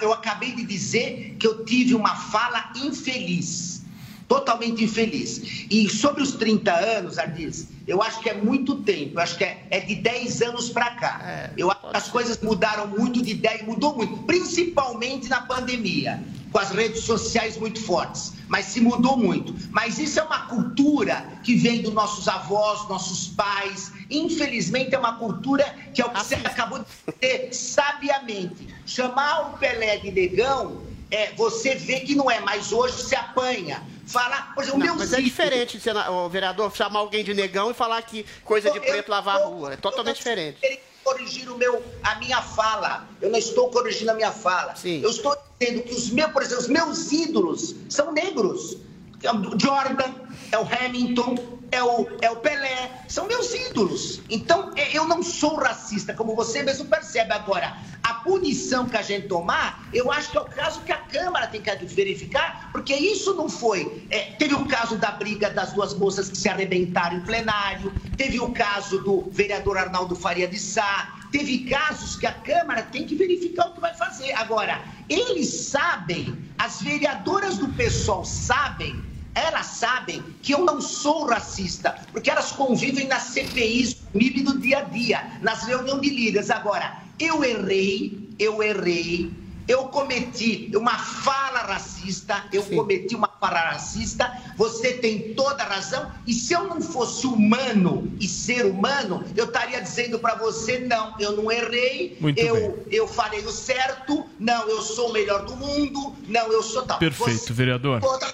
eu 0.00 0.12
acabei 0.12 0.52
de 0.52 0.62
dizer 0.62 1.34
que 1.38 1.46
eu 1.46 1.64
tive 1.64 1.94
uma 1.94 2.14
fala 2.14 2.70
infeliz, 2.76 3.82
totalmente 4.28 4.84
infeliz. 4.84 5.66
E 5.70 5.88
sobre 5.88 6.22
os 6.22 6.32
30 6.32 6.72
anos, 6.72 7.18
Ardis, 7.18 7.68
eu 7.88 8.02
acho 8.02 8.20
que 8.20 8.28
é 8.28 8.34
muito 8.34 8.76
tempo, 8.82 9.14
eu 9.14 9.22
acho 9.22 9.36
que 9.36 9.44
é, 9.44 9.66
é 9.70 9.80
de 9.80 9.96
10 9.96 10.42
anos 10.42 10.68
para 10.68 10.90
cá. 10.90 11.20
É, 11.24 11.50
eu 11.56 11.70
acho 11.70 11.80
que 11.80 11.96
as 11.96 12.08
coisas 12.08 12.38
mudaram 12.40 12.86
muito 12.86 13.22
de 13.22 13.34
10, 13.34 13.62
mudou 13.64 13.96
muito, 13.96 14.18
principalmente 14.24 15.28
na 15.28 15.40
pandemia 15.40 16.22
com 16.52 16.58
as 16.58 16.70
redes 16.70 17.02
sociais 17.02 17.56
muito 17.56 17.82
fortes, 17.82 18.34
mas 18.46 18.66
se 18.66 18.80
mudou 18.80 19.16
muito. 19.16 19.54
Mas 19.70 19.98
isso 19.98 20.20
é 20.20 20.22
uma 20.22 20.46
cultura 20.46 21.26
que 21.42 21.56
vem 21.56 21.80
dos 21.80 21.92
nossos 21.94 22.28
avós, 22.28 22.86
nossos 22.88 23.28
pais. 23.28 23.90
Infelizmente, 24.10 24.94
é 24.94 24.98
uma 24.98 25.16
cultura 25.16 25.64
que 25.94 26.02
é 26.02 26.04
o 26.04 26.10
que 26.10 26.20
você 26.20 26.34
acabou 26.34 26.78
de 26.80 26.84
dizer 27.20 27.54
sabiamente. 27.54 28.68
Chamar 28.84 29.48
o 29.48 29.58
Pelé 29.58 29.96
de 29.96 30.12
negão, 30.12 30.82
é, 31.10 31.32
você 31.32 31.74
vê 31.74 32.00
que 32.00 32.14
não 32.14 32.30
é, 32.30 32.40
mas 32.40 32.70
hoje 32.70 33.02
se 33.02 33.16
apanha. 33.16 33.82
Falar, 34.06 34.52
por 34.54 34.62
exemplo, 34.62 34.80
não, 34.80 34.86
meu 34.86 34.96
mas 34.96 35.12
é 35.14 35.20
diferente, 35.22 35.80
o 36.10 36.28
vereador, 36.28 36.74
chamar 36.76 36.98
alguém 36.98 37.24
de 37.24 37.32
negão 37.32 37.70
e 37.70 37.74
falar 37.74 38.02
que 38.02 38.26
coisa 38.44 38.70
de 38.70 38.78
preto 38.78 39.08
lavar 39.08 39.36
a 39.36 39.46
rua. 39.46 39.72
É 39.72 39.76
totalmente 39.76 40.16
diferente 40.18 40.58
corrigir 41.04 41.50
o 41.50 41.56
meu, 41.56 41.82
a 42.02 42.16
minha 42.16 42.40
fala. 42.42 43.06
Eu 43.20 43.30
não 43.30 43.38
estou 43.38 43.70
corrigindo 43.70 44.10
a 44.10 44.14
minha 44.14 44.32
fala. 44.32 44.74
Sim. 44.76 45.00
Eu 45.02 45.10
estou 45.10 45.36
dizendo 45.58 45.82
que 45.82 45.94
os 45.94 46.10
meus, 46.10 46.32
por 46.32 46.42
exemplo, 46.42 46.62
os 46.62 46.68
meus 46.68 47.12
ídolos 47.12 47.74
são 47.88 48.12
negros. 48.12 48.76
É 49.22 49.32
o 49.32 49.58
Jordan, 49.58 50.12
é 50.50 50.58
o 50.58 50.62
Hamilton, 50.62 51.36
é 51.72 51.82
o, 51.82 52.06
é 52.20 52.30
o 52.30 52.36
Pelé, 52.36 53.04
são 53.08 53.26
meus 53.26 53.52
ídolos. 53.54 54.20
Então, 54.28 54.72
é, 54.76 54.96
eu 54.96 55.06
não 55.06 55.22
sou 55.22 55.56
racista, 55.56 56.12
como 56.12 56.36
você 56.36 56.62
mesmo 56.62 56.84
percebe 56.84 57.32
agora. 57.32 57.76
Punição 58.22 58.88
que 58.88 58.96
a 58.96 59.02
gente 59.02 59.28
tomar, 59.28 59.84
eu 59.92 60.10
acho 60.10 60.30
que 60.30 60.38
é 60.38 60.40
o 60.40 60.44
caso 60.44 60.80
que 60.80 60.92
a 60.92 60.98
Câmara 60.98 61.46
tem 61.46 61.60
que 61.60 61.70
verificar, 61.86 62.70
porque 62.72 62.94
isso 62.94 63.34
não 63.34 63.48
foi. 63.48 64.06
É, 64.10 64.32
teve 64.32 64.54
o 64.54 64.64
caso 64.66 64.96
da 64.96 65.10
briga 65.10 65.50
das 65.50 65.72
duas 65.72 65.94
moças 65.94 66.28
que 66.28 66.36
se 66.36 66.48
arrebentaram 66.48 67.18
em 67.18 67.20
plenário, 67.20 67.92
teve 68.16 68.40
o 68.40 68.50
caso 68.52 69.02
do 69.02 69.28
vereador 69.30 69.78
Arnaldo 69.78 70.14
Faria 70.14 70.46
de 70.46 70.58
Sá, 70.58 71.18
teve 71.30 71.60
casos 71.70 72.16
que 72.16 72.26
a 72.26 72.32
Câmara 72.32 72.82
tem 72.82 73.06
que 73.06 73.14
verificar 73.14 73.68
o 73.68 73.74
que 73.74 73.80
vai 73.80 73.94
fazer. 73.94 74.32
Agora, 74.32 74.80
eles 75.08 75.48
sabem, 75.48 76.36
as 76.58 76.80
vereadoras 76.82 77.58
do 77.58 77.68
pessoal 77.68 78.24
sabem 78.24 79.12
elas 79.34 79.66
sabem 79.66 80.22
que 80.42 80.52
eu 80.52 80.64
não 80.64 80.80
sou 80.80 81.26
racista, 81.26 81.96
porque 82.12 82.30
elas 82.30 82.52
convivem 82.52 83.06
nas 83.06 83.22
CPIs 83.24 83.96
do 84.12 84.58
dia 84.58 84.78
a 84.78 84.82
dia, 84.82 85.38
nas 85.40 85.64
reuniões 85.64 86.02
de 86.02 86.10
líderes. 86.10 86.50
Agora, 86.50 87.01
eu 87.22 87.44
errei, 87.44 88.28
eu 88.38 88.62
errei, 88.62 89.30
eu 89.68 89.84
cometi 89.84 90.70
uma 90.74 90.98
fala 90.98 91.60
racista, 91.60 92.44
eu 92.52 92.62
Sim. 92.62 92.74
cometi 92.74 93.14
uma 93.14 93.28
fala 93.42 93.58
racista, 93.58 94.40
você 94.56 94.92
tem 94.92 95.34
toda 95.34 95.64
a 95.64 95.66
razão, 95.66 96.12
e 96.24 96.32
se 96.32 96.52
eu 96.52 96.62
não 96.62 96.80
fosse 96.80 97.26
humano 97.26 98.12
e 98.20 98.28
ser 98.28 98.66
humano, 98.66 99.24
eu 99.36 99.46
estaria 99.46 99.80
dizendo 99.80 100.16
para 100.20 100.36
você, 100.36 100.78
não, 100.78 101.16
eu 101.18 101.32
não 101.32 101.50
errei, 101.50 102.16
Muito 102.20 102.38
eu, 102.38 102.54
bem. 102.54 102.84
eu 102.92 103.08
falei 103.08 103.44
o 103.44 103.50
certo, 103.50 104.24
não, 104.38 104.68
eu 104.68 104.80
sou 104.80 105.10
o 105.10 105.12
melhor 105.12 105.44
do 105.44 105.56
mundo, 105.56 106.14
não, 106.28 106.52
eu 106.52 106.62
sou 106.62 106.82
tal. 106.82 107.00
Perfeito, 107.00 107.40
você, 107.40 107.52
vereador. 107.52 108.00
Toda 108.00 108.32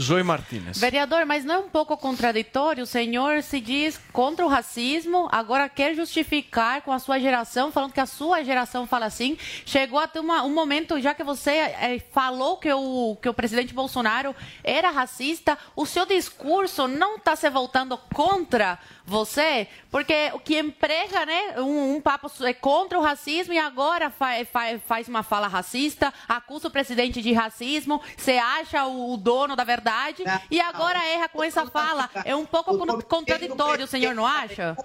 Zoe 0.00 0.22
Martinez. 0.22 0.78
Vereador, 0.78 1.26
mas 1.26 1.44
não 1.44 1.54
é 1.54 1.58
um 1.58 1.68
pouco 1.68 1.96
contraditório? 1.96 2.84
O 2.84 2.86
senhor 2.86 3.42
se 3.42 3.60
diz 3.60 4.00
contra 4.12 4.44
o 4.44 4.48
racismo, 4.48 5.28
agora 5.30 5.68
quer 5.68 5.94
justificar 5.94 6.80
com 6.80 6.90
a 6.90 6.98
sua 6.98 7.18
geração, 7.18 7.70
falando 7.70 7.92
que 7.92 8.00
a 8.00 8.06
sua 8.06 8.42
geração 8.42 8.86
fala 8.86 9.06
assim. 9.06 9.36
Chegou 9.66 9.98
até 9.98 10.18
uma, 10.20 10.42
um 10.42 10.54
momento, 10.54 10.98
já 10.98 11.14
que 11.14 11.22
você 11.22 11.50
é, 11.50 12.02
falou 12.10 12.56
que 12.56 12.72
o, 12.72 13.16
que 13.20 13.28
o 13.28 13.34
presidente 13.34 13.74
Bolsonaro 13.74 14.31
era 14.62 14.90
racista, 14.90 15.58
o 15.74 15.86
seu 15.86 16.06
discurso 16.06 16.86
não 16.88 17.16
está 17.16 17.36
se 17.36 17.48
voltando 17.50 17.98
contra 18.14 18.78
você, 19.04 19.68
porque 19.90 20.30
o 20.32 20.38
que 20.38 20.58
emprega, 20.58 21.26
né, 21.26 21.60
um, 21.60 21.96
um 21.96 22.00
papo 22.00 22.30
é 22.44 22.54
contra 22.54 22.98
o 22.98 23.02
racismo 23.02 23.52
e 23.52 23.58
agora 23.58 24.10
fa, 24.10 24.28
fa, 24.50 24.78
faz 24.86 25.08
uma 25.08 25.22
fala 25.22 25.48
racista, 25.48 26.12
acusa 26.28 26.68
o 26.68 26.70
presidente 26.70 27.20
de 27.20 27.32
racismo, 27.32 28.00
você 28.16 28.38
acha 28.38 28.86
o, 28.86 29.12
o 29.12 29.16
dono 29.16 29.56
da 29.56 29.64
verdade 29.64 30.22
e 30.50 30.60
agora 30.60 31.04
erra 31.04 31.28
com 31.28 31.42
essa 31.42 31.66
fala. 31.66 32.08
É 32.24 32.34
um 32.34 32.46
pouco 32.46 32.76
contraditório, 33.04 33.84
o 33.84 33.88
senhor 33.88 34.14
não 34.14 34.26
acha? 34.26 34.76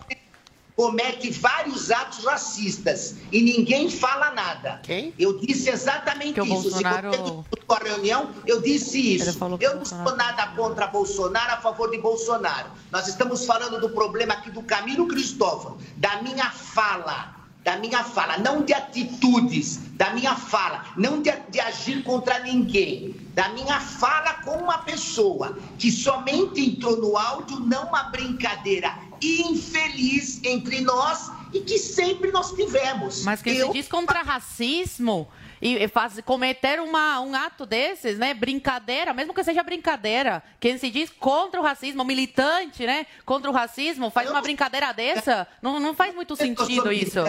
Comete 0.77 1.31
vários 1.31 1.89
atos 1.89 2.23
racistas 2.23 3.15
e 3.31 3.41
ninguém 3.41 3.89
fala 3.89 4.29
nada. 4.29 4.79
Quem? 4.83 5.11
Eu 5.17 5.39
disse 5.39 5.71
exatamente 5.71 6.39
que 6.39 6.41
isso. 6.41 6.69
Bolsonaro... 6.69 7.11
Se 7.11 7.19
você 7.19 7.43
a 7.67 7.83
reunião, 7.83 8.29
eu 8.45 8.61
disse 8.61 9.15
isso. 9.15 9.43
Eu 9.59 9.75
não 9.75 9.83
sou 9.83 10.15
nada 10.15 10.47
contra 10.55 10.85
Bolsonaro, 10.85 11.53
a 11.53 11.57
favor 11.57 11.89
de 11.89 11.97
Bolsonaro. 11.97 12.69
Nós 12.91 13.07
estamos 13.07 13.43
falando 13.45 13.81
do 13.81 13.89
problema 13.89 14.35
aqui 14.35 14.51
do 14.51 14.61
Camilo 14.61 15.07
Cristóvão, 15.07 15.79
da 15.97 16.21
minha 16.21 16.49
fala 16.51 17.35
da 17.63 17.75
minha 17.75 18.01
fala, 18.01 18.37
não 18.37 18.63
de 18.63 18.73
atitudes, 18.73 19.81
da 19.97 20.11
minha 20.11 20.37
fala, 20.37 20.85
não 20.95 21.21
de, 21.21 21.33
de, 21.49 21.59
agir 21.59 22.01
contra 22.01 22.39
ninguém, 22.39 23.13
da 23.33 23.49
minha 23.49 23.77
fala 23.81 24.35
com 24.35 24.51
uma 24.51 24.77
pessoa 24.77 25.57
que 25.77 25.91
somente 25.91 26.61
entrou 26.61 26.95
no 26.95 27.17
áudio, 27.17 27.59
não 27.59 27.87
uma 27.87 28.03
brincadeira 28.03 28.97
infeliz 29.21 30.41
entre 30.43 30.81
nós 30.81 31.31
e 31.53 31.61
que 31.61 31.77
sempre 31.77 32.31
nós 32.31 32.51
tivemos. 32.53 33.23
Mas 33.23 33.41
que 33.41 33.49
Eu... 33.49 33.67
se 33.67 33.73
diz 33.73 33.87
contra 33.87 34.21
racismo 34.21 35.27
e 35.61 35.87
faz, 35.87 36.19
cometer 36.23 36.79
uma, 36.79 37.19
um 37.19 37.33
ato 37.35 37.65
desses, 37.65 38.17
né? 38.17 38.33
Brincadeira, 38.33 39.13
mesmo 39.13 39.33
que 39.33 39.43
seja 39.43 39.63
brincadeira. 39.63 40.43
Quem 40.59 40.77
se 40.77 40.89
diz 40.89 41.09
contra 41.09 41.59
o 41.59 41.63
racismo, 41.63 42.03
militante, 42.03 42.85
né? 42.85 43.07
Contra 43.25 43.49
o 43.49 43.53
racismo, 43.53 44.09
faz 44.11 44.29
uma 44.29 44.41
brincadeira 44.41 44.93
dessa. 44.93 45.47
Não, 45.61 45.79
não 45.79 45.95
faz 45.95 46.13
muito 46.13 46.35
sentido 46.35 46.91
isso. 46.91 47.19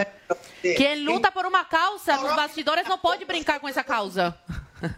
Quem 0.61 1.05
luta 1.05 1.33
por 1.33 1.47
uma 1.47 1.65
causa 1.65 2.17
nos 2.19 2.35
bastidores 2.37 2.87
não 2.87 2.99
pode 2.99 3.25
brincar 3.25 3.61
com 3.61 3.69
essa 3.69 3.83
causa. 3.83 4.39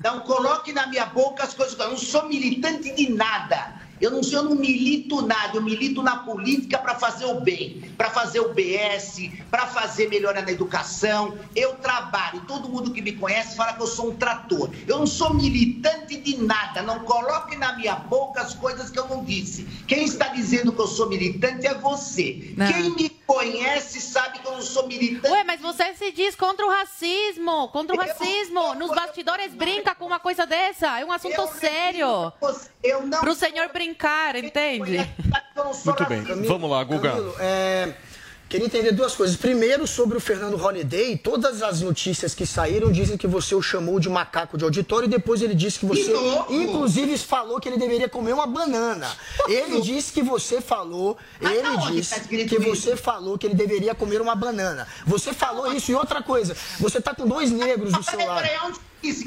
Não 0.02 0.20
coloque 0.20 0.72
na 0.72 0.86
minha 0.88 1.06
boca 1.06 1.44
as 1.44 1.54
coisas. 1.54 1.78
Eu 1.78 1.90
não 1.90 1.96
sou 1.96 2.26
militante 2.28 2.92
de 2.94 3.10
nada. 3.10 3.80
Eu 4.00 4.10
não, 4.10 4.20
eu 4.20 4.42
não 4.42 4.54
milito 4.54 5.22
nada, 5.26 5.56
eu 5.56 5.62
milito 5.62 6.02
na 6.02 6.18
política 6.18 6.78
para 6.78 6.94
fazer 6.94 7.26
o 7.26 7.40
bem, 7.40 7.92
para 7.96 8.10
fazer 8.10 8.40
o 8.40 8.54
BS, 8.54 9.30
para 9.50 9.66
fazer 9.66 10.08
melhora 10.08 10.40
na 10.40 10.50
educação. 10.50 11.38
Eu 11.54 11.74
trabalho, 11.74 12.42
todo 12.46 12.68
mundo 12.68 12.92
que 12.92 13.02
me 13.02 13.12
conhece 13.12 13.56
fala 13.56 13.74
que 13.74 13.82
eu 13.82 13.86
sou 13.86 14.10
um 14.10 14.16
trator. 14.16 14.70
Eu 14.86 14.98
não 14.98 15.06
sou 15.06 15.34
militante 15.34 16.16
de 16.16 16.38
nada, 16.38 16.82
não 16.82 17.00
coloque 17.00 17.56
na 17.56 17.76
minha 17.76 17.94
boca 17.94 18.40
as 18.40 18.54
coisas 18.54 18.90
que 18.90 18.98
eu 18.98 19.06
não 19.08 19.24
disse. 19.24 19.64
Quem 19.86 20.04
está 20.04 20.28
dizendo 20.28 20.72
que 20.72 20.80
eu 20.80 20.86
sou 20.86 21.08
militante 21.08 21.66
é 21.66 21.74
você. 21.74 22.54
Não. 22.56 22.66
Quem 22.72 22.90
me 22.90 23.10
conhece 23.26 24.00
sabe 24.00 24.38
que 24.40 24.46
eu 24.46 24.52
não 24.52 24.62
sou 24.62 24.86
militante. 24.86 25.32
Ué, 25.32 25.44
mas 25.44 25.60
você 25.60 25.94
se 25.94 26.10
diz 26.10 26.34
contra 26.34 26.66
o 26.66 26.68
racismo, 26.68 27.68
contra 27.68 27.94
o 27.94 27.98
racismo. 27.98 28.74
Nos 28.74 28.90
bastidores 28.90 29.54
brinca 29.54 29.94
com 29.94 30.06
uma 30.06 30.18
coisa 30.18 30.46
dessa. 30.46 30.98
É 30.98 31.04
um 31.04 31.12
assunto 31.12 31.46
sério. 31.58 32.32
Eu 32.82 33.06
não 33.06 33.20
Pro 33.20 33.34
senhor 33.34 33.68
brincar, 33.68 33.89
entende? 34.38 35.08
Muito 35.84 36.06
bem. 36.06 36.22
Vamos 36.46 36.70
lá, 36.70 36.82
Guga. 36.84 37.10
Camilo, 37.10 37.34
é, 37.38 37.92
queria 38.50 38.66
entender 38.66 38.90
duas 38.90 39.14
coisas. 39.14 39.36
Primeiro, 39.36 39.86
sobre 39.86 40.16
o 40.16 40.20
Fernando 40.20 40.56
Holliday, 40.56 41.16
todas 41.16 41.62
as 41.62 41.80
notícias 41.80 42.34
que 42.34 42.44
saíram 42.44 42.90
dizem 42.90 43.16
que 43.16 43.28
você 43.28 43.54
o 43.54 43.62
chamou 43.62 44.00
de 44.00 44.08
macaco 44.08 44.58
de 44.58 44.64
auditório 44.64 45.06
e 45.06 45.08
depois 45.08 45.40
ele 45.40 45.54
disse 45.54 45.78
que 45.78 45.86
você, 45.86 46.12
inclusive, 46.50 47.16
falou 47.16 47.60
que 47.60 47.68
ele 47.68 47.78
deveria 47.78 48.08
comer 48.08 48.32
uma 48.32 48.48
banana. 48.48 49.08
Ele 49.46 49.80
disse 49.80 50.12
que 50.12 50.20
você 50.20 50.60
falou, 50.60 51.16
ele 51.40 51.68
onde 51.68 51.92
disse 51.92 52.20
tá 52.20 52.26
que 52.26 52.58
você 52.58 52.96
falou 52.96 53.38
que 53.38 53.46
ele 53.46 53.54
deveria 53.54 53.94
comer 53.94 54.20
uma 54.20 54.34
banana. 54.34 54.86
Você 55.06 55.32
falou 55.32 55.72
isso 55.72 55.92
e 55.92 55.94
outra 55.94 56.20
coisa, 56.20 56.56
você 56.80 57.00
tá 57.00 57.14
com 57.14 57.28
dois 57.28 57.52
negros 57.52 57.92
do 57.92 58.02
seu 58.02 58.18
lado. 58.18 58.48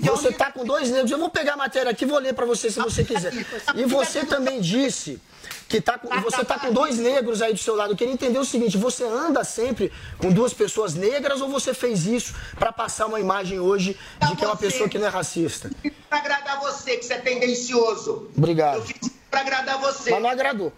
Você 0.03 0.31
tá 0.33 0.51
com 0.51 0.65
dois 0.65 0.91
negros. 0.91 1.09
Eu 1.09 1.17
vou 1.17 1.29
pegar 1.29 1.53
a 1.53 1.57
matéria 1.57 1.91
aqui 1.91 2.03
e 2.03 2.07
vou 2.07 2.19
ler 2.19 2.33
para 2.33 2.45
você 2.45 2.69
se 2.69 2.79
você 2.79 3.05
quiser. 3.05 3.33
E 3.73 3.85
você 3.85 4.25
também 4.25 4.59
disse 4.59 5.19
que 5.67 5.81
tá 5.81 5.97
com, 5.97 6.07
você 6.21 6.43
tá 6.45 6.59
com 6.59 6.71
dois 6.71 6.97
negros 6.97 7.41
aí 7.41 7.53
do 7.53 7.59
seu 7.59 7.75
lado. 7.75 7.93
Eu 7.93 7.97
queria 7.97 8.13
entender 8.13 8.37
o 8.37 8.45
seguinte: 8.45 8.77
você 8.77 9.03
anda 9.03 9.43
sempre 9.43 9.91
com 10.17 10.31
duas 10.31 10.53
pessoas 10.53 10.93
negras 10.93 11.41
ou 11.41 11.49
você 11.49 11.73
fez 11.73 12.05
isso 12.05 12.33
para 12.59 12.71
passar 12.71 13.05
uma 13.07 13.19
imagem 13.19 13.59
hoje 13.59 13.97
de 14.29 14.35
que 14.35 14.43
é 14.43 14.47
uma 14.47 14.55
pessoa 14.57 14.87
que 14.87 14.99
não 14.99 15.07
é 15.07 15.09
racista? 15.09 15.69
Pra 16.09 16.19
agradar 16.19 16.59
você, 16.59 16.97
que 16.97 17.05
você 17.05 17.13
é 17.15 17.19
tendencioso. 17.19 18.29
Obrigado. 18.37 18.77
Eu 18.77 18.81
fiz 18.85 19.11
pra 19.31 19.41
agradar 19.41 19.79
você. 19.79 20.11
Mas 20.11 20.21
não 20.21 20.29
agradou. 20.29 20.71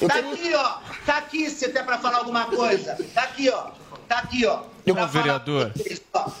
Eu 0.00 0.08
tá 0.08 0.14
queria- 0.14 0.32
aqui, 0.34 0.54
ó. 0.54 0.78
Tá 1.06 1.16
aqui, 1.16 1.48
se 1.50 1.68
tem 1.70 1.82
pra 1.82 1.98
falar 1.98 2.18
alguma 2.18 2.44
coisa. 2.44 2.98
Tá 3.14 3.22
aqui, 3.22 3.48
ó. 3.48 3.68
Tá 4.06 4.18
aqui, 4.18 4.44
ó. 4.44 4.62
Ô, 4.92 5.06
vereador. 5.06 5.72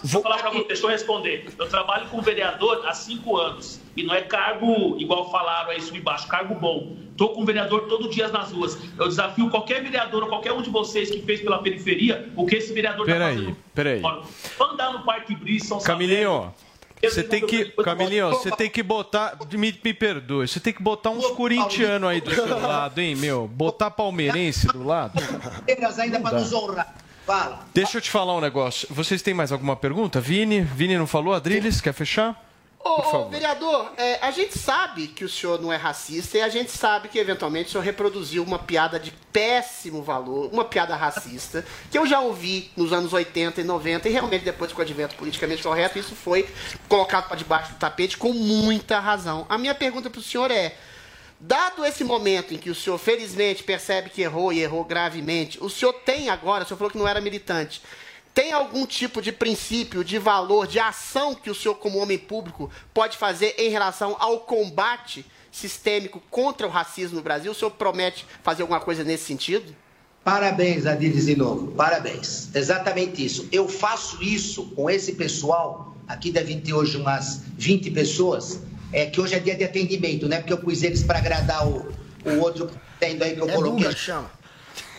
Vou 0.04 0.22
falar 0.22 0.38
pra 0.38 0.50
você, 0.50 0.64
deixa 0.64 0.84
eu 0.84 0.90
responder. 0.90 1.46
Eu 1.58 1.68
trabalho 1.68 2.08
com 2.08 2.20
vereador 2.20 2.84
há 2.86 2.92
cinco 2.94 3.36
anos. 3.36 3.80
E 3.96 4.02
não 4.02 4.14
é 4.14 4.22
cargo, 4.22 4.96
igual 4.98 5.30
falaram 5.30 5.70
aí, 5.70 5.80
sub 5.80 5.98
baixo, 6.00 6.28
cargo 6.28 6.54
bom. 6.54 6.96
Tô 7.16 7.30
com 7.30 7.44
vereador 7.44 7.88
todo 7.88 8.08
dia 8.08 8.28
nas 8.28 8.52
ruas. 8.52 8.78
Eu 8.98 9.08
desafio 9.08 9.48
qualquer 9.50 9.82
vereador 9.82 10.22
ou 10.22 10.28
qualquer 10.28 10.52
um 10.52 10.62
de 10.62 10.70
vocês 10.70 11.10
que 11.10 11.22
fez 11.22 11.40
pela 11.40 11.62
periferia 11.62 12.30
o 12.36 12.46
que 12.46 12.56
esse 12.56 12.72
vereador 12.72 13.06
tá 13.06 13.12
Peraí, 13.12 13.36
fazendo. 13.36 13.56
peraí. 13.74 14.00
Vamos 14.00 14.74
andar 14.74 14.92
no 14.92 15.04
Parque 15.04 15.34
Brisa, 15.34 15.66
São 15.66 15.80
Camilinho, 15.80 16.52
você 17.02 17.22
tem 17.22 17.46
que. 17.46 17.64
Camilinho, 17.82 18.30
você 18.30 18.50
tem 18.50 18.70
que 18.70 18.82
botar. 18.82 19.38
Me, 19.52 19.78
me 19.84 19.94
perdoe, 19.94 20.48
você 20.48 20.60
tem 20.60 20.72
que 20.72 20.82
botar 20.82 21.10
uns 21.10 21.26
corintianos 21.28 22.08
aí 22.08 22.20
do 22.20 22.34
seu 22.34 22.60
lado, 22.60 23.00
hein, 23.00 23.14
meu? 23.14 23.46
Botar 23.46 23.90
palmeirense 23.90 24.66
do 24.68 24.84
lado. 24.84 25.18
Ainda 25.98 26.18
dá. 26.18 26.32
nos 26.32 26.52
honrar. 26.52 26.94
Fala. 27.26 27.66
Deixa 27.74 27.98
eu 27.98 28.00
te 28.00 28.08
falar 28.08 28.36
um 28.36 28.40
negócio. 28.40 28.86
Vocês 28.88 29.20
têm 29.20 29.34
mais 29.34 29.50
alguma 29.50 29.74
pergunta? 29.74 30.20
Vini? 30.20 30.60
Vini 30.60 30.96
não 30.96 31.08
falou? 31.08 31.34
Adriles, 31.34 31.80
quer 31.80 31.92
fechar? 31.92 32.40
Ô, 32.78 33.02
Por 33.02 33.14
ô, 33.16 33.28
vereador, 33.28 33.92
é, 33.96 34.20
a 34.22 34.30
gente 34.30 34.56
sabe 34.56 35.08
que 35.08 35.24
o 35.24 35.28
senhor 35.28 35.60
não 35.60 35.72
é 35.72 35.76
racista 35.76 36.38
e 36.38 36.40
a 36.40 36.48
gente 36.48 36.70
sabe 36.70 37.08
que 37.08 37.18
eventualmente 37.18 37.68
o 37.68 37.72
senhor 37.72 37.82
reproduziu 37.82 38.44
uma 38.44 38.60
piada 38.60 39.00
de 39.00 39.10
péssimo 39.32 40.04
valor, 40.04 40.50
uma 40.52 40.64
piada 40.64 40.94
racista, 40.94 41.66
que 41.90 41.98
eu 41.98 42.06
já 42.06 42.20
ouvi 42.20 42.70
nos 42.76 42.92
anos 42.92 43.12
80 43.12 43.60
e 43.60 43.64
90 43.64 44.08
e 44.08 44.12
realmente 44.12 44.44
depois 44.44 44.72
com 44.72 44.78
o 44.78 44.82
advento 44.82 45.16
politicamente 45.16 45.64
correto, 45.64 45.98
isso 45.98 46.14
foi 46.14 46.48
colocado 46.88 47.26
para 47.26 47.36
debaixo 47.36 47.72
do 47.72 47.78
tapete 47.78 48.16
com 48.16 48.32
muita 48.32 49.00
razão. 49.00 49.44
A 49.48 49.58
minha 49.58 49.74
pergunta 49.74 50.08
para 50.08 50.20
o 50.20 50.22
senhor 50.22 50.52
é: 50.52 50.76
Dado 51.46 51.84
esse 51.84 52.02
momento 52.02 52.52
em 52.52 52.58
que 52.58 52.70
o 52.70 52.74
senhor 52.74 52.98
felizmente 52.98 53.62
percebe 53.62 54.10
que 54.10 54.20
errou 54.20 54.52
e 54.52 54.60
errou 54.60 54.84
gravemente, 54.84 55.62
o 55.62 55.70
senhor 55.70 55.92
tem 55.92 56.28
agora, 56.28 56.64
o 56.64 56.66
senhor 56.66 56.76
falou 56.76 56.90
que 56.90 56.98
não 56.98 57.06
era 57.06 57.20
militante, 57.20 57.80
tem 58.34 58.50
algum 58.50 58.84
tipo 58.84 59.22
de 59.22 59.30
princípio, 59.30 60.02
de 60.02 60.18
valor, 60.18 60.66
de 60.66 60.80
ação 60.80 61.36
que 61.36 61.48
o 61.48 61.54
senhor, 61.54 61.76
como 61.76 61.98
homem 61.98 62.18
público, 62.18 62.68
pode 62.92 63.16
fazer 63.16 63.54
em 63.58 63.70
relação 63.70 64.16
ao 64.18 64.40
combate 64.40 65.24
sistêmico 65.52 66.20
contra 66.32 66.66
o 66.66 66.70
racismo 66.70 67.16
no 67.16 67.22
Brasil? 67.22 67.52
O 67.52 67.54
senhor 67.54 67.70
promete 67.70 68.26
fazer 68.42 68.62
alguma 68.62 68.80
coisa 68.80 69.04
nesse 69.04 69.26
sentido? 69.26 69.72
Parabéns, 70.24 70.84
Adilis, 70.84 71.26
de 71.26 71.36
novo. 71.36 71.68
Parabéns. 71.76 72.52
Exatamente 72.52 73.24
isso. 73.24 73.48
Eu 73.52 73.68
faço 73.68 74.20
isso 74.20 74.66
com 74.74 74.90
esse 74.90 75.12
pessoal. 75.12 75.94
Aqui 76.08 76.32
devem 76.32 76.60
ter 76.60 76.74
hoje 76.74 76.96
umas 76.96 77.42
20 77.56 77.92
pessoas. 77.92 78.58
É 78.92 79.06
que 79.06 79.20
hoje 79.20 79.34
é 79.34 79.38
dia 79.38 79.54
de 79.54 79.64
atendimento, 79.64 80.28
né? 80.28 80.38
Porque 80.38 80.52
eu 80.52 80.58
pus 80.58 80.82
eles 80.82 81.02
para 81.02 81.18
agradar 81.18 81.66
o, 81.66 81.92
o 82.24 82.38
outro 82.40 82.70
tendo 83.00 83.22
aí 83.24 83.34
que 83.34 83.40
eu 83.40 83.48
É 83.48 83.52
coloquei. 83.52 83.88
Que 83.88 83.94
chama. 83.98 84.30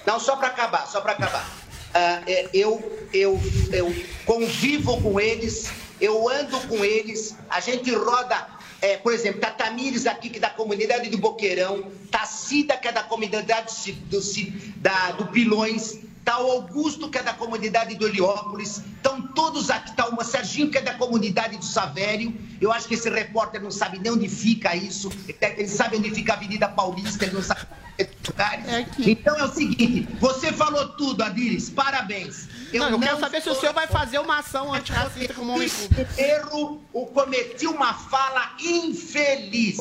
Não, 0.06 0.20
só 0.20 0.36
para 0.36 0.48
acabar, 0.48 0.86
só 0.88 1.02
para 1.02 1.14
acabar. 1.14 1.50
É, 1.94 2.48
eu, 2.54 3.08
eu, 3.14 3.40
eu 3.72 3.96
convivo 4.26 5.02
com 5.02 5.20
eles, 5.20 5.72
eu 6.00 6.30
ando 6.30 6.60
com 6.68 6.84
eles, 6.86 7.36
a 7.50 7.60
gente 7.60 7.90
roda, 7.94 8.48
é, 8.82 8.98
por 8.98 9.14
exemplo, 9.14 9.42
Tatamires 9.42 10.06
aqui, 10.06 10.30
que 10.30 10.38
é 10.38 10.42
da 10.42 10.50
comunidade 10.50 11.10
do 11.10 11.18
Boqueirão, 11.18 11.90
Tacida, 12.12 12.78
que 12.78 12.88
é 12.88 12.92
da 12.92 13.04
comunidade 13.04 13.94
do, 14.10 14.22
Ci- 14.22 14.74
da, 14.78 15.12
do 15.12 15.28
Pilões, 15.28 15.98
tá 16.28 16.42
o 16.42 16.52
Augusto, 16.52 17.10
que 17.10 17.18
é 17.18 17.24
da 17.24 17.34
comunidade 17.34 17.96
do 17.96 18.06
Heliópolis, 18.06 18.84
estão 18.98 19.22
todos 19.30 19.70
aqui, 19.70 19.96
tá 19.96 20.10
o 20.10 20.24
Serginho, 20.26 20.70
que 20.70 20.78
é 20.78 20.82
da 20.82 20.94
comunidade 20.96 21.56
do 21.56 21.64
Savério, 21.64 22.36
eu 22.60 22.70
acho 22.70 22.86
que 22.86 22.96
esse 22.96 23.10
repórter 23.10 23.62
não 23.64 23.72
sabe 23.72 23.98
nem 23.98 24.12
onde 24.12 24.28
fica 24.28 24.76
isso, 24.76 25.10
ele 25.26 25.70
sabe 25.70 25.96
onde 25.96 26.10
fica 26.14 26.34
a 26.34 26.36
Avenida 26.36 26.68
Paulista, 26.68 27.24
ele 27.24 27.34
não 27.34 27.42
sabe. 27.42 27.62
Então 29.00 29.36
é 29.38 29.44
o 29.44 29.52
seguinte, 29.52 30.08
você 30.20 30.52
falou 30.54 30.90
tudo, 30.90 31.24
Adiris, 31.24 31.70
parabéns. 31.70 32.48
Não, 32.74 32.90
eu 32.90 33.00
quero 33.00 33.20
saber 33.20 33.42
se 33.42 33.50
o 33.50 33.56
senhor 33.56 33.74
vai 33.74 33.88
fazer 33.88 34.20
uma 34.20 34.40
ação 34.40 34.72
antirracista 34.76 35.34
como 35.34 35.54
homem 35.54 35.70
público. 35.70 36.12
Erro, 36.22 36.82
eu 36.94 37.02
cometi 37.08 37.66
uma 37.66 37.94
fala 37.94 38.52
infeliz. 38.60 39.78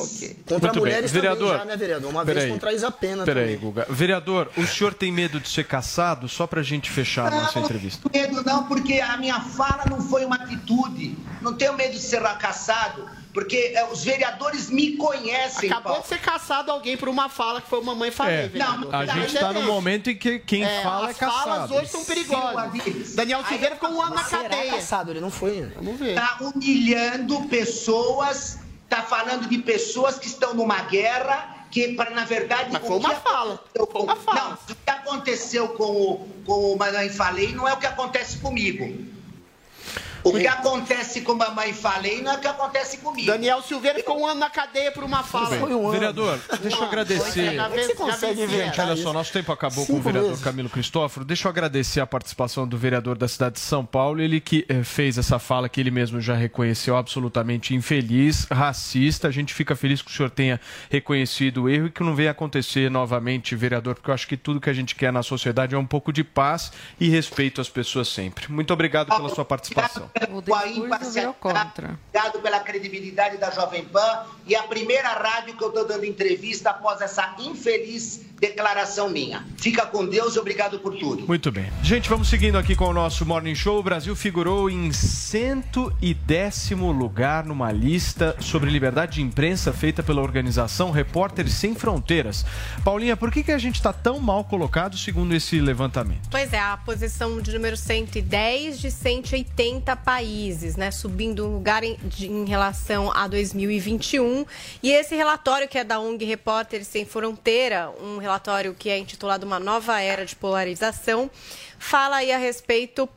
Contra 0.47 0.69
Muito 0.69 0.79
mulheres 0.79 1.11
bem. 1.11 1.21
também 1.21 1.35
Vereador, 1.37 1.57
já, 1.59 1.65
né, 1.65 1.77
vereador? 1.77 2.09
Uma 2.11 2.25
peraí. 2.25 2.43
vez 2.43 2.53
contra 2.53 2.69
a 2.69 2.73
Isa 2.73 2.91
Pena 2.91 3.25
Peraí, 3.25 3.55
também. 3.55 3.59
Guga. 3.59 3.85
Vereador, 3.89 4.49
o 4.57 4.65
senhor 4.65 4.93
tem 4.93 5.11
medo 5.11 5.39
de 5.39 5.49
ser 5.49 5.65
caçado? 5.65 6.27
Só 6.29 6.47
pra 6.47 6.63
gente 6.63 6.89
fechar 6.89 7.27
a 7.27 7.31
nossa 7.41 7.59
entrevista. 7.59 8.09
medo 8.13 8.43
não, 8.43 8.63
porque 8.67 8.99
a 9.01 9.17
minha 9.17 9.39
fala 9.41 9.83
não 9.89 10.01
foi 10.01 10.25
uma 10.25 10.35
atitude. 10.37 11.17
Não 11.41 11.53
tenho 11.53 11.73
medo 11.73 11.91
de 11.93 11.99
ser 11.99 12.21
caçado, 12.37 13.07
porque 13.37 13.71
eh, 13.75 13.85
os 13.91 14.03
vereadores 14.03 14.67
me 14.67 14.97
conhecem. 14.97 15.69
Acabou 15.69 15.91
Paulo. 15.91 16.01
de 16.01 16.07
ser 16.07 16.19
caçado 16.19 16.71
alguém 16.71 16.97
por 16.97 17.07
uma 17.07 17.29
fala 17.29 17.61
que 17.61 17.69
foi 17.69 17.79
uma 17.79 17.93
mãe 17.93 18.09
falei, 18.09 18.33
É, 18.35 18.47
vereador. 18.47 18.95
a 18.95 19.05
gente 19.05 19.37
tá 19.37 19.53
no 19.53 19.61
momento 19.61 20.09
em 20.09 20.15
que 20.17 20.39
quem 20.39 20.63
É, 20.63 20.81
fala 20.81 21.09
é 21.09 21.11
as 21.11 21.17
falas 21.19 21.43
caçado. 21.45 21.75
hoje 21.75 21.87
são 21.91 22.03
perigosas. 22.03 23.13
Daniel 23.13 23.45
Silveira 23.45 23.75
ficou 23.75 23.91
um 23.91 24.01
ano 24.01 24.15
na 24.15 24.23
Será 24.23 24.41
cadeia. 24.49 24.71
caçado, 24.71 25.11
ele 25.11 25.19
não 25.21 25.29
foi. 25.29 25.61
Vamos 25.75 25.99
ver. 25.99 26.15
Tá 26.15 26.37
humilhando 26.41 27.39
pessoas, 27.43 28.57
tá 28.89 29.03
falando 29.03 29.47
de 29.47 29.59
pessoas 29.59 30.17
que 30.17 30.25
estão 30.25 30.55
numa 30.55 30.81
guerra, 30.81 31.57
que 31.69 31.93
para 31.93 32.09
na 32.09 32.25
verdade. 32.25 32.69
Mas 32.73 32.81
o 32.81 32.87
foi 32.87 32.97
uma 32.97 33.13
que 33.13 33.21
fala. 33.21 33.53
aconteceu 33.53 33.85
com- 33.87 34.05
Não, 34.33 34.53
o 34.53 34.57
que 34.83 34.89
aconteceu 34.89 35.67
com 35.69 35.83
o, 35.83 36.27
com 36.43 36.73
o 36.73 36.75
Mamãe 36.75 37.09
Falei 37.09 37.53
não 37.53 37.67
é 37.67 37.73
o 37.73 37.77
que 37.77 37.85
acontece 37.85 38.39
comigo. 38.39 39.15
O 40.23 40.33
que 40.33 40.47
acontece 40.47 41.21
com 41.21 41.33
Mamãe 41.35 41.73
Falei 41.73 42.21
não 42.21 42.33
é 42.33 42.35
o 42.35 42.39
que 42.39 42.47
acontece 42.47 42.97
comigo. 42.97 43.27
Daniel 43.27 43.61
Silveira 43.61 43.97
ficou 43.99 44.19
um 44.19 44.25
ano 44.25 44.39
na 44.39 44.49
cadeia 44.49 44.91
por 44.91 45.03
uma 45.03 45.23
fala. 45.23 45.57
Tudo 45.57 45.79
bem. 45.79 45.91
Vereador, 45.91 46.39
deixa 46.61 46.77
eu 46.77 46.83
agradecer. 46.83 47.55
Já 47.55 47.67
vê- 47.67 47.83
Você 47.83 47.95
consegue 47.95 48.41
é. 48.41 48.43
inventar 48.45 48.87
Olha 48.87 48.95
só, 48.97 49.13
nosso 49.13 49.31
tempo 49.31 49.51
acabou 49.51 49.85
com 49.85 49.93
o 49.93 49.95
Cinco 49.97 50.01
vereador 50.01 50.29
vezes. 50.29 50.43
Camilo 50.43 50.69
Cristóforo. 50.69 51.25
Deixa 51.25 51.47
eu 51.47 51.49
agradecer 51.49 51.99
a 52.01 52.07
participação 52.07 52.67
do 52.67 52.77
vereador 52.77 53.17
da 53.17 53.27
cidade 53.27 53.55
de 53.55 53.61
São 53.61 53.85
Paulo. 53.85 54.21
Ele 54.21 54.39
que 54.39 54.65
eh, 54.67 54.83
fez 54.83 55.17
essa 55.17 55.39
fala 55.39 55.69
que 55.69 55.79
ele 55.79 55.91
mesmo 55.91 56.19
já 56.21 56.35
reconheceu 56.35 56.95
absolutamente 56.97 57.73
infeliz, 57.75 58.45
racista. 58.51 59.27
A 59.27 59.31
gente 59.31 59.53
fica 59.53 59.75
feliz 59.75 60.01
que 60.01 60.11
o 60.11 60.13
senhor 60.13 60.29
tenha 60.29 60.59
reconhecido 60.89 61.63
o 61.63 61.69
erro 61.69 61.87
e 61.87 61.91
que 61.91 62.03
não 62.03 62.15
venha 62.15 62.31
acontecer 62.31 62.89
novamente, 62.91 63.55
vereador, 63.55 63.95
porque 63.95 64.09
eu 64.09 64.13
acho 64.13 64.27
que 64.27 64.37
tudo 64.37 64.59
que 64.61 64.69
a 64.69 64.73
gente 64.73 64.95
quer 64.95 65.11
na 65.11 65.23
sociedade 65.23 65.75
é 65.75 65.77
um 65.77 65.85
pouco 65.85 66.11
de 66.11 66.23
paz 66.23 66.71
e 66.99 67.09
respeito 67.09 67.61
às 67.61 67.69
pessoas 67.69 68.07
sempre. 68.07 68.51
Muito 68.51 68.73
obrigado 68.73 69.07
pela 69.15 69.29
sua 69.29 69.45
participação. 69.45 70.09
Com 70.25 70.55
a 70.55 70.67
imparcialidade, 70.67 71.37
obrigado 71.41 72.41
pela 72.41 72.59
credibilidade 72.59 73.37
da 73.37 73.51
Jovem 73.51 73.85
Pan. 73.85 74.25
E 74.45 74.55
a 74.55 74.63
primeira 74.63 75.09
rádio 75.09 75.55
que 75.55 75.63
eu 75.63 75.69
estou 75.69 75.85
dando 75.85 76.05
entrevista 76.05 76.71
após 76.71 77.01
essa 77.01 77.35
infeliz 77.39 78.21
declaração 78.39 79.09
minha. 79.09 79.45
Fica 79.57 79.85
com 79.85 80.05
Deus 80.05 80.35
e 80.35 80.39
obrigado 80.39 80.79
por 80.79 80.95
tudo. 80.95 81.25
Muito 81.27 81.51
bem. 81.51 81.71
Gente, 81.81 82.07
vamos 82.07 82.27
seguindo 82.27 82.57
aqui 82.57 82.75
com 82.75 82.85
o 82.85 82.93
nosso 82.93 83.25
Morning 83.25 83.55
Show. 83.55 83.79
O 83.79 83.83
Brasil 83.83 84.15
figurou 84.15 84.69
em 84.69 84.91
110 84.91 86.69
lugar 86.97 87.43
numa 87.45 87.71
lista 87.71 88.35
sobre 88.39 88.69
liberdade 88.69 89.15
de 89.15 89.21
imprensa 89.21 89.73
feita 89.73 90.03
pela 90.03 90.21
organização 90.21 90.91
Repórteres 90.91 91.53
Sem 91.53 91.73
Fronteiras. 91.75 92.45
Paulinha, 92.83 93.17
por 93.17 93.31
que, 93.31 93.43
que 93.43 93.51
a 93.51 93.57
gente 93.57 93.75
está 93.75 93.91
tão 93.91 94.19
mal 94.19 94.43
colocado 94.43 94.97
segundo 94.97 95.33
esse 95.33 95.59
levantamento? 95.59 96.27
Pois 96.29 96.53
é, 96.53 96.59
a 96.59 96.77
posição 96.77 97.41
de 97.41 97.51
número 97.53 97.75
110 97.75 98.79
de 98.79 98.91
180 98.91 99.95
países, 99.97 100.75
né? 100.75 100.91
Subindo 100.91 101.45
um 101.47 101.53
lugar 101.53 101.83
em, 101.83 101.97
de- 102.03 102.27
em 102.27 102.45
relação 102.45 103.11
a 103.13 103.27
2021. 103.27 104.45
E 104.83 104.91
esse 104.91 105.15
relatório, 105.15 105.67
que 105.67 105.77
é 105.77 105.83
da 105.83 105.99
ONG 105.99 106.23
Repórteres 106.25 106.87
Sem 106.87 107.05
Fronteira, 107.05 107.89
um 108.01 108.17
relatório 108.27 108.75
que 108.77 108.89
é 108.89 108.97
intitulado 108.97 109.45
Uma 109.45 109.57
Nova 109.57 110.01
Era 110.01 110.25
de 110.25 110.35
Polarização, 110.35 111.31
fala 111.79 112.17
aí 112.17 112.31
a 112.31 112.37
respeito 112.37 113.07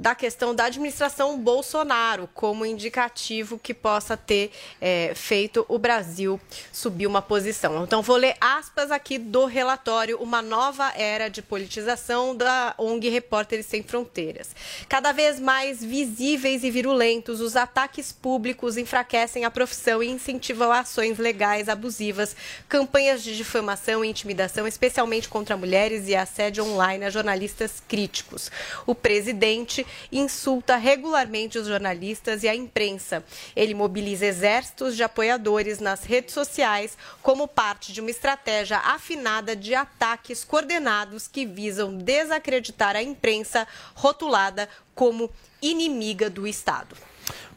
da 0.00 0.14
questão 0.14 0.54
da 0.54 0.64
administração 0.64 1.38
Bolsonaro 1.38 2.26
como 2.32 2.64
indicativo 2.64 3.58
que 3.58 3.74
possa 3.74 4.16
ter 4.16 4.50
é, 4.80 5.12
feito 5.14 5.66
o 5.68 5.78
Brasil 5.78 6.40
subir 6.72 7.06
uma 7.06 7.20
posição. 7.20 7.84
Então, 7.84 8.00
vou 8.00 8.16
ler 8.16 8.34
aspas 8.40 8.90
aqui 8.90 9.18
do 9.18 9.44
relatório 9.44 10.16
Uma 10.16 10.40
Nova 10.40 10.90
Era 10.96 11.28
de 11.28 11.42
Politização 11.42 12.34
da 12.34 12.74
ONG 12.78 13.10
Repórteres 13.10 13.66
Sem 13.66 13.82
Fronteiras. 13.82 14.56
Cada 14.88 15.12
vez 15.12 15.38
mais 15.38 15.84
visíveis 15.84 16.64
e 16.64 16.70
virulentos, 16.70 17.42
os 17.42 17.54
ataques 17.54 18.10
públicos 18.10 18.78
enfraquecem 18.78 19.44
a 19.44 19.50
profissão 19.50 20.02
e 20.02 20.08
incentivam 20.08 20.72
ações 20.72 21.18
legais 21.18 21.68
abusivas, 21.68 22.34
campanhas 22.66 23.22
de 23.22 23.36
difamação 23.36 24.02
e 24.02 24.08
intimidação, 24.08 24.66
especialmente 24.66 25.28
contra 25.28 25.58
mulheres 25.58 26.08
e 26.08 26.16
assédio 26.16 26.64
online 26.64 27.04
a 27.04 27.10
jornalistas 27.10 27.82
críticos. 27.86 28.50
O 28.86 28.94
presidente 28.94 29.86
insulta 30.10 30.76
regularmente 30.76 31.58
os 31.58 31.66
jornalistas 31.66 32.42
e 32.42 32.48
a 32.48 32.54
imprensa. 32.54 33.24
Ele 33.54 33.74
mobiliza 33.74 34.26
exércitos 34.26 34.96
de 34.96 35.02
apoiadores 35.02 35.80
nas 35.80 36.04
redes 36.04 36.34
sociais 36.34 36.96
como 37.22 37.48
parte 37.48 37.92
de 37.92 38.00
uma 38.00 38.10
estratégia 38.10 38.78
afinada 38.78 39.54
de 39.54 39.74
ataques 39.74 40.44
coordenados 40.44 41.28
que 41.28 41.46
visam 41.46 41.96
desacreditar 41.96 42.96
a 42.96 43.02
imprensa 43.02 43.66
rotulada 43.94 44.68
como 44.94 45.30
inimiga 45.62 46.28
do 46.28 46.46
Estado. 46.46 46.96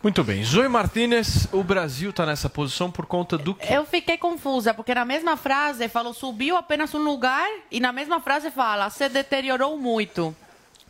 Muito 0.03 0.21
bem. 0.21 0.43
Zoe 0.43 0.67
Martinez, 0.67 1.47
o 1.53 1.63
Brasil 1.63 2.09
está 2.09 2.25
nessa 2.25 2.49
posição 2.49 2.91
por 2.91 3.05
conta 3.05 3.37
do 3.37 3.55
quê? 3.55 3.73
Eu 3.73 3.85
fiquei 3.85 4.17
confusa, 4.17 4.73
porque 4.73 4.93
na 4.93 5.05
mesma 5.05 5.37
frase 5.37 5.87
falou 5.87 6.13
subiu 6.13 6.57
apenas 6.57 6.93
um 6.93 6.97
lugar 6.97 7.49
e 7.71 7.79
na 7.79 7.93
mesma 7.93 8.19
frase 8.19 8.51
fala 8.51 8.89
se 8.89 9.07
deteriorou 9.07 9.77
muito. 9.77 10.35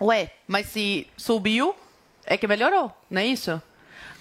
Ué, 0.03 0.31
mas 0.45 0.67
se 0.67 1.07
subiu, 1.15 1.73
é 2.25 2.35
que 2.35 2.45
melhorou, 2.45 2.91
não 3.09 3.21
é 3.21 3.25
isso? 3.25 3.61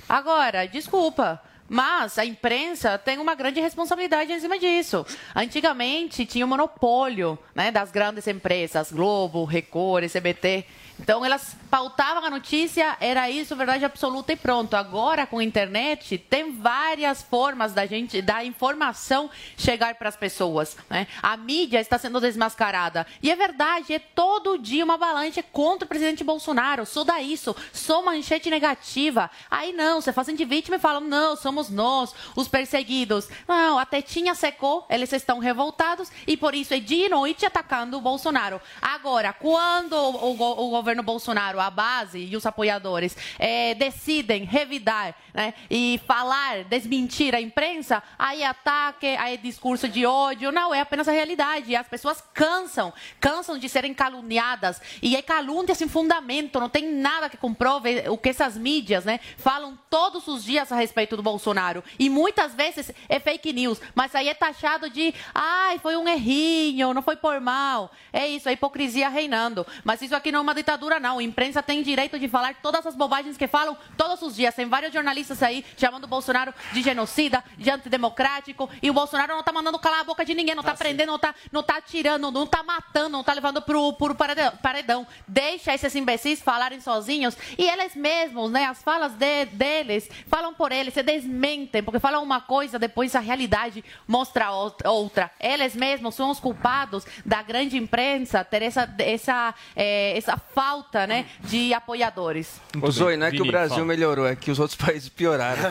Agora, 0.08 0.66
desculpa. 0.66 1.42
Mas 1.68 2.18
a 2.18 2.24
imprensa 2.24 2.98
tem 2.98 3.18
uma 3.18 3.34
grande 3.34 3.58
responsabilidade 3.58 4.30
em 4.30 4.38
cima 4.38 4.58
disso. 4.58 5.06
Antigamente 5.34 6.26
tinha 6.26 6.44
o 6.44 6.48
monopólio 6.48 7.38
né, 7.54 7.70
das 7.70 7.90
grandes 7.90 8.26
empresas, 8.26 8.92
Globo, 8.92 9.44
Record, 9.44 10.04
SBT. 10.04 10.66
Então 11.02 11.24
elas 11.24 11.56
pautavam 11.68 12.24
a 12.24 12.30
notícia, 12.30 12.96
era 13.00 13.28
isso, 13.28 13.56
verdade 13.56 13.84
absoluta 13.84 14.32
e 14.32 14.36
pronto. 14.36 14.74
Agora 14.74 15.26
com 15.26 15.38
a 15.38 15.44
internet 15.44 16.16
tem 16.16 16.52
várias 16.52 17.22
formas 17.22 17.72
da 17.72 17.86
gente, 17.86 18.22
da 18.22 18.44
informação 18.44 19.28
chegar 19.56 19.96
para 19.96 20.08
as 20.08 20.16
pessoas. 20.16 20.76
Né? 20.88 21.08
A 21.20 21.36
mídia 21.36 21.80
está 21.80 21.98
sendo 21.98 22.20
desmascarada. 22.20 23.04
E 23.20 23.32
é 23.32 23.34
verdade, 23.34 23.92
é 23.92 23.98
todo 23.98 24.58
dia 24.58 24.84
uma 24.84 24.94
avalanche 24.94 25.42
contra 25.42 25.86
o 25.86 25.88
presidente 25.88 26.22
Bolsonaro. 26.22 26.86
Sou 26.86 27.04
da 27.04 27.20
isso, 27.20 27.56
sou 27.72 28.04
manchete 28.04 28.48
negativa. 28.48 29.28
Aí 29.50 29.72
não, 29.72 30.00
você 30.00 30.12
fazem 30.12 30.36
de 30.36 30.44
vítima 30.44 30.76
e 30.76 30.80
falam, 30.80 31.00
não, 31.00 31.34
somos 31.34 31.68
nós, 31.68 32.14
os 32.36 32.46
perseguidos. 32.46 33.28
Não, 33.48 33.76
a 33.76 33.84
tetinha 33.84 34.36
secou, 34.36 34.86
eles 34.88 35.12
estão 35.12 35.40
revoltados 35.40 36.12
e 36.28 36.36
por 36.36 36.54
isso 36.54 36.74
é 36.74 36.78
dia 36.78 37.06
e 37.06 37.08
noite 37.08 37.44
atacando 37.44 37.98
o 37.98 38.00
Bolsonaro. 38.00 38.60
Agora, 38.80 39.32
quando 39.32 39.94
o, 39.94 40.36
o, 40.36 40.66
o 40.66 40.70
governo 40.70 40.91
Bolsonaro, 41.00 41.60
a 41.60 41.70
base 41.70 42.18
e 42.18 42.36
os 42.36 42.44
apoiadores 42.44 43.16
é, 43.38 43.72
decidem 43.74 44.42
revidar 44.42 45.14
né, 45.32 45.54
e 45.70 46.00
falar, 46.06 46.64
desmentir 46.64 47.34
a 47.34 47.40
imprensa, 47.40 48.02
aí 48.18 48.42
ataque, 48.42 49.06
aí 49.06 49.36
discurso 49.36 49.88
de 49.88 50.04
ódio. 50.04 50.50
Não, 50.50 50.74
é 50.74 50.80
apenas 50.80 51.06
a 51.06 51.12
realidade. 51.12 51.76
As 51.76 51.86
pessoas 51.86 52.22
cansam, 52.34 52.92
cansam 53.20 53.58
de 53.58 53.68
serem 53.68 53.94
caluniadas. 53.94 54.80
E 55.00 55.16
é 55.16 55.22
calúnia 55.22 55.74
sem 55.74 55.88
fundamento, 55.88 56.58
não 56.58 56.68
tem 56.68 56.92
nada 56.92 57.30
que 57.30 57.36
comprove 57.36 58.08
o 58.08 58.18
que 58.18 58.30
essas 58.30 58.56
mídias 58.56 59.04
né, 59.04 59.20
falam 59.36 59.78
todos 59.88 60.26
os 60.26 60.44
dias 60.44 60.72
a 60.72 60.76
respeito 60.76 61.16
do 61.16 61.22
Bolsonaro. 61.22 61.84
E 61.98 62.10
muitas 62.10 62.54
vezes 62.54 62.90
é 63.08 63.20
fake 63.20 63.52
news, 63.52 63.80
mas 63.94 64.14
aí 64.14 64.28
é 64.28 64.34
taxado 64.34 64.90
de, 64.90 65.14
ai, 65.34 65.78
foi 65.78 65.96
um 65.96 66.08
errinho, 66.08 66.94
não 66.94 67.02
foi 67.02 67.16
por 67.16 67.40
mal. 67.40 67.90
É 68.12 68.26
isso, 68.26 68.48
a 68.48 68.52
hipocrisia 68.52 69.08
reinando. 69.08 69.66
Mas 69.84 70.02
isso 70.02 70.14
aqui 70.14 70.32
não 70.32 70.38
é 70.38 70.42
uma 70.42 70.54
ditadura, 70.54 70.71
não. 71.00 71.18
A 71.18 71.22
imprensa 71.22 71.62
tem 71.62 71.82
direito 71.82 72.18
de 72.18 72.28
falar 72.28 72.54
todas 72.62 72.86
as 72.86 72.94
bobagens 72.94 73.36
que 73.36 73.46
falam 73.46 73.76
todos 73.96 74.22
os 74.22 74.36
dias. 74.36 74.54
Tem 74.54 74.66
vários 74.66 74.92
jornalistas 74.92 75.42
aí 75.42 75.64
chamando 75.76 76.04
o 76.04 76.08
Bolsonaro 76.08 76.54
de 76.72 76.82
genocida, 76.82 77.42
de 77.56 77.70
antidemocrático. 77.70 78.68
E 78.82 78.90
o 78.90 78.94
Bolsonaro 78.94 79.32
não 79.32 79.40
está 79.40 79.52
mandando 79.52 79.78
calar 79.78 80.00
a 80.00 80.04
boca 80.04 80.24
de 80.24 80.34
ninguém, 80.34 80.54
não 80.54 80.62
está 80.62 80.74
prendendo, 80.74 81.08
não 81.08 81.16
está 81.16 81.34
não 81.50 81.62
tá 81.62 81.80
tirando, 81.80 82.30
não 82.30 82.44
está 82.44 82.62
matando, 82.62 83.10
não 83.10 83.20
está 83.20 83.32
levando 83.32 83.60
pro, 83.62 83.92
pro 83.94 84.14
paredão. 84.14 85.06
Deixa 85.26 85.74
esses 85.74 85.94
imbecis 85.94 86.40
falarem 86.40 86.80
sozinhos. 86.80 87.36
E 87.58 87.64
eles 87.64 87.94
mesmos, 87.94 88.50
né, 88.50 88.66
as 88.66 88.82
falas 88.82 89.12
de, 89.12 89.46
deles, 89.46 90.08
falam 90.26 90.54
por 90.54 90.72
eles, 90.72 90.94
se 90.94 91.02
desmentem, 91.02 91.82
porque 91.82 91.98
falam 91.98 92.22
uma 92.22 92.40
coisa, 92.40 92.78
depois 92.78 93.14
a 93.14 93.20
realidade 93.20 93.84
mostra 94.06 94.50
outra. 94.50 95.30
Eles 95.38 95.74
mesmos 95.74 96.14
são 96.14 96.30
os 96.30 96.40
culpados 96.40 97.04
da 97.24 97.42
grande 97.42 97.76
imprensa 97.76 98.44
ter 98.44 98.62
essa, 98.62 98.94
essa, 98.98 99.54
é, 99.74 100.16
essa 100.16 100.36
falta 100.36 100.61
né, 101.08 101.26
de 101.40 101.72
apoiadores. 101.74 102.60
Ô 102.80 102.90
Zoe, 102.90 103.16
não 103.16 103.26
é 103.26 103.30
que 103.30 103.42
o 103.42 103.44
Brasil 103.46 103.84
melhorou, 103.84 104.26
é 104.26 104.36
que 104.36 104.50
os 104.50 104.58
outros 104.58 104.76
países 104.80 105.08
pioraram. 105.08 105.62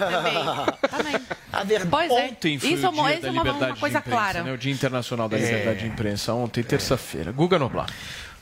A 1.51 1.63
verdade. 1.63 1.89
Pois 1.89 2.11
é. 2.11 2.25
Ontem 2.27 2.59
foi 2.59 2.69
Isso, 2.71 2.87
o 2.87 2.91
dia 2.91 3.13
isso 3.13 3.21
da 3.21 3.27
é 3.27 3.31
uma, 3.31 3.43
liberdade 3.43 3.71
uma 3.71 3.77
coisa 3.77 3.99
de 3.99 4.07
imprensa, 4.07 4.21
clara. 4.23 4.43
né? 4.43 4.53
O 4.53 4.57
Dia 4.57 4.73
Internacional 4.73 5.29
da 5.29 5.37
É. 5.37 5.41
Liberdade 5.41 5.79
de 5.79 5.87
Imprensa, 5.87 6.33
ontem, 6.33 6.63
terça-feira. 6.63 7.31
Guga 7.31 7.57
Noblar. 7.59 7.87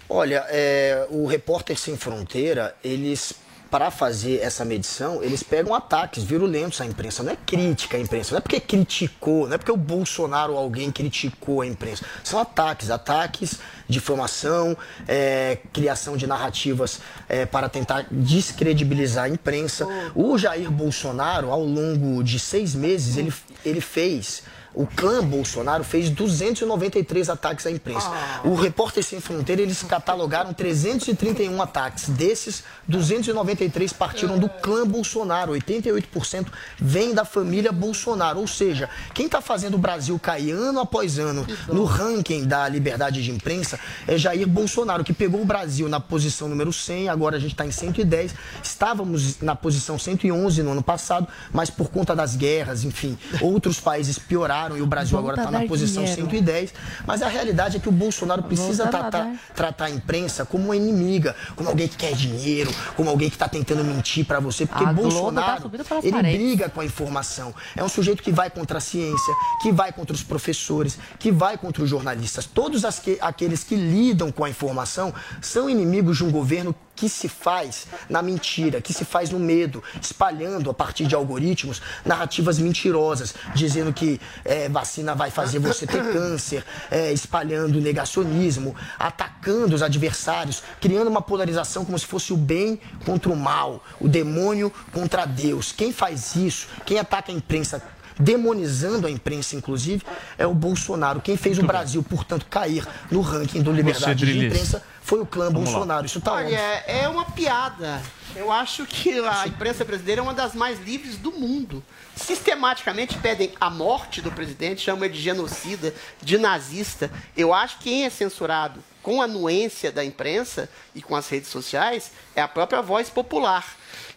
Olha, 0.09 0.43
é, 0.49 1.05
o 1.09 1.27
Repórter 1.27 1.77
Sem 1.77 1.95
Fronteira, 1.95 2.75
eles, 2.83 3.33
para 3.69 3.91
fazer 3.91 4.39
essa 4.41 4.65
medição, 4.65 5.23
eles 5.23 5.43
pegam 5.43 5.73
ataques 5.73 6.23
virulentos 6.23 6.81
à 6.81 6.85
imprensa. 6.85 7.23
Não 7.23 7.31
é 7.31 7.35
crítica 7.35 7.97
à 7.97 7.99
imprensa, 7.99 8.31
não 8.31 8.39
é 8.39 8.41
porque 8.41 8.59
criticou, 8.59 9.47
não 9.47 9.53
é 9.53 9.57
porque 9.57 9.71
o 9.71 9.77
Bolsonaro 9.77 10.53
ou 10.53 10.59
alguém 10.59 10.91
criticou 10.91 11.61
a 11.61 11.67
imprensa. 11.67 12.03
São 12.23 12.39
ataques, 12.39 12.89
ataques, 12.89 13.59
difamação, 13.87 14.75
é, 15.07 15.59
criação 15.71 16.17
de 16.17 16.25
narrativas 16.25 16.99
é, 17.27 17.45
para 17.45 17.69
tentar 17.69 18.07
descredibilizar 18.09 19.25
a 19.25 19.29
imprensa. 19.29 19.85
O 20.15 20.37
Jair 20.37 20.71
Bolsonaro, 20.71 21.51
ao 21.51 21.63
longo 21.63 22.23
de 22.23 22.39
seis 22.39 22.73
meses, 22.73 23.17
ele, 23.17 23.33
ele 23.63 23.81
fez. 23.81 24.43
O 24.73 24.85
clã 24.85 25.23
Bolsonaro 25.23 25.83
fez 25.83 26.09
293 26.09 27.29
ataques 27.29 27.65
à 27.65 27.71
imprensa. 27.71 28.09
O 28.43 28.53
Repórter 28.53 29.03
Sem 29.03 29.19
Fronteira, 29.19 29.61
eles 29.61 29.81
catalogaram 29.81 30.53
331 30.53 31.61
ataques. 31.61 32.09
Desses, 32.09 32.63
293 32.87 33.91
partiram 33.93 34.37
do 34.37 34.47
clã 34.47 34.85
Bolsonaro. 34.85 35.53
88% 35.53 36.47
vem 36.77 37.13
da 37.13 37.25
família 37.25 37.71
Bolsonaro. 37.71 38.39
Ou 38.39 38.47
seja, 38.47 38.89
quem 39.13 39.25
está 39.25 39.41
fazendo 39.41 39.73
o 39.73 39.79
Brasil 39.79 40.17
cair 40.19 40.51
ano 40.51 40.79
após 40.79 41.17
ano 41.17 41.45
no 41.67 41.83
ranking 41.83 42.45
da 42.45 42.67
liberdade 42.69 43.23
de 43.23 43.31
imprensa 43.31 43.79
é 44.07 44.17
Jair 44.17 44.47
Bolsonaro, 44.47 45.03
que 45.03 45.13
pegou 45.13 45.41
o 45.41 45.45
Brasil 45.45 45.89
na 45.89 45.99
posição 45.99 46.47
número 46.47 46.71
100, 46.71 47.09
agora 47.09 47.37
a 47.37 47.39
gente 47.39 47.53
está 47.53 47.65
em 47.65 47.71
110. 47.71 48.35
Estávamos 48.63 49.41
na 49.41 49.55
posição 49.55 49.97
111 49.97 50.61
no 50.61 50.71
ano 50.71 50.83
passado, 50.83 51.27
mas 51.51 51.69
por 51.69 51.89
conta 51.89 52.15
das 52.15 52.35
guerras, 52.35 52.83
enfim, 52.83 53.17
outros 53.41 53.79
países 53.79 54.19
pioraram 54.19 54.58
e 54.77 54.81
o 54.81 54.85
Brasil 54.85 55.17
Volta 55.17 55.33
agora 55.41 55.47
está 55.47 55.57
a 55.57 55.61
na 55.61 55.67
posição 55.67 56.03
dinheiro. 56.03 56.29
110. 56.29 56.73
Mas 57.05 57.21
a 57.21 57.27
realidade 57.27 57.77
é 57.77 57.79
que 57.79 57.87
o 57.89 57.91
Bolsonaro 57.91 58.43
precisa 58.43 58.85
a 58.85 58.87
tratar, 58.87 59.09
dar. 59.25 59.35
tratar 59.55 59.85
a 59.85 59.89
imprensa 59.89 60.45
como 60.45 60.65
uma 60.65 60.75
inimiga, 60.75 61.35
como 61.55 61.69
alguém 61.69 61.87
que 61.87 61.97
quer 61.97 62.13
dinheiro, 62.13 62.71
como 62.95 63.09
alguém 63.09 63.29
que 63.29 63.35
está 63.35 63.47
tentando 63.47 63.83
mentir 63.83 64.25
para 64.25 64.39
você, 64.39 64.65
porque 64.65 64.83
A 64.83 64.87
tá 64.87 64.93
Bolsonaro 64.93 65.69
pelas 65.69 66.03
ele 66.03 66.11
paredes. 66.11 66.37
briga 66.39 66.69
com 66.69 66.81
a 66.81 66.85
informação. 66.85 67.53
É 67.75 67.83
um 67.83 67.89
sujeito 67.89 68.21
que 68.21 68.31
vai 68.31 68.49
contra 68.49 68.77
a 68.77 68.81
ciência, 68.81 69.33
que 69.61 69.71
vai 69.71 69.91
contra 69.91 70.13
os 70.15 70.23
professores, 70.23 70.97
que 71.17 71.31
vai 71.31 71.57
contra 71.57 71.83
os 71.83 71.89
jornalistas. 71.89 72.45
Todos 72.45 72.83
que- 72.99 73.17
aqueles 73.21 73.63
que 73.63 73.75
lidam 73.75 74.31
com 74.31 74.43
a 74.43 74.49
informação 74.49 75.13
são 75.41 75.69
inimigos 75.69 76.17
de 76.17 76.23
um 76.25 76.31
governo 76.31 76.75
que 76.99 77.07
se 77.07 77.29
faz 77.29 77.87
na 78.09 78.21
mentira, 78.21 78.81
que 78.81 78.93
se 78.93 79.05
faz 79.05 79.29
no 79.29 79.39
medo, 79.39 79.81
espalhando 80.01 80.69
a 80.69 80.73
partir 80.73 81.07
de 81.07 81.15
algoritmos 81.15 81.81
narrativas 82.03 82.59
mentirosas, 82.59 83.33
dizendo 83.55 83.93
que 83.93 84.19
eh, 84.43 84.67
vacina 84.67 85.15
vai 85.15 85.31
fazer 85.31 85.59
você 85.59 85.87
ter 85.87 86.03
câncer, 86.11 86.61
eh, 86.91 87.13
espalhando 87.13 87.79
negacionismo, 87.79 88.75
atacando 88.99 89.73
os 89.73 89.81
adversários, 89.81 90.61
criando 90.81 91.07
uma 91.07 91.21
polarização 91.21 91.85
como 91.85 91.97
se 91.97 92.05
fosse 92.05 92.33
o 92.33 92.37
bem 92.37 92.77
contra 93.05 93.31
o 93.31 93.35
mal, 93.35 93.81
o 93.97 94.09
demônio 94.09 94.69
contra 94.91 95.25
Deus. 95.25 95.71
Quem 95.71 95.93
faz 95.93 96.35
isso, 96.35 96.67
quem 96.85 96.99
ataca 96.99 97.31
a 97.31 97.35
imprensa 97.35 97.81
demonizando 98.19 99.07
a 99.07 99.11
imprensa, 99.11 99.55
inclusive, 99.55 100.03
é 100.37 100.45
o 100.45 100.53
Bolsonaro. 100.53 101.21
Quem 101.21 101.37
fez 101.37 101.57
o 101.57 101.63
Brasil, 101.63 102.03
portanto, 102.03 102.45
cair 102.49 102.85
no 103.09 103.21
ranking 103.21 103.61
do 103.61 103.71
liberdade 103.71 104.25
de 104.25 104.45
imprensa 104.45 104.83
foi 105.01 105.21
o 105.21 105.25
clã 105.25 105.45
Vamos 105.45 105.69
lá. 105.69 105.71
Bolsonaro. 105.71 106.05
Isso 106.05 106.19
tá 106.19 106.33
Olha, 106.33 106.57
é 106.85 107.07
uma 107.07 107.25
piada. 107.25 108.01
Eu 108.35 108.51
acho 108.51 108.85
que 108.85 109.17
a 109.19 109.47
imprensa 109.47 109.83
brasileira 109.83 110.21
é 110.21 110.23
uma 110.23 110.33
das 110.33 110.53
mais 110.53 110.79
livres 110.79 111.17
do 111.17 111.31
mundo. 111.31 111.83
Sistematicamente 112.15 113.17
pedem 113.17 113.51
a 113.59 113.69
morte 113.69 114.21
do 114.21 114.31
presidente, 114.31 114.81
chamam 114.81 115.05
ele 115.05 115.15
de 115.15 115.21
genocida, 115.21 115.93
de 116.21 116.37
nazista. 116.37 117.09
Eu 117.35 117.53
acho 117.53 117.77
que 117.77 117.85
quem 117.85 118.05
é 118.05 118.09
censurado 118.09 118.83
com 119.01 119.21
a 119.21 119.25
anuência 119.25 119.91
da 119.91 120.03
imprensa 120.05 120.69
e 120.93 121.01
com 121.01 121.15
as 121.15 121.27
redes 121.27 121.49
sociais 121.49 122.11
é 122.35 122.41
a 122.41 122.47
própria 122.47 122.81
voz 122.81 123.09
popular. 123.09 123.65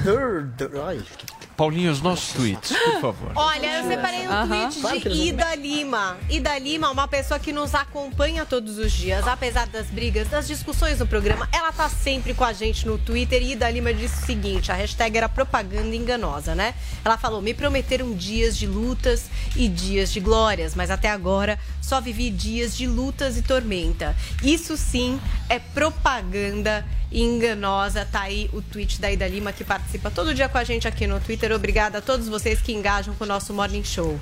Ai. 0.86 1.02
Paulinho, 1.56 1.92
os 1.92 2.00
nossos 2.00 2.32
tweets, 2.32 2.76
por 2.76 3.00
favor. 3.00 3.32
Olha, 3.36 3.78
eu 3.78 3.88
separei 3.88 4.26
um 4.26 4.32
Aham. 4.32 4.70
tweet 4.70 5.08
de 5.08 5.22
Ida 5.28 5.54
Lima. 5.54 6.16
Ida 6.28 6.58
Lima 6.58 6.88
é 6.88 6.90
uma 6.90 7.06
pessoa 7.06 7.38
que 7.38 7.52
nos 7.52 7.74
acompanha 7.76 8.44
todos 8.44 8.76
os 8.76 8.90
dias. 8.90 9.26
Apesar 9.28 9.68
das 9.68 9.86
brigas, 9.86 10.28
das 10.28 10.48
discussões 10.48 10.98
no 10.98 11.06
programa, 11.06 11.48
ela 11.52 11.70
tá 11.70 11.88
sempre 11.88 12.34
com 12.34 12.42
a 12.42 12.52
gente 12.52 12.86
no 12.86 12.98
Twitter. 12.98 13.40
E 13.40 13.52
Ida 13.52 13.70
Lima 13.70 13.94
disse 13.94 14.22
o 14.22 14.26
seguinte: 14.26 14.72
a 14.72 14.74
hashtag 14.74 15.16
era 15.16 15.28
propaganda 15.28 15.94
enganosa, 15.94 16.56
né? 16.56 16.74
Ela 17.04 17.16
falou: 17.16 17.40
me 17.40 17.54
prometeram 17.54 18.12
dias 18.14 18.56
de 18.56 18.66
lutas 18.66 19.26
e 19.54 19.68
dias 19.68 20.12
de 20.12 20.18
glórias, 20.18 20.74
mas 20.74 20.90
até 20.90 21.08
agora 21.08 21.58
só 21.80 22.00
vivi 22.00 22.30
dias 22.30 22.76
de 22.76 22.86
lutas 22.86 23.36
e 23.36 23.42
tormenta. 23.42 24.16
Isso 24.42 24.76
sim 24.76 25.20
é 25.48 25.58
propaganda 25.60 26.84
enganosa. 27.12 28.04
Tá 28.10 28.22
aí 28.22 28.50
o 28.52 28.60
tweet 28.60 29.00
da 29.00 29.10
Ida 29.10 29.26
Lima, 29.28 29.52
que 29.52 29.62
participa 29.62 30.10
todo 30.10 30.34
dia 30.34 30.48
com 30.48 30.58
a 30.58 30.64
gente 30.64 30.88
aqui 30.88 31.06
no 31.06 31.20
Twitter. 31.20 31.43
Obrigada 31.52 31.98
a 31.98 32.00
todos 32.02 32.28
vocês 32.28 32.60
que 32.60 32.72
engajam 32.72 33.14
com 33.14 33.24
o 33.24 33.26
nosso 33.26 33.52
Morning 33.52 33.84
Show. 33.84 34.18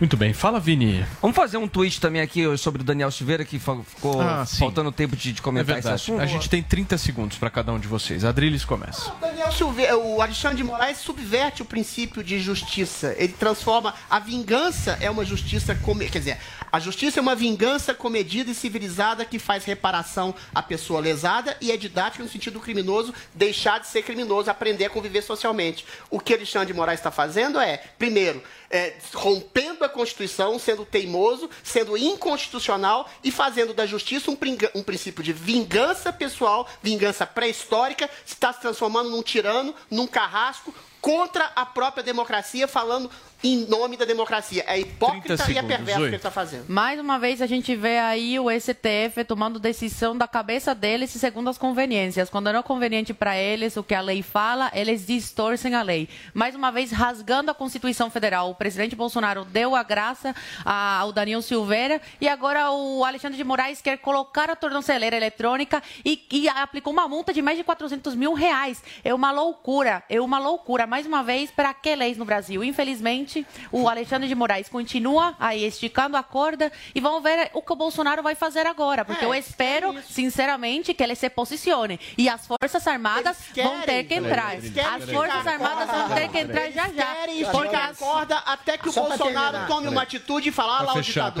Muito 0.00 0.16
bem. 0.16 0.32
Fala, 0.32 0.58
Vini. 0.58 1.04
Vamos 1.20 1.36
fazer 1.36 1.56
um 1.56 1.68
tweet 1.68 2.00
também 2.00 2.20
aqui 2.22 2.44
sobre 2.56 2.82
o 2.82 2.84
Daniel 2.84 3.10
Silveira, 3.10 3.44
que 3.44 3.58
ficou 3.58 4.20
Ah, 4.20 4.44
faltando 4.46 4.90
tempo 4.92 5.14
de, 5.16 5.32
de 5.32 5.40
É 5.40 5.42
comentar 5.42 5.76
esse 5.78 5.82
verdade. 5.84 6.02
assunto. 6.02 6.20
A 6.20 6.26
gente 6.26 6.48
tem 6.48 6.62
30 6.62 6.96
segundos 6.98 7.36
para 7.36 7.50
cada 7.50 7.72
um 7.72 7.78
de 7.78 7.86
vocês. 7.88 8.24
Adriles 8.24 8.64
começa. 8.64 9.12
Daniel 9.20 9.50
Silveira, 9.52 9.96
o 9.98 10.20
Alexandre 10.22 10.56
de 10.58 10.64
Moraes 10.64 10.98
subverte 10.98 11.62
o 11.62 11.64
princípio 11.64 12.22
de 12.24 12.40
justiça. 12.40 13.14
Ele 13.18 13.32
transforma 13.32 13.92
a 14.08 14.18
vingança 14.18 14.96
é 15.00 15.10
uma 15.10 15.24
justiça, 15.24 15.76
quer 16.10 16.18
dizer, 16.18 16.38
a 16.70 16.78
justiça 16.78 17.18
é 17.18 17.22
uma 17.22 17.34
vingança 17.34 17.94
comedida 17.94 18.50
e 18.50 18.54
civilizada 18.54 19.24
que 19.24 19.38
faz 19.38 19.64
reparação 19.64 20.34
à 20.54 20.62
pessoa 20.62 21.00
lesada 21.00 21.56
e 21.60 21.72
é 21.72 21.76
didática 21.76 22.22
no 22.22 22.28
sentido 22.28 22.54
do 22.54 22.60
criminoso 22.60 23.14
deixar 23.34 23.80
de 23.80 23.86
ser 23.86 24.02
criminoso, 24.02 24.50
aprender 24.50 24.86
a 24.86 24.90
conviver 24.90 25.22
socialmente. 25.22 25.84
O 26.10 26.20
que 26.20 26.34
Alexandre 26.34 26.68
de 26.68 26.74
Moraes 26.74 27.00
está 27.00 27.10
fazendo 27.10 27.58
é, 27.58 27.78
primeiro, 27.98 28.42
é, 28.70 28.94
rompendo 29.14 29.84
a 29.84 29.88
Constituição, 29.88 30.58
sendo 30.58 30.84
teimoso, 30.84 31.48
sendo 31.62 31.96
inconstitucional 31.96 33.08
e 33.24 33.30
fazendo 33.30 33.72
da 33.72 33.86
justiça 33.86 34.30
um, 34.30 34.36
um 34.74 34.82
princípio 34.82 35.22
de 35.22 35.32
vingança 35.32 36.12
pessoal, 36.12 36.68
vingança 36.82 37.26
pré-histórica, 37.26 38.08
está 38.26 38.52
se 38.52 38.60
transformando 38.60 39.10
num 39.10 39.22
tirano, 39.22 39.74
num 39.90 40.06
carrasco 40.06 40.74
contra 41.00 41.44
a 41.54 41.64
própria 41.64 42.02
democracia, 42.02 42.66
falando 42.66 43.10
em 43.42 43.66
nome 43.66 43.96
da 43.96 44.04
democracia. 44.04 44.64
É 44.66 44.78
hipócrita 44.78 45.36
30 45.36 45.52
e 45.52 45.58
é 45.58 45.62
perverso 45.62 46.00
o 46.00 46.02
que 46.02 46.08
ele 46.08 46.16
está 46.16 46.30
fazendo. 46.30 46.64
Mais 46.68 46.98
uma 46.98 47.18
vez 47.18 47.40
a 47.40 47.46
gente 47.46 47.74
vê 47.76 47.98
aí 47.98 48.38
o 48.38 48.46
STF 48.50 49.24
tomando 49.26 49.60
decisão 49.60 50.16
da 50.16 50.26
cabeça 50.26 50.74
deles 50.74 51.14
e 51.14 51.18
segundo 51.18 51.48
as 51.48 51.58
conveniências. 51.58 52.28
Quando 52.28 52.52
não 52.52 52.60
é 52.60 52.62
conveniente 52.62 53.14
para 53.14 53.36
eles 53.36 53.76
o 53.76 53.82
que 53.82 53.94
a 53.94 54.00
lei 54.00 54.22
fala, 54.22 54.70
eles 54.74 55.06
distorcem 55.06 55.74
a 55.74 55.82
lei. 55.82 56.08
Mais 56.34 56.54
uma 56.54 56.72
vez 56.72 56.90
rasgando 56.90 57.50
a 57.50 57.54
Constituição 57.54 58.10
Federal. 58.10 58.50
O 58.50 58.54
presidente 58.54 58.96
Bolsonaro 58.96 59.44
deu 59.44 59.76
a 59.76 59.82
graça 59.82 60.34
ao 60.64 61.12
Daniel 61.12 61.42
Silveira 61.42 62.00
e 62.20 62.28
agora 62.28 62.70
o 62.72 63.04
Alexandre 63.04 63.36
de 63.36 63.44
Moraes 63.44 63.80
quer 63.80 63.98
colocar 63.98 64.50
a 64.50 64.56
tornozeleira 64.56 65.16
eletrônica 65.16 65.82
e, 66.04 66.26
e 66.32 66.48
aplicou 66.48 66.92
uma 66.92 67.06
multa 67.06 67.32
de 67.32 67.40
mais 67.40 67.56
de 67.56 67.64
400 67.64 68.14
mil 68.14 68.32
reais. 68.32 68.82
É 69.04 69.14
uma 69.14 69.30
loucura, 69.30 70.02
é 70.08 70.20
uma 70.20 70.38
loucura. 70.38 70.86
Mais 70.86 71.06
uma 71.06 71.22
vez, 71.22 71.50
para 71.50 71.72
que 71.72 71.94
leis 71.94 72.16
no 72.16 72.24
Brasil? 72.24 72.64
Infelizmente, 72.64 73.27
o 73.72 73.88
Alexandre 73.88 74.28
de 74.28 74.34
Moraes 74.34 74.68
continua 74.68 75.34
aí 75.38 75.64
esticando 75.64 76.16
a 76.16 76.22
corda 76.22 76.70
e 76.94 77.00
vamos 77.00 77.22
ver 77.22 77.50
o 77.54 77.62
que 77.62 77.72
o 77.72 77.76
Bolsonaro 77.76 78.22
vai 78.22 78.34
fazer 78.34 78.66
agora, 78.66 79.04
porque 79.04 79.24
eu 79.24 79.34
espero, 79.34 79.94
sinceramente, 80.08 80.92
que 80.94 81.02
ele 81.02 81.14
se 81.14 81.28
posicione. 81.30 81.98
E 82.16 82.28
as 82.28 82.46
Forças 82.46 82.86
Armadas 82.86 83.36
vão 83.54 83.80
ter 83.82 84.04
que 84.04 84.14
entrar. 84.14 84.54
Eles 84.56 84.72
querem 84.72 84.88
As 84.88 85.10
Forças 85.10 85.46
Armadas 85.46 85.90
vão 85.90 86.08
ter 86.10 86.28
que 86.28 86.38
entrar 86.38 86.70
já 86.70 86.88
já. 86.88 87.14
Querem 87.14 87.44
Porque 87.44 87.66
esticar 87.76 87.90
a 87.90 87.94
corda 87.94 88.36
até 88.38 88.78
que 88.78 88.88
o 88.88 88.92
Bolsonaro 88.92 89.66
tome 89.66 89.88
uma 89.88 90.02
atitude 90.02 90.48
e 90.48 90.52
falar 90.52 90.82
lá 90.82 90.92
o 90.92 91.02
ditador. 91.02 91.32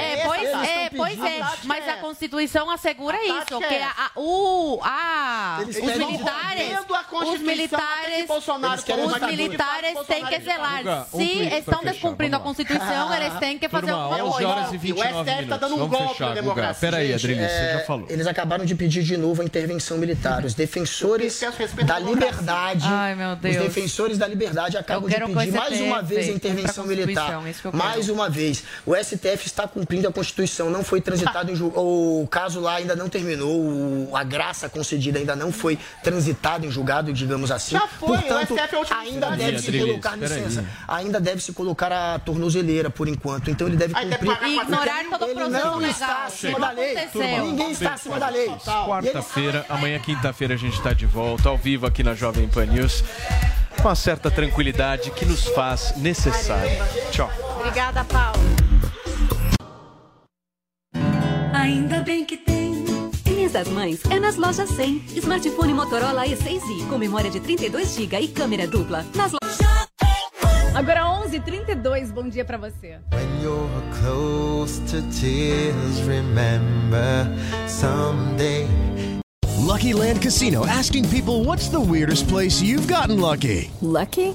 É, 0.00 0.16
pois 0.26 0.42
é, 0.68 0.90
pois 0.96 1.18
é. 1.24 1.40
Mas 1.64 1.88
a 1.88 1.96
Constituição 1.96 2.70
assegura 2.70 3.18
isso, 3.24 3.58
que 3.58 3.64
é 3.74 3.82
a, 3.84 3.88
a- 3.90 4.10
o, 4.16 4.80
a, 4.82 5.58
os 5.60 5.74
militares, 6.06 6.68
os 7.32 7.40
militares, 7.40 8.26
os 9.06 9.12
militares 9.36 9.98
têm 10.06 10.24
que 10.26 10.40
zelar. 10.40 10.82
Se 11.06 11.31
tweet 11.34 11.48
pra 11.50 11.58
estão 11.58 11.84
descumprindo 11.84 12.36
a. 12.36 12.40
Constituição, 12.40 13.14
eles 13.14 13.34
têm 13.38 13.58
que 13.58 13.68
fazer 13.68 13.86
Turma, 13.86 14.02
alguma 14.02 14.24
11 14.24 14.32
coisa. 14.32 14.48
horas 14.48 14.72
e 14.72 14.76
29 14.78 15.20
O 15.20 15.24
STF 15.24 15.46
tá 15.48 15.56
dando 15.56 15.74
um 15.74 15.78
Vamos 15.78 15.96
golpe 15.98 16.12
fechar, 16.12 16.28
na 16.28 16.34
democracia. 16.34 16.90
Peraí, 16.90 17.06
Gente, 17.12 17.14
Adriles, 17.16 17.50
você 17.50 17.56
é, 17.56 17.72
já 17.78 17.84
falou. 17.86 18.06
Eles 18.08 18.26
acabaram 18.26 18.64
de 18.64 18.74
pedir 18.74 19.02
de 19.02 19.16
novo 19.16 19.42
a 19.42 19.44
intervenção 19.44 19.96
militar. 19.98 20.44
Os 20.44 20.54
defensores 20.54 21.40
da 21.86 21.98
liberdade. 21.98 22.84
Ai, 22.86 23.14
meu 23.14 23.36
Deus. 23.36 23.56
Os 23.56 23.62
defensores 23.62 24.18
da 24.18 24.26
liberdade 24.26 24.76
acabam 24.76 25.08
de 25.08 25.16
o 25.16 25.26
pedir 25.34 25.52
mais 25.52 25.80
uma 25.80 26.02
vez 26.02 26.28
a 26.28 26.32
intervenção 26.32 26.84
militar. 26.86 27.40
Mais 27.72 28.08
uma 28.08 28.28
vez. 28.28 28.64
O 28.86 28.94
STF 28.96 29.46
está 29.46 29.66
cumprindo 29.68 30.08
a 30.08 30.12
Constituição, 30.12 30.70
não 30.70 30.82
foi 30.84 31.00
transitado 31.00 31.50
em 31.50 31.54
julgado. 31.56 31.82
O 31.82 32.26
caso 32.30 32.60
lá 32.60 32.74
ainda 32.76 32.94
não 32.96 33.08
terminou, 33.08 33.60
o- 33.60 34.10
a 34.14 34.22
graça 34.24 34.68
concedida 34.68 35.18
ainda 35.18 35.34
não 35.36 35.52
foi 35.52 35.78
transitada 36.02 36.66
em 36.66 36.70
julgado, 36.70 37.12
digamos 37.12 37.50
assim. 37.50 37.72
Já 37.76 37.86
foi, 37.88 38.16
o 38.18 38.20
Portanto, 38.22 38.54
STF 38.54 38.74
é 38.74 38.76
a 38.76 38.78
última 38.78 39.00
ainda 39.00 39.30
deve 39.30 39.58
se 39.58 39.78
colocar, 39.78 40.16
licença, 40.16 40.64
ainda 40.88 41.20
deve 41.22 41.42
se 41.42 41.52
colocar 41.52 41.92
a 41.92 42.18
tornozeleira 42.18 42.90
por 42.90 43.08
enquanto. 43.08 43.50
Então 43.50 43.66
ele 43.66 43.76
deve 43.76 43.94
cumprir. 43.94 44.38
E 44.44 44.56
ignorar 44.60 45.04
todo 45.10 45.22
o 45.22 45.24
Ele 45.26 45.34
processo 45.34 45.64
não 45.66 45.76
legal. 45.76 45.90
está 45.90 46.24
acima 46.24 46.58
da 46.60 46.70
lei. 46.72 46.96
aconteceu. 46.96 47.44
Ninguém 47.44 47.70
está 47.70 47.94
acima 47.94 48.20
da 48.20 48.28
lei. 48.28 48.48
Quarta-feira, 48.86 49.66
amanhã 49.68 49.98
quinta-feira 49.98 50.54
a 50.54 50.56
gente 50.56 50.74
está 50.74 50.92
de 50.92 51.06
volta, 51.06 51.48
ao 51.48 51.56
vivo 51.56 51.86
aqui 51.86 52.02
na 52.02 52.14
Jovem 52.14 52.48
Pan 52.48 52.66
News, 52.66 53.02
com 53.80 53.88
uma 53.88 53.94
certa 53.94 54.30
tranquilidade 54.30 55.10
que 55.12 55.24
nos 55.24 55.44
faz 55.48 55.94
necessário. 55.96 56.70
Tchau. 57.10 57.30
Obrigada, 57.58 58.04
Paulo. 58.04 58.38
Ainda 61.54 62.00
bem 62.00 62.24
que 62.24 62.36
tem. 62.36 62.72
Mês 63.34 63.52
das 63.52 63.68
Mães 63.68 64.00
é 64.10 64.20
nas 64.20 64.36
lojas 64.36 64.68
100. 64.70 65.04
Smartphone 65.16 65.74
Motorola 65.74 66.24
E6i 66.26 66.88
com 66.88 66.96
memória 66.98 67.30
de 67.30 67.40
32 67.40 67.94
GB 67.94 68.20
e 68.20 68.28
câmera 68.28 68.66
dupla. 68.68 69.04
Nas 69.14 69.32
lojas. 69.32 69.71
Agora 70.74 71.00
11h32, 71.28 72.12
bom 72.12 72.28
dia 72.30 72.46
pra 72.46 72.56
você. 72.56 72.98
When 73.12 73.42
you're 73.42 73.68
close 74.00 74.80
to 74.90 75.02
tears, 75.10 76.00
remember 76.06 77.28
someday. 77.68 78.66
Lucky 79.58 79.92
Land 79.92 80.22
Casino 80.22 80.66
asking 80.66 81.08
people 81.10 81.44
what's 81.44 81.68
the 81.68 81.78
weirdest 81.78 82.26
place 82.26 82.62
you've 82.62 82.88
gotten 82.88 83.20
lucky? 83.20 83.70
Lucky? 83.82 84.34